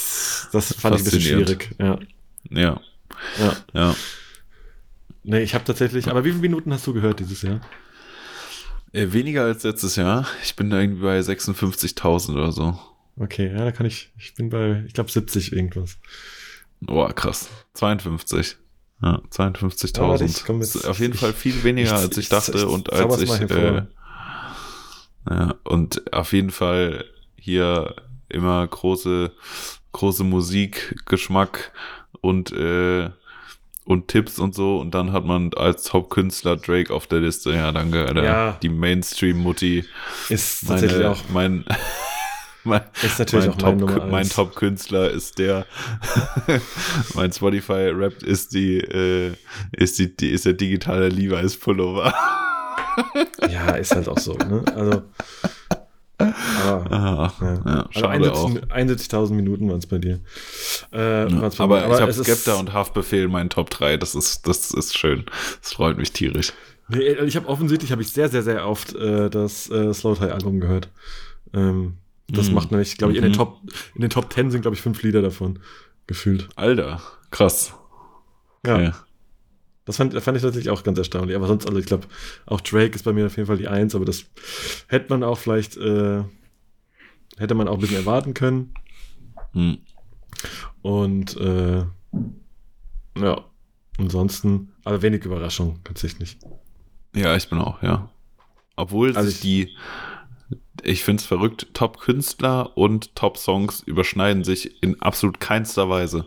Das 0.52 0.72
fand 0.74 0.96
ich 0.96 1.02
ein 1.02 1.04
bisschen 1.04 1.20
schwierig. 1.20 1.70
Ja, 1.78 1.98
ja, 2.50 2.80
ja. 3.38 3.56
ja. 3.72 3.96
Nee, 5.24 5.40
ich 5.40 5.54
habe 5.54 5.64
tatsächlich, 5.64 6.08
aber 6.08 6.24
wie 6.24 6.30
viele 6.30 6.42
Minuten 6.42 6.72
hast 6.72 6.86
du 6.86 6.92
gehört 6.92 7.18
dieses 7.20 7.42
Jahr? 7.42 7.60
Äh, 8.92 9.12
weniger 9.12 9.44
als 9.44 9.64
letztes 9.64 9.96
Jahr. 9.96 10.26
Ich 10.44 10.54
bin 10.54 10.70
da 10.70 10.80
irgendwie 10.80 11.02
bei 11.02 11.18
56.000 11.18 12.34
oder 12.34 12.52
so. 12.52 12.78
Okay, 13.18 13.50
ja, 13.50 13.64
da 13.64 13.72
kann 13.72 13.86
ich, 13.86 14.12
ich 14.18 14.34
bin 14.34 14.50
bei, 14.50 14.84
ich 14.86 14.92
glaube 14.92 15.10
70 15.10 15.52
irgendwas. 15.52 15.98
Boah, 16.80 17.12
krass. 17.12 17.48
52. 17.74 18.56
Ja, 19.02 19.20
52.000. 19.30 20.48
Ja, 20.48 20.56
ich 20.80 20.86
auf 20.86 20.98
jeden 21.00 21.14
ich- 21.14 21.20
Fall 21.20 21.32
viel 21.32 21.62
weniger, 21.64 21.88
ich- 21.88 21.92
als 21.92 22.16
ich 22.16 22.24
ich- 22.24 22.28
dachte 22.30 22.52
ich 22.56 22.64
und 22.64 22.88
zauber's 22.88 23.20
als 23.30 23.40
ich. 23.40 23.50
Äh, 23.50 23.82
ja, 25.28 25.54
und 25.64 26.12
auf 26.12 26.32
jeden 26.32 26.50
Fall 26.50 27.04
hier 27.36 27.94
immer 28.28 28.66
große, 28.66 29.32
große 29.92 30.24
Musik, 30.24 30.96
Geschmack 31.06 31.72
und, 32.20 32.52
äh, 32.52 33.10
und 33.84 34.08
Tipps 34.08 34.38
und 34.38 34.54
so. 34.54 34.78
Und 34.78 34.94
dann 34.94 35.12
hat 35.12 35.24
man 35.24 35.52
als 35.54 35.92
Hauptkünstler 35.92 36.56
Drake 36.56 36.92
auf 36.92 37.06
der 37.06 37.20
Liste. 37.20 37.52
Ja, 37.52 37.70
danke, 37.72 38.06
Alter. 38.06 38.24
Ja. 38.24 38.52
Die 38.62 38.68
Mainstream-Mutti. 38.68 39.84
Ist 40.28 40.66
tatsächlich 40.66 40.98
Meine, 40.98 41.10
auch, 41.10 41.22
mein, 41.32 41.64
mein, 42.66 42.82
ist 43.02 43.18
natürlich 43.18 43.46
mein 43.46 43.54
auch 43.56 43.62
mein 43.62 43.78
Top, 43.78 43.88
Nummer 43.90 44.06
mein. 44.06 44.28
Top-Künstler 44.28 45.10
ist 45.10 45.38
der, 45.38 45.64
mein 47.14 47.32
Spotify-Rap 47.32 48.22
ist 48.22 48.52
die, 48.54 48.78
äh, 48.78 49.32
ist 49.72 49.98
die, 49.98 50.14
die, 50.16 50.30
ist 50.30 50.44
der 50.44 50.52
digitale 50.54 51.08
Levi's-Pullover. 51.08 52.12
Ja, 53.50 53.72
ist 53.72 53.94
halt 53.94 54.08
auch 54.08 54.18
so, 54.18 54.32
ne? 54.38 54.64
Also, 54.74 55.02
aber, 56.18 56.90
Ah, 56.90 57.32
ja. 57.42 57.54
ja, 57.66 57.80
Also 57.82 58.00
schade 58.00 58.32
auch. 58.32 58.50
71 58.70 59.10
71.000 59.10 59.32
Minuten 59.34 59.68
waren 59.68 59.78
es 59.78 59.86
bei 59.86 59.98
dir. 59.98 60.20
Äh, 60.94 61.28
Ja, 61.30 61.48
bei 61.50 61.58
aber, 61.58 61.86
mir. 61.88 61.94
ich 61.94 62.00
habe 62.00 62.12
Skepta 62.14 62.54
und 62.54 62.72
Haftbefehl 62.72 63.24
in 63.24 63.30
meinen 63.30 63.50
Top 63.50 63.68
3. 63.68 63.98
Das 63.98 64.14
ist, 64.14 64.48
das 64.48 64.70
ist 64.70 64.96
schön. 64.96 65.26
Das 65.60 65.74
freut 65.74 65.98
mich 65.98 66.12
tierisch. 66.12 66.54
Nee, 66.88 67.00
ich 67.26 67.36
habe 67.36 67.48
offensichtlich 67.48 67.92
habe 67.92 68.00
ich 68.00 68.12
sehr, 68.12 68.30
sehr, 68.30 68.42
sehr 68.42 68.66
oft 68.66 68.94
äh, 68.94 69.28
das 69.28 69.68
äh, 69.70 69.92
Slowthai-Album 69.92 70.60
gehört. 70.60 70.88
Ähm, 71.52 71.98
das 72.28 72.48
Mhm. 72.48 72.54
macht 72.54 72.70
nämlich, 72.70 72.96
glaube 72.96 73.12
ich, 73.12 73.18
in 73.18 73.22
den 73.24 73.32
Mhm. 73.32 73.36
Top, 73.36 73.60
in 73.94 74.00
den 74.00 74.10
Top 74.10 74.32
10 74.32 74.50
sind, 74.50 74.62
glaube 74.62 74.74
ich, 74.74 74.80
fünf 74.82 75.02
Lieder 75.02 75.22
davon 75.22 75.58
gefühlt. 76.06 76.48
Alter, 76.56 77.00
krass. 77.30 77.74
Ja. 78.66 78.74
Okay. 78.76 78.92
Das 79.84 79.98
fand, 79.98 80.12
fand 80.20 80.36
ich 80.36 80.42
tatsächlich 80.42 80.70
auch 80.70 80.82
ganz 80.82 80.98
erstaunlich. 80.98 81.36
Aber 81.36 81.46
sonst, 81.46 81.66
also 81.66 81.78
ich 81.78 81.86
glaube, 81.86 82.08
auch 82.46 82.60
Drake 82.60 82.94
ist 82.96 83.04
bei 83.04 83.12
mir 83.12 83.26
auf 83.26 83.36
jeden 83.36 83.46
Fall 83.46 83.56
die 83.58 83.68
Eins, 83.68 83.94
aber 83.94 84.04
das 84.04 84.24
hätte 84.88 85.06
man 85.10 85.22
auch 85.22 85.38
vielleicht, 85.38 85.76
äh, 85.76 86.24
hätte 87.36 87.54
man 87.54 87.68
auch 87.68 87.74
ein 87.74 87.80
bisschen 87.80 87.96
erwarten 87.98 88.34
können. 88.34 88.74
Hm. 89.52 89.78
Und 90.82 91.36
äh, 91.36 91.84
ja, 93.18 93.44
ansonsten, 93.98 94.72
aber 94.84 95.02
wenig 95.02 95.24
Überraschung, 95.24 95.78
tatsächlich. 95.84 96.36
Ja, 97.14 97.36
ich 97.36 97.48
bin 97.48 97.58
auch, 97.60 97.80
ja. 97.82 98.10
Obwohl 98.74 99.16
Also 99.16 99.30
sich 99.30 99.40
die, 99.40 99.76
ich 100.82 101.04
finde 101.04 101.20
es 101.20 101.26
verrückt, 101.26 101.68
Top-Künstler 101.74 102.76
und 102.76 103.14
Top-Songs 103.14 103.80
überschneiden 103.80 104.44
sich 104.44 104.82
in 104.82 105.00
absolut 105.00 105.40
keinster 105.40 105.88
Weise. 105.88 106.26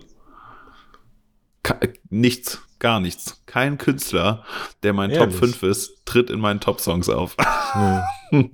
Ka 1.64 1.80
nichts, 2.10 2.62
gar 2.80 3.00
nichts. 3.00 3.44
Kein 3.46 3.78
Künstler, 3.78 4.44
der 4.84 4.94
mein 4.94 5.12
Top 5.12 5.32
Ehrlich? 5.32 5.40
5 5.40 5.64
ist, 5.64 6.06
tritt 6.06 6.30
in 6.30 6.40
meinen 6.40 6.60
Top-Songs 6.60 7.10
auf. 7.10 7.36
Ja. 7.40 8.06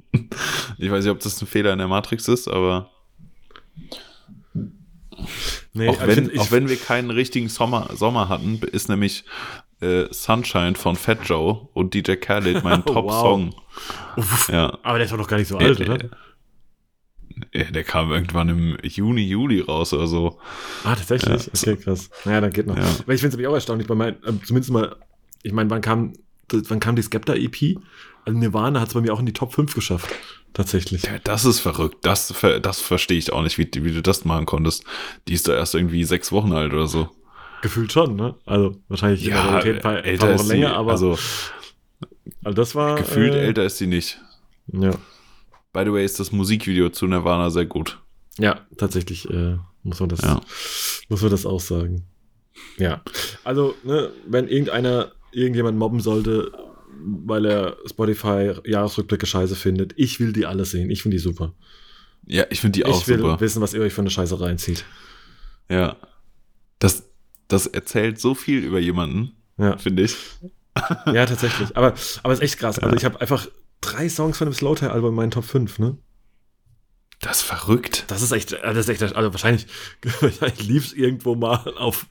Ich 0.78 0.90
weiß 0.90 1.04
nicht, 1.04 1.12
ob 1.12 1.20
das 1.20 1.42
ein 1.42 1.48
Fehler 1.48 1.74
in 1.74 1.80
der 1.80 1.88
Matrix 1.88 2.28
ist, 2.28 2.48
aber 2.48 2.90
Nee, 5.76 5.90
auch, 5.90 6.00
also 6.00 6.08
wenn, 6.16 6.26
find- 6.30 6.40
auch 6.40 6.52
wenn 6.52 6.70
wir 6.70 6.78
keinen 6.78 7.12
richtigen 7.12 7.50
Sommer, 7.50 7.90
Sommer 7.96 8.30
hatten, 8.30 8.60
ist 8.72 8.90
nämlich 8.90 9.26
äh, 9.82 10.06
Sunshine 10.10 10.76
von 10.76 10.96
Fat 10.96 11.20
Joe 11.26 11.68
und 11.74 11.94
DJ 11.94 12.14
Khaled 12.16 12.64
mein 12.64 12.80
Wow. 12.86 12.94
Top-Song. 12.94 13.56
Ja, 14.50 14.78
aber 14.84 14.98
der 14.98 15.06
ist 15.06 15.12
doch 15.12 15.18
noch 15.18 15.28
gar 15.28 15.38
nicht 15.38 15.50
so 15.50 15.58
alt, 15.58 15.80
Äh, 15.82 15.84
oder? 15.90 16.10
äh, 17.52 17.72
der 17.72 17.84
kam 17.84 18.12
irgendwann 18.12 18.48
im 18.50 18.78
Juni, 18.84 19.24
Juli 19.28 19.60
raus 19.60 19.94
oder 19.94 20.08
so. 20.08 20.40
Ah, 20.86 20.96
tatsächlich? 20.96 21.46
Ja. 21.48 21.52
Okay, 21.74 21.76
krass. 21.76 22.10
Naja, 22.24 22.42
dann 22.42 22.52
geht 22.52 22.68
noch. 22.68 22.78
Ja. 22.78 22.84
Weil 23.06 23.16
ich 23.16 23.22
finde 23.22 23.28
es 23.30 23.34
nämlich 23.34 23.48
auch 23.48 23.54
erstaunlich, 23.54 23.88
bei 23.88 23.96
meinen, 23.96 24.16
äh, 24.24 24.32
zumindest 24.46 24.72
mal, 24.72 24.96
ich 25.44 25.52
meine, 25.52 25.70
wann 25.70 25.82
kam, 25.82 26.14
wann 26.50 26.80
kam 26.80 26.96
die 26.96 27.02
Skepta-EP? 27.02 27.78
Also 28.24 28.40
Nirvana 28.40 28.80
hat 28.80 28.88
es 28.88 28.94
bei 28.94 29.02
mir 29.02 29.14
auch 29.14 29.20
in 29.20 29.26
die 29.26 29.34
Top 29.34 29.54
5 29.54 29.76
geschafft. 29.76 30.08
Tatsächlich. 30.56 31.04
Ja, 31.04 31.20
das 31.24 31.44
ist 31.46 31.60
verrückt. 31.60 31.98
Das, 32.04 32.34
das 32.62 32.80
verstehe 32.80 33.18
ich 33.18 33.32
auch 33.34 33.44
nicht, 33.44 33.58
wie, 33.58 33.70
wie 33.84 33.92
du 33.94 34.02
das 34.02 34.24
machen 34.26 34.46
konntest. 34.46 34.86
Die 35.28 35.34
ist 35.34 35.48
doch 35.48 35.54
erst 35.54 35.76
irgendwie 35.76 36.04
sechs 36.06 36.32
Wochen 36.32 36.54
alt 36.54 36.72
oder 36.74 36.88
so. 36.88 37.10
Gefühlt 37.62 37.92
schon, 37.92 38.16
ne? 38.16 38.36
Also 38.46 38.78
wahrscheinlich 38.88 39.26
in 39.26 39.32
der 39.32 39.44
Realität 39.44 39.76
ein 39.76 39.82
paar, 39.82 39.98
ein 40.04 40.18
paar 40.18 40.30
Wochen 40.30 40.36
ist 40.36 40.48
länger, 40.48 40.70
sie. 40.70 40.74
aber 40.76 40.92
Also 40.92 41.18
also 42.44 42.56
das 42.56 42.74
war. 42.74 42.96
gefühlt 42.96 43.34
äh, 43.34 43.42
älter 43.48 43.64
ist 43.66 43.78
sie 43.80 43.88
nicht. 43.88 44.20
Ja. 44.72 44.92
By 45.74 45.84
the 45.84 45.92
way 45.92 46.06
ist 46.06 46.20
das 46.22 46.32
Musikvideo 46.32 46.90
zu 46.90 47.06
Nirvana 47.06 47.50
sehr 47.50 47.66
gut. 47.66 48.00
Ja, 48.38 48.62
tatsächlich 48.78 49.30
äh, 49.30 49.58
muss 49.84 50.00
man 50.00 50.08
das, 50.10 50.22
Ja. 50.22 50.40
muss 51.10 51.22
man 51.22 51.32
das 51.32 51.46
aussagen. 51.46 52.06
Ja. 52.78 53.02
Also, 53.44 53.76
ne, 53.84 54.10
wenn 54.26 54.48
irgendeiner 54.48 55.12
irgendjemand 55.34 55.78
mobben 55.78 56.00
sollte, 56.00 56.52
weil 57.00 57.46
er 57.46 57.78
Spotify 57.86 58.54
Jahresrückblicke 58.66 59.26
scheiße 59.26 59.56
findet, 59.56 59.94
ich 59.98 60.20
will 60.20 60.34
die 60.34 60.46
alle 60.46 60.66
sehen. 60.66 60.90
Ich 60.90 61.02
finde 61.02 61.18
die 61.18 61.24
super. 61.24 61.54
Ja, 62.26 62.46
ich 62.50 62.62
finde 62.62 62.80
die 62.80 62.86
auch 62.86 63.02
ich 63.02 63.08
will 63.08 63.20
super. 63.20 63.40
wissen, 63.40 63.62
was 63.62 63.74
ihr 63.74 63.82
euch 63.82 63.94
für 63.94 64.02
eine 64.02 64.10
Scheiße 64.10 64.40
reinzieht. 64.40 64.84
Ja. 65.70 65.98
Das, 66.80 67.04
das 67.48 67.68
erzählt 67.68 68.20
so 68.20 68.36
viel 68.36 68.64
über 68.64 68.80
jemanden, 68.80 69.32
Ja, 69.58 69.78
finde 69.78 70.04
ich. 70.04 70.16
ja 71.06 71.26
tatsächlich. 71.26 71.76
Aber, 71.78 71.94
aber 72.24 72.34
es 72.34 72.40
ist 72.40 72.44
echt 72.44 72.58
krass. 72.60 72.80
Also 72.80 72.96
ich 72.96 73.06
habe 73.06 73.22
einfach 73.22 73.48
drei 73.82 74.10
Songs 74.10 74.38
von 74.38 74.48
dem 74.48 74.54
Slowthai-Album 74.54 75.10
in 75.12 75.16
meinen 75.16 75.32
Top 75.32 75.46
5, 75.46 75.80
ne? 75.80 75.98
Das 77.22 77.38
ist 77.38 77.44
verrückt. 77.44 78.06
Das 78.08 78.22
ist 78.22 78.32
echt, 78.32 78.52
das 78.52 78.78
ist 78.78 78.90
echt, 78.90 79.02
also 79.16 79.32
wahrscheinlich, 79.32 79.68
wahrscheinlich 80.20 80.68
lief 80.68 80.88
es 80.88 80.94
irgendwo 80.94 81.36
mal 81.36 81.74
auf 81.78 82.08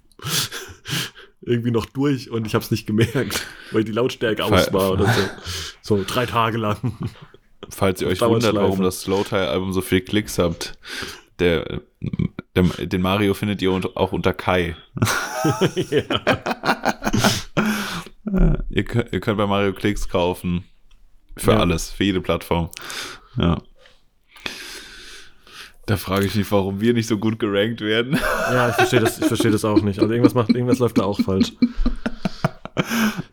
irgendwie 1.46 1.70
noch 1.70 1.86
durch 1.86 2.30
und 2.30 2.46
ich 2.46 2.54
habe 2.54 2.64
es 2.64 2.70
nicht 2.70 2.86
gemerkt, 2.86 3.46
weil 3.72 3.84
die 3.84 3.92
Lautstärke 3.92 4.44
aus 4.44 4.72
war 4.72 4.92
oder 4.92 5.06
so. 5.06 5.20
So 5.86 6.02
drei 6.06 6.24
Tage 6.24 6.56
lang. 6.56 6.78
Falls 7.68 8.00
ihr 8.00 8.08
euch 8.08 8.22
wundert, 8.22 8.54
warum 8.54 8.80
das 8.80 9.02
Slowtile-Album 9.02 9.74
so 9.74 9.82
viel 9.82 10.00
Klicks 10.00 10.38
habt, 10.38 10.78
der, 11.38 11.82
der, 12.56 12.62
den 12.86 13.02
Mario 13.02 13.34
findet 13.34 13.60
ihr 13.60 13.70
auch 13.70 14.12
unter 14.12 14.32
Kai. 14.32 14.76
ihr, 18.70 18.84
könnt, 18.84 19.12
ihr 19.12 19.20
könnt 19.20 19.36
bei 19.36 19.46
Mario 19.46 19.74
Klicks 19.74 20.08
kaufen. 20.08 20.64
Für 21.36 21.52
ja. 21.52 21.58
alles, 21.58 21.90
für 21.90 22.04
jede 22.04 22.22
Plattform. 22.22 22.70
Ja. 23.36 23.60
Da 25.86 25.96
frage 25.96 26.26
ich 26.26 26.34
mich, 26.34 26.50
warum 26.50 26.80
wir 26.80 26.94
nicht 26.94 27.06
so 27.06 27.18
gut 27.18 27.38
gerankt 27.38 27.80
werden. 27.80 28.18
Ja, 28.50 28.70
ich 28.70 28.74
verstehe 28.74 29.00
das, 29.00 29.20
ich 29.20 29.38
das 29.38 29.64
auch 29.64 29.82
nicht. 29.82 29.98
Also 29.98 30.10
irgendwas 30.10 30.34
macht, 30.34 30.50
irgendwas 30.50 30.78
läuft 30.78 30.98
da 30.98 31.04
auch 31.04 31.20
falsch. 31.20 31.52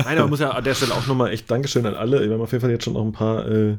Nein, 0.04 0.18
aber 0.18 0.28
muss 0.28 0.40
ja 0.40 0.52
an 0.52 0.64
der 0.64 0.76
Stelle 0.76 0.94
auch 0.94 1.08
nochmal 1.08 1.32
echt 1.32 1.50
Dankeschön 1.50 1.86
an 1.86 1.96
alle. 1.96 2.22
Wir 2.22 2.34
haben 2.34 2.42
auf 2.42 2.52
jeden 2.52 2.62
Fall 2.62 2.72
jetzt 2.72 2.84
schon 2.84 2.94
noch 2.94 3.06
ein 3.06 3.14
paar, 3.14 3.48
äh, 3.48 3.78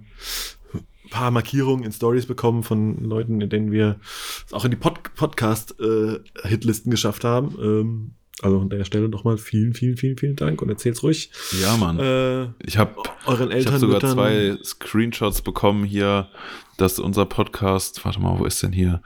paar 1.11 1.31
Markierungen 1.31 1.85
in 1.85 1.93
Stories 1.93 2.27
bekommen 2.27 2.63
von 2.63 2.97
Leuten, 3.05 3.41
in 3.41 3.51
denen 3.51 3.73
wir 3.73 4.01
es 4.47 4.53
auch 4.53 4.65
in 4.65 4.71
die 4.71 4.77
Pod 4.77 5.15
Podcast-Hitlisten 5.15 6.91
äh, 6.91 6.95
geschafft 6.95 7.25
haben. 7.25 7.57
Ähm, 7.61 8.15
also 8.43 8.61
an 8.61 8.69
der 8.69 8.85
Stelle 8.85 9.09
nochmal 9.09 9.39
vielen, 9.39 9.73
vielen, 9.73 9.97
vielen, 9.97 10.19
vielen 10.19 10.37
Dank 10.37 10.61
und 10.63 10.69
erzählt's 10.69 11.03
ruhig. 11.03 11.31
Ja, 11.61 11.77
Mann. 11.77 11.99
Äh, 11.99 12.49
ich 12.67 12.77
habe 12.77 12.97
habe 13.27 13.79
sogar 13.79 14.01
zwei 14.01 14.57
Screenshots 14.63 15.43
bekommen 15.43 15.85
hier, 15.85 16.29
dass 16.77 16.99
unser 16.99 17.25
Podcast. 17.25 18.05
Warte 18.05 18.21
mal, 18.21 18.39
wo 18.39 18.45
ist 18.45 18.63
denn 18.63 18.73
hier? 18.73 19.03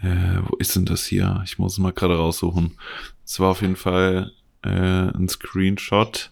Äh, 0.00 0.40
wo 0.46 0.56
ist 0.56 0.76
denn 0.76 0.84
das 0.84 1.04
hier? 1.06 1.40
Ich 1.44 1.58
muss 1.58 1.72
es 1.72 1.78
mal 1.78 1.92
gerade 1.92 2.16
raussuchen. 2.16 2.76
Es 3.24 3.40
war 3.40 3.50
auf 3.50 3.62
jeden 3.62 3.76
Fall 3.76 4.32
äh, 4.62 4.68
ein 4.70 5.28
Screenshot 5.28 6.30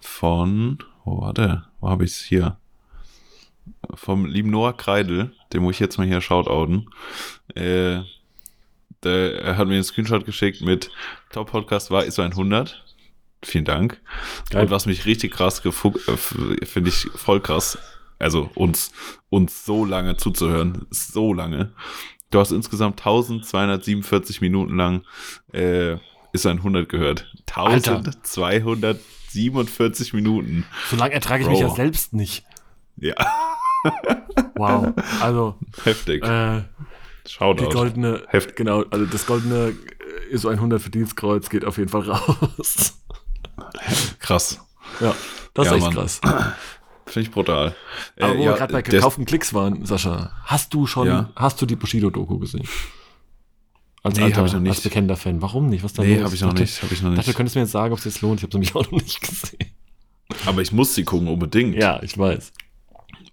von. 0.00 0.78
Wo 1.04 1.20
war 1.20 1.34
der? 1.34 1.66
Wo 1.80 1.88
habe 1.88 2.04
ich 2.04 2.12
es 2.12 2.20
hier? 2.20 2.56
Vom 3.94 4.26
lieben 4.26 4.50
Noah 4.50 4.76
Kreidel, 4.76 5.32
den 5.52 5.62
muss 5.62 5.74
ich 5.74 5.80
jetzt 5.80 5.98
mal 5.98 6.06
hier 6.06 6.20
shoutouten. 6.20 6.90
Äh, 7.54 8.00
der, 9.04 9.42
er 9.42 9.56
hat 9.56 9.68
mir 9.68 9.74
einen 9.74 9.84
Screenshot 9.84 10.24
geschickt 10.24 10.60
mit 10.60 10.90
Top 11.30 11.50
Podcast 11.50 11.90
war 11.90 12.04
ISO 12.04 12.22
100. 12.22 12.84
Vielen 13.42 13.64
Dank. 13.64 14.00
Geil. 14.50 14.64
Und 14.64 14.70
was 14.70 14.86
mich 14.86 15.06
richtig 15.06 15.32
krass 15.32 15.62
gefuckt, 15.62 16.06
äh, 16.08 16.16
finde 16.16 16.90
ich 16.90 17.08
voll 17.14 17.40
krass. 17.40 17.78
Also 18.18 18.50
uns, 18.54 18.92
uns 19.30 19.64
so 19.64 19.86
lange 19.86 20.16
zuzuhören. 20.16 20.86
So 20.90 21.32
lange. 21.32 21.72
Du 22.30 22.38
hast 22.38 22.52
insgesamt 22.52 23.00
1247 23.00 24.42
Minuten 24.42 24.76
lang 24.76 25.02
äh, 25.52 25.96
ist 26.32 26.46
ein 26.46 26.58
100 26.58 26.88
gehört. 26.88 27.26
1247 27.48 30.12
Minuten. 30.12 30.64
So 30.90 30.96
lange 30.96 31.14
ertrage 31.14 31.42
ich 31.42 31.48
Bro. 31.48 31.52
mich 31.52 31.62
ja 31.62 31.70
selbst 31.70 32.12
nicht. 32.12 32.44
Ja. 32.96 33.14
wow. 34.56 34.92
Also. 35.20 35.56
Heftig. 35.84 36.22
Äh, 36.22 36.62
Shoutout. 37.30 37.66
Die 37.66 37.72
goldene, 37.72 38.22
Heft. 38.28 38.56
genau, 38.56 38.82
also 38.90 39.06
das 39.06 39.24
goldene 39.24 39.72
ISO 40.30 40.48
100 40.48 40.82
Verdienstkreuz 40.82 41.48
geht 41.48 41.64
auf 41.64 41.78
jeden 41.78 41.88
Fall 41.88 42.02
raus. 42.02 42.98
Krass. 44.18 44.60
Ja, 45.00 45.14
das 45.54 45.66
ja, 45.66 45.72
ist 45.72 45.76
echt 45.76 45.86
Mann. 45.86 45.94
krass. 45.94 46.20
Finde 47.06 47.28
ich 47.28 47.30
brutal. 47.30 47.74
Aber 48.18 48.34
äh, 48.34 48.38
wo 48.38 48.42
ja, 48.42 48.50
wir 48.50 48.56
gerade 48.56 48.72
bei 48.72 48.82
gekauften 48.82 49.24
Klicks 49.26 49.54
waren, 49.54 49.84
Sascha, 49.86 50.32
hast 50.44 50.74
du 50.74 50.86
schon, 50.86 51.06
ja. 51.06 51.30
hast 51.36 51.60
du 51.62 51.66
die 51.66 51.76
Bushido-Doku 51.76 52.38
gesehen? 52.38 52.66
Als 54.02 54.16
nee, 54.16 54.24
alter, 54.24 54.46
ich 54.46 54.52
noch 54.52 54.60
nicht. 54.60 54.70
als 54.70 54.80
bekennender 54.80 55.16
Fan. 55.16 55.42
Warum 55.42 55.68
nicht? 55.68 55.84
Was 55.84 55.92
da 55.92 56.02
nee, 56.02 56.22
habe 56.22 56.34
ich 56.34 56.40
noch 56.40 56.52
nicht. 56.52 56.82
Hab 56.82 56.90
ich 56.90 57.02
noch 57.02 57.10
nicht. 57.10 57.18
Dafür 57.18 57.34
könntest 57.34 57.54
du 57.54 57.60
mir 57.60 57.64
jetzt 57.64 57.72
sagen, 57.72 57.92
ob 57.92 57.98
es 57.98 58.04
jetzt 58.06 58.22
lohnt. 58.22 58.40
Ich 58.40 58.42
habe 58.42 58.52
sie 58.52 58.58
nämlich 58.58 58.74
auch 58.74 58.90
noch 58.90 59.02
nicht 59.02 59.20
gesehen. 59.20 59.70
Aber 60.46 60.62
ich 60.62 60.72
muss 60.72 60.94
sie 60.94 61.04
gucken, 61.04 61.28
unbedingt. 61.28 61.76
Ja, 61.76 62.02
ich 62.02 62.16
weiß. 62.16 62.52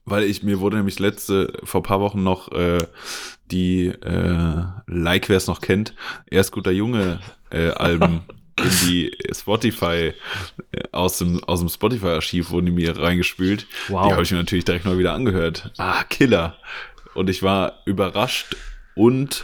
Weil 0.06 0.24
ich, 0.24 0.44
mir 0.44 0.60
wurde 0.60 0.78
nämlich 0.78 1.00
letzte, 1.00 1.54
vor 1.64 1.84
paar 1.84 2.00
Wochen 2.00 2.24
noch 2.24 2.52
äh, 2.52 2.80
die 3.52 3.88
äh, 3.88 4.64
Like, 4.88 5.30
wer 5.30 5.38
es 5.38 5.48
noch 5.48 5.62
kennt, 5.62 5.94
erst 6.30 6.52
guter 6.52 6.72
Junge 6.72 7.20
äh, 7.50 7.70
Alben 7.70 8.22
in 8.60 8.88
die 8.88 9.18
Spotify, 9.32 10.14
äh, 10.72 10.84
aus 10.92 11.18
dem, 11.20 11.44
aus 11.44 11.60
dem 11.60 11.70
Spotify-Archiv 11.70 12.52
wurden 12.52 12.68
die 12.68 12.72
mir 12.72 12.98
reingespült. 12.98 13.68
Wow. 13.88 14.08
Die 14.08 14.14
habe 14.14 14.24
ich 14.24 14.32
mir 14.32 14.38
natürlich 14.38 14.66
direkt 14.66 14.86
mal 14.86 14.98
wieder 14.98 15.14
angehört. 15.14 15.72
Ah, 15.78 16.04
Killer. 16.04 16.58
Und 17.14 17.30
ich 17.30 17.44
war 17.44 17.82
überrascht 17.86 18.56
und 18.96 19.44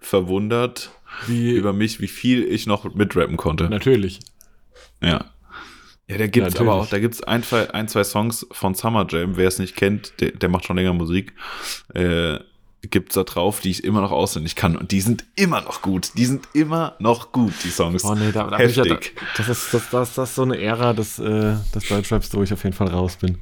verwundert 0.00 0.90
wie, 1.26 1.52
über 1.52 1.72
mich, 1.72 2.00
wie 2.00 2.08
viel 2.08 2.44
ich 2.44 2.66
noch 2.66 2.92
mitrappen 2.94 3.36
konnte. 3.36 3.64
Natürlich. 3.64 4.20
Ja. 5.00 5.30
Ja, 6.06 6.18
da 6.18 6.26
gibt's 6.26 6.56
aber 6.56 6.74
auch, 6.74 6.86
da 6.86 6.98
gibt's 6.98 7.22
ein, 7.22 7.42
zwei, 7.42 7.70
ein, 7.70 7.88
zwei 7.88 8.04
Songs 8.04 8.46
von 8.52 8.74
Summer 8.74 9.06
Jam, 9.08 9.38
wer 9.38 9.48
es 9.48 9.58
nicht 9.58 9.74
kennt, 9.74 10.12
der, 10.20 10.32
der 10.32 10.50
macht 10.50 10.66
schon 10.66 10.76
länger 10.76 10.92
Musik. 10.92 11.32
Äh, 11.94 12.40
gibt's 12.88 13.14
da 13.14 13.24
drauf, 13.24 13.60
die 13.60 13.70
ich 13.70 13.84
immer 13.84 14.00
noch 14.00 14.10
auswendig 14.10 14.56
kann. 14.56 14.76
Und 14.76 14.90
die 14.90 15.00
sind 15.00 15.24
immer 15.36 15.60
noch 15.60 15.82
gut. 15.82 16.12
Die 16.16 16.24
sind 16.24 16.48
immer 16.52 16.96
noch 16.98 17.32
gut, 17.32 17.52
die 17.64 17.70
Songs. 17.70 18.04
Oh 18.04 18.14
nee, 18.14 18.32
da, 18.32 18.48
da 18.48 18.58
Heftig. 18.58 19.14
Ja, 19.16 19.22
das, 19.36 19.48
ist, 19.48 19.74
das, 19.74 19.90
das, 19.90 20.14
das 20.14 20.30
ist 20.30 20.34
so 20.36 20.42
eine 20.42 20.60
Ära 20.60 20.92
des, 20.92 21.18
äh, 21.18 21.56
des 21.74 21.88
Deutschraps, 21.88 22.32
wo 22.34 22.42
ich 22.42 22.52
auf 22.52 22.62
jeden 22.64 22.76
Fall 22.76 22.88
raus 22.88 23.16
bin. 23.16 23.38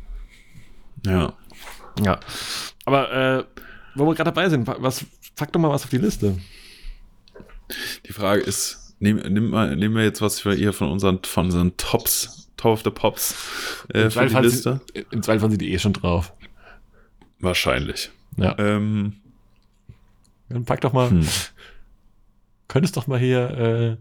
Ja. 1.04 1.32
Ja. 2.02 2.20
Aber 2.84 3.12
äh, 3.12 3.44
wo 3.94 4.06
wir 4.06 4.14
gerade 4.14 4.30
dabei 4.30 4.48
sind, 4.48 4.66
was, 4.66 5.04
sag 5.36 5.52
doch 5.52 5.60
mal 5.60 5.70
was 5.70 5.84
auf 5.84 5.90
die 5.90 5.98
Liste. 5.98 6.38
Die 8.06 8.12
Frage 8.12 8.42
ist, 8.42 8.94
nehmen 8.98 9.20
nehm 9.32 9.50
nehm 9.50 9.94
wir 9.94 10.04
jetzt 10.04 10.20
was 10.20 10.44
wir 10.44 10.54
hier 10.54 10.72
von 10.72 10.90
unseren, 10.90 11.20
von 11.24 11.46
unseren 11.46 11.76
Tops, 11.76 12.50
Top 12.56 12.72
of 12.72 12.82
the 12.84 12.90
Pops 12.90 13.34
äh, 13.92 14.10
für 14.10 14.26
die 14.26 14.36
Liste? 14.36 14.80
Sie, 14.94 15.04
Im 15.10 15.22
Zweifel 15.22 15.50
sind 15.50 15.60
die 15.60 15.72
eh 15.72 15.78
schon 15.78 15.92
drauf. 15.92 16.32
Wahrscheinlich. 17.40 18.10
Ja. 18.36 18.56
Ähm, 18.58 19.21
dann 20.52 20.64
pack 20.64 20.80
doch 20.80 20.92
mal. 20.92 21.10
Hm. 21.10 21.26
Könntest 22.68 22.96
doch 22.96 23.06
mal 23.06 23.18
hier 23.18 23.50
äh, 23.50 23.96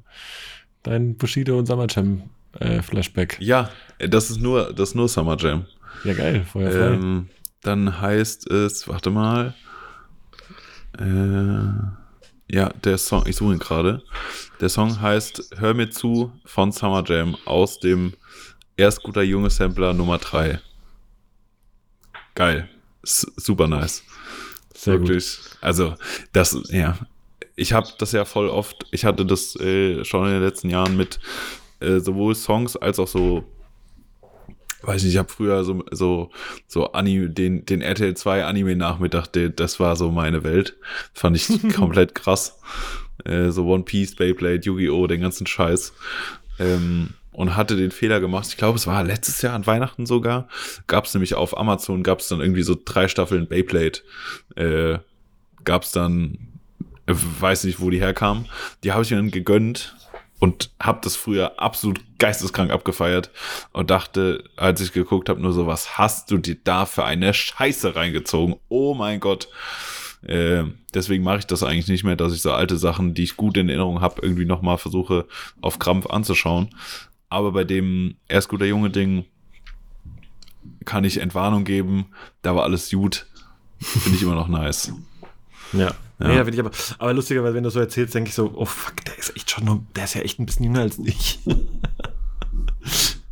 dein 0.83 1.15
Bushido 1.15 1.57
und 1.57 1.65
Summer 1.65 1.87
Jam 1.89 2.23
äh, 2.59 2.81
Flashback. 2.81 3.37
Ja, 3.39 3.69
das 3.99 4.29
ist 4.29 4.41
nur, 4.41 4.73
das 4.73 4.89
ist 4.89 4.95
nur 4.95 5.09
Summer 5.09 5.37
Jam. 5.37 5.65
Ja, 6.03 6.13
geil, 6.13 6.45
Feuer 6.45 6.93
ähm, 6.93 7.29
Dann 7.61 8.01
heißt 8.01 8.49
es, 8.49 8.87
warte 8.87 9.09
mal. 9.09 9.53
Äh, 10.97 12.53
ja, 12.53 12.69
der 12.83 12.97
Song, 12.97 13.23
ich 13.27 13.35
suche 13.35 13.53
ihn 13.53 13.59
gerade. 13.59 14.03
Der 14.59 14.69
Song 14.69 14.99
heißt 15.01 15.55
Hör 15.57 15.73
mir 15.73 15.89
zu 15.89 16.33
von 16.45 16.71
Summer 16.71 17.03
Jam 17.05 17.35
aus 17.45 17.79
dem 17.79 18.13
Erst 18.77 19.03
guter 19.03 19.21
Junge 19.21 19.49
Sampler 19.49 19.93
Nummer 19.93 20.17
3. 20.17 20.59
Geil. 22.35 22.69
S 23.03 23.31
super 23.35 23.67
nice. 23.67 24.03
Sehr 24.81 24.99
Wirklich. 24.99 25.37
Gut. 25.37 25.57
Also, 25.61 25.93
das, 26.33 26.57
ja. 26.71 26.97
Ich 27.55 27.71
habe 27.71 27.87
das 27.99 28.13
ja 28.13 28.25
voll 28.25 28.49
oft, 28.49 28.87
ich 28.89 29.05
hatte 29.05 29.27
das 29.27 29.55
äh, 29.57 30.03
schon 30.03 30.25
in 30.25 30.33
den 30.33 30.41
letzten 30.41 30.71
Jahren 30.71 30.97
mit 30.97 31.19
äh, 31.81 31.99
sowohl 31.99 32.33
Songs 32.33 32.75
als 32.77 32.97
auch 32.97 33.07
so, 33.07 33.43
weiß 34.81 35.03
nicht, 35.03 35.13
ich 35.13 35.19
habe 35.19 35.29
früher 35.29 35.63
so, 35.63 35.83
so, 35.91 36.31
so 36.65 36.93
Anime, 36.93 37.29
den, 37.29 37.63
den 37.63 37.81
RTL 37.81 38.15
2 38.15 38.43
Anime-Nachmittag, 38.43 39.27
das 39.55 39.79
war 39.79 39.95
so 39.95 40.09
meine 40.09 40.43
Welt. 40.43 40.75
Fand 41.13 41.35
ich 41.35 41.47
komplett 41.75 42.15
krass. 42.15 42.59
Äh, 43.23 43.51
so 43.51 43.67
One 43.67 43.83
Piece, 43.83 44.15
Beyblade, 44.15 44.61
Yu-Gi-Oh!, 44.63 45.05
den 45.05 45.21
ganzen 45.21 45.45
Scheiß. 45.45 45.93
Ähm, 46.57 47.13
und 47.31 47.55
hatte 47.55 47.75
den 47.75 47.91
Fehler 47.91 48.19
gemacht. 48.19 48.47
Ich 48.49 48.57
glaube, 48.57 48.77
es 48.77 48.87
war 48.87 49.03
letztes 49.03 49.41
Jahr 49.41 49.53
an 49.53 49.67
Weihnachten 49.67 50.05
sogar. 50.05 50.47
Gab 50.87 51.05
es 51.05 51.13
nämlich 51.13 51.35
auf 51.35 51.57
Amazon, 51.57 52.03
gab 52.03 52.19
es 52.19 52.27
dann 52.27 52.41
irgendwie 52.41 52.63
so 52.63 52.75
drei 52.83 53.07
Staffeln 53.07 53.47
Beyblade. 53.47 53.99
Äh, 54.55 54.99
gab 55.63 55.83
es 55.83 55.91
dann, 55.91 56.37
äh, 57.07 57.13
weiß 57.13 57.63
nicht, 57.63 57.79
wo 57.79 57.89
die 57.89 58.01
herkamen. 58.01 58.47
Die 58.83 58.91
habe 58.91 59.03
ich 59.03 59.11
mir 59.11 59.17
dann 59.17 59.31
gegönnt 59.31 59.95
und 60.39 60.71
habe 60.81 60.99
das 61.03 61.15
früher 61.15 61.59
absolut 61.59 62.01
geisteskrank 62.17 62.71
abgefeiert 62.71 63.29
und 63.73 63.91
dachte, 63.91 64.43
als 64.57 64.81
ich 64.81 64.91
geguckt 64.91 65.29
habe, 65.29 65.39
nur 65.39 65.53
so, 65.53 65.67
was 65.67 65.99
hast 65.99 66.31
du 66.31 66.39
dir 66.39 66.57
da 66.63 66.85
für 66.87 67.05
eine 67.05 67.33
Scheiße 67.33 67.95
reingezogen? 67.95 68.55
Oh 68.67 68.95
mein 68.95 69.19
Gott. 69.19 69.47
Äh, 70.23 70.63
deswegen 70.93 71.23
mache 71.23 71.39
ich 71.39 71.47
das 71.47 71.63
eigentlich 71.63 71.87
nicht 71.87 72.03
mehr, 72.03 72.15
dass 72.15 72.33
ich 72.33 72.41
so 72.41 72.51
alte 72.51 72.77
Sachen, 72.77 73.13
die 73.13 73.23
ich 73.23 73.37
gut 73.37 73.57
in 73.57 73.69
Erinnerung 73.69 74.01
habe, 74.01 74.21
irgendwie 74.21 74.45
nochmal 74.45 74.77
versuche 74.77 75.27
auf 75.61 75.79
Krampf 75.79 76.07
anzuschauen. 76.07 76.69
Aber 77.31 77.53
bei 77.53 77.63
dem 77.63 78.15
erst 78.27 78.49
guter 78.49 78.65
Junge 78.65 78.89
Ding 78.89 79.23
kann 80.83 81.05
ich 81.05 81.17
Entwarnung 81.17 81.63
geben. 81.63 82.07
Da 82.41 82.57
war 82.57 82.63
alles 82.63 82.91
gut. 82.91 83.25
Finde 83.79 84.17
ich 84.17 84.23
immer 84.23 84.35
noch 84.35 84.49
nice. 84.49 84.91
Ja. 85.71 85.91
Ja, 86.19 86.43
finde 86.43 86.51
ich 86.51 86.59
aber, 86.59 86.71
aber 86.99 87.13
lustigerweise, 87.13 87.55
wenn 87.55 87.63
du 87.63 87.69
so 87.71 87.79
erzählst, 87.79 88.13
denke 88.13 88.27
ich 88.27 88.35
so, 88.35 88.51
oh 88.53 88.65
fuck, 88.65 89.03
der 89.05 89.17
ist 89.17 89.35
echt 89.35 89.49
schon, 89.49 89.87
der 89.95 90.03
ist 90.03 90.13
ja 90.13 90.21
echt 90.21 90.39
ein 90.39 90.45
bisschen 90.45 90.65
jünger 90.65 90.81
als 90.81 90.99
ich. 90.99 91.39
ja, 91.45 91.55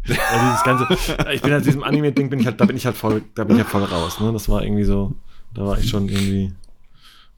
dieses 0.08 0.64
ganze, 0.64 0.88
ich 1.32 1.42
bin 1.42 1.52
halt 1.52 1.66
diesem 1.66 1.84
Anime-Ding, 1.84 2.32
bin 2.32 2.40
ich 2.40 2.48
halt, 2.48 2.60
da 2.60 2.66
bin 2.66 2.78
ich 2.78 2.86
halt 2.88 2.98
voll, 2.98 3.22
da 3.36 3.44
bin 3.44 3.58
ich 3.58 3.64
halt 3.64 3.72
voll 3.72 3.84
raus, 3.84 4.20
ne? 4.20 4.34
Das 4.34 4.50
war 4.50 4.64
irgendwie 4.64 4.86
so, 4.86 5.14
da 5.54 5.66
war 5.66 5.78
ich 5.78 5.88
schon 5.90 6.10
irgendwie. 6.10 6.54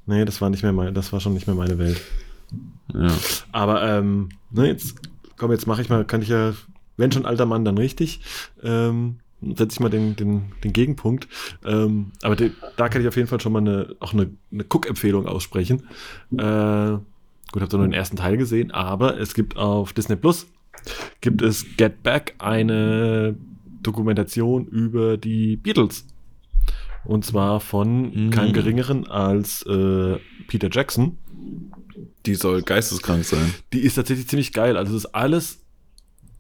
Nee, 0.06 0.24
das 0.24 0.40
war 0.40 0.50
nicht 0.50 0.64
mehr 0.64 0.72
mein, 0.72 0.94
das 0.94 1.12
war 1.12 1.20
schon 1.20 1.34
nicht 1.34 1.48
mehr 1.48 1.56
meine 1.56 1.78
Welt. 1.78 2.00
Ja. 2.94 3.12
Aber 3.52 3.84
ähm, 3.84 4.30
ne, 4.52 4.68
jetzt, 4.68 4.96
komm, 5.42 5.52
jetzt 5.52 5.66
mache 5.66 5.82
ich 5.82 5.90
mal, 5.90 6.06
kann 6.06 6.22
ich 6.22 6.30
ja, 6.30 6.54
wenn 6.98 7.12
schon 7.12 7.26
alter 7.26 7.48
Mann, 7.48 7.66
dann 7.66 7.80
richtig. 7.80 8.20
Ähm, 8.62 9.16
setze 9.42 9.74
ich 9.74 9.80
mal 9.80 9.90
den, 9.90 10.16
den, 10.16 10.52
den 10.64 10.72
Gegenpunkt. 10.72 11.28
Ähm, 11.66 12.12
aber 12.22 12.36
de, 12.36 12.52
da 12.78 12.90
kann 12.90 13.02
ich 13.02 13.08
auf 13.08 13.16
jeden 13.16 13.28
Fall 13.28 13.42
schon 13.42 13.52
mal 13.52 13.60
eine, 13.60 13.96
auch 14.00 14.14
eine, 14.14 14.30
eine 14.52 14.64
Cook-Empfehlung 14.64 15.26
aussprechen. 15.26 15.88
Äh, 16.32 16.38
gut, 17.52 17.60
habt 17.60 17.74
ihr 17.74 17.78
nur 17.78 17.88
den 17.88 17.94
ersten 17.94 18.18
Teil 18.18 18.38
gesehen, 18.38 18.70
aber 18.70 19.20
es 19.20 19.34
gibt 19.34 19.58
auf 19.58 19.94
Disney 19.94 20.16
Plus 20.16 20.46
gibt 21.22 21.42
es 21.42 21.66
Get 21.76 22.04
Back 22.04 22.36
eine 22.38 23.36
Dokumentation 23.82 24.68
über 24.68 25.18
die 25.18 25.58
Beatles. 25.58 26.06
Und 27.04 27.26
zwar 27.26 27.60
von 27.62 28.12
Mhm. 28.28 28.30
keinem 28.30 28.54
geringeren 28.54 29.08
als 29.08 29.64
äh, 29.64 30.18
Peter 30.48 30.70
Jackson. 30.72 31.18
Die 32.26 32.36
soll 32.36 32.62
geisteskrank 32.62 33.24
sein. 33.26 33.54
Die 33.74 33.80
ist 33.80 33.96
tatsächlich 33.96 34.28
ziemlich 34.28 34.54
geil. 34.54 34.78
Also 34.78 34.96
es 34.96 35.06
ist 35.06 35.16
alles, 35.16 35.60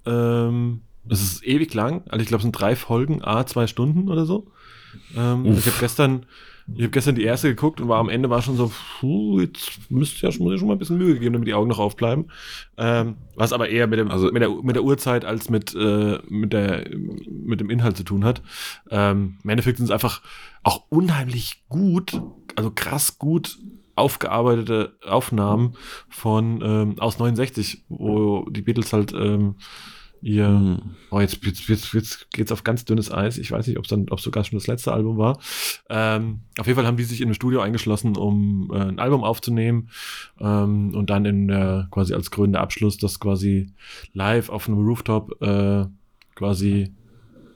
ähm, 0.05 0.81
es 1.09 1.21
ist 1.21 1.45
ewig 1.45 1.73
lang. 1.73 2.03
Also 2.09 2.21
ich 2.21 2.27
glaube, 2.27 2.39
es 2.39 2.43
sind 2.43 2.51
drei 2.53 2.75
Folgen, 2.75 3.23
a 3.23 3.45
zwei 3.45 3.67
Stunden 3.67 4.09
oder 4.09 4.25
so. 4.25 4.47
Ähm, 5.17 5.45
ich 5.57 5.65
habe 5.65 5.77
gestern, 5.79 6.25
ich 6.75 6.81
habe 6.83 6.91
gestern 6.91 7.15
die 7.15 7.23
erste 7.23 7.49
geguckt 7.49 7.81
und 7.81 7.87
war 7.87 7.99
am 7.99 8.09
Ende 8.09 8.29
war 8.29 8.41
schon 8.41 8.57
so, 8.57 8.71
puh, 8.99 9.39
jetzt 9.39 9.89
müsste 9.89 10.25
ja 10.25 10.31
schon, 10.31 10.43
muss 10.43 10.53
ich 10.53 10.59
schon 10.59 10.67
mal 10.67 10.75
ein 10.75 10.79
bisschen 10.79 10.97
Mühe 10.97 11.17
geben, 11.17 11.33
damit 11.33 11.47
die 11.47 11.53
Augen 11.53 11.69
noch 11.69 11.79
aufbleiben. 11.79 12.29
Ähm, 12.77 13.15
was 13.35 13.53
aber 13.53 13.69
eher 13.69 13.87
mit 13.87 13.99
dem, 13.99 14.11
Also- 14.11 14.31
mit 14.31 14.41
der, 14.41 14.49
mit 14.49 14.75
der 14.75 14.83
Uhrzeit 14.83 15.25
als 15.25 15.49
mit, 15.49 15.73
äh, 15.75 16.19
mit 16.27 16.53
der, 16.53 16.87
mit 17.29 17.59
dem 17.59 17.69
Inhalt 17.69 17.97
zu 17.97 18.03
tun 18.03 18.23
hat. 18.25 18.41
Ähm, 18.89 19.37
Im 19.43 19.49
Endeffekt 19.49 19.77
sind 19.77 19.85
es 19.85 19.91
einfach 19.91 20.21
auch 20.63 20.83
unheimlich 20.89 21.63
gut, 21.69 22.21
also 22.55 22.69
krass 22.69 23.17
gut 23.17 23.57
aufgearbeitete 24.01 24.97
Aufnahmen 25.05 25.75
von 26.09 26.61
ähm, 26.63 26.99
aus 26.99 27.19
69, 27.19 27.85
wo 27.89 28.45
die 28.49 28.61
Beatles 28.61 28.93
halt 28.93 29.13
ähm, 29.13 29.55
ihr 30.21 30.49
Mhm. 30.49 30.95
oh, 31.09 31.19
jetzt, 31.19 31.43
jetzt, 31.43 31.67
jetzt, 31.67 31.93
jetzt 31.93 32.31
geht's 32.31 32.51
auf 32.51 32.63
ganz 32.63 32.85
dünnes 32.85 33.11
Eis. 33.11 33.37
Ich 33.37 33.51
weiß 33.51 33.67
nicht, 33.67 33.77
ob 33.77 33.85
es 33.85 33.89
dann, 33.89 34.07
ob 34.09 34.19
es 34.19 34.23
sogar 34.23 34.43
schon 34.43 34.57
das 34.57 34.67
letzte 34.67 34.93
Album 34.93 35.17
war. 35.17 35.39
Ähm, 35.89 36.41
auf 36.59 36.67
jeden 36.67 36.77
Fall 36.77 36.85
haben 36.85 36.97
die 36.97 37.03
sich 37.03 37.21
in 37.21 37.29
ein 37.29 37.33
Studio 37.33 37.61
eingeschlossen, 37.61 38.15
um 38.15 38.71
äh, 38.71 38.77
ein 38.77 38.99
Album 38.99 39.23
aufzunehmen 39.23 39.89
ähm, 40.39 40.93
und 40.95 41.09
dann 41.09 41.25
in 41.25 41.47
der 41.47 41.87
quasi 41.91 42.13
als 42.13 42.31
krönender 42.31 42.61
Abschluss 42.61 42.97
das 42.97 43.19
quasi 43.19 43.73
live 44.13 44.49
auf 44.49 44.67
einem 44.67 44.85
Rooftop 44.85 45.41
äh, 45.41 45.85
quasi 46.35 46.93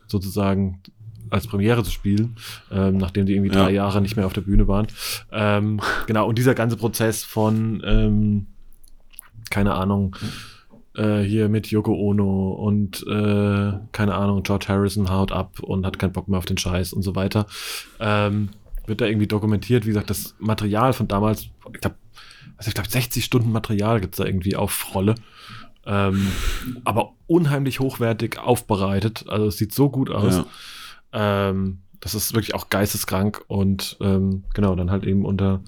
sozusagen 0.08 0.82
als 1.30 1.48
Premiere 1.48 1.84
zu 1.84 1.92
spielen, 1.92 2.36
ähm, 2.72 2.98
nachdem 2.98 3.26
die 3.26 3.34
irgendwie 3.34 3.56
Ja. 3.56 3.64
drei 3.64 3.72
Jahre 3.72 4.02
nicht 4.02 4.16
mehr 4.16 4.26
auf 4.26 4.34
der 4.34 4.42
Bühne 4.42 4.68
waren. 4.68 4.88
Ähm, 5.32 5.80
genau, 6.08 6.28
und 6.28 6.38
dieser 6.38 6.56
ganze 6.56 6.78
Prozess 6.78 7.24
von, 7.24 7.82
ähm, 7.86 8.48
keine 9.50 9.74
Ahnung, 9.76 10.16
äh, 10.96 11.20
hier 11.22 11.50
mit 11.50 11.68
Yoko 11.68 11.94
Ono 11.94 12.52
und 12.54 13.06
äh, 13.08 13.74
keine 13.92 14.16
Ahnung, 14.16 14.44
George 14.44 14.66
Harrison 14.70 15.10
haut 15.10 15.32
ab 15.32 15.60
und 15.62 15.86
hat 15.86 16.00
keinen 16.00 16.14
Bock 16.14 16.28
mehr 16.28 16.38
auf 16.40 16.46
den 16.46 16.58
Scheiß 16.58 16.94
und 16.94 17.02
so 17.04 17.16
weiter. 17.16 17.48
Ähm, 18.00 18.50
wird 18.88 19.02
da 19.02 19.06
irgendwie 19.06 19.28
dokumentiert, 19.28 19.84
wie 19.86 19.90
gesagt, 19.90 20.10
das 20.10 20.36
Material 20.40 20.94
von 20.94 21.08
damals, 21.08 21.48
ich 21.74 21.82
glaube, 21.82 21.96
also 22.58 22.70
ich 22.70 22.74
glaube, 22.76 22.90
60 22.90 23.26
Stunden 23.26 23.52
Material 23.52 24.00
gibt's 24.00 24.18
da 24.18 24.26
irgendwie 24.26 24.56
auf 24.56 24.94
Rolle. 24.96 25.16
Ähm, 25.88 26.28
aber 26.84 27.12
unheimlich 27.28 27.80
hochwertig 27.80 28.40
aufbereitet. 28.40 29.26
Also 29.28 29.48
es 29.48 29.58
sieht 29.58 29.74
so 29.74 29.90
gut 29.90 30.10
aus. 30.10 30.38
Ja. 30.38 30.46
Ähm, 31.16 31.80
das 32.02 32.14
ist 32.14 32.34
wirklich 32.34 32.54
auch 32.54 32.70
geisteskrank 32.70 33.44
und 33.48 33.98
ähm, 34.00 34.44
genau, 34.54 34.76
dann 34.76 34.92
halt 34.92 35.06
eben 35.06 35.26
unter 35.26 35.64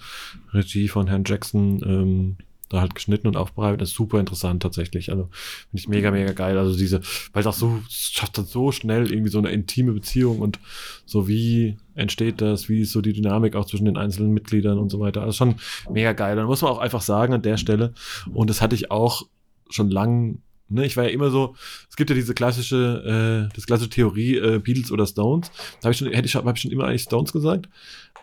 Regie 0.53 0.87
von 0.87 1.07
Herrn 1.07 1.23
Jackson 1.25 1.81
ähm, 1.83 2.37
da 2.69 2.81
halt 2.81 2.95
geschnitten 2.95 3.27
und 3.27 3.37
aufbereitet. 3.37 3.81
Das 3.81 3.89
ist 3.89 3.95
super 3.95 4.19
interessant 4.19 4.61
tatsächlich. 4.61 5.09
Also 5.09 5.29
finde 5.71 5.79
ich 5.79 5.87
mega, 5.87 6.11
mega 6.11 6.33
geil. 6.33 6.57
Also 6.57 6.77
diese, 6.77 7.01
weil 7.33 7.41
es 7.41 7.47
auch 7.47 7.53
so, 7.53 7.79
schafft 7.89 8.37
dann 8.37 8.45
so 8.45 8.71
schnell 8.71 9.11
irgendwie 9.11 9.31
so 9.31 9.37
eine 9.37 9.51
intime 9.51 9.93
Beziehung 9.93 10.39
und 10.39 10.59
so 11.05 11.27
wie 11.27 11.77
entsteht 11.95 12.41
das, 12.41 12.69
wie 12.69 12.81
ist 12.81 12.91
so 12.91 13.01
die 13.01 13.13
Dynamik 13.13 13.55
auch 13.55 13.65
zwischen 13.65 13.85
den 13.85 13.97
einzelnen 13.97 14.33
Mitgliedern 14.33 14.77
und 14.77 14.89
so 14.89 14.99
weiter. 14.99 15.21
Also 15.21 15.33
schon 15.33 15.55
mega 15.89 16.13
geil. 16.13 16.35
Dann 16.35 16.45
muss 16.45 16.61
man 16.61 16.71
auch 16.71 16.79
einfach 16.79 17.01
sagen 17.01 17.33
an 17.33 17.41
der 17.41 17.57
Stelle, 17.57 17.93
und 18.33 18.49
das 18.49 18.61
hatte 18.61 18.75
ich 18.75 18.91
auch 18.91 19.23
schon 19.69 19.89
lang, 19.89 20.39
ne, 20.69 20.85
ich 20.85 20.97
war 20.97 21.03
ja 21.05 21.09
immer 21.11 21.29
so, 21.29 21.55
es 21.89 21.95
gibt 21.95 22.09
ja 22.09 22.15
diese 22.15 22.33
klassische, 22.33 23.47
äh, 23.49 23.55
das 23.55 23.65
klassische 23.65 23.89
Theorie, 23.89 24.35
äh, 24.37 24.59
Beatles 24.59 24.91
oder 24.91 25.05
Stones. 25.05 25.51
Da 25.81 25.85
habe 25.85 25.91
ich 25.91 25.97
schon, 25.97 26.07
hätte 26.11 26.25
ich, 26.27 26.35
hab 26.35 26.55
ich 26.55 26.61
schon 26.61 26.71
immer 26.71 26.85
eigentlich 26.85 27.03
Stones 27.03 27.31
gesagt. 27.33 27.69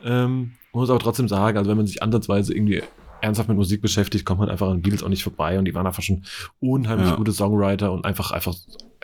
Ähm, 0.03 0.53
muss 0.73 0.91
aber 0.91 0.99
trotzdem 0.99 1.29
sagen, 1.29 1.57
also 1.57 1.71
wenn 1.71 1.77
man 1.77 1.87
sich 1.87 2.03
ansatzweise 2.03 2.53
irgendwie 2.55 2.83
ernsthaft 3.21 3.49
mit 3.49 3.57
Musik 3.57 3.81
beschäftigt, 3.81 4.27
kommt 4.27 4.41
man 4.41 4.51
einfach 4.51 4.69
an 4.69 4.83
Beatles 4.83 5.03
auch 5.03 5.09
nicht 5.09 5.23
vorbei 5.23 5.59
und 5.59 5.65
die 5.65 5.75
waren 5.75 5.87
einfach 5.87 6.03
schon 6.03 6.25
unheimlich 6.61 7.09
Ja. 7.11 7.17
gute 7.17 7.33
Songwriter 7.33 7.91
und 7.93 8.05
einfach, 8.05 8.33
einfach 8.33 8.55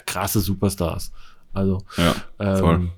krasse 0.05 0.41
Superstars. 0.41 1.12
Also, 1.53 1.79
Ja, 1.97 2.15
voll. 2.57 2.75
ähm, 2.75 2.91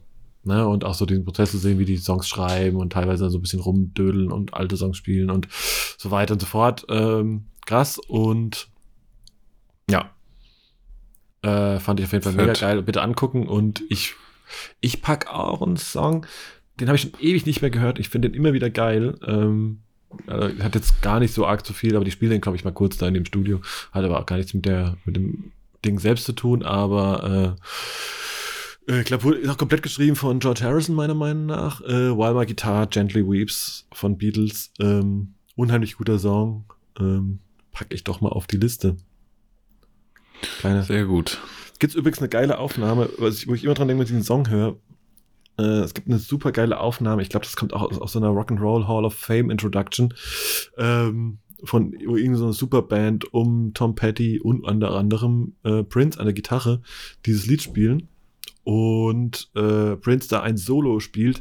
ne, 0.44 0.66
und 0.66 0.84
auch 0.84 0.94
so 0.94 1.06
diesen 1.06 1.24
Prozess 1.24 1.52
zu 1.52 1.58
sehen, 1.58 1.78
wie 1.78 1.84
die 1.84 1.96
Songs 1.98 2.26
schreiben 2.28 2.78
und 2.78 2.92
teilweise 2.92 3.30
so 3.30 3.38
ein 3.38 3.42
bisschen 3.42 3.60
rumdödeln 3.60 4.32
und 4.32 4.54
alte 4.54 4.76
Songs 4.76 4.96
spielen 4.96 5.30
und 5.30 5.46
so 5.96 6.10
weiter 6.10 6.34
und 6.34 6.40
so 6.40 6.46
fort. 6.46 6.84
Ähm, 6.88 7.44
krass 7.66 7.98
und. 7.98 8.68
Äh, 11.42 11.78
fand 11.80 12.00
ich 12.00 12.06
auf 12.06 12.12
jeden 12.12 12.22
Fall 12.22 12.32
Fett. 12.32 12.46
mega 12.46 12.52
geil. 12.58 12.82
Bitte 12.82 13.02
angucken 13.02 13.46
und 13.48 13.82
ich, 13.88 14.14
ich 14.80 15.02
pack 15.02 15.28
auch 15.28 15.62
einen 15.62 15.76
Song, 15.76 16.26
den 16.80 16.88
habe 16.88 16.96
ich 16.96 17.02
schon 17.02 17.12
ewig 17.20 17.46
nicht 17.46 17.62
mehr 17.62 17.70
gehört. 17.70 17.98
Ich 17.98 18.08
finde 18.08 18.30
den 18.30 18.36
immer 18.38 18.52
wieder 18.52 18.70
geil. 18.70 19.18
Ähm, 19.26 19.80
äh, 20.26 20.50
hat 20.62 20.74
jetzt 20.74 21.02
gar 21.02 21.20
nicht 21.20 21.34
so 21.34 21.46
arg 21.46 21.66
zu 21.66 21.72
viel, 21.72 21.96
aber 21.96 22.04
die 22.04 22.10
spielen 22.10 22.30
den, 22.30 22.40
glaube 22.40 22.56
ich, 22.56 22.64
mal 22.64 22.72
kurz 22.72 22.96
da 22.96 23.08
in 23.08 23.14
dem 23.14 23.24
Studio. 23.24 23.60
Hat 23.92 24.04
aber 24.04 24.20
auch 24.20 24.26
gar 24.26 24.36
nichts 24.36 24.54
mit 24.54 24.66
der, 24.66 24.96
mit 25.04 25.16
dem 25.16 25.52
Ding 25.84 25.98
selbst 25.98 26.24
zu 26.24 26.32
tun, 26.32 26.62
aber 26.62 27.56
äh, 28.88 29.00
ich 29.00 29.04
glaube, 29.04 29.36
ist 29.36 29.48
auch 29.48 29.58
komplett 29.58 29.82
geschrieben 29.82 30.16
von 30.16 30.40
George 30.40 30.62
Harrison, 30.64 30.96
meiner 30.96 31.14
Meinung 31.14 31.46
nach. 31.46 31.80
Äh, 31.82 32.16
While 32.16 32.34
My 32.34 32.46
Guitar 32.46 32.86
Gently 32.88 33.24
Weeps 33.24 33.86
von 33.92 34.18
Beatles. 34.18 34.72
Ähm, 34.80 35.34
unheimlich 35.54 35.96
guter 35.96 36.18
Song. 36.18 36.64
Ähm, 36.98 37.38
pack 37.72 37.88
ich 37.90 38.02
doch 38.02 38.20
mal 38.20 38.30
auf 38.30 38.48
die 38.48 38.56
Liste. 38.56 38.96
Kleine. 40.60 40.82
sehr 40.82 41.04
gut. 41.06 41.40
Gibt's 41.78 41.96
übrigens 41.96 42.18
eine 42.18 42.28
geile 42.28 42.58
Aufnahme, 42.58 43.08
ich, 43.28 43.48
wo 43.48 43.54
ich 43.54 43.64
immer 43.64 43.74
dran 43.74 43.88
denke, 43.88 44.00
wenn 44.00 44.06
ich 44.06 44.12
den 44.12 44.22
Song 44.22 44.48
höre. 44.48 44.76
Äh, 45.58 45.80
es 45.80 45.94
gibt 45.94 46.08
eine 46.08 46.18
super 46.18 46.52
geile 46.52 46.78
Aufnahme. 46.78 47.22
Ich 47.22 47.28
glaube, 47.28 47.44
das 47.44 47.56
kommt 47.56 47.72
auch 47.72 47.82
aus, 47.82 47.98
aus 47.98 48.12
so 48.12 48.18
einer 48.18 48.28
Rock'n'Roll 48.28 48.86
Hall 48.86 49.04
of 49.04 49.14
Fame 49.14 49.50
Introduction. 49.50 50.14
Ähm, 50.78 51.38
von 51.64 51.92
wo 51.92 52.16
irgendeine 52.16 52.36
so 52.36 52.52
Superband 52.52 53.32
um 53.32 53.72
Tom 53.74 53.94
Petty 53.94 54.40
und 54.40 54.64
unter 54.64 54.92
anderem 54.92 55.54
äh, 55.62 55.82
Prince 55.84 56.18
an 56.18 56.26
der 56.26 56.34
Gitarre 56.34 56.82
dieses 57.26 57.46
Lied 57.46 57.62
spielen. 57.62 58.08
Und 58.64 59.50
äh, 59.54 59.96
Prince 59.96 60.28
da 60.28 60.40
ein 60.40 60.56
Solo 60.56 61.00
spielt, 61.00 61.40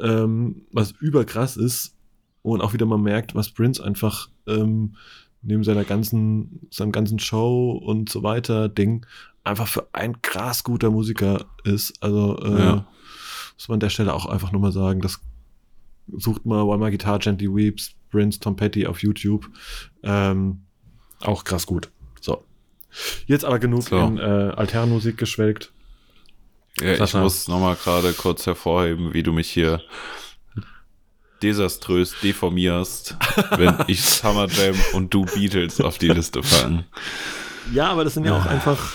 ähm, 0.00 0.62
was 0.70 0.92
überkrass 0.92 1.56
ist. 1.56 1.96
Und 2.42 2.60
auch 2.60 2.72
wieder 2.72 2.86
man 2.86 3.02
merkt, 3.02 3.34
was 3.34 3.50
Prince 3.50 3.82
einfach 3.82 4.28
ähm, 4.46 4.96
neben 5.42 5.64
seiner 5.64 5.84
ganzen, 5.84 6.66
seinem 6.70 6.92
ganzen 6.92 7.18
Show 7.18 7.72
und 7.72 8.08
so 8.08 8.22
weiter 8.22 8.68
Ding 8.68 9.04
einfach 9.44 9.66
für 9.66 9.88
ein 9.92 10.22
krass 10.22 10.62
guter 10.64 10.90
Musiker 10.90 11.46
ist. 11.64 11.94
Also 12.02 12.38
äh, 12.42 12.58
Ja. 12.60 12.86
muss 13.56 13.68
man 13.68 13.76
an 13.76 13.80
der 13.80 13.90
Stelle 13.90 14.14
auch 14.14 14.26
einfach 14.26 14.52
nur 14.52 14.60
mal 14.60 14.72
sagen, 14.72 15.00
das 15.00 15.20
sucht 16.16 16.46
mal 16.46 16.64
While 16.66 16.78
My 16.78 16.90
Guitar 16.90 17.18
Gently 17.18 17.48
Weeps, 17.52 17.92
Prince, 18.10 18.38
Tom 18.40 18.56
Petty 18.56 18.86
auf 18.86 19.02
YouTube. 19.02 19.48
Ähm, 20.02 20.62
auch 21.20 21.44
krass 21.44 21.66
gut. 21.66 21.90
So. 22.20 22.44
Jetzt 23.26 23.44
aber 23.44 23.58
genug 23.58 23.82
So. 23.84 23.98
in 23.98 24.18
äh, 24.18 24.20
Alternmusik 24.22 25.16
geschwelgt. 25.16 25.72
Ja, 26.80 27.02
ich 27.04 27.14
muss 27.14 27.48
nochmal 27.48 27.76
gerade 27.76 28.12
kurz 28.12 28.46
hervorheben, 28.46 29.12
wie 29.12 29.22
du 29.22 29.32
mich 29.32 29.50
hier 29.50 29.80
desaströs 31.42 32.14
deformierst, 32.22 33.16
wenn 33.56 33.74
ich 33.88 34.02
Summer 34.04 34.46
Jam 34.48 34.74
und 34.94 35.12
du 35.12 35.24
Beatles 35.24 35.80
auf 35.80 35.98
die 35.98 36.08
Liste 36.08 36.40
packen. 36.40 36.84
Ja, 37.72 37.90
aber 37.90 38.04
das 38.04 38.14
sind 38.14 38.24
ja 38.24 38.36
auch 38.36 38.46
einfach, 38.46 38.94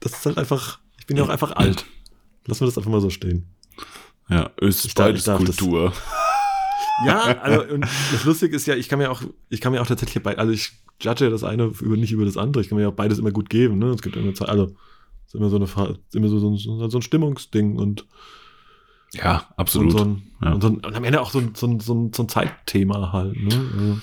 das 0.00 0.12
ist 0.12 0.26
halt 0.26 0.38
einfach, 0.38 0.78
ich 0.98 1.06
bin 1.06 1.16
ja 1.16 1.24
auch 1.24 1.28
einfach 1.28 1.52
alt. 1.52 1.84
Lassen 2.46 2.60
wir 2.62 2.66
das 2.66 2.78
einfach 2.78 2.90
mal 2.90 3.00
so 3.00 3.10
stehen. 3.10 3.46
Ja, 4.28 4.50
ist 4.60 4.84
Ich 4.84 4.94
beides 4.94 5.24
darf 5.24 5.42
das- 5.44 5.56
Kultur. 5.56 5.92
Ja, 7.06 7.38
also 7.40 7.62
und 7.74 7.80
das 8.12 8.24
Lustige 8.24 8.54
ist 8.54 8.66
ja, 8.66 8.74
ich 8.76 8.88
kann 8.88 8.98
mir 8.98 9.10
auch, 9.10 9.22
ich 9.48 9.60
kann 9.60 9.72
mir 9.72 9.80
auch 9.82 9.86
tatsächlich 9.86 10.22
bei, 10.22 10.36
also 10.38 10.52
ich 10.52 10.72
judge 11.00 11.24
ja 11.24 11.30
das 11.30 11.42
eine 11.42 11.64
über, 11.80 11.96
nicht 11.96 12.12
über 12.12 12.24
das 12.24 12.36
andere. 12.36 12.62
Ich 12.62 12.68
kann 12.68 12.76
mir 12.76 12.82
ja 12.82 12.88
auch 12.90 12.94
beides 12.94 13.18
immer 13.18 13.32
gut 13.32 13.50
geben. 13.50 13.78
Ne? 13.78 13.86
Es 13.86 14.02
gibt 14.02 14.14
immer 14.16 14.32
also 14.48 14.64
es 15.26 15.28
ist 15.28 15.34
immer 15.34 15.48
so 15.48 15.56
eine, 15.56 15.98
immer 16.12 16.28
so, 16.28 16.38
so, 16.38 16.88
so 16.88 16.98
ein 16.98 17.02
Stimmungsding 17.02 17.76
und, 17.76 18.06
Ja, 19.14 19.36
und, 19.50 19.58
absolut. 19.58 19.92
so 19.92 20.04
ein, 20.04 20.22
Ja. 20.42 20.52
und, 20.52 20.60
so 20.62 20.68
ein, 20.68 20.76
und 20.76 20.94
am 20.94 21.04
Ende 21.04 21.20
auch 21.20 21.30
so 21.30 21.38
ein, 21.38 21.54
so 21.54 21.66
ein, 21.66 21.80
so 21.80 21.94
ein, 21.94 22.12
so 22.12 22.22
ein 22.22 22.28
Zeitthema 22.28 23.12
halt. 23.12 23.36
Ne? 23.36 23.50
Also, 23.78 23.98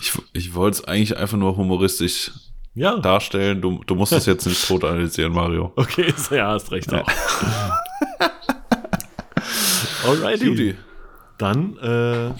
Ich, 0.00 0.12
ich 0.32 0.54
wollte 0.54 0.78
es 0.78 0.84
eigentlich 0.84 1.16
einfach 1.16 1.36
nur 1.36 1.56
humoristisch 1.56 2.32
ja, 2.74 2.98
darstellen. 2.98 3.60
Du, 3.60 3.80
du 3.86 3.94
musst 3.94 4.12
es 4.12 4.26
jetzt 4.26 4.46
nicht 4.46 4.66
tot 4.66 4.84
analysieren, 4.84 5.32
Mario. 5.32 5.72
okay, 5.76 6.12
ja, 6.30 6.48
hast 6.52 6.70
recht 6.72 6.90
Ja. 6.90 7.04
Alrighty. 10.06 10.44
Judy. 10.46 10.74
Dann, 11.38 11.76
äh, 11.78 12.30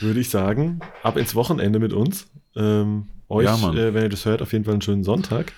würde 0.00 0.20
ich 0.20 0.28
sagen, 0.30 0.80
ab 1.02 1.16
ins 1.16 1.34
Wochenende 1.34 1.78
mit 1.78 1.92
uns. 1.92 2.26
Ähm, 2.56 3.08
euch, 3.28 3.46
Ja, 3.46 3.72
äh, 3.72 3.94
wenn 3.94 4.02
ihr 4.04 4.08
das 4.08 4.24
hört, 4.26 4.42
auf 4.42 4.52
jeden 4.52 4.64
Fall 4.64 4.74
einen 4.74 4.82
schönen 4.82 5.04
Sonntag. 5.04 5.52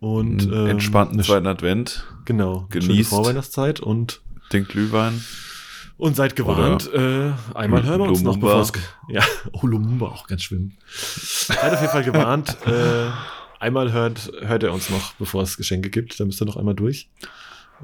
Und 0.00 0.44
ähm, 0.46 0.66
entspannten 0.66 1.22
zweiten 1.22 1.46
Advent, 1.46 2.04
Genau. 2.24 2.66
Schöne 2.72 2.86
Genießt. 2.86 3.10
Vorweihnachtszeit 3.10 3.80
und, 3.80 4.20
den 4.52 4.66
Glühwein. 4.66 5.22
und 5.96 6.16
seid 6.16 6.36
gewarnt. 6.36 6.92
Äh, 6.92 7.32
einmal 7.54 7.84
hören 7.84 8.00
wir 8.00 8.08
uns 8.08 8.22
noch, 8.22 8.36
bevor 8.36 8.60
es. 8.60 8.72
Ja, 9.08 9.22
oh, 9.52 9.66
Lumumba 9.66 10.06
auch 10.06 10.26
ganz 10.26 10.42
schlimm. 10.42 10.72
seid 10.88 11.58
auf 11.72 11.80
jeden 11.80 11.92
Fall 11.92 12.04
gewarnt. 12.04 12.56
äh, 12.66 13.10
einmal 13.60 13.92
hört, 13.92 14.30
hört 14.40 14.62
er 14.62 14.72
uns 14.72 14.90
noch, 14.90 15.14
bevor 15.14 15.42
es 15.42 15.56
Geschenke 15.56 15.90
gibt. 15.90 16.18
Da 16.18 16.24
müsst 16.24 16.42
ihr 16.42 16.46
noch 16.46 16.56
einmal 16.56 16.74
durch. 16.74 17.10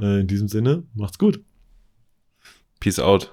Äh, 0.01 0.21
in 0.21 0.27
diesem 0.27 0.49
Sinne, 0.49 0.85
macht's 0.95 1.19
gut. 1.19 1.41
Peace 2.81 2.99
out. 2.99 3.33